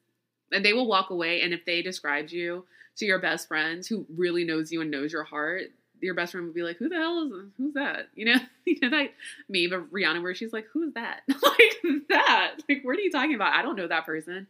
and 0.52 0.64
they 0.64 0.72
will 0.72 0.88
walk 0.88 1.10
away 1.10 1.42
and 1.42 1.54
if 1.54 1.64
they 1.64 1.80
described 1.80 2.32
you 2.32 2.64
to 2.96 3.06
your 3.06 3.20
best 3.20 3.46
friends 3.46 3.86
who 3.86 4.04
really 4.14 4.44
knows 4.44 4.72
you 4.72 4.80
and 4.80 4.90
knows 4.90 5.12
your 5.12 5.22
heart 5.22 5.70
your 6.00 6.14
best 6.14 6.32
friend 6.32 6.46
would 6.46 6.54
be 6.54 6.62
like, 6.62 6.76
"Who 6.78 6.88
the 6.88 6.96
hell 6.96 7.24
is 7.24 7.32
who's 7.56 7.74
that?" 7.74 8.08
You 8.14 8.26
know, 8.26 8.40
you 8.64 8.76
know 8.82 8.90
that 8.90 9.12
meme 9.48 9.72
of 9.72 9.90
Rihanna 9.90 10.22
where 10.22 10.34
she's 10.34 10.52
like, 10.52 10.66
"Who's 10.72 10.94
that?" 10.94 11.20
like 11.28 12.02
that. 12.08 12.56
Like, 12.68 12.82
what 12.82 12.96
are 12.96 13.00
you 13.00 13.10
talking 13.10 13.34
about? 13.34 13.54
I 13.54 13.62
don't 13.62 13.76
know 13.76 13.88
that 13.88 14.06
person. 14.06 14.46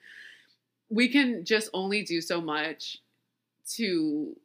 We 0.88 1.08
can 1.08 1.44
just 1.44 1.70
only 1.72 2.02
do 2.02 2.20
so 2.20 2.40
much 2.40 2.98
to 3.76 4.36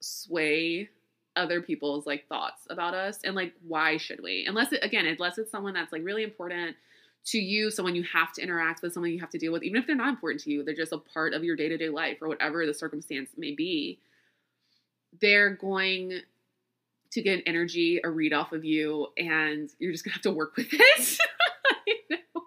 sway 0.00 0.90
other 1.36 1.60
people's 1.60 2.06
like 2.06 2.28
thoughts 2.28 2.66
about 2.70 2.94
us 2.94 3.18
and 3.24 3.34
like 3.34 3.52
why 3.66 3.96
should 3.96 4.22
we 4.22 4.44
unless 4.46 4.72
it 4.72 4.84
again 4.84 5.06
unless 5.06 5.36
it's 5.38 5.50
someone 5.50 5.74
that's 5.74 5.92
like 5.92 6.04
really 6.04 6.22
important 6.22 6.76
to 7.24 7.38
you 7.38 7.70
someone 7.70 7.94
you 7.94 8.04
have 8.04 8.32
to 8.32 8.42
interact 8.42 8.82
with 8.82 8.92
someone 8.92 9.10
you 9.10 9.18
have 9.18 9.30
to 9.30 9.38
deal 9.38 9.52
with 9.52 9.62
even 9.62 9.80
if 9.80 9.86
they're 9.86 9.96
not 9.96 10.10
important 10.10 10.40
to 10.40 10.50
you 10.50 10.62
they're 10.62 10.74
just 10.74 10.92
a 10.92 10.98
part 10.98 11.32
of 11.32 11.42
your 11.42 11.56
day-to-day 11.56 11.88
life 11.88 12.18
or 12.20 12.28
whatever 12.28 12.66
the 12.66 12.74
circumstance 12.74 13.30
may 13.36 13.52
be 13.52 13.98
they're 15.20 15.50
going 15.50 16.20
to 17.14 17.22
get 17.22 17.38
an 17.38 17.42
energy, 17.46 18.00
a 18.02 18.10
read 18.10 18.32
off 18.32 18.52
of 18.52 18.64
you, 18.64 19.08
and 19.16 19.70
you're 19.78 19.92
just 19.92 20.04
gonna 20.04 20.14
have 20.14 20.22
to 20.22 20.32
work 20.32 20.56
with 20.56 20.68
it. 20.70 21.18
you 21.86 21.94
know? 22.10 22.42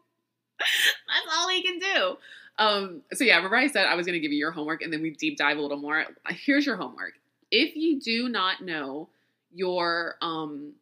That's 0.60 1.36
all 1.36 1.48
we 1.48 1.64
can 1.64 1.80
do. 1.80 2.18
Um, 2.60 3.02
so 3.14 3.24
yeah, 3.24 3.36
remember 3.36 3.56
I 3.56 3.68
said 3.68 3.86
I 3.86 3.96
was 3.96 4.06
gonna 4.06 4.20
give 4.20 4.32
you 4.32 4.38
your 4.38 4.52
homework 4.52 4.82
and 4.82 4.92
then 4.92 5.02
we 5.02 5.12
deep 5.12 5.38
dive 5.38 5.58
a 5.58 5.62
little 5.62 5.78
more. 5.78 6.06
Here's 6.30 6.66
your 6.66 6.76
homework. 6.76 7.14
If 7.52 7.76
you 7.76 8.00
do 8.00 8.30
not 8.30 8.62
know 8.62 9.10
your 9.54 10.16
um 10.22 10.74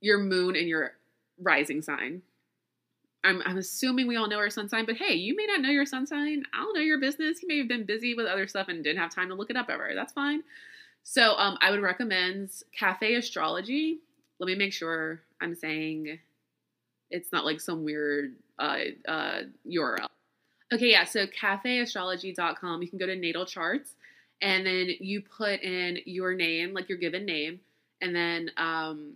your 0.00 0.18
moon 0.18 0.54
and 0.54 0.68
your 0.68 0.92
rising 1.40 1.82
sign, 1.82 2.22
I'm, 3.24 3.42
I'm 3.44 3.58
assuming 3.58 4.06
we 4.06 4.16
all 4.16 4.28
know 4.28 4.38
our 4.38 4.50
sun 4.50 4.68
sign, 4.68 4.86
but 4.86 4.96
hey, 4.96 5.14
you 5.14 5.34
may 5.34 5.46
not 5.46 5.60
know 5.60 5.70
your 5.70 5.86
sun 5.86 6.06
sign. 6.06 6.44
I 6.52 6.58
don't 6.58 6.74
know 6.74 6.80
your 6.80 7.00
business. 7.00 7.42
You 7.42 7.48
may 7.48 7.58
have 7.58 7.68
been 7.68 7.84
busy 7.84 8.14
with 8.14 8.26
other 8.26 8.46
stuff 8.46 8.68
and 8.68 8.82
didn't 8.82 9.00
have 9.00 9.14
time 9.14 9.28
to 9.28 9.34
look 9.34 9.50
it 9.50 9.56
up 9.56 9.68
ever. 9.70 9.92
That's 9.94 10.12
fine. 10.12 10.42
So 11.02 11.34
um, 11.36 11.56
I 11.60 11.70
would 11.70 11.80
recommend 11.80 12.50
Cafe 12.78 13.14
Astrology. 13.14 13.98
Let 14.38 14.46
me 14.46 14.54
make 14.54 14.72
sure 14.72 15.22
I'm 15.40 15.54
saying 15.54 16.18
it's 17.10 17.32
not 17.32 17.44
like 17.44 17.60
some 17.60 17.84
weird 17.84 18.34
uh, 18.58 18.78
uh, 19.06 19.40
URL. 19.66 20.06
Okay, 20.72 20.90
yeah, 20.90 21.04
so 21.04 21.26
cafeastrology.com, 21.26 22.82
you 22.82 22.88
can 22.88 22.98
go 22.98 23.06
to 23.06 23.16
natal 23.16 23.46
charts 23.46 23.94
and 24.42 24.66
then 24.66 24.90
you 25.00 25.22
put 25.22 25.62
in 25.62 25.98
your 26.04 26.34
name, 26.34 26.74
like 26.74 26.88
your 26.88 26.98
given 26.98 27.24
name, 27.24 27.60
and 28.00 28.14
then 28.14 28.50
um, 28.56 29.14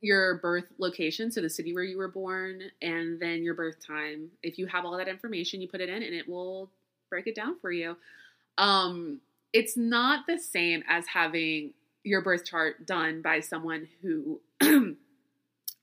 your 0.00 0.36
birth 0.36 0.66
location, 0.78 1.30
so 1.30 1.40
the 1.40 1.50
city 1.50 1.74
where 1.74 1.84
you 1.84 1.98
were 1.98 2.08
born, 2.08 2.62
and 2.80 3.20
then 3.20 3.42
your 3.42 3.54
birth 3.54 3.84
time. 3.84 4.30
If 4.42 4.58
you 4.58 4.66
have 4.66 4.84
all 4.84 4.96
that 4.96 5.08
information, 5.08 5.60
you 5.60 5.68
put 5.68 5.80
it 5.80 5.88
in 5.88 6.02
and 6.02 6.14
it 6.14 6.28
will 6.28 6.70
break 7.10 7.26
it 7.26 7.34
down 7.34 7.58
for 7.60 7.70
you. 7.70 7.96
Um, 8.58 9.20
it's 9.56 9.74
not 9.74 10.26
the 10.26 10.38
same 10.38 10.84
as 10.86 11.06
having 11.06 11.72
your 12.04 12.20
birth 12.20 12.44
chart 12.44 12.86
done 12.86 13.22
by 13.22 13.40
someone 13.40 13.88
who 14.02 14.38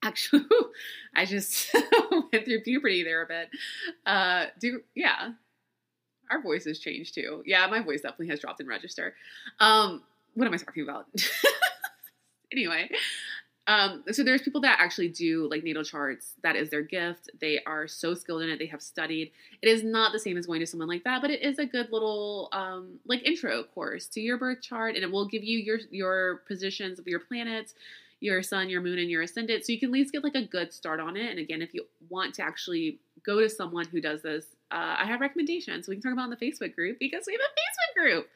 actually 0.03 0.45
I 1.15 1.25
just 1.25 1.75
went 2.11 2.45
through 2.45 2.61
puberty 2.61 3.03
there 3.03 3.23
a 3.23 3.25
bit. 3.25 3.49
Uh 4.05 4.45
do 4.59 4.81
yeah. 4.93 5.31
Our 6.29 6.41
voices 6.41 6.79
changed 6.79 7.15
too. 7.15 7.41
Yeah, 7.47 7.65
my 7.65 7.81
voice 7.81 8.01
definitely 8.01 8.27
has 8.27 8.39
dropped 8.39 8.61
in 8.61 8.67
register. 8.67 9.15
Um 9.59 10.03
what 10.35 10.45
am 10.45 10.53
I 10.53 10.57
talking 10.57 10.83
about? 10.83 11.07
anyway, 12.51 12.91
um, 13.65 14.03
so 14.11 14.23
there's 14.23 14.41
people 14.41 14.59
that 14.61 14.79
actually 14.79 15.07
do 15.07 15.47
like 15.49 15.63
natal 15.63 15.83
charts. 15.83 16.33
That 16.43 16.57
is 16.57 16.69
their 16.69 16.81
gift. 16.81 17.29
They 17.39 17.59
are 17.65 17.87
so 17.87 18.13
skilled 18.13 18.41
in 18.41 18.49
it. 18.49 18.59
They 18.59 18.65
have 18.65 18.81
studied. 18.81 19.31
It 19.61 19.69
is 19.69 19.83
not 19.83 20.11
the 20.11 20.19
same 20.19 20.37
as 20.37 20.45
going 20.45 20.59
to 20.59 20.67
someone 20.67 20.89
like 20.89 21.05
that, 21.05 21.21
but 21.21 21.31
it 21.31 21.41
is 21.41 21.59
a 21.59 21.65
good 21.65 21.89
little 21.91 22.49
um, 22.51 22.99
like 23.07 23.23
intro 23.23 23.63
course 23.63 24.07
to 24.07 24.21
your 24.21 24.37
birth 24.37 24.61
chart, 24.61 24.95
and 24.95 25.03
it 25.03 25.11
will 25.11 25.27
give 25.27 25.43
you 25.43 25.59
your 25.59 25.79
your 25.91 26.37
positions 26.45 26.99
of 26.99 27.07
your 27.07 27.21
planets, 27.21 27.73
your 28.19 28.43
sun, 28.43 28.69
your 28.69 28.81
moon, 28.81 28.99
and 28.99 29.09
your 29.09 29.21
ascendant, 29.21 29.65
so 29.65 29.71
you 29.71 29.79
can 29.79 29.89
at 29.89 29.93
least 29.93 30.11
get 30.11 30.25
like 30.25 30.35
a 30.35 30.45
good 30.45 30.73
start 30.73 30.99
on 30.99 31.15
it. 31.15 31.29
And 31.29 31.39
again, 31.39 31.61
if 31.61 31.73
you 31.73 31.85
want 32.09 32.35
to 32.35 32.43
actually 32.43 32.99
go 33.25 33.39
to 33.39 33.49
someone 33.49 33.85
who 33.85 34.01
does 34.01 34.23
this, 34.23 34.45
uh, 34.71 34.97
I 34.99 35.05
have 35.05 35.21
recommendations. 35.21 35.87
We 35.87 35.95
can 35.95 36.01
talk 36.01 36.13
about 36.13 36.25
in 36.25 36.31
the 36.31 36.35
Facebook 36.35 36.75
group 36.75 36.99
because 36.99 37.23
we 37.27 37.33
have 37.33 37.41
a 37.41 37.43
Facebook 37.45 38.03
group. 38.03 38.27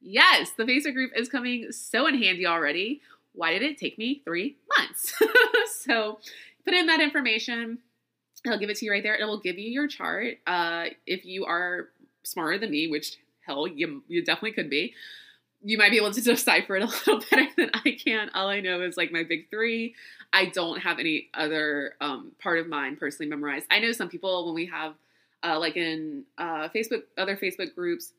Yes, 0.00 0.52
the 0.56 0.64
Facebook 0.64 0.92
group 0.94 1.10
is 1.16 1.28
coming 1.28 1.72
so 1.72 2.06
in 2.06 2.22
handy 2.22 2.46
already 2.46 3.00
why 3.36 3.52
did 3.52 3.62
it 3.62 3.78
take 3.78 3.98
me 3.98 4.22
three 4.24 4.56
months? 4.78 5.14
so 5.84 6.18
put 6.64 6.74
in 6.74 6.86
that 6.86 7.00
information. 7.00 7.78
I'll 8.46 8.58
give 8.58 8.70
it 8.70 8.76
to 8.78 8.84
you 8.84 8.92
right 8.92 9.02
there. 9.02 9.16
It 9.16 9.24
will 9.24 9.40
give 9.40 9.58
you 9.58 9.70
your 9.70 9.88
chart. 9.88 10.38
Uh, 10.46 10.86
if 11.06 11.24
you 11.24 11.44
are 11.44 11.88
smarter 12.22 12.58
than 12.58 12.70
me, 12.70 12.88
which 12.88 13.16
hell, 13.46 13.66
you, 13.66 14.02
you 14.08 14.24
definitely 14.24 14.52
could 14.52 14.70
be, 14.70 14.94
you 15.62 15.78
might 15.78 15.90
be 15.90 15.96
able 15.96 16.12
to 16.12 16.20
decipher 16.20 16.76
it 16.76 16.82
a 16.82 16.86
little 17.08 17.20
better 17.30 17.48
than 17.56 17.70
I 17.74 17.92
can. 17.92 18.30
All 18.34 18.48
I 18.48 18.60
know 18.60 18.82
is 18.82 18.96
like 18.96 19.12
my 19.12 19.22
big 19.22 19.50
three. 19.50 19.94
I 20.32 20.46
don't 20.46 20.80
have 20.80 20.98
any 20.98 21.28
other 21.34 21.94
um, 22.00 22.32
part 22.38 22.58
of 22.58 22.68
mine 22.68 22.96
personally 22.96 23.28
memorized. 23.28 23.66
I 23.70 23.80
know 23.80 23.92
some 23.92 24.08
people 24.08 24.46
when 24.46 24.54
we 24.54 24.66
have 24.66 24.94
uh, 25.42 25.58
like 25.58 25.76
in 25.76 26.24
uh, 26.38 26.68
Facebook, 26.74 27.02
other 27.16 27.36
Facebook 27.36 27.74
groups, 27.74 28.12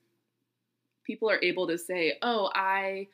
people 1.06 1.30
are 1.30 1.40
able 1.42 1.68
to 1.68 1.78
say, 1.78 2.18
"Oh, 2.22 2.50
I 2.54 3.08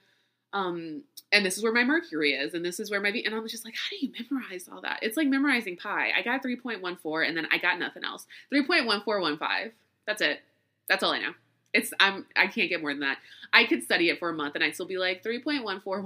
um, 0.53 1.01
and 1.31 1.43
this 1.43 1.57
is 1.57 1.63
where 1.63 1.73
my 1.73 1.83
Mercury 1.83 2.33
is, 2.33 2.53
and 2.53 2.63
this 2.63 2.79
is 2.79 2.91
where 2.91 3.01
my 3.01 3.09
and 3.09 3.33
I 3.33 3.39
was 3.39 3.51
just 3.51 3.65
like, 3.65 3.73
how 3.73 3.89
do 3.89 4.05
you 4.05 4.13
memorize 4.29 4.69
all 4.71 4.81
that? 4.81 4.99
It's 5.01 5.17
like 5.17 5.27
memorizing 5.27 5.77
pi. 5.77 6.11
I 6.15 6.21
got 6.21 6.43
3.14 6.43 7.27
and 7.27 7.35
then 7.35 7.47
I 7.51 7.57
got 7.57 7.79
nothing 7.79 8.03
else. 8.03 8.27
3.1415. 8.53 9.71
That's 10.05 10.21
it. 10.21 10.41
That's 10.87 11.03
all 11.03 11.11
I 11.11 11.19
know. 11.19 11.33
It's 11.73 11.91
I'm 11.99 12.27
I 12.35 12.45
can't 12.47 12.69
get 12.69 12.81
more 12.81 12.91
than 12.91 12.99
that. 12.99 13.17
I 13.51 13.65
could 13.65 13.83
study 13.83 14.09
it 14.09 14.19
for 14.19 14.29
a 14.29 14.33
month 14.33 14.53
and 14.53 14.63
I'd 14.63 14.75
still 14.75 14.85
be 14.85 14.97
like 14.97 15.23
3.1415. 15.23 16.05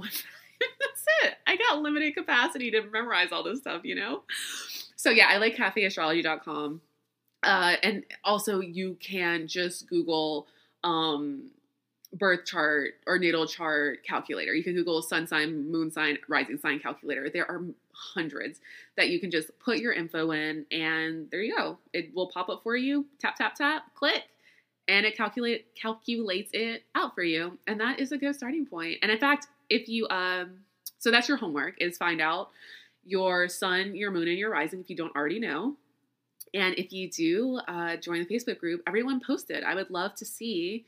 That's 0.60 1.04
it. 1.22 1.34
I 1.46 1.56
got 1.56 1.82
limited 1.82 2.14
capacity 2.14 2.70
to 2.70 2.82
memorize 2.82 3.30
all 3.30 3.44
this 3.44 3.60
stuff, 3.60 3.82
you 3.84 3.94
know? 3.94 4.22
So 4.96 5.10
yeah, 5.10 5.26
I 5.28 5.36
like 5.36 5.56
cafeastrology.com. 5.56 6.80
Uh, 7.42 7.76
and 7.82 8.04
also 8.24 8.60
you 8.60 8.96
can 8.98 9.46
just 9.46 9.88
Google 9.88 10.46
um 10.84 11.50
birth 12.12 12.46
chart 12.46 12.94
or 13.06 13.18
natal 13.18 13.46
chart 13.46 14.04
calculator. 14.04 14.54
You 14.54 14.64
can 14.64 14.74
Google 14.74 15.02
sun 15.02 15.26
sign, 15.26 15.70
moon 15.70 15.90
sign, 15.90 16.18
rising 16.28 16.58
sign 16.58 16.80
calculator. 16.80 17.28
There 17.28 17.48
are 17.50 17.62
hundreds 17.92 18.60
that 18.96 19.10
you 19.10 19.20
can 19.20 19.30
just 19.30 19.50
put 19.58 19.78
your 19.78 19.92
info 19.92 20.30
in, 20.30 20.64
and 20.70 21.30
there 21.30 21.42
you 21.42 21.56
go. 21.56 21.78
It 21.92 22.14
will 22.14 22.28
pop 22.28 22.48
up 22.48 22.62
for 22.62 22.76
you. 22.76 23.06
Tap, 23.18 23.36
tap, 23.36 23.54
tap, 23.54 23.94
click, 23.94 24.22
and 24.86 25.04
it 25.04 25.16
calculate 25.16 25.74
calculates 25.74 26.50
it 26.52 26.84
out 26.94 27.14
for 27.14 27.22
you. 27.22 27.58
And 27.66 27.80
that 27.80 28.00
is 28.00 28.12
a 28.12 28.18
good 28.18 28.34
starting 28.34 28.66
point. 28.66 28.98
And 29.02 29.10
in 29.10 29.18
fact, 29.18 29.46
if 29.68 29.88
you 29.88 30.08
um, 30.08 30.60
so 30.98 31.10
that's 31.10 31.28
your 31.28 31.36
homework 31.36 31.74
is 31.80 31.98
find 31.98 32.20
out 32.20 32.50
your 33.04 33.48
sun, 33.48 33.94
your 33.94 34.10
moon, 34.10 34.28
and 34.28 34.38
your 34.38 34.50
rising 34.50 34.80
if 34.80 34.90
you 34.90 34.96
don't 34.96 35.14
already 35.14 35.40
know. 35.40 35.76
And 36.54 36.74
if 36.78 36.92
you 36.92 37.10
do, 37.10 37.60
uh, 37.68 37.96
join 37.96 38.26
the 38.26 38.34
Facebook 38.34 38.58
group. 38.58 38.82
Everyone 38.86 39.20
posted. 39.20 39.64
I 39.64 39.74
would 39.74 39.90
love 39.90 40.14
to 40.16 40.24
see 40.24 40.86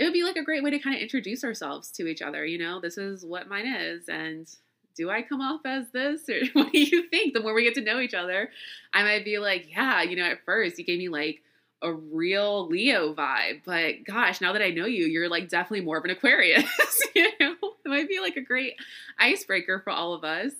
it 0.00 0.04
would 0.04 0.14
be 0.14 0.24
like 0.24 0.36
a 0.36 0.42
great 0.42 0.62
way 0.62 0.70
to 0.70 0.78
kind 0.78 0.96
of 0.96 1.02
introduce 1.02 1.44
ourselves 1.44 1.90
to 1.90 2.06
each 2.06 2.22
other. 2.22 2.46
You 2.46 2.56
know, 2.56 2.80
this 2.80 2.96
is 2.96 3.22
what 3.22 3.48
mine 3.48 3.66
is, 3.66 4.08
and 4.08 4.48
do 4.96 5.10
I 5.10 5.20
come 5.20 5.42
off 5.42 5.60
as 5.66 5.90
this, 5.92 6.22
or 6.26 6.40
what 6.54 6.72
do 6.72 6.80
you 6.80 7.06
think? 7.08 7.34
The 7.34 7.40
more 7.40 7.52
we 7.52 7.64
get 7.64 7.74
to 7.74 7.82
know 7.82 8.00
each 8.00 8.14
other, 8.14 8.50
I 8.94 9.02
might 9.02 9.26
be 9.26 9.38
like, 9.38 9.68
yeah, 9.70 10.00
you 10.00 10.16
know, 10.16 10.24
at 10.24 10.42
first 10.46 10.78
you 10.78 10.86
gave 10.86 10.98
me 10.98 11.10
like 11.10 11.42
a 11.82 11.92
real 11.92 12.66
Leo 12.66 13.14
vibe, 13.14 13.60
but 13.66 14.04
gosh, 14.06 14.40
now 14.40 14.54
that 14.54 14.62
I 14.62 14.70
know 14.70 14.86
you, 14.86 15.04
you're 15.04 15.28
like 15.28 15.50
definitely 15.50 15.84
more 15.84 15.98
of 15.98 16.04
an 16.04 16.10
Aquarius. 16.10 16.64
you 17.14 17.30
know, 17.38 17.54
it 17.62 17.88
might 17.88 18.08
be 18.08 18.20
like 18.20 18.36
a 18.36 18.42
great 18.42 18.76
icebreaker 19.18 19.80
for 19.84 19.90
all 19.90 20.14
of 20.14 20.24
us 20.24 20.52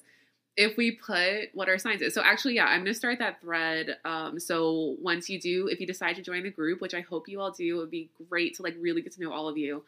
if 0.57 0.77
we 0.77 0.93
put 0.93 1.55
what 1.55 1.69
our 1.69 1.79
signs 1.79 2.03
is. 2.03 2.15
So 2.15 2.23
actually, 2.23 2.57
yeah, 2.57 2.67
I'm 2.67 2.81
gonna 2.81 2.95
start 2.95 3.19
that 3.19 3.41
thread. 3.41 3.97
Um, 4.05 4.39
so 4.39 4.97
once 5.01 5.31
you 5.31 5.41
do, 5.41 5.69
if 5.69 5.81
you 5.81 5.87
decide 5.87 6.17
to 6.17 6.23
join 6.23 6.43
the 6.43 6.51
group, 6.51 6.81
which 6.81 6.95
I 6.95 7.01
hope 7.01 7.29
you 7.29 7.41
all 7.41 7.51
do, 7.51 7.77
it 7.77 7.79
would 7.79 7.91
be 7.91 8.11
great 8.29 8.57
to 8.57 8.63
like 8.63 8.77
really 8.79 9.03
get 9.03 9.13
to 9.13 9.23
know 9.23 9.33
all 9.33 9.49
of 9.49 9.57
you. 9.57 9.85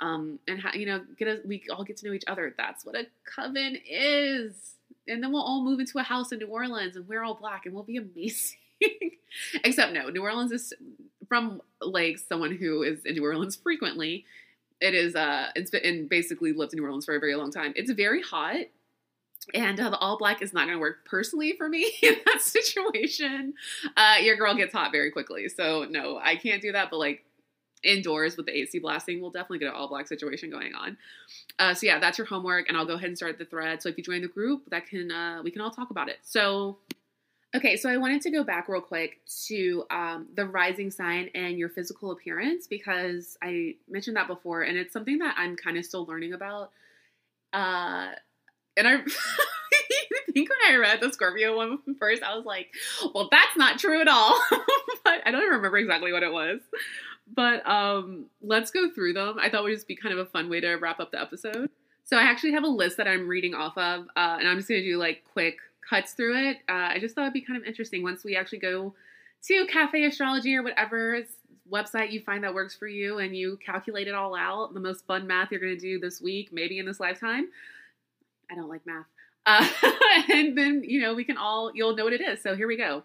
Um, 0.00 0.38
and 0.48 0.60
ha- 0.60 0.72
you 0.74 0.86
know, 0.86 1.00
get 1.18 1.28
us 1.28 1.38
we 1.44 1.62
all 1.70 1.84
get 1.84 1.96
to 1.98 2.06
know 2.06 2.12
each 2.12 2.24
other. 2.26 2.54
That's 2.56 2.84
what 2.84 2.96
a 2.96 3.06
coven 3.24 3.78
is. 3.88 4.74
And 5.08 5.22
then 5.22 5.32
we'll 5.32 5.42
all 5.42 5.64
move 5.64 5.80
into 5.80 5.98
a 5.98 6.02
house 6.02 6.32
in 6.32 6.38
New 6.38 6.46
Orleans 6.46 6.96
and 6.96 7.08
we're 7.08 7.24
all 7.24 7.34
black 7.34 7.66
and 7.66 7.74
we'll 7.74 7.84
be 7.84 7.96
amazing. 7.98 8.58
Except 9.64 9.92
no, 9.92 10.08
New 10.08 10.22
Orleans 10.22 10.52
is 10.52 10.74
from 11.28 11.62
like 11.80 12.18
someone 12.18 12.54
who 12.54 12.82
is 12.82 13.04
in 13.04 13.14
New 13.14 13.24
Orleans 13.24 13.56
frequently. 13.56 14.24
It 14.80 14.94
is 14.94 15.14
uh 15.14 15.48
it's 15.54 15.70
been 15.70 15.84
and 15.84 16.08
basically 16.08 16.52
lived 16.52 16.74
in 16.74 16.80
New 16.80 16.84
Orleans 16.84 17.04
for 17.06 17.16
a 17.16 17.20
very 17.20 17.34
long 17.34 17.50
time. 17.50 17.72
It's 17.76 17.90
very 17.92 18.22
hot 18.22 18.66
and 19.54 19.78
uh, 19.80 19.90
the 19.90 19.98
all 19.98 20.18
black 20.18 20.42
is 20.42 20.52
not 20.52 20.66
going 20.66 20.76
to 20.76 20.80
work 20.80 21.04
personally 21.04 21.54
for 21.56 21.68
me 21.68 21.90
in 22.02 22.16
that 22.26 22.40
situation. 22.40 23.54
Uh, 23.96 24.16
your 24.20 24.36
girl 24.36 24.54
gets 24.54 24.72
hot 24.72 24.92
very 24.92 25.10
quickly, 25.10 25.48
so 25.48 25.84
no, 25.88 26.18
I 26.22 26.36
can't 26.36 26.62
do 26.62 26.72
that. 26.72 26.90
But 26.90 26.98
like 26.98 27.24
indoors 27.82 28.36
with 28.36 28.46
the 28.46 28.56
AC 28.56 28.78
blasting, 28.78 29.20
we'll 29.20 29.30
definitely 29.30 29.58
get 29.58 29.68
an 29.68 29.74
all 29.74 29.88
black 29.88 30.06
situation 30.06 30.50
going 30.50 30.74
on. 30.74 30.96
Uh, 31.58 31.74
so 31.74 31.86
yeah, 31.86 31.98
that's 31.98 32.18
your 32.18 32.26
homework, 32.26 32.68
and 32.68 32.76
I'll 32.76 32.86
go 32.86 32.94
ahead 32.94 33.08
and 33.08 33.16
start 33.16 33.38
the 33.38 33.44
thread. 33.44 33.82
So 33.82 33.88
if 33.88 33.98
you 33.98 34.04
join 34.04 34.22
the 34.22 34.28
group, 34.28 34.62
that 34.70 34.86
can 34.86 35.10
uh, 35.10 35.40
we 35.42 35.50
can 35.50 35.60
all 35.60 35.70
talk 35.70 35.90
about 35.90 36.08
it. 36.08 36.18
So. 36.22 36.78
Okay, 37.54 37.76
so 37.76 37.90
I 37.90 37.98
wanted 37.98 38.22
to 38.22 38.30
go 38.30 38.42
back 38.42 38.66
real 38.66 38.80
quick 38.80 39.20
to 39.48 39.84
um, 39.90 40.26
the 40.34 40.46
rising 40.46 40.90
sign 40.90 41.28
and 41.34 41.58
your 41.58 41.68
physical 41.68 42.10
appearance 42.10 42.66
because 42.66 43.36
I 43.42 43.74
mentioned 43.90 44.16
that 44.16 44.26
before, 44.26 44.62
and 44.62 44.78
it's 44.78 44.90
something 44.90 45.18
that 45.18 45.34
I'm 45.36 45.54
kind 45.56 45.76
of 45.76 45.84
still 45.84 46.06
learning 46.06 46.32
about. 46.32 46.70
Uh, 47.52 48.12
and 48.76 48.88
I 48.88 48.98
think 50.32 50.48
when 50.48 50.72
I 50.72 50.76
read 50.76 51.00
the 51.00 51.12
Scorpio 51.12 51.56
one 51.56 51.78
first, 51.98 52.22
I 52.22 52.34
was 52.34 52.44
like, 52.44 52.68
well, 53.14 53.28
that's 53.30 53.56
not 53.56 53.78
true 53.78 54.00
at 54.00 54.08
all. 54.08 54.40
but 55.04 55.20
I 55.24 55.30
don't 55.30 55.48
remember 55.48 55.78
exactly 55.78 56.12
what 56.12 56.22
it 56.22 56.32
was. 56.32 56.60
But 57.34 57.66
um, 57.68 58.26
let's 58.40 58.70
go 58.70 58.90
through 58.90 59.14
them. 59.14 59.36
I 59.40 59.48
thought 59.48 59.60
it 59.60 59.64
would 59.64 59.74
just 59.74 59.88
be 59.88 59.96
kind 59.96 60.12
of 60.12 60.18
a 60.18 60.30
fun 60.30 60.48
way 60.48 60.60
to 60.60 60.74
wrap 60.74 61.00
up 61.00 61.12
the 61.12 61.20
episode. 61.20 61.70
So 62.04 62.16
I 62.16 62.22
actually 62.22 62.52
have 62.52 62.64
a 62.64 62.68
list 62.68 62.96
that 62.96 63.08
I'm 63.08 63.28
reading 63.28 63.54
off 63.54 63.76
of, 63.78 64.06
uh, 64.16 64.36
and 64.38 64.48
I'm 64.48 64.56
just 64.56 64.68
going 64.68 64.82
to 64.82 64.86
do 64.86 64.98
like 64.98 65.22
quick 65.32 65.58
cuts 65.88 66.12
through 66.12 66.48
it. 66.48 66.58
Uh, 66.68 66.90
I 66.90 66.98
just 66.98 67.14
thought 67.14 67.22
it'd 67.22 67.32
be 67.32 67.40
kind 67.40 67.56
of 67.56 67.64
interesting 67.64 68.02
once 68.02 68.24
we 68.24 68.36
actually 68.36 68.58
go 68.58 68.94
to 69.44 69.66
Cafe 69.66 70.04
Astrology 70.04 70.54
or 70.56 70.62
whatever 70.62 71.22
website 71.70 72.12
you 72.12 72.20
find 72.20 72.44
that 72.44 72.52
works 72.52 72.74
for 72.74 72.86
you 72.86 73.18
and 73.18 73.36
you 73.36 73.58
calculate 73.64 74.08
it 74.08 74.14
all 74.14 74.34
out. 74.34 74.74
The 74.74 74.80
most 74.80 75.06
fun 75.06 75.26
math 75.26 75.50
you're 75.50 75.60
going 75.60 75.74
to 75.74 75.80
do 75.80 75.98
this 75.98 76.20
week, 76.20 76.50
maybe 76.52 76.78
in 76.78 76.86
this 76.86 77.00
lifetime. 77.00 77.48
I 78.52 78.54
don't 78.54 78.68
like 78.68 78.86
math. 78.86 79.06
Uh, 79.46 79.66
and 80.32 80.56
then, 80.56 80.84
you 80.84 81.00
know, 81.00 81.14
we 81.14 81.24
can 81.24 81.36
all, 81.36 81.72
you'll 81.74 81.96
know 81.96 82.04
what 82.04 82.12
it 82.12 82.20
is. 82.20 82.42
So 82.42 82.54
here 82.54 82.68
we 82.68 82.76
go. 82.76 83.02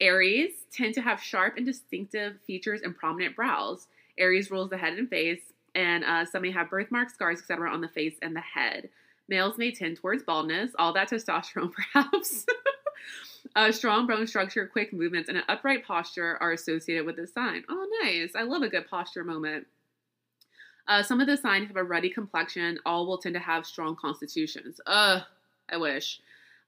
Aries 0.00 0.52
tend 0.72 0.94
to 0.94 1.00
have 1.00 1.22
sharp 1.22 1.56
and 1.56 1.64
distinctive 1.64 2.34
features 2.46 2.82
and 2.82 2.96
prominent 2.96 3.34
brows. 3.34 3.86
Aries 4.18 4.50
rules 4.50 4.70
the 4.70 4.76
head 4.76 4.94
and 4.94 5.08
face, 5.08 5.40
and 5.74 6.04
uh, 6.04 6.24
some 6.24 6.42
may 6.42 6.50
have 6.50 6.70
birthmarks, 6.70 7.14
scars, 7.14 7.40
etc. 7.40 7.70
on 7.70 7.80
the 7.80 7.88
face 7.88 8.16
and 8.22 8.36
the 8.36 8.40
head. 8.40 8.88
Males 9.28 9.56
may 9.56 9.72
tend 9.72 9.96
towards 9.96 10.22
baldness, 10.22 10.72
all 10.78 10.92
that 10.92 11.10
testosterone 11.10 11.72
perhaps. 11.92 12.44
a 13.56 13.72
strong 13.72 14.06
bone 14.06 14.26
structure, 14.26 14.66
quick 14.66 14.92
movements, 14.92 15.28
and 15.28 15.38
an 15.38 15.44
upright 15.48 15.86
posture 15.86 16.36
are 16.40 16.52
associated 16.52 17.06
with 17.06 17.16
this 17.16 17.32
sign. 17.32 17.64
Oh, 17.68 17.86
nice. 18.02 18.32
I 18.34 18.42
love 18.42 18.62
a 18.62 18.68
good 18.68 18.88
posture 18.88 19.24
moment. 19.24 19.66
Uh, 20.86 21.02
some 21.02 21.20
of 21.20 21.26
the 21.26 21.36
signs 21.36 21.68
have 21.68 21.76
a 21.76 21.84
ruddy 21.84 22.10
complexion. 22.10 22.78
All 22.84 23.06
will 23.06 23.18
tend 23.18 23.34
to 23.34 23.40
have 23.40 23.66
strong 23.66 23.96
constitutions. 23.96 24.80
Ugh, 24.86 25.22
I 25.70 25.76
wish. 25.76 26.20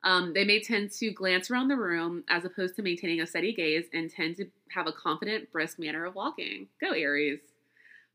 Um, 0.04 0.32
they 0.32 0.44
may 0.44 0.60
tend 0.60 0.92
to 0.92 1.10
glance 1.10 1.50
around 1.50 1.68
the 1.68 1.76
room 1.76 2.24
as 2.28 2.44
opposed 2.44 2.76
to 2.76 2.82
maintaining 2.82 3.20
a 3.20 3.26
steady 3.26 3.52
gaze 3.52 3.86
and 3.92 4.10
tend 4.10 4.36
to 4.36 4.46
have 4.70 4.86
a 4.86 4.92
confident, 4.92 5.50
brisk 5.52 5.78
manner 5.78 6.04
of 6.04 6.14
walking. 6.14 6.68
Go, 6.80 6.92
Aries. 6.92 7.40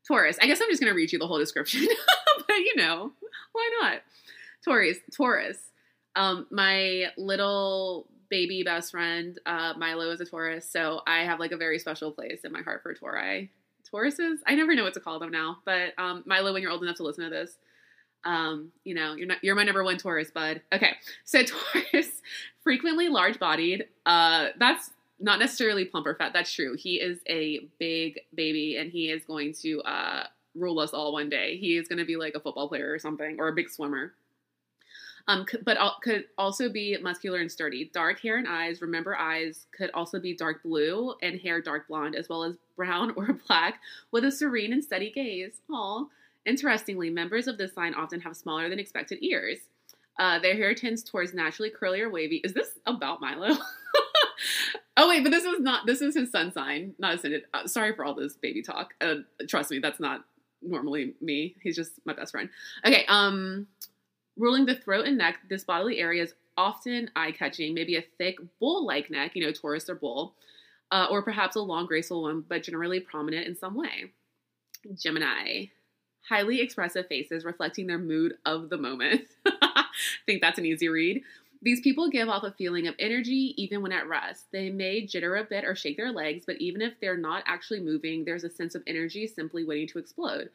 Taurus. 0.06 0.38
I 0.40 0.46
guess 0.46 0.60
I'm 0.60 0.68
just 0.68 0.80
going 0.80 0.92
to 0.92 0.96
read 0.96 1.12
you 1.12 1.18
the 1.18 1.26
whole 1.26 1.38
description, 1.38 1.86
but 2.48 2.56
you 2.56 2.74
know, 2.76 3.12
why 3.52 3.70
not? 3.80 4.00
Taurus. 4.64 4.98
Taurus. 5.14 5.58
Um, 6.16 6.46
my 6.50 7.06
little 7.16 8.08
baby 8.28 8.62
best 8.62 8.90
friend, 8.90 9.38
uh, 9.46 9.74
Milo, 9.76 10.10
is 10.10 10.20
a 10.20 10.24
Taurus, 10.24 10.68
so 10.68 11.02
I 11.06 11.20
have 11.20 11.38
like 11.38 11.52
a 11.52 11.56
very 11.56 11.78
special 11.78 12.10
place 12.10 12.40
in 12.44 12.52
my 12.52 12.62
heart 12.62 12.82
for 12.82 12.94
Tauri. 12.94 13.50
Tauruses. 13.92 14.38
I 14.46 14.54
never 14.54 14.74
know 14.74 14.84
what 14.84 14.94
to 14.94 15.00
call 15.00 15.18
them 15.18 15.30
now, 15.30 15.58
but 15.64 15.92
um, 15.98 16.22
Milo, 16.26 16.52
when 16.52 16.62
you're 16.62 16.70
old 16.70 16.82
enough 16.82 16.96
to 16.96 17.02
listen 17.02 17.24
to 17.24 17.30
this, 17.30 17.56
um, 18.24 18.70
you 18.84 18.94
know, 18.94 19.14
you're 19.14 19.26
not 19.26 19.42
you're 19.42 19.54
my 19.54 19.64
number 19.64 19.84
one 19.84 19.98
Taurus, 19.98 20.30
bud. 20.30 20.62
Okay, 20.72 20.92
so 21.24 21.42
Taurus, 21.92 22.22
frequently 22.62 23.08
large-bodied. 23.08 23.86
Uh, 24.06 24.48
that's 24.58 24.90
not 25.18 25.38
necessarily 25.38 25.84
plump 25.84 26.06
or 26.06 26.14
fat. 26.14 26.32
That's 26.32 26.52
true. 26.52 26.76
He 26.76 26.96
is 26.96 27.18
a 27.28 27.68
big 27.78 28.20
baby, 28.34 28.76
and 28.76 28.90
he 28.90 29.10
is 29.10 29.24
going 29.24 29.54
to 29.62 29.80
uh, 29.82 30.26
rule 30.54 30.78
us 30.78 30.92
all 30.92 31.12
one 31.12 31.28
day. 31.28 31.56
He 31.58 31.76
is 31.76 31.88
going 31.88 31.98
to 31.98 32.04
be 32.04 32.16
like 32.16 32.34
a 32.34 32.40
football 32.40 32.68
player 32.68 32.92
or 32.92 32.98
something, 32.98 33.36
or 33.38 33.48
a 33.48 33.52
big 33.52 33.70
swimmer 33.70 34.14
um, 35.28 35.46
but 35.64 35.78
could 36.02 36.24
also 36.36 36.68
be 36.68 36.96
muscular 37.00 37.38
and 37.38 37.50
sturdy. 37.50 37.90
Dark 37.92 38.20
hair 38.20 38.38
and 38.38 38.48
eyes. 38.48 38.82
Remember, 38.82 39.16
eyes 39.16 39.66
could 39.76 39.90
also 39.92 40.18
be 40.18 40.34
dark 40.34 40.62
blue 40.62 41.14
and 41.22 41.40
hair 41.40 41.60
dark 41.60 41.88
blonde, 41.88 42.14
as 42.14 42.28
well 42.28 42.44
as 42.44 42.56
brown 42.76 43.12
or 43.16 43.38
black, 43.46 43.80
with 44.10 44.24
a 44.24 44.30
serene 44.30 44.72
and 44.72 44.82
steady 44.82 45.10
gaze. 45.10 45.60
Aw. 45.70 46.04
Interestingly, 46.44 47.08
members 47.08 47.46
of 47.46 47.56
this 47.56 47.72
sign 47.72 47.94
often 47.94 48.20
have 48.20 48.36
smaller 48.36 48.68
than 48.68 48.80
expected 48.80 49.22
ears. 49.22 49.58
Uh, 50.18 50.38
their 50.38 50.54
hair 50.54 50.74
tends 50.74 51.02
towards 51.02 51.32
naturally 51.32 51.70
curly 51.70 52.00
or 52.00 52.10
wavy. 52.10 52.40
Is 52.44 52.52
this 52.52 52.68
about 52.86 53.20
Milo? 53.20 53.56
oh 54.96 55.08
wait, 55.08 55.22
but 55.22 55.30
this 55.30 55.44
is 55.44 55.60
not. 55.60 55.86
This 55.86 56.02
is 56.02 56.14
his 56.14 56.30
sun 56.30 56.52
sign, 56.52 56.94
not 56.98 57.20
his. 57.20 57.42
Uh, 57.54 57.66
sorry 57.66 57.94
for 57.94 58.04
all 58.04 58.14
this 58.14 58.36
baby 58.36 58.62
talk. 58.62 58.94
Uh, 59.00 59.16
trust 59.48 59.70
me, 59.70 59.78
that's 59.78 60.00
not 60.00 60.24
normally 60.60 61.14
me. 61.20 61.54
He's 61.62 61.76
just 61.76 61.92
my 62.04 62.12
best 62.12 62.32
friend. 62.32 62.50
Okay. 62.84 63.04
Um. 63.06 63.66
Ruling 64.36 64.66
the 64.66 64.76
throat 64.76 65.06
and 65.06 65.18
neck, 65.18 65.38
this 65.48 65.64
bodily 65.64 65.98
area 65.98 66.22
is 66.22 66.34
often 66.56 67.10
eye 67.16 67.32
catching, 67.32 67.74
maybe 67.74 67.96
a 67.96 68.04
thick 68.18 68.38
bull 68.60 68.86
like 68.86 69.10
neck, 69.10 69.32
you 69.34 69.44
know, 69.44 69.52
Taurus 69.52 69.88
or 69.88 69.94
bull, 69.94 70.34
uh, 70.90 71.06
or 71.10 71.22
perhaps 71.22 71.56
a 71.56 71.60
long, 71.60 71.86
graceful 71.86 72.22
one, 72.22 72.44
but 72.48 72.62
generally 72.62 73.00
prominent 73.00 73.46
in 73.46 73.56
some 73.56 73.74
way. 73.74 74.12
Gemini, 74.94 75.66
highly 76.28 76.60
expressive 76.60 77.06
faces 77.08 77.44
reflecting 77.44 77.86
their 77.86 77.98
mood 77.98 78.34
of 78.44 78.68
the 78.70 78.78
moment. 78.78 79.22
I 79.46 79.84
think 80.26 80.40
that's 80.40 80.58
an 80.58 80.66
easy 80.66 80.88
read. 80.88 81.22
These 81.64 81.80
people 81.80 82.10
give 82.10 82.28
off 82.28 82.42
a 82.42 82.50
feeling 82.52 82.88
of 82.88 82.96
energy 82.98 83.54
even 83.56 83.82
when 83.82 83.92
at 83.92 84.08
rest. 84.08 84.46
They 84.50 84.68
may 84.68 85.06
jitter 85.06 85.40
a 85.40 85.44
bit 85.44 85.64
or 85.64 85.76
shake 85.76 85.96
their 85.96 86.10
legs, 86.10 86.44
but 86.44 86.60
even 86.60 86.82
if 86.82 86.94
they're 87.00 87.16
not 87.16 87.44
actually 87.46 87.80
moving, 87.80 88.24
there's 88.24 88.42
a 88.42 88.50
sense 88.50 88.74
of 88.74 88.82
energy 88.86 89.28
simply 89.28 89.64
waiting 89.64 89.86
to 89.88 89.98
explode. 89.98 90.50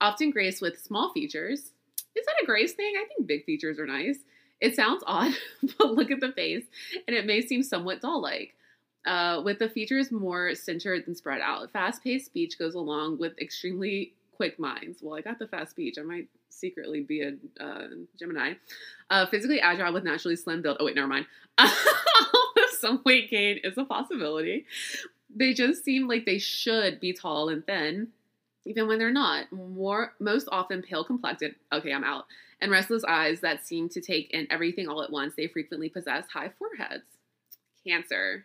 Often 0.00 0.32
graced 0.32 0.60
with 0.60 0.78
small 0.78 1.12
features, 1.12 1.70
is 2.14 2.26
that 2.26 2.42
a 2.42 2.46
Grace 2.46 2.72
thing? 2.72 2.94
I 2.96 3.06
think 3.06 3.26
big 3.26 3.44
features 3.44 3.78
are 3.78 3.86
nice. 3.86 4.18
It 4.60 4.76
sounds 4.76 5.02
odd, 5.06 5.32
but 5.78 5.92
look 5.92 6.10
at 6.10 6.20
the 6.20 6.32
face, 6.32 6.64
and 7.06 7.16
it 7.16 7.26
may 7.26 7.40
seem 7.40 7.62
somewhat 7.62 8.00
doll 8.00 8.22
like. 8.22 8.54
Uh, 9.04 9.42
with 9.44 9.58
the 9.58 9.68
features 9.68 10.12
more 10.12 10.54
centered 10.54 11.04
than 11.04 11.16
spread 11.16 11.40
out. 11.40 11.68
Fast 11.72 12.04
paced 12.04 12.26
speech 12.26 12.56
goes 12.56 12.76
along 12.76 13.18
with 13.18 13.36
extremely 13.40 14.12
quick 14.36 14.60
minds. 14.60 15.00
Well, 15.02 15.18
I 15.18 15.22
got 15.22 15.40
the 15.40 15.48
fast 15.48 15.72
speech. 15.72 15.96
I 15.98 16.02
might 16.02 16.28
secretly 16.50 17.00
be 17.00 17.22
a 17.22 17.32
uh, 17.60 17.88
Gemini. 18.16 18.54
Uh, 19.10 19.26
physically 19.26 19.60
agile 19.60 19.92
with 19.92 20.04
naturally 20.04 20.36
slim 20.36 20.62
build. 20.62 20.76
Oh, 20.78 20.84
wait, 20.84 20.94
never 20.94 21.08
mind. 21.08 21.26
Some 22.78 23.02
weight 23.04 23.30
gain 23.30 23.58
is 23.64 23.76
a 23.76 23.84
possibility. 23.84 24.66
They 25.34 25.52
just 25.52 25.84
seem 25.84 26.06
like 26.06 26.24
they 26.24 26.38
should 26.38 27.00
be 27.00 27.12
tall 27.12 27.48
and 27.48 27.66
thin 27.66 28.08
even 28.64 28.86
when 28.86 28.98
they're 28.98 29.10
not. 29.12 29.50
More 29.52 30.14
most 30.20 30.48
often 30.50 30.82
pale 30.82 31.04
complected. 31.04 31.54
Okay, 31.72 31.92
I'm 31.92 32.04
out. 32.04 32.26
And 32.60 32.70
restless 32.70 33.04
eyes 33.04 33.40
that 33.40 33.66
seem 33.66 33.88
to 33.90 34.00
take 34.00 34.30
in 34.30 34.46
everything 34.50 34.88
all 34.88 35.02
at 35.02 35.10
once. 35.10 35.34
They 35.36 35.48
frequently 35.48 35.88
possess 35.88 36.26
high 36.32 36.52
foreheads. 36.58 37.04
Cancer. 37.86 38.44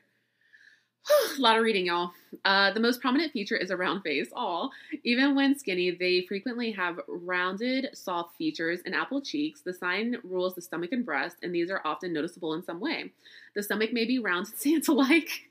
a 1.38 1.40
lot 1.42 1.58
of 1.58 1.64
reading, 1.64 1.86
y'all. 1.86 2.12
Uh, 2.44 2.72
the 2.74 2.80
most 2.80 3.00
prominent 3.00 3.32
feature 3.32 3.56
is 3.56 3.70
a 3.70 3.78
round 3.78 4.04
face. 4.04 4.30
All 4.36 4.72
even 5.04 5.36
when 5.36 5.58
skinny, 5.58 5.92
they 5.92 6.26
frequently 6.28 6.72
have 6.72 7.00
rounded, 7.08 7.90
soft 7.94 8.36
features 8.38 8.80
and 8.86 8.96
apple 8.96 9.22
cheeks. 9.22 9.62
The 9.62 9.74
sign 9.74 10.18
rules 10.24 10.56
the 10.56 10.62
stomach 10.62 10.92
and 10.92 11.06
breast, 11.06 11.38
and 11.44 11.54
these 11.54 11.70
are 11.70 11.82
often 11.86 12.12
noticeable 12.12 12.54
in 12.56 12.64
some 12.64 12.80
way. 12.80 13.12
The 13.56 13.64
stomach 13.64 13.94
may 13.94 14.06
be 14.06 14.18
round 14.18 14.48
Santa-like, 14.56 15.47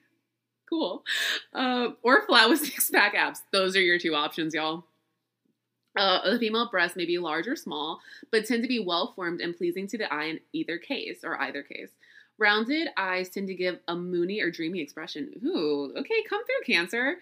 cool, 0.68 1.04
uh, 1.54 1.88
or 2.02 2.26
flat 2.26 2.48
with 2.48 2.60
six-pack 2.64 3.14
abs. 3.14 3.42
Those 3.52 3.76
are 3.76 3.82
your 3.82 3.98
two 3.98 4.14
options, 4.14 4.54
y'all. 4.54 4.84
Uh, 5.96 6.30
the 6.30 6.38
female 6.38 6.68
breast 6.70 6.96
may 6.96 7.06
be 7.06 7.18
large 7.18 7.48
or 7.48 7.56
small, 7.56 8.00
but 8.30 8.44
tend 8.44 8.62
to 8.62 8.68
be 8.68 8.78
well 8.78 9.12
formed 9.16 9.40
and 9.40 9.56
pleasing 9.56 9.86
to 9.88 9.96
the 9.98 10.12
eye 10.12 10.24
in 10.24 10.40
either 10.52 10.78
case 10.78 11.20
or 11.24 11.40
either 11.40 11.62
case. 11.62 11.90
Rounded 12.38 12.88
eyes 12.98 13.30
tend 13.30 13.48
to 13.48 13.54
give 13.54 13.78
a 13.88 13.96
moony 13.96 14.42
or 14.42 14.50
dreamy 14.50 14.80
expression. 14.80 15.32
Ooh, 15.42 15.92
okay, 15.96 16.22
come 16.28 16.42
through, 16.44 16.74
Cancer. 16.74 17.16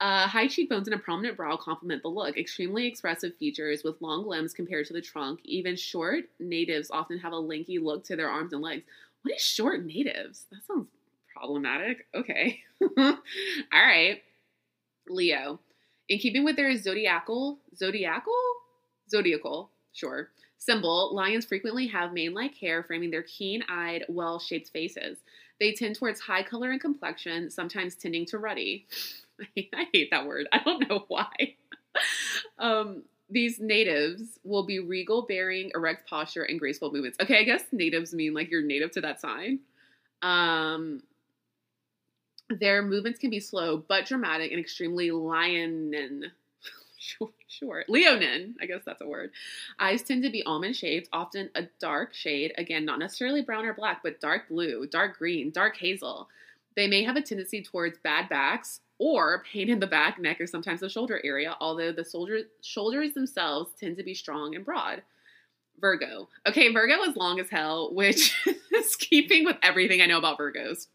Uh, 0.00 0.26
high 0.26 0.48
cheekbones 0.48 0.88
and 0.88 0.94
a 0.94 0.98
prominent 0.98 1.36
brow 1.36 1.56
complement 1.56 2.02
the 2.02 2.08
look. 2.08 2.36
Extremely 2.36 2.86
expressive 2.86 3.34
features 3.36 3.82
with 3.84 4.02
long 4.02 4.26
limbs 4.26 4.52
compared 4.52 4.86
to 4.86 4.92
the 4.92 5.00
trunk. 5.00 5.40
Even 5.44 5.76
short 5.76 6.24
natives 6.40 6.90
often 6.90 7.18
have 7.18 7.32
a 7.32 7.38
lanky 7.38 7.78
look 7.78 8.04
to 8.04 8.16
their 8.16 8.28
arms 8.28 8.52
and 8.52 8.60
legs. 8.60 8.82
What 9.22 9.36
is 9.36 9.40
short 9.40 9.84
natives? 9.84 10.46
That 10.50 10.66
sounds 10.66 10.88
problematic. 11.36 12.06
Okay. 12.14 12.60
All 12.98 13.16
right. 13.72 14.22
Leo. 15.08 15.60
In 16.08 16.18
keeping 16.18 16.44
with 16.44 16.56
their 16.56 16.76
zodiacal, 16.76 17.58
zodiacal? 17.76 18.32
Zodiacal, 19.08 19.70
sure 19.92 20.30
symbol, 20.58 21.14
lions 21.14 21.44
frequently 21.44 21.86
have 21.86 22.12
mane 22.12 22.34
like 22.34 22.54
hair 22.56 22.82
framing 22.82 23.10
their 23.10 23.22
keen 23.22 23.62
eyed, 23.68 24.04
well 24.08 24.38
shaped 24.38 24.70
faces. 24.70 25.18
They 25.60 25.72
tend 25.72 25.96
towards 25.96 26.20
high 26.20 26.42
color 26.42 26.70
and 26.70 26.80
complexion, 26.80 27.50
sometimes 27.50 27.94
tending 27.94 28.26
to 28.26 28.38
ruddy. 28.38 28.86
I 29.74 29.86
hate 29.92 30.10
that 30.10 30.26
word. 30.26 30.48
I 30.52 30.58
don't 30.62 30.88
know 30.88 31.04
why. 31.08 31.54
um, 32.58 33.04
these 33.30 33.58
natives 33.58 34.38
will 34.44 34.64
be 34.64 34.78
regal, 34.80 35.22
bearing 35.26 35.70
erect 35.74 36.08
posture 36.08 36.42
and 36.42 36.58
graceful 36.58 36.92
movements. 36.92 37.18
Okay, 37.20 37.38
I 37.38 37.44
guess 37.44 37.64
natives 37.72 38.12
mean 38.12 38.34
like 38.34 38.50
you're 38.50 38.62
native 38.62 38.90
to 38.92 39.00
that 39.02 39.20
sign. 39.20 39.60
Um, 40.22 41.02
their 42.48 42.82
movements 42.82 43.18
can 43.18 43.30
be 43.30 43.40
slow 43.40 43.84
but 43.88 44.06
dramatic 44.06 44.50
and 44.50 44.60
extremely 44.60 45.10
lionin. 45.10 46.24
Sure. 47.48 47.84
Leonine, 47.88 48.56
I 48.60 48.66
guess 48.66 48.82
that's 48.84 49.00
a 49.00 49.06
word. 49.06 49.30
Eyes 49.78 50.02
tend 50.02 50.24
to 50.24 50.30
be 50.30 50.42
almond 50.42 50.76
shaped, 50.76 51.08
often 51.12 51.48
a 51.54 51.62
dark 51.78 52.12
shade. 52.12 52.52
Again, 52.58 52.84
not 52.84 52.98
necessarily 52.98 53.40
brown 53.40 53.64
or 53.64 53.72
black, 53.72 54.02
but 54.02 54.20
dark 54.20 54.48
blue, 54.48 54.86
dark 54.86 55.16
green, 55.16 55.50
dark 55.52 55.76
hazel. 55.76 56.28
They 56.74 56.86
may 56.86 57.04
have 57.04 57.16
a 57.16 57.22
tendency 57.22 57.62
towards 57.62 57.98
bad 57.98 58.28
backs 58.28 58.80
or 58.98 59.42
pain 59.50 59.70
in 59.70 59.80
the 59.80 59.86
back, 59.86 60.18
neck, 60.18 60.40
or 60.40 60.46
sometimes 60.46 60.80
the 60.80 60.88
shoulder 60.88 61.20
area, 61.24 61.56
although 61.60 61.92
the 61.92 62.04
shoulder, 62.04 62.40
shoulders 62.62 63.14
themselves 63.14 63.70
tend 63.78 63.96
to 63.96 64.02
be 64.02 64.14
strong 64.14 64.54
and 64.54 64.64
broad. 64.64 65.02
Virgo. 65.80 66.28
Okay, 66.46 66.72
Virgo 66.72 67.02
is 67.02 67.16
long 67.16 67.38
as 67.38 67.50
hell, 67.50 67.92
which 67.92 68.34
is 68.74 68.96
keeping 68.96 69.44
with 69.44 69.56
everything 69.62 70.00
I 70.02 70.06
know 70.06 70.18
about 70.18 70.38
Virgos. 70.38 70.88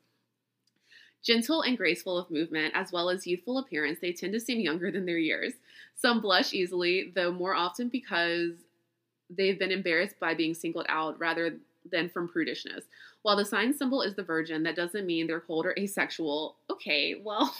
Gentle 1.23 1.61
and 1.61 1.77
graceful 1.77 2.17
of 2.17 2.31
movement, 2.31 2.73
as 2.75 2.91
well 2.91 3.09
as 3.09 3.27
youthful 3.27 3.59
appearance, 3.59 3.99
they 4.01 4.11
tend 4.11 4.33
to 4.33 4.39
seem 4.39 4.59
younger 4.59 4.91
than 4.91 5.05
their 5.05 5.19
years. 5.19 5.53
Some 5.95 6.19
blush 6.19 6.53
easily, 6.53 7.11
though 7.13 7.31
more 7.31 7.53
often 7.53 7.89
because 7.89 8.53
they've 9.29 9.59
been 9.59 9.71
embarrassed 9.71 10.19
by 10.19 10.33
being 10.33 10.53
singled 10.53 10.87
out 10.89 11.19
rather 11.19 11.57
than 11.89 12.09
from 12.09 12.27
prudishness. 12.27 12.83
While 13.21 13.35
the 13.37 13.45
sign 13.45 13.73
symbol 13.73 14.01
is 14.01 14.15
the 14.15 14.23
virgin, 14.23 14.63
that 14.63 14.75
doesn't 14.75 15.05
mean 15.05 15.27
they're 15.27 15.39
cold 15.39 15.65
or 15.65 15.75
asexual. 15.77 16.55
Okay, 16.69 17.15
well, 17.23 17.43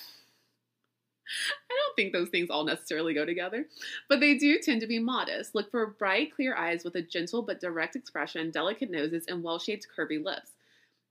I 1.70 1.76
don't 1.76 1.96
think 1.96 2.14
those 2.14 2.30
things 2.30 2.50
all 2.50 2.66
necessarily 2.66 3.14
go 3.14 3.26
together, 3.26 3.68
but 4.10 4.20
they 4.20 4.38
do 4.38 4.60
tend 4.60 4.82
to 4.82 4.88
be 4.88 5.00
modest. 5.00 5.56
Look 5.56 5.72
for 5.72 5.86
bright, 5.88 6.36
clear 6.36 6.56
eyes 6.56 6.84
with 6.84 6.96
a 6.96 7.02
gentle 7.02 7.42
but 7.42 7.62
direct 7.62 7.96
expression, 7.96 8.52
delicate 8.52 8.92
noses, 8.92 9.26
and 9.28 9.44
well 9.44 9.60
shaped, 9.60 9.88
curvy 9.96 10.24
lips. 10.24 10.52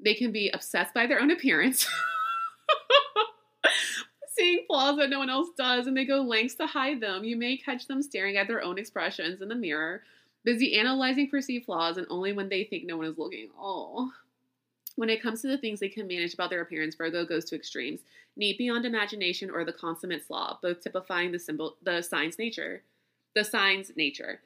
They 0.02 0.14
can 0.14 0.32
be 0.32 0.50
obsessed 0.50 0.94
by 0.94 1.06
their 1.06 1.20
own 1.20 1.30
appearance. 1.30 1.86
seeing 4.40 4.64
flaws 4.66 4.96
that 4.96 5.10
no 5.10 5.18
one 5.18 5.30
else 5.30 5.48
does 5.56 5.86
and 5.86 5.96
they 5.96 6.04
go 6.04 6.22
lengths 6.22 6.54
to 6.56 6.66
hide 6.66 7.00
them. 7.00 7.24
You 7.24 7.36
may 7.36 7.56
catch 7.56 7.86
them 7.86 8.02
staring 8.02 8.36
at 8.36 8.48
their 8.48 8.62
own 8.62 8.78
expressions 8.78 9.42
in 9.42 9.48
the 9.48 9.54
mirror, 9.54 10.02
busy 10.44 10.78
analyzing 10.78 11.28
perceived 11.28 11.66
flaws 11.66 11.96
and 11.96 12.06
only 12.10 12.32
when 12.32 12.48
they 12.48 12.64
think 12.64 12.84
no 12.84 12.96
one 12.96 13.06
is 13.06 13.18
looking. 13.18 13.48
Oh. 13.58 14.10
When 14.96 15.10
it 15.10 15.22
comes 15.22 15.40
to 15.42 15.48
the 15.48 15.58
things 15.58 15.80
they 15.80 15.88
can 15.88 16.06
manage 16.06 16.34
about 16.34 16.50
their 16.50 16.60
appearance, 16.60 16.94
Virgo 16.94 17.24
goes 17.24 17.44
to 17.46 17.56
extremes, 17.56 18.00
neat 18.36 18.58
beyond 18.58 18.84
imagination 18.84 19.50
or 19.50 19.64
the 19.64 19.72
consummate 19.72 20.26
slob, 20.26 20.58
both 20.62 20.82
typifying 20.82 21.32
the 21.32 21.38
symbol 21.38 21.76
the 21.82 22.02
sign's 22.02 22.38
nature. 22.38 22.82
The 23.34 23.44
sign's 23.44 23.92
nature. 23.96 24.40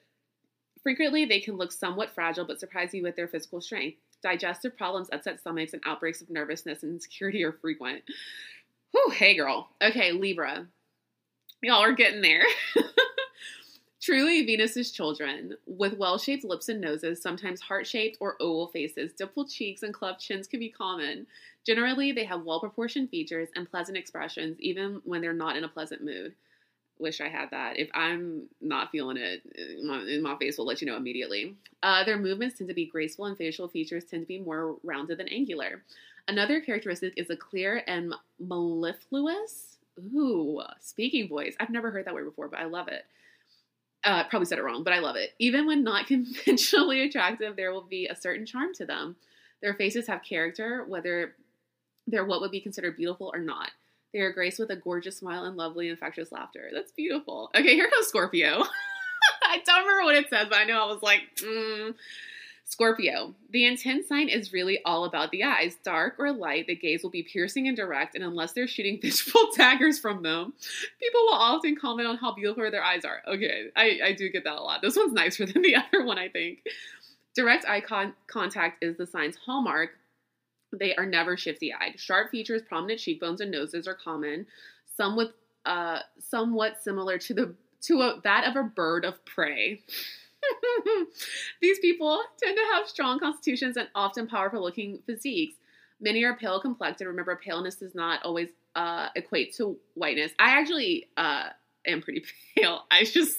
Frequently, 0.83 1.25
they 1.25 1.41
can 1.41 1.57
look 1.57 1.73
somewhat 1.73 2.11
fragile 2.11 2.45
but 2.45 2.61
surprise 2.61 2.93
you 2.93 3.03
with 3.03 3.17
their 3.17 3.27
physical 3.27 3.61
strength. 3.61 3.99
Digestive 4.25 4.75
problems, 4.79 5.11
upset 5.13 5.39
stomachs, 5.39 5.75
and 5.75 5.83
outbreaks 5.85 6.23
of 6.23 6.31
nervousness 6.31 6.83
and 6.83 6.93
insecurity 6.93 7.45
are 7.45 7.53
frequent. 7.53 8.03
Whew, 8.93 9.11
hey 9.11 9.37
girl. 9.37 9.69
Okay, 9.83 10.13
Libra. 10.13 10.67
Y'all 11.63 11.83
are 11.83 11.93
getting 11.93 12.23
there. 12.23 12.43
Truly 14.01 14.43
Venus's 14.47 14.93
children, 14.93 15.57
with 15.67 15.99
well 15.99 16.17
shaped 16.17 16.43
lips 16.43 16.71
and 16.71 16.81
noses, 16.81 17.21
sometimes 17.21 17.61
heart 17.61 17.87
shaped 17.87 18.17
or 18.19 18.41
oval 18.41 18.69
faces, 18.69 19.13
dimpled 19.13 19.51
cheeks, 19.51 19.83
and 19.83 19.93
cleft 19.93 20.23
chins 20.23 20.47
can 20.47 20.59
be 20.59 20.71
common. 20.71 21.27
Generally, 21.67 22.13
they 22.13 22.25
have 22.25 22.45
well 22.45 22.61
proportioned 22.61 23.11
features 23.11 23.51
and 23.55 23.71
pleasant 23.71 23.99
expressions, 23.99 24.57
even 24.59 25.03
when 25.05 25.21
they're 25.21 25.35
not 25.35 25.59
in 25.59 25.65
a 25.65 25.69
pleasant 25.69 26.03
mood. 26.03 26.35
Wish 26.99 27.21
I 27.21 27.29
had 27.29 27.51
that. 27.51 27.79
If 27.79 27.91
I'm 27.93 28.45
not 28.61 28.91
feeling 28.91 29.17
it, 29.17 29.43
my, 29.85 30.19
my 30.23 30.39
face 30.39 30.59
will 30.59 30.67
let 30.67 30.81
you 30.81 30.87
know 30.87 30.97
immediately. 30.97 31.57
Uh, 31.83 32.05
their 32.05 32.19
movements 32.19 32.59
tend 32.59 32.69
to 32.69 32.75
be 32.75 32.87
graceful, 32.87 33.27
and 33.27 33.37
facial 33.37 33.69
features 33.69 34.05
tend 34.05 34.23
to 34.23 34.27
be 34.27 34.39
more 34.39 34.77
rounded 34.85 35.19
than 35.19 35.29
angular. 35.29 35.83
Another 36.29 36.61
characteristic 36.61 37.13
is 37.17 37.31
a 37.31 37.37
clear 37.37 37.83
and 37.87 38.15
mellifluous, 38.39 39.77
ooh, 39.99 40.63
speaking 40.81 41.29
voice. 41.29 41.55
I've 41.61 41.71
never 41.71 41.91
heard 41.91 42.07
that 42.07 42.15
word 42.15 42.25
before, 42.25 42.49
but 42.49 42.61
I 42.61 42.65
love 42.65 42.89
it. 42.89 43.05
Uh, 44.05 44.25
probably 44.29 44.47
said 44.47 44.59
it 44.59 44.65
wrong, 44.65 44.85
but 44.85 44.93
I 44.93 45.01
love 45.01 45.17
it. 45.17 45.33
Even 45.39 45.67
when 45.67 45.83
not 45.83 46.07
conventionally 46.09 47.03
attractive, 47.03 47.57
there 47.57 47.73
will 47.73 47.83
be 47.83 48.07
a 48.07 48.17
certain 48.17 48.47
charm 48.47 48.73
to 48.75 48.87
them. 48.87 49.17
Their 49.63 49.75
faces 49.75 50.07
have 50.07 50.23
character, 50.23 50.85
whether 50.87 51.35
they're 52.07 52.25
what 52.25 52.41
would 52.41 52.51
be 52.51 52.61
considered 52.61 52.97
beautiful 52.97 53.31
or 53.33 53.41
not. 53.41 53.71
They 54.15 54.21
are 54.21 54.33
graced 54.33 54.61
with 54.61 54.71
a 54.71 54.77
gorgeous 54.77 55.19
smile 55.19 55.45
and 55.45 55.57
lovely, 55.57 55.89
infectious 55.89 56.31
laughter. 56.31 56.71
That's 56.73 56.93
beautiful. 56.93 57.51
Okay, 57.53 57.75
here 57.75 57.91
comes 57.91 58.07
Scorpio. 58.07 58.63
I 59.43 59.59
don't 59.67 59.81
remember 59.81 60.05
what 60.05 60.15
it 60.15 60.31
says, 60.31 60.47
but 60.49 60.57
I 60.57 60.65
know 60.65 60.81
I 60.81 60.87
was 60.87 61.03
like, 61.03 61.23
mm, 61.39 61.95
Scorpio, 62.65 63.35
the 63.51 63.67
intense 63.67 64.07
sign 64.07 64.29
is 64.29 64.53
really 64.53 64.81
all 64.85 65.05
about 65.05 65.33
the 65.33 65.43
eyes. 65.43 65.75
Dark 65.85 66.15
or 66.21 66.31
light, 66.31 66.69
the 66.69 66.77
gaze 66.77 67.03
will 67.03 67.11
be 67.11 67.25
piercing 67.25 67.67
and 67.67 67.77
direct, 67.77 68.15
and 68.15 68.23
unless 68.23 68.53
they're 68.53 68.69
shooting 68.69 69.01
visual 69.03 69.49
daggers 69.57 69.99
from 69.99 70.23
them, 70.23 70.53
people 71.01 71.21
will 71.23 71.35
often 71.35 71.75
comment 71.75 72.07
on 72.07 72.17
how 72.17 72.33
beautiful 72.33 72.71
their 72.71 72.85
eyes 72.85 73.05
are. 73.05 73.21
Okay, 73.27 73.71
I, 73.75 73.99
I 74.05 74.13
do 74.13 74.31
get 74.31 74.45
that 74.45 74.57
a 74.57 74.63
lot. 74.63 74.81
This 74.81 74.97
one's 74.97 75.13
nicer 75.13 75.45
than 75.45 75.63
the 75.63 75.75
other 75.93 76.05
one, 76.05 76.19
I 76.19 76.29
think. 76.29 76.61
Direct 77.35 77.65
eye 77.67 77.81
con- 77.81 78.15
contact 78.29 78.85
is 78.85 78.97
the 78.97 79.09
sign's 79.09 79.35
hallmark. 79.45 79.91
They 80.79 80.95
are 80.97 81.07
never 81.07 81.37
shifty 81.37 81.73
eyed. 81.73 81.99
Sharp 81.99 82.31
features, 82.31 82.63
prominent 82.63 83.01
cheekbones, 83.01 83.41
and 83.41 83.51
noses 83.51 83.87
are 83.87 83.95
common. 83.95 84.47
Some 84.97 85.17
with 85.17 85.33
uh, 85.65 86.01
somewhat 86.19 86.83
similar 86.83 87.19
to 87.19 87.35
the 87.35 87.55
to 87.83 88.01
a, 88.01 88.21
that 88.25 88.45
of 88.45 88.57
a 88.57 88.63
bird 88.63 89.05
of 89.05 89.25
prey. 89.25 89.83
These 91.63 91.79
people 91.81 92.23
tend 92.43 92.57
to 92.57 92.65
have 92.75 92.89
strong 92.89 93.19
constitutions 93.19 93.77
and 93.77 93.89
often 93.95 94.27
powerful 94.27 94.63
looking 94.63 95.01
physiques. 95.07 95.57
Many 96.01 96.25
are 96.25 96.37
pale 96.37 96.61
complected. 96.61 97.07
Remember, 97.07 97.39
paleness 97.43 97.77
does 97.77 97.95
not 97.95 98.23
always 98.25 98.49
uh, 98.75 99.09
equate 99.15 99.55
to 99.57 99.77
whiteness. 99.95 100.33
I 100.39 100.59
actually 100.59 101.09
uh, 101.17 101.49
am 101.87 102.03
pretty 102.03 102.25
pale. 102.57 102.85
I 102.91 103.05
just 103.05 103.39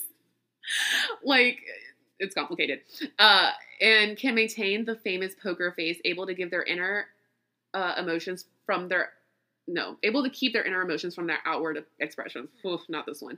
like 1.24 1.60
it's 2.20 2.34
complicated. 2.34 2.82
Uh, 3.20 3.52
and 3.82 4.18
can 4.18 4.36
maintain 4.36 4.86
the 4.86 4.96
famous 4.96 5.36
poker 5.42 5.72
face, 5.72 6.00
able 6.06 6.26
to 6.26 6.34
give 6.34 6.50
their 6.50 6.64
inner 6.64 7.08
uh, 7.76 7.94
emotions 7.98 8.46
from 8.66 8.88
their 8.88 9.10
no, 9.68 9.98
able 10.04 10.24
to 10.24 10.30
keep 10.30 10.54
their 10.54 10.64
inner 10.64 10.82
emotions 10.82 11.16
from 11.16 11.28
their 11.28 11.40
outward 11.46 11.84
expressions. 12.00 12.50
Oof, 12.66 12.82
not 12.88 13.06
this 13.06 13.22
one. 13.22 13.38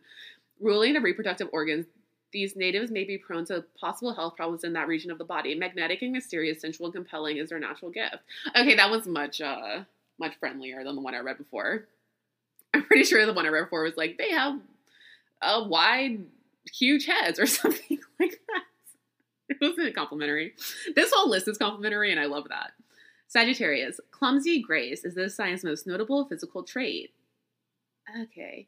Ruling 0.59 0.93
the 0.93 0.99
reproductive 1.01 1.49
organs, 1.53 1.85
these 2.33 2.55
natives 2.55 2.91
may 2.91 3.05
be 3.05 3.17
prone 3.17 3.45
to 3.45 3.63
possible 3.79 4.13
health 4.13 4.35
problems 4.35 4.63
in 4.63 4.73
that 4.73 4.87
region 4.87 5.09
of 5.09 5.17
the 5.17 5.23
body. 5.23 5.55
Magnetic 5.55 6.01
and 6.01 6.11
mysterious, 6.11 6.59
sensual 6.59 6.87
and 6.87 6.95
compelling 6.95 7.37
is 7.37 7.49
their 7.49 7.59
natural 7.59 7.91
gift. 7.91 8.17
Okay, 8.55 8.75
that 8.75 8.91
was 8.91 9.07
much 9.07 9.39
uh 9.41 9.83
much 10.19 10.35
friendlier 10.39 10.83
than 10.83 10.95
the 10.95 11.01
one 11.01 11.15
I 11.15 11.19
read 11.19 11.37
before. 11.37 11.85
I'm 12.73 12.83
pretty 12.83 13.05
sure 13.05 13.25
the 13.25 13.33
one 13.33 13.45
I 13.45 13.49
read 13.49 13.65
before 13.65 13.83
was 13.83 13.95
like 13.95 14.17
they 14.17 14.31
have 14.31 14.59
a 15.41 15.63
wide, 15.63 16.25
huge 16.73 17.05
heads 17.05 17.39
or 17.39 17.45
something 17.47 17.99
like 18.19 18.31
that. 18.31 18.63
It 19.49 19.57
wasn't 19.61 19.95
complimentary. 19.95 20.53
This 20.93 21.11
whole 21.15 21.29
list 21.29 21.47
is 21.47 21.57
complimentary, 21.57 22.11
and 22.11 22.19
I 22.19 22.25
love 22.25 22.49
that. 22.49 22.71
Sagittarius, 23.27 23.99
clumsy 24.11 24.61
grace 24.61 25.03
is 25.03 25.15
this 25.15 25.35
sign's 25.35 25.63
most 25.63 25.85
notable 25.85 26.25
physical 26.25 26.63
trait. 26.63 27.11
Okay. 28.23 28.67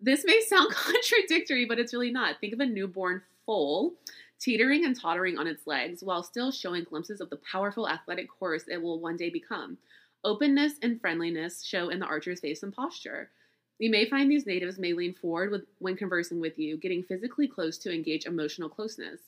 This 0.00 0.24
may 0.24 0.40
sound 0.40 0.70
contradictory, 0.74 1.66
but 1.66 1.78
it's 1.78 1.92
really 1.92 2.10
not. 2.10 2.40
Think 2.40 2.54
of 2.54 2.60
a 2.60 2.66
newborn 2.66 3.22
foal 3.44 3.94
teetering 4.40 4.84
and 4.84 4.98
tottering 4.98 5.36
on 5.36 5.46
its 5.46 5.66
legs 5.66 6.02
while 6.02 6.22
still 6.22 6.52
showing 6.52 6.84
glimpses 6.84 7.20
of 7.20 7.30
the 7.30 7.40
powerful 7.50 7.88
athletic 7.88 8.28
horse 8.30 8.64
it 8.68 8.80
will 8.80 9.00
one 9.00 9.16
day 9.16 9.30
become. 9.30 9.76
Openness 10.24 10.74
and 10.82 11.00
friendliness 11.00 11.62
show 11.64 11.88
in 11.88 11.98
the 11.98 12.06
archer's 12.06 12.40
face 12.40 12.62
and 12.62 12.72
posture. 12.72 13.30
You 13.78 13.90
may 13.90 14.08
find 14.08 14.30
these 14.30 14.46
natives 14.46 14.78
may 14.78 14.92
lean 14.92 15.14
forward 15.14 15.50
with, 15.50 15.62
when 15.78 15.96
conversing 15.96 16.40
with 16.40 16.58
you, 16.58 16.76
getting 16.76 17.04
physically 17.04 17.46
close 17.46 17.78
to 17.78 17.94
engage 17.94 18.26
emotional 18.26 18.68
closeness. 18.68 19.20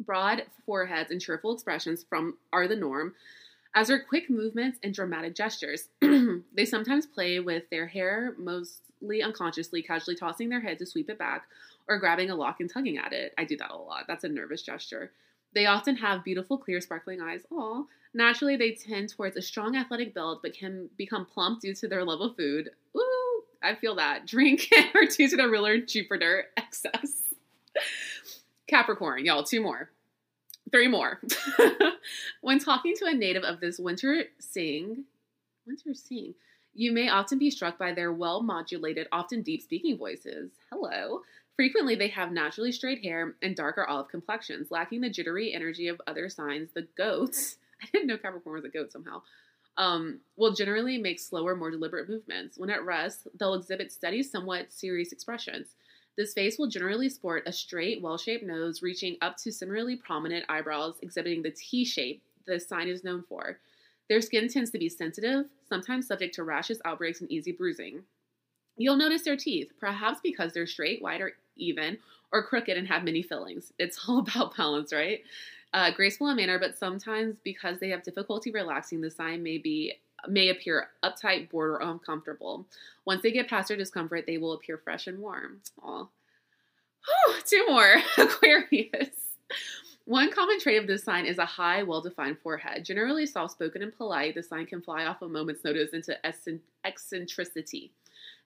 Broad 0.00 0.44
foreheads 0.66 1.10
and 1.10 1.20
cheerful 1.20 1.54
expressions 1.54 2.04
from 2.08 2.36
are 2.52 2.68
the 2.68 2.76
norm, 2.76 3.14
as 3.74 3.90
are 3.90 4.00
quick 4.00 4.28
movements 4.28 4.78
and 4.82 4.94
dramatic 4.94 5.34
gestures. 5.34 5.88
they 6.00 6.64
sometimes 6.64 7.06
play 7.06 7.40
with 7.40 7.68
their 7.70 7.86
hair, 7.86 8.34
mostly 8.38 9.22
unconsciously, 9.22 9.82
casually 9.82 10.16
tossing 10.16 10.48
their 10.48 10.60
head 10.60 10.78
to 10.78 10.86
sweep 10.86 11.08
it 11.08 11.18
back, 11.18 11.46
or 11.88 11.98
grabbing 11.98 12.30
a 12.30 12.34
lock 12.34 12.60
and 12.60 12.70
tugging 12.70 12.98
at 12.98 13.12
it. 13.12 13.32
I 13.38 13.44
do 13.44 13.56
that 13.56 13.70
a 13.70 13.76
lot. 13.76 14.04
That's 14.06 14.24
a 14.24 14.28
nervous 14.28 14.62
gesture. 14.62 15.12
They 15.54 15.66
often 15.66 15.96
have 15.96 16.24
beautiful, 16.24 16.58
clear, 16.58 16.80
sparkling 16.80 17.20
eyes. 17.20 17.42
Aw. 17.50 17.84
Naturally, 18.14 18.56
they 18.56 18.72
tend 18.72 19.08
towards 19.08 19.36
a 19.36 19.42
strong 19.42 19.76
athletic 19.76 20.14
build, 20.14 20.40
but 20.42 20.54
can 20.54 20.88
become 20.96 21.26
plump 21.26 21.60
due 21.60 21.74
to 21.74 21.88
their 21.88 22.04
love 22.04 22.20
of 22.20 22.36
food. 22.36 22.70
Ooh, 22.96 23.42
I 23.62 23.74
feel 23.74 23.94
that. 23.96 24.26
Drink 24.26 24.68
or 24.94 25.06
due 25.06 25.28
to 25.28 25.36
their 25.36 25.48
ruler 25.48 25.78
Jupiter 25.78 26.46
excess. 26.56 27.34
Capricorn, 28.66 29.24
y'all, 29.24 29.44
two 29.44 29.60
more. 29.60 29.90
Three 30.72 30.88
more. 30.88 31.20
when 32.40 32.58
talking 32.58 32.94
to 32.96 33.04
a 33.04 33.14
native 33.14 33.44
of 33.44 33.60
this 33.60 33.78
winter 33.78 34.24
sing, 34.38 35.04
winter 35.66 35.92
sing, 35.92 36.34
you 36.74 36.92
may 36.92 37.10
often 37.10 37.38
be 37.38 37.50
struck 37.50 37.78
by 37.78 37.92
their 37.92 38.12
well 38.12 38.42
modulated, 38.42 39.06
often 39.12 39.42
deep 39.42 39.62
speaking 39.62 39.98
voices. 39.98 40.50
Hello. 40.70 41.20
Frequently, 41.56 41.94
they 41.94 42.08
have 42.08 42.32
naturally 42.32 42.72
straight 42.72 43.04
hair 43.04 43.34
and 43.42 43.54
darker 43.54 43.84
olive 43.84 44.08
complexions, 44.08 44.70
lacking 44.70 45.02
the 45.02 45.10
jittery 45.10 45.52
energy 45.52 45.88
of 45.88 46.00
other 46.06 46.30
signs. 46.30 46.70
The 46.72 46.88
goats, 46.96 47.56
I 47.82 47.86
didn't 47.92 48.06
know 48.06 48.16
Capricorn 48.16 48.54
was 48.54 48.64
a 48.64 48.70
goat 48.70 48.90
somehow, 48.90 49.20
um, 49.76 50.20
will 50.36 50.52
generally 50.52 50.96
make 50.96 51.20
slower, 51.20 51.54
more 51.54 51.70
deliberate 51.70 52.08
movements. 52.08 52.58
When 52.58 52.70
at 52.70 52.84
rest, 52.84 53.28
they'll 53.38 53.54
exhibit 53.54 53.92
steady, 53.92 54.22
somewhat 54.22 54.72
serious 54.72 55.12
expressions. 55.12 55.74
This 56.16 56.34
face 56.34 56.58
will 56.58 56.66
generally 56.66 57.08
sport 57.08 57.44
a 57.46 57.52
straight, 57.52 58.02
well 58.02 58.18
shaped 58.18 58.44
nose 58.44 58.82
reaching 58.82 59.16
up 59.22 59.36
to 59.38 59.52
similarly 59.52 59.96
prominent 59.96 60.44
eyebrows, 60.48 60.96
exhibiting 61.02 61.42
the 61.42 61.50
T 61.50 61.84
shape 61.84 62.22
the 62.46 62.60
sign 62.60 62.88
is 62.88 63.04
known 63.04 63.22
for. 63.28 63.58
Their 64.08 64.20
skin 64.20 64.48
tends 64.48 64.70
to 64.70 64.78
be 64.78 64.88
sensitive, 64.88 65.46
sometimes 65.68 66.06
subject 66.06 66.34
to 66.34 66.44
rashes, 66.44 66.82
outbreaks, 66.84 67.20
and 67.20 67.30
easy 67.30 67.52
bruising. 67.52 68.02
You'll 68.76 68.96
notice 68.96 69.22
their 69.22 69.36
teeth, 69.36 69.72
perhaps 69.80 70.20
because 70.22 70.52
they're 70.52 70.66
straight, 70.66 71.00
wide, 71.00 71.20
or 71.20 71.32
even, 71.56 71.98
or 72.32 72.42
crooked 72.42 72.76
and 72.76 72.88
have 72.88 73.04
many 73.04 73.22
fillings. 73.22 73.72
It's 73.78 73.98
all 74.08 74.18
about 74.18 74.56
balance, 74.56 74.92
right? 74.92 75.22
Uh, 75.72 75.90
graceful 75.90 76.28
in 76.28 76.36
manner, 76.36 76.58
but 76.58 76.76
sometimes 76.76 77.36
because 77.42 77.78
they 77.80 77.88
have 77.88 78.02
difficulty 78.02 78.50
relaxing, 78.50 79.00
the 79.00 79.10
sign 79.10 79.42
may 79.42 79.56
be 79.56 79.94
may 80.28 80.48
appear 80.48 80.88
uptight, 81.02 81.50
bored, 81.50 81.70
or 81.70 81.82
uncomfortable. 81.82 82.66
Once 83.04 83.22
they 83.22 83.32
get 83.32 83.48
past 83.48 83.68
their 83.68 83.76
discomfort, 83.76 84.24
they 84.26 84.38
will 84.38 84.52
appear 84.52 84.78
fresh 84.78 85.06
and 85.06 85.18
warm. 85.18 85.60
Aw. 85.82 86.06
Two 87.46 87.66
more. 87.68 87.96
Aquarius. 88.18 89.10
One 90.04 90.32
common 90.32 90.58
trait 90.58 90.80
of 90.80 90.86
this 90.86 91.04
sign 91.04 91.26
is 91.26 91.38
a 91.38 91.44
high, 91.44 91.82
well 91.82 92.00
defined 92.00 92.38
forehead. 92.42 92.84
Generally 92.84 93.26
soft 93.26 93.52
spoken 93.52 93.82
and 93.82 93.96
polite, 93.96 94.34
the 94.34 94.42
sign 94.42 94.66
can 94.66 94.82
fly 94.82 95.04
off 95.04 95.22
a 95.22 95.28
moment's 95.28 95.64
notice 95.64 95.90
into 95.92 96.16
eccentricity. 96.84 97.92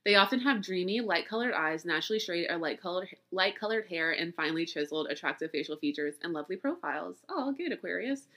They 0.04 0.14
often 0.14 0.38
have 0.40 0.62
dreamy, 0.62 1.00
light 1.00 1.26
colored 1.26 1.54
eyes, 1.54 1.84
naturally 1.84 2.20
straight 2.20 2.48
or 2.48 2.58
light 2.58 2.80
colored 2.80 3.08
light 3.32 3.58
colored 3.58 3.86
hair, 3.88 4.12
and 4.12 4.34
finely 4.34 4.64
chiseled, 4.64 5.08
attractive 5.08 5.50
facial 5.50 5.76
features 5.76 6.14
and 6.22 6.32
lovely 6.32 6.56
profiles. 6.56 7.16
Oh, 7.28 7.52
good, 7.52 7.72
Aquarius. 7.72 8.28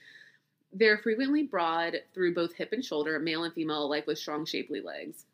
They're 0.72 0.98
frequently 0.98 1.42
broad 1.42 1.96
through 2.14 2.34
both 2.34 2.54
hip 2.54 2.72
and 2.72 2.84
shoulder, 2.84 3.18
male 3.18 3.44
and 3.44 3.52
female 3.52 3.84
alike, 3.84 4.06
with 4.06 4.18
strong, 4.18 4.44
shapely 4.44 4.80
legs. 4.80 5.24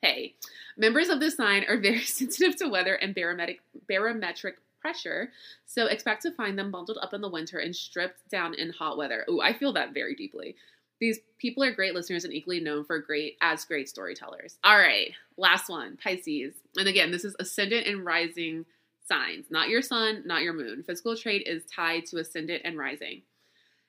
Hey, 0.00 0.34
members 0.78 1.10
of 1.10 1.20
this 1.20 1.36
sign 1.36 1.64
are 1.68 1.76
very 1.76 2.00
sensitive 2.04 2.56
to 2.56 2.68
weather 2.68 2.94
and 2.94 3.14
barometric, 3.14 3.60
barometric 3.86 4.54
pressure, 4.80 5.30
so 5.66 5.86
expect 5.86 6.22
to 6.22 6.32
find 6.32 6.58
them 6.58 6.70
bundled 6.70 6.98
up 7.02 7.12
in 7.12 7.20
the 7.20 7.28
winter 7.28 7.58
and 7.58 7.76
stripped 7.76 8.28
down 8.30 8.54
in 8.54 8.70
hot 8.70 8.96
weather. 8.96 9.26
Ooh, 9.28 9.40
I 9.40 9.52
feel 9.52 9.74
that 9.74 9.92
very 9.92 10.14
deeply. 10.14 10.56
These 11.00 11.20
people 11.38 11.62
are 11.64 11.72
great 11.72 11.94
listeners 11.94 12.24
and 12.24 12.32
equally 12.32 12.60
known 12.60 12.84
for 12.84 12.98
great 12.98 13.36
as 13.40 13.64
great 13.64 13.88
storytellers. 13.88 14.58
All 14.64 14.76
right, 14.76 15.12
last 15.36 15.68
one, 15.68 15.98
Pisces. 16.02 16.54
And 16.76 16.88
again, 16.88 17.10
this 17.10 17.24
is 17.24 17.36
ascendant 17.38 17.86
and 17.86 18.04
rising 18.04 18.66
signs, 19.08 19.46
not 19.50 19.68
your 19.68 19.82
sun, 19.82 20.22
not 20.26 20.42
your 20.42 20.52
moon. 20.52 20.82
Physical 20.82 21.16
trait 21.16 21.46
is 21.46 21.64
tied 21.64 22.06
to 22.06 22.18
ascendant 22.18 22.62
and 22.64 22.78
rising. 22.78 23.22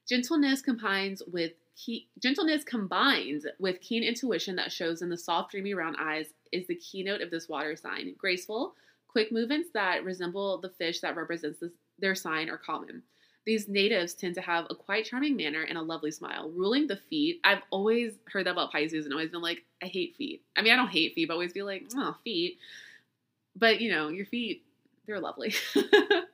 Gentleness 0.07 0.61
combines 0.61 1.21
with 1.31 1.53
key, 1.75 2.07
gentleness 2.19 2.63
combined 2.63 3.49
with 3.59 3.81
keen 3.81 4.03
intuition 4.03 4.55
that 4.57 4.71
shows 4.71 5.01
in 5.01 5.09
the 5.09 5.17
soft, 5.17 5.51
dreamy 5.51 5.73
round 5.73 5.95
eyes 5.99 6.27
is 6.51 6.67
the 6.67 6.75
keynote 6.75 7.21
of 7.21 7.31
this 7.31 7.47
water 7.47 7.75
sign. 7.75 8.13
Graceful, 8.17 8.75
quick 9.07 9.31
movements 9.31 9.69
that 9.73 10.03
resemble 10.03 10.57
the 10.57 10.69
fish 10.69 10.99
that 11.01 11.15
represents 11.15 11.59
this, 11.59 11.71
their 11.99 12.15
sign 12.15 12.49
are 12.49 12.57
common. 12.57 13.03
These 13.45 13.67
natives 13.67 14.13
tend 14.13 14.35
to 14.35 14.41
have 14.41 14.67
a 14.69 14.75
quite 14.75 15.05
charming 15.05 15.35
manner 15.35 15.63
and 15.63 15.77
a 15.77 15.81
lovely 15.81 16.11
smile. 16.11 16.51
Ruling 16.51 16.85
the 16.85 16.95
feet, 16.95 17.39
I've 17.43 17.63
always 17.71 18.13
heard 18.31 18.45
that 18.45 18.51
about 18.51 18.71
Pisces 18.71 19.05
and 19.05 19.13
always 19.13 19.31
been 19.31 19.41
like, 19.41 19.63
I 19.81 19.87
hate 19.87 20.15
feet. 20.15 20.43
I 20.55 20.61
mean, 20.61 20.73
I 20.73 20.75
don't 20.75 20.89
hate 20.89 21.15
feet, 21.15 21.27
but 21.27 21.33
always 21.33 21.53
be 21.53 21.63
like, 21.63 21.87
oh, 21.95 22.15
feet. 22.23 22.59
But 23.55 23.81
you 23.81 23.91
know, 23.91 24.09
your 24.09 24.27
feet, 24.27 24.63
they're 25.07 25.19
lovely. 25.19 25.55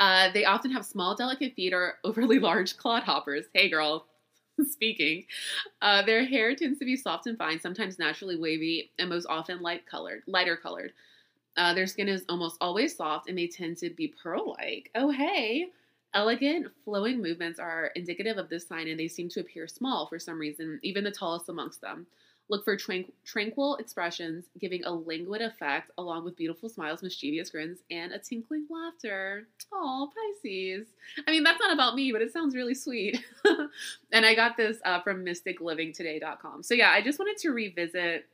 Uh, 0.00 0.32
they 0.32 0.46
often 0.46 0.72
have 0.72 0.86
small, 0.86 1.14
delicate 1.16 1.54
feet 1.54 1.74
or 1.74 1.98
overly 2.04 2.40
large 2.40 2.76
clodhoppers. 2.78 3.44
Hey, 3.54 3.70
girl, 3.70 4.06
speaking. 4.62 5.26
Uh, 5.82 6.02
their 6.02 6.24
hair 6.24 6.54
tends 6.56 6.78
to 6.80 6.86
be 6.86 6.96
soft 6.96 7.26
and 7.28 7.38
fine, 7.38 7.60
sometimes 7.60 7.98
naturally 7.98 8.36
wavy, 8.38 8.92
and 8.98 9.10
most 9.10 9.26
often 9.28 9.62
light 9.62 9.86
colored, 9.86 10.22
lighter 10.26 10.56
colored. 10.56 10.92
Uh, 11.56 11.74
their 11.74 11.86
skin 11.86 12.08
is 12.08 12.24
almost 12.28 12.56
always 12.60 12.96
soft, 12.96 13.28
and 13.28 13.38
they 13.38 13.48
tend 13.48 13.76
to 13.78 13.90
be 13.90 14.08
pearl-like. 14.22 14.90
Oh, 14.94 15.10
hey. 15.10 15.68
Elegant, 16.14 16.68
flowing 16.84 17.22
movements 17.22 17.60
are 17.60 17.88
indicative 17.96 18.38
of 18.38 18.48
this 18.48 18.66
sign, 18.66 18.88
and 18.88 18.98
they 18.98 19.08
seem 19.08 19.28
to 19.30 19.40
appear 19.40 19.68
small 19.68 20.06
for 20.06 20.18
some 20.18 20.38
reason, 20.38 20.80
even 20.82 21.04
the 21.04 21.10
tallest 21.10 21.48
amongst 21.48 21.80
them. 21.82 22.06
Look 22.50 22.64
for 22.64 22.76
tranqu- 22.76 23.12
tranquil 23.24 23.76
expressions, 23.76 24.46
giving 24.58 24.84
a 24.84 24.90
languid 24.90 25.40
effect, 25.40 25.92
along 25.96 26.24
with 26.24 26.36
beautiful 26.36 26.68
smiles, 26.68 27.00
mischievous 27.00 27.48
grins, 27.48 27.78
and 27.92 28.12
a 28.12 28.18
tinkling 28.18 28.66
laughter. 28.68 29.46
Oh, 29.72 30.10
Pisces. 30.42 30.88
I 31.28 31.30
mean, 31.30 31.44
that's 31.44 31.60
not 31.60 31.72
about 31.72 31.94
me, 31.94 32.10
but 32.10 32.22
it 32.22 32.32
sounds 32.32 32.56
really 32.56 32.74
sweet. 32.74 33.24
and 34.12 34.26
I 34.26 34.34
got 34.34 34.56
this 34.56 34.78
uh, 34.84 35.00
from 35.00 35.24
mysticlivingtoday.com. 35.24 36.64
So, 36.64 36.74
yeah, 36.74 36.90
I 36.90 37.02
just 37.02 37.20
wanted 37.20 37.38
to 37.38 37.50
revisit 37.50 38.26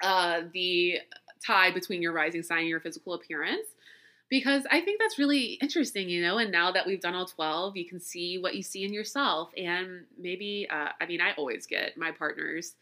uh, 0.00 0.42
the 0.52 0.98
tie 1.44 1.72
between 1.72 2.00
your 2.00 2.12
rising 2.12 2.44
sign 2.44 2.60
and 2.60 2.68
your 2.68 2.80
physical 2.80 3.14
appearance 3.14 3.66
because 4.28 4.62
I 4.70 4.80
think 4.80 5.00
that's 5.00 5.18
really 5.18 5.54
interesting, 5.60 6.08
you 6.08 6.22
know. 6.22 6.38
And 6.38 6.52
now 6.52 6.70
that 6.70 6.86
we've 6.86 7.00
done 7.00 7.14
all 7.16 7.26
12, 7.26 7.76
you 7.76 7.84
can 7.84 7.98
see 7.98 8.38
what 8.38 8.54
you 8.54 8.62
see 8.62 8.84
in 8.84 8.92
yourself. 8.92 9.50
And 9.56 10.04
maybe, 10.16 10.68
uh, 10.70 10.90
I 11.00 11.06
mean, 11.06 11.20
I 11.20 11.32
always 11.32 11.66
get 11.66 11.98
my 11.98 12.12
partner's 12.12 12.76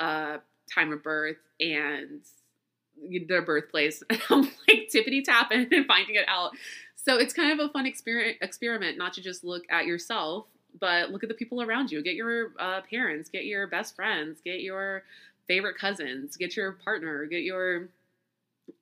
uh, 0.00 0.38
time 0.72 0.92
of 0.92 1.02
birth 1.02 1.36
and 1.60 2.22
their 3.28 3.42
birthplace. 3.42 4.02
I'm 4.30 4.42
like 4.42 4.90
tippity 4.94 5.22
tapping 5.22 5.68
and 5.72 5.86
finding 5.86 6.16
it 6.16 6.24
out. 6.28 6.52
So 6.96 7.16
it's 7.16 7.32
kind 7.32 7.58
of 7.58 7.66
a 7.66 7.72
fun 7.72 7.86
experiment, 7.86 8.38
experiment 8.42 8.98
not 8.98 9.14
to 9.14 9.22
just 9.22 9.44
look 9.44 9.64
at 9.70 9.86
yourself, 9.86 10.46
but 10.78 11.10
look 11.10 11.22
at 11.22 11.28
the 11.28 11.34
people 11.34 11.62
around 11.62 11.90
you. 11.90 12.02
Get 12.02 12.14
your 12.14 12.52
uh, 12.58 12.82
parents, 12.82 13.30
get 13.30 13.44
your 13.44 13.66
best 13.66 13.96
friends, 13.96 14.40
get 14.44 14.60
your 14.60 15.04
favorite 15.48 15.78
cousins, 15.78 16.36
get 16.36 16.56
your 16.56 16.72
partner, 16.72 17.26
get 17.26 17.42
your 17.42 17.88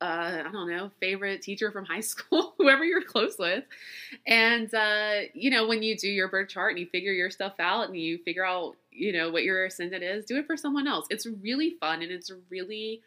uh, 0.01 0.43
I 0.47 0.51
don't 0.53 0.69
know, 0.69 0.91
favorite 1.01 1.43
teacher 1.43 1.71
from 1.71 1.85
high 1.85 2.01
school, 2.03 2.55
whoever 2.59 2.85
you're 2.85 3.03
close 3.03 3.39
with. 3.39 3.65
And, 4.27 4.73
uh, 4.75 5.21
you 5.35 5.51
know, 5.51 5.67
when 5.67 5.83
you 5.83 5.97
do 5.97 6.09
your 6.09 6.29
birth 6.29 6.49
chart 6.49 6.73
and 6.73 6.79
you 6.79 6.87
figure 6.87 7.13
your 7.13 7.31
stuff 7.31 7.55
out 7.59 7.89
and 7.89 7.97
you 7.97 8.19
figure 8.19 8.45
out, 8.45 8.77
you 8.99 9.13
know, 9.13 9.31
what 9.31 9.45
your 9.45 9.67
ascendant 9.67 10.03
is, 10.03 10.25
do 10.25 10.37
it 10.37 10.47
for 10.47 10.57
someone 10.57 10.87
else. 10.87 11.07
It's 11.11 11.27
really 11.27 11.77
fun 11.81 12.03
and 12.03 12.11
it's 12.11 12.33
really 12.51 13.03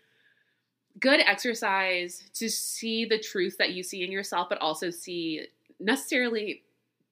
good 0.99 1.21
exercise 1.21 2.23
to 2.33 2.49
see 2.49 3.05
the 3.05 3.19
truth 3.19 3.57
that 3.57 3.71
you 3.71 3.83
see 3.83 4.03
in 4.03 4.11
yourself, 4.11 4.49
but 4.49 4.59
also 4.59 4.89
see 4.89 5.47
necessarily, 5.79 6.63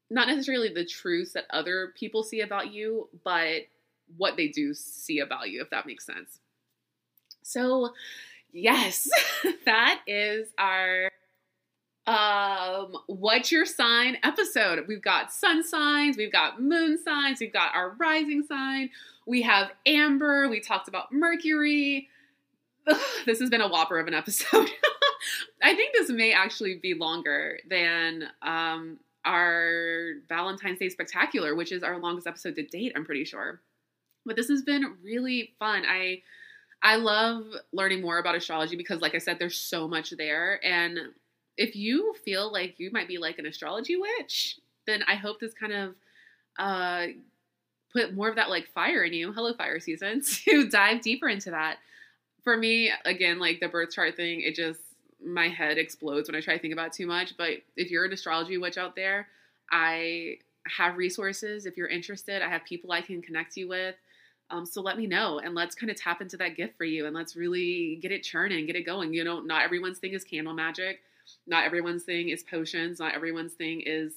not 0.10 0.28
necessarily 0.28 0.74
the 0.74 0.86
truths 0.86 1.34
that 1.34 1.46
other 1.50 1.94
people 1.96 2.24
see 2.24 2.42
about 2.42 2.72
you, 2.72 3.10
but 3.24 3.64
what 4.18 4.38
they 4.38 4.48
do 4.48 4.74
see 4.74 5.20
about 5.20 5.50
you, 5.50 5.62
if 5.62 5.70
that 5.70 5.86
makes 5.86 6.06
sense. 6.06 6.40
So, 7.44 7.94
Yes, 8.52 9.10
that 9.66 10.02
is 10.08 10.50
our 10.58 11.12
um 12.10 12.98
what's 13.06 13.52
your 13.52 13.66
sign 13.66 14.18
episode. 14.24 14.84
We've 14.88 15.02
got 15.02 15.32
sun 15.32 15.64
signs, 15.64 16.18
we've 16.18 16.32
got 16.32 16.60
moon 16.60 16.98
signs, 16.98 17.40
we've 17.40 17.54
got 17.54 17.76
our 17.76 17.92
rising 18.00 18.44
sign, 18.44 18.90
we 19.28 19.44
have 19.44 19.72
Amber, 19.86 20.50
we 20.50 20.60
talked 20.60 20.88
about 20.88 21.12
Mercury. 21.12 22.08
this 23.28 23.40
has 23.40 23.52
been 23.52 23.62
a 23.62 23.68
whopper 23.68 24.00
of 24.00 24.08
an 24.08 24.16
episode. 24.16 24.70
I 25.62 25.76
think 25.76 25.94
this 25.94 26.10
may 26.10 26.34
actually 26.34 26.80
be 26.82 26.96
longer 26.96 27.60
than 27.70 28.24
um 28.42 28.98
our 29.24 30.14
Valentine's 30.28 30.80
Day 30.80 30.90
spectacular, 30.90 31.54
which 31.54 31.72
is 31.72 31.84
our 31.84 32.00
longest 32.00 32.26
episode 32.26 32.56
to 32.56 32.64
date, 32.64 32.94
I'm 32.96 33.06
pretty 33.06 33.26
sure. 33.26 33.62
But 34.26 34.36
this 34.36 34.48
has 34.48 34.64
been 34.64 34.96
really 35.04 35.54
fun. 35.60 35.84
I 35.88 36.24
I 36.82 36.96
love 36.96 37.44
learning 37.72 38.02
more 38.02 38.18
about 38.18 38.34
astrology 38.34 38.78
because 38.78 39.00
like 39.00 39.14
I 39.14 39.20
said 39.20 39.38
there's 39.38 39.60
so 39.60 39.88
much 39.88 40.12
there 40.18 40.60
and 40.66 41.00
if 41.60 41.76
you 41.76 42.16
feel 42.24 42.52
like 42.52 42.80
you 42.80 42.90
might 42.92 43.10
be 43.10 43.18
like 43.18 43.38
an 43.38 43.46
astrology 43.46 43.98
witch, 43.98 44.58
then 44.88 45.04
I 45.08 45.16
hope 45.16 45.40
this 45.40 45.54
kind 45.54 45.74
of 45.74 45.96
uh 46.58 47.08
put 47.92 48.14
more 48.16 48.30
of 48.30 48.36
that 48.38 48.50
like 48.50 48.70
fire 48.74 49.04
in 49.04 49.14
you. 49.14 49.34
Hello 49.34 49.54
fire 49.54 49.80
season 49.80 50.22
to 50.46 50.70
dive 50.70 51.02
deeper 51.02 51.28
into 51.28 51.52
that. 51.52 51.78
For 52.44 52.56
me, 52.56 52.92
again, 53.04 53.40
like 53.40 53.60
the 53.60 53.68
birth 53.68 53.92
chart 53.92 54.16
thing, 54.16 54.42
it 54.42 54.56
just 54.56 54.80
my 55.24 55.50
head 55.50 55.78
explodes 55.78 56.30
when 56.30 56.36
I 56.36 56.42
try 56.42 56.56
to 56.56 56.62
think 56.62 56.72
about 56.72 56.94
too 56.94 57.06
much. 57.06 57.36
But 57.38 57.58
if 57.76 57.92
you're 57.92 58.06
an 58.06 58.14
astrology 58.14 58.58
witch 58.58 58.78
out 58.78 58.96
there, 58.96 59.28
I 59.70 60.38
have 60.66 60.96
resources. 60.96 61.66
If 61.66 61.76
you're 61.76 61.88
interested, 61.88 62.42
I 62.42 62.48
have 62.48 62.64
people 62.64 62.94
I 62.94 63.02
can 63.02 63.22
connect 63.22 63.58
you 63.58 63.68
with. 63.68 63.96
Um, 64.50 64.66
so 64.66 64.82
let 64.82 64.98
me 64.98 65.08
know 65.08 65.40
and 65.40 65.54
let's 65.54 65.76
kind 65.76 65.92
of 65.92 65.98
tap 65.98 66.22
into 66.22 66.38
that 66.38 66.56
gift 66.56 66.78
for 66.78 66.86
you 66.86 67.06
and 67.06 67.14
let's 67.14 67.36
really 67.36 68.00
get 68.02 68.14
it 68.14 68.24
churning, 68.24 68.66
get 68.66 68.78
it 68.78 68.86
going. 68.86 69.14
You 69.14 69.26
know, 69.26 69.42
not 69.42 69.64
everyone's 69.64 70.00
thing 70.00 70.14
is 70.14 70.24
candle 70.24 70.54
magic. 70.54 71.02
Not 71.48 71.66
everyone's 71.66 72.04
thing 72.04 72.30
is 72.30 72.44
potions. 72.44 73.00
Not 73.00 73.16
everyone's 73.16 73.54
thing 73.54 73.82
is, 73.86 74.14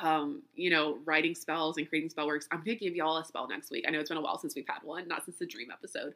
um, 0.00 0.42
you 0.54 0.70
know, 0.70 0.98
writing 1.04 1.34
spells 1.34 1.76
and 1.78 1.88
creating 1.88 2.10
spell 2.10 2.26
works. 2.26 2.48
I'm 2.50 2.58
going 2.58 2.78
to 2.78 2.84
give 2.84 2.94
y'all 2.94 3.18
a 3.18 3.24
spell 3.24 3.48
next 3.48 3.70
week. 3.70 3.84
I 3.86 3.90
know 3.90 4.00
it's 4.00 4.08
been 4.08 4.18
a 4.18 4.22
while 4.22 4.38
since 4.38 4.54
we've 4.54 4.68
had 4.68 4.82
one, 4.82 5.08
not 5.08 5.24
since 5.24 5.38
the 5.38 5.46
dream 5.46 5.68
episode. 5.72 6.14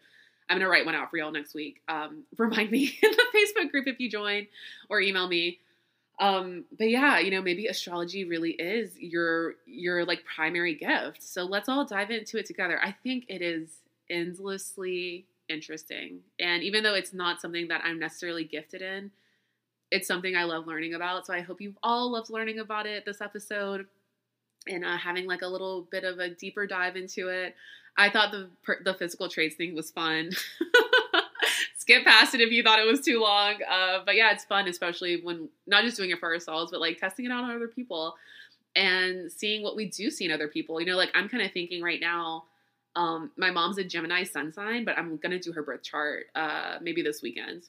I'm 0.49 0.57
going 0.57 0.67
to 0.67 0.71
write 0.71 0.85
one 0.85 0.95
out 0.95 1.11
for 1.11 1.17
y'all 1.17 1.31
next 1.31 1.55
week. 1.55 1.81
Um, 1.89 2.25
remind 2.39 2.71
me 2.71 2.99
in 3.03 3.11
the 3.11 3.25
Facebook 3.35 3.71
group 3.71 3.87
if 3.87 4.01
you 4.01 4.11
join 4.11 4.47
or 4.89 5.01
email 5.01 5.29
me. 5.29 5.59
Um, 6.19 6.65
but 6.77 6.91
yeah, 6.91 7.19
you 7.19 7.31
know, 7.31 7.41
maybe 7.41 7.67
astrology 7.67 8.25
really 8.25 8.51
is 8.51 8.91
your 8.99 9.55
your 9.65 10.05
like 10.05 10.23
primary 10.25 10.75
gift. 10.75 11.23
So 11.23 11.45
let's 11.45 11.67
all 11.67 11.87
dive 11.87 12.11
into 12.11 12.37
it 12.37 12.45
together. 12.45 12.79
I 12.83 12.93
think 13.03 13.25
it 13.29 13.41
is 13.41 13.71
endlessly 14.11 15.25
interesting. 15.49 16.21
And 16.39 16.63
even 16.63 16.83
though 16.83 16.95
it's 16.95 17.15
not 17.15 17.41
something 17.41 17.69
that 17.69 17.83
I'm 17.85 17.99
necessarily 17.99 18.45
gifted 18.45 18.83
in, 18.83 19.11
it's 19.91 20.07
something 20.07 20.37
I 20.37 20.45
love 20.45 20.67
learning 20.67 20.95
about. 20.95 21.27
So 21.27 21.35
I 21.35 21.41
hope 21.41 21.61
you've 21.61 21.79
all 21.83 22.13
loved 22.13 22.31
learning 22.31 22.59
about 22.59 22.87
it 22.87 23.05
this 23.05 23.21
episode 23.21 23.87
and 24.69 24.85
uh, 24.85 24.97
having 24.97 25.27
like 25.27 25.43
a 25.43 25.47
little 25.47 25.89
bit 25.91 26.05
of 26.05 26.19
a 26.19 26.31
deeper 26.31 26.67
dive 26.67 26.97
into 26.97 27.29
it. 27.29 27.55
I 27.97 28.09
thought 28.09 28.31
the 28.31 28.49
the 28.85 28.95
physical 28.95 29.29
traits 29.29 29.57
thing 29.57 29.75
was 29.75 29.91
fun. 29.91 30.31
Skip 31.79 32.05
past 32.05 32.35
it 32.35 32.41
if 32.41 32.53
you 32.53 32.63
thought 32.63 32.79
it 32.79 32.87
was 32.87 33.01
too 33.01 33.21
long. 33.21 33.55
Uh, 33.69 33.99
but 34.07 34.15
yeah, 34.15 34.31
it's 34.33 34.45
fun, 34.45 34.69
especially 34.69 35.21
when 35.23 35.49
not 35.67 35.83
just 35.83 35.97
doing 35.97 36.11
it 36.11 36.21
for 36.21 36.33
ourselves, 36.33 36.71
but 36.71 36.81
like 36.81 36.99
testing 36.99 37.25
it 37.25 37.33
out 37.33 37.43
on 37.43 37.51
other 37.51 37.69
people 37.69 38.15
and 38.77 39.33
seeing 39.33 39.63
what 39.63 39.75
we 39.75 39.87
do 39.87 40.11
see 40.11 40.25
in 40.25 40.31
other 40.31 40.47
people. 40.47 40.81
You 40.81 40.87
know, 40.87 40.97
like 40.97 41.11
I'm 41.15 41.29
kind 41.29 41.45
of 41.45 41.53
thinking 41.53 41.83
right 41.83 42.01
now. 42.01 42.45
Um, 42.97 43.31
my 43.37 43.53
mom's 43.53 43.79
a 43.79 43.85
Gemini 43.85 44.25
sun 44.25 44.53
sign, 44.53 44.85
but 44.85 44.99
I'm 44.99 45.17
gonna 45.17 45.39
do 45.39 45.53
her 45.53 45.63
birth 45.63 45.83
chart 45.83 46.27
uh, 46.35 46.79
maybe 46.81 47.03
this 47.03 47.23
weekend 47.23 47.65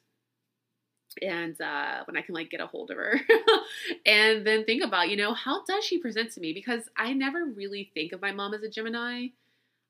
and 1.21 1.59
uh, 1.59 2.03
when 2.05 2.17
I 2.17 2.21
can 2.21 2.35
like 2.35 2.49
get 2.49 2.61
a 2.61 2.67
hold 2.67 2.91
of 2.91 2.97
her, 2.97 3.19
and 4.05 4.45
then 4.45 4.65
think 4.65 4.83
about 4.83 5.09
you 5.09 5.17
know 5.17 5.33
how 5.33 5.63
does 5.65 5.83
she 5.83 5.97
present 5.97 6.31
to 6.33 6.41
me 6.41 6.53
because 6.53 6.83
I 6.97 7.13
never 7.13 7.45
really 7.45 7.91
think 7.93 8.11
of 8.11 8.21
my 8.21 8.31
mom 8.31 8.53
as 8.53 8.63
a 8.63 8.69
Gemini. 8.69 9.27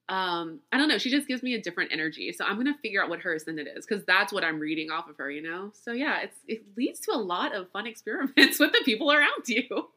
Um, 0.09 0.59
I 0.73 0.77
don't 0.77 0.89
know. 0.89 0.97
She 0.97 1.09
just 1.09 1.27
gives 1.27 1.41
me 1.41 1.53
a 1.53 1.61
different 1.61 1.91
energy, 1.93 2.31
so 2.33 2.43
I'm 2.45 2.57
gonna 2.57 2.77
figure 2.81 3.01
out 3.03 3.09
what 3.09 3.21
her 3.21 3.33
ascendant 3.33 3.69
is 3.75 3.85
because 3.85 4.03
that's 4.05 4.33
what 4.33 4.43
I'm 4.43 4.59
reading 4.59 4.91
off 4.91 5.09
of 5.09 5.17
her. 5.17 5.31
You 5.31 5.41
know, 5.41 5.71
so 5.73 5.91
yeah, 5.91 6.21
it's 6.21 6.37
it 6.47 6.63
leads 6.75 6.99
to 7.01 7.11
a 7.11 7.17
lot 7.17 7.55
of 7.55 7.69
fun 7.71 7.87
experiments 7.87 8.35
with 8.59 8.71
the 8.71 8.81
people 8.83 9.11
around 9.11 9.47
you. 9.47 9.89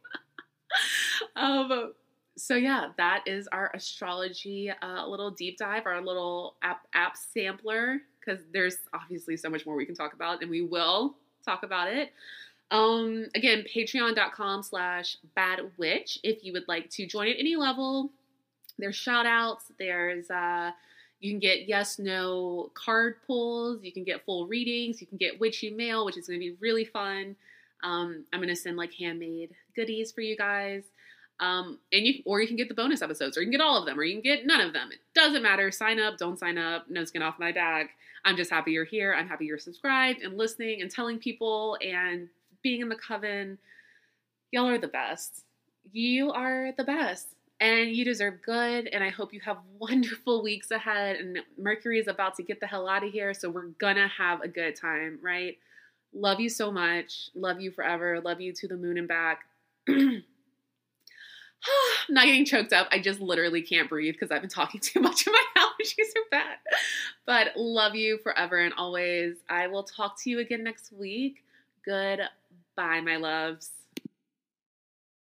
um, 1.36 1.92
so 2.36 2.56
yeah, 2.56 2.88
that 2.96 3.24
is 3.26 3.48
our 3.48 3.70
astrology 3.74 4.70
uh, 4.70 5.06
little 5.06 5.30
deep 5.30 5.58
dive, 5.58 5.86
our 5.86 6.00
little 6.00 6.56
app 6.62 6.86
app 6.94 7.16
sampler 7.16 8.00
because 8.24 8.40
there's 8.52 8.78
obviously 8.92 9.36
so 9.36 9.50
much 9.50 9.66
more 9.66 9.74
we 9.74 9.86
can 9.86 9.94
talk 9.94 10.14
about, 10.14 10.42
and 10.42 10.50
we 10.50 10.62
will 10.62 11.14
talk 11.44 11.62
about 11.62 11.88
it. 11.88 12.12
Um, 12.70 13.26
again, 13.34 13.64
patreon.com 13.72 14.62
slash 14.62 15.16
bad 15.36 15.60
witch 15.76 16.18
if 16.22 16.42
you 16.42 16.52
would 16.52 16.66
like 16.66 16.90
to 16.90 17.06
join 17.06 17.28
at 17.28 17.36
any 17.38 17.56
level. 17.56 18.10
There's 18.78 18.96
shout 18.96 19.26
outs, 19.26 19.70
there's 19.78 20.30
uh 20.30 20.72
you 21.20 21.30
can 21.30 21.38
get 21.38 21.68
yes 21.68 21.98
no 21.98 22.70
card 22.74 23.16
pulls, 23.26 23.82
you 23.82 23.92
can 23.92 24.04
get 24.04 24.24
full 24.24 24.46
readings, 24.46 25.00
you 25.00 25.06
can 25.06 25.16
get 25.16 25.40
witchy 25.40 25.70
mail, 25.70 26.04
which 26.04 26.18
is 26.18 26.26
gonna 26.26 26.38
be 26.38 26.56
really 26.60 26.84
fun. 26.84 27.36
Um, 27.82 28.24
I'm 28.32 28.40
gonna 28.40 28.56
send 28.56 28.76
like 28.76 28.92
handmade 28.94 29.50
goodies 29.76 30.10
for 30.10 30.22
you 30.22 30.36
guys. 30.36 30.82
Um, 31.40 31.78
and 31.92 32.06
you 32.06 32.22
or 32.24 32.40
you 32.40 32.46
can 32.46 32.56
get 32.56 32.68
the 32.68 32.74
bonus 32.74 33.02
episodes, 33.02 33.36
or 33.36 33.40
you 33.40 33.46
can 33.46 33.52
get 33.52 33.60
all 33.60 33.78
of 33.78 33.86
them, 33.86 33.98
or 33.98 34.04
you 34.04 34.14
can 34.14 34.22
get 34.22 34.46
none 34.46 34.60
of 34.60 34.72
them. 34.72 34.90
It 34.92 34.98
doesn't 35.14 35.42
matter. 35.42 35.70
Sign 35.70 36.00
up, 36.00 36.16
don't 36.16 36.38
sign 36.38 36.58
up, 36.58 36.88
no 36.88 37.04
skin 37.04 37.22
off 37.22 37.38
my 37.38 37.52
back. 37.52 37.90
I'm 38.24 38.36
just 38.36 38.50
happy 38.50 38.72
you're 38.72 38.84
here. 38.84 39.14
I'm 39.14 39.28
happy 39.28 39.44
you're 39.46 39.58
subscribed 39.58 40.22
and 40.22 40.38
listening 40.38 40.82
and 40.82 40.90
telling 40.90 41.18
people 41.18 41.76
and 41.82 42.28
being 42.62 42.80
in 42.80 42.88
the 42.88 42.96
coven. 42.96 43.58
Y'all 44.50 44.68
are 44.68 44.78
the 44.78 44.88
best. 44.88 45.44
You 45.92 46.32
are 46.32 46.72
the 46.76 46.84
best. 46.84 47.28
And 47.60 47.90
you 47.90 48.04
deserve 48.04 48.42
good. 48.44 48.88
And 48.88 49.04
I 49.04 49.10
hope 49.10 49.32
you 49.32 49.40
have 49.40 49.58
wonderful 49.78 50.42
weeks 50.42 50.70
ahead. 50.70 51.16
And 51.16 51.38
Mercury 51.58 51.98
is 51.98 52.08
about 52.08 52.34
to 52.36 52.42
get 52.42 52.60
the 52.60 52.66
hell 52.66 52.88
out 52.88 53.04
of 53.04 53.12
here. 53.12 53.34
So 53.34 53.50
we're 53.50 53.68
gonna 53.78 54.08
have 54.08 54.40
a 54.40 54.48
good 54.48 54.76
time, 54.76 55.18
right? 55.22 55.58
Love 56.14 56.40
you 56.40 56.48
so 56.48 56.70
much. 56.70 57.30
Love 57.34 57.60
you 57.60 57.70
forever. 57.70 58.20
Love 58.20 58.40
you 58.40 58.52
to 58.52 58.68
the 58.68 58.76
moon 58.76 58.98
and 58.98 59.08
back. 59.08 59.40
I'm 62.08 62.14
not 62.14 62.24
getting 62.26 62.44
choked 62.44 62.72
up. 62.72 62.88
I 62.90 62.98
just 62.98 63.20
literally 63.20 63.62
can't 63.62 63.88
breathe 63.88 64.14
because 64.14 64.30
I've 64.30 64.40
been 64.40 64.50
talking 64.50 64.80
too 64.82 65.00
much 65.00 65.26
and 65.26 65.34
my 65.34 65.62
allergies 65.62 66.10
are 66.16 66.28
bad. 66.30 66.56
But 67.26 67.56
love 67.56 67.94
you 67.94 68.18
forever 68.18 68.58
and 68.58 68.74
always. 68.76 69.36
I 69.48 69.66
will 69.68 69.84
talk 69.84 70.20
to 70.22 70.30
you 70.30 70.40
again 70.40 70.64
next 70.64 70.92
week. 70.92 71.44
Goodbye, 71.84 73.00
my 73.00 73.16
loves. 73.16 73.70